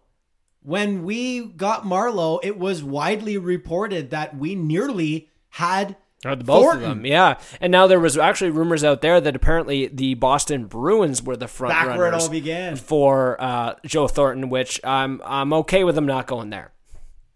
When 0.62 1.04
we 1.04 1.46
got 1.46 1.84
Marleau, 1.84 2.40
it 2.42 2.58
was 2.58 2.82
widely 2.82 3.38
reported 3.38 4.10
that 4.10 4.36
we 4.36 4.54
nearly 4.54 5.28
had 5.50 5.96
Or 6.24 6.34
the 6.34 6.44
both 6.44 6.62
Thornton. 6.62 6.82
of 6.82 6.88
them, 6.88 7.06
yeah. 7.06 7.38
And 7.60 7.70
now 7.70 7.86
there 7.86 8.00
was 8.00 8.16
actually 8.16 8.50
rumors 8.50 8.82
out 8.82 9.00
there 9.00 9.20
that 9.20 9.36
apparently 9.36 9.86
the 9.88 10.14
Boston 10.14 10.64
Bruins 10.66 11.22
were 11.22 11.36
the 11.36 11.46
front 11.46 11.72
back 11.72 11.96
where 11.96 12.08
it 12.08 12.14
all 12.14 12.28
began. 12.28 12.76
for 12.76 13.40
uh, 13.40 13.74
Joe 13.84 14.08
Thornton, 14.08 14.48
which 14.48 14.80
I'm 14.82 15.20
I'm 15.24 15.52
okay 15.52 15.84
with 15.84 15.96
him 15.96 16.06
not 16.06 16.26
going 16.26 16.50
there. 16.50 16.72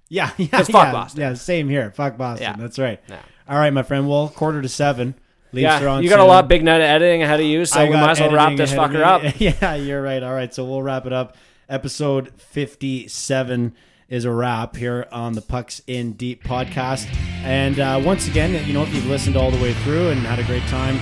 Yeah, 0.08 0.30
yeah, 0.38 0.62
fuck 0.62 0.68
yeah, 0.68 0.92
Boston. 0.92 1.20
Yeah, 1.20 1.34
same 1.34 1.68
here. 1.68 1.92
Fuck 1.92 2.16
Boston. 2.16 2.42
Yeah. 2.42 2.56
That's 2.56 2.78
right. 2.78 3.00
Yeah. 3.08 3.20
All 3.48 3.58
right, 3.58 3.70
my 3.72 3.82
friend. 3.82 4.08
Well, 4.08 4.28
quarter 4.28 4.62
to 4.62 4.68
seven. 4.68 5.14
Leafs 5.52 5.66
are 5.68 5.82
yeah, 5.82 5.90
on 5.90 6.02
you 6.02 6.08
got 6.08 6.20
a 6.20 6.22
soon. 6.22 6.28
lot 6.28 6.48
big 6.48 6.62
night 6.64 6.76
of 6.76 6.82
editing 6.82 7.22
ahead 7.22 7.40
of 7.40 7.46
you, 7.46 7.64
so 7.64 7.80
I 7.80 7.84
we 7.88 7.96
might 7.96 8.12
as 8.12 8.20
well 8.20 8.32
wrap 8.32 8.56
this 8.56 8.72
fucker 8.72 9.02
up. 9.02 9.22
Yeah, 9.40 9.74
you're 9.74 10.02
right. 10.02 10.22
All 10.22 10.32
right, 10.32 10.52
so 10.52 10.64
we'll 10.64 10.82
wrap 10.82 11.06
it 11.06 11.12
up. 11.12 11.36
Episode 11.68 12.32
57 12.40 13.74
is 14.10 14.24
a 14.24 14.32
wrap 14.32 14.74
here 14.74 15.06
on 15.12 15.34
the 15.34 15.40
Pucks 15.40 15.80
in 15.86 16.12
Deep 16.14 16.42
podcast. 16.42 17.06
And 17.44 17.78
uh, 17.78 18.02
once 18.04 18.26
again, 18.26 18.66
you 18.66 18.72
know, 18.72 18.82
if 18.82 18.92
you've 18.92 19.06
listened 19.06 19.36
all 19.36 19.52
the 19.52 19.62
way 19.62 19.72
through 19.72 20.08
and 20.10 20.20
had 20.20 20.40
a 20.40 20.44
great 20.44 20.66
time 20.66 20.98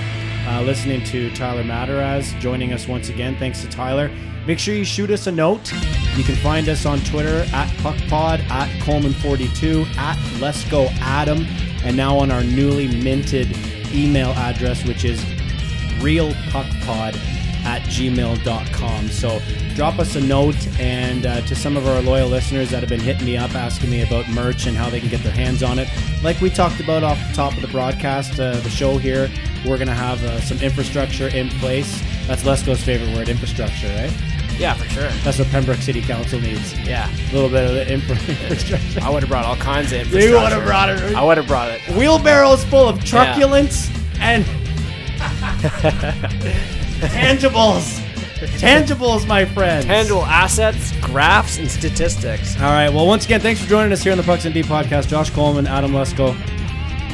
uh, 0.47 0.61
listening 0.61 1.03
to 1.05 1.31
Tyler 1.31 1.63
Mataraz 1.63 2.39
joining 2.39 2.71
us 2.71 2.87
once 2.87 3.09
again, 3.09 3.35
thanks 3.37 3.61
to 3.61 3.67
Tyler. 3.67 4.11
Make 4.45 4.59
sure 4.59 4.75
you 4.75 4.85
shoot 4.85 5.09
us 5.09 5.25
a 5.25 5.31
note. 5.31 5.71
You 6.15 6.23
can 6.23 6.35
find 6.35 6.69
us 6.69 6.85
on 6.85 6.99
Twitter 6.99 7.45
at 7.51 7.67
PuckPod, 7.77 8.47
at 8.49 8.69
Coleman42, 8.83 9.95
at 9.97 10.39
Let's 10.39 10.63
Go 10.69 10.87
Adam, 11.01 11.45
and 11.83 11.97
now 11.97 12.17
on 12.17 12.29
our 12.29 12.43
newly 12.43 12.87
minted 13.03 13.57
email 13.91 14.29
address, 14.31 14.85
which 14.85 15.03
is 15.03 15.19
realpuckpod 15.99 17.38
at 17.63 17.81
gmail.com. 17.83 19.07
So 19.09 19.41
drop 19.75 19.99
us 19.99 20.15
a 20.15 20.21
note 20.21 20.55
and 20.79 21.25
uh, 21.25 21.41
to 21.41 21.55
some 21.55 21.77
of 21.77 21.87
our 21.87 22.01
loyal 22.01 22.29
listeners 22.29 22.69
that 22.71 22.79
have 22.81 22.89
been 22.89 22.99
hitting 22.99 23.25
me 23.25 23.37
up 23.37 23.53
asking 23.55 23.89
me 23.89 24.01
about 24.01 24.27
merch 24.29 24.65
and 24.65 24.75
how 24.75 24.89
they 24.89 24.99
can 24.99 25.09
get 25.09 25.23
their 25.23 25.33
hands 25.33 25.63
on 25.63 25.79
it. 25.79 25.87
Like 26.23 26.39
we 26.41 26.49
talked 26.49 26.79
about 26.79 27.03
off 27.03 27.17
the 27.29 27.35
top 27.35 27.55
of 27.55 27.61
the 27.61 27.67
broadcast, 27.67 28.39
uh, 28.39 28.57
the 28.57 28.69
show 28.69 28.97
here, 28.97 29.29
we're 29.65 29.77
going 29.77 29.87
to 29.87 29.93
have 29.93 30.23
uh, 30.23 30.39
some 30.41 30.59
infrastructure 30.59 31.27
in 31.27 31.49
place. 31.49 32.01
That's 32.27 32.43
Lesko's 32.43 32.83
favorite 32.83 33.15
word, 33.15 33.29
infrastructure, 33.29 33.87
right? 33.87 34.13
Yeah, 34.57 34.73
for 34.73 34.89
sure. 34.89 35.07
That's 35.23 35.39
what 35.39 35.47
Pembroke 35.47 35.77
City 35.77 36.01
Council 36.01 36.39
needs. 36.39 36.77
Yeah. 36.79 37.09
A 37.09 37.33
little 37.33 37.49
bit 37.49 37.63
of 37.63 37.75
the 37.75 37.93
infrastructure. 37.93 38.99
I 39.01 39.09
would 39.09 39.23
have 39.23 39.29
brought 39.29 39.45
all 39.45 39.55
kinds 39.55 39.93
of 39.93 39.99
infrastructure. 39.99 40.29
You 40.29 40.35
would 40.35 40.51
have 40.51 40.65
brought 40.65 40.89
it. 40.89 41.15
I 41.15 41.23
would 41.23 41.37
have 41.37 41.47
brought 41.47 41.69
it. 41.69 41.81
Wheelbarrows 41.95 42.65
full 42.65 42.89
of 42.89 43.03
truculence 43.05 43.89
and 44.19 44.45
tangibles. 47.07 48.05
Tangibles, 48.57 49.27
my 49.27 49.43
friend. 49.45 49.85
Tangible 49.85 50.25
assets, 50.25 50.93
graphs, 51.01 51.57
and 51.57 51.69
statistics. 51.69 52.55
All 52.57 52.71
right. 52.71 52.89
Well, 52.89 53.05
once 53.05 53.25
again, 53.25 53.41
thanks 53.41 53.61
for 53.61 53.67
joining 53.67 53.91
us 53.91 54.01
here 54.01 54.11
on 54.13 54.17
the 54.17 54.23
Pucks 54.23 54.45
and 54.45 54.53
D 54.53 54.61
podcast. 54.61 55.07
Josh 55.09 55.29
Coleman, 55.29 55.67
Adam 55.67 55.91
Lesko, 55.91 56.33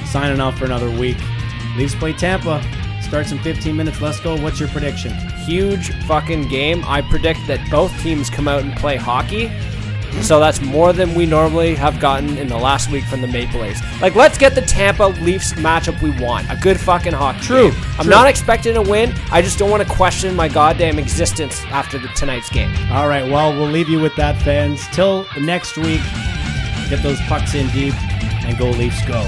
signing 0.06 0.40
off 0.40 0.58
for 0.58 0.66
another 0.66 0.90
week. 0.92 1.18
Leafs 1.78 1.96
play 1.96 2.14
Tampa. 2.14 2.64
Starts 3.02 3.32
in 3.32 3.40
15 3.40 3.76
minutes. 3.76 3.98
Lesko, 3.98 4.42
what's 4.42 4.60
your 4.60 4.70
prediction? 4.70 5.14
Huge 5.46 5.92
fucking 6.06 6.48
game. 6.48 6.84
I 6.86 7.02
predict 7.02 7.46
that 7.48 7.60
both 7.70 7.92
teams 8.02 8.30
come 8.30 8.48
out 8.48 8.64
and 8.64 8.76
play 8.76 8.96
hockey. 8.96 9.52
So 10.22 10.40
that's 10.40 10.62
more 10.62 10.92
than 10.92 11.14
we 11.14 11.26
normally 11.26 11.76
have 11.76 12.00
gotten 12.00 12.38
in 12.38 12.48
the 12.48 12.58
last 12.58 12.90
week 12.90 13.04
from 13.04 13.22
the 13.22 13.28
Maple 13.28 13.62
Leafs. 13.62 13.82
Like, 14.02 14.16
let's 14.16 14.38
get 14.38 14.56
the 14.56 14.62
Tampa 14.62 15.04
Leafs 15.22 15.54
matchup 15.54 16.02
we 16.02 16.10
want. 16.24 16.50
A 16.50 16.56
good 16.56 16.80
fucking 16.80 17.14
hockey 17.14 17.42
True, 17.42 17.72
game. 17.72 17.82
I'm 17.98 18.06
true. 18.06 18.10
not 18.12 18.28
expecting 18.28 18.76
a 18.78 18.82
win. 18.82 19.14
I 19.32 19.42
just 19.42 19.60
don't 19.60 19.70
want 19.70 19.84
to 19.88 19.90
question 19.94 20.36
my 20.36 20.48
goddamn 20.48 20.98
existence 20.98 21.64
after 21.66 22.00
the, 22.00 22.08
tonight's 22.16 22.50
game. 22.50 22.74
All 22.92 23.08
right. 23.08 23.30
Well, 23.30 23.52
we'll 23.54 23.70
leave 23.70 23.90
you 23.90 24.00
with 24.00 24.16
that, 24.16 24.42
fans. 24.42 24.88
Till 24.88 25.28
next 25.42 25.78
week, 25.78 26.02
get 26.90 27.04
those 27.04 27.20
pucks 27.24 27.54
in 27.54 27.68
deep 27.72 27.94
and 28.46 28.58
go 28.58 28.70
Leafs 28.72 29.06
go. 29.06 29.22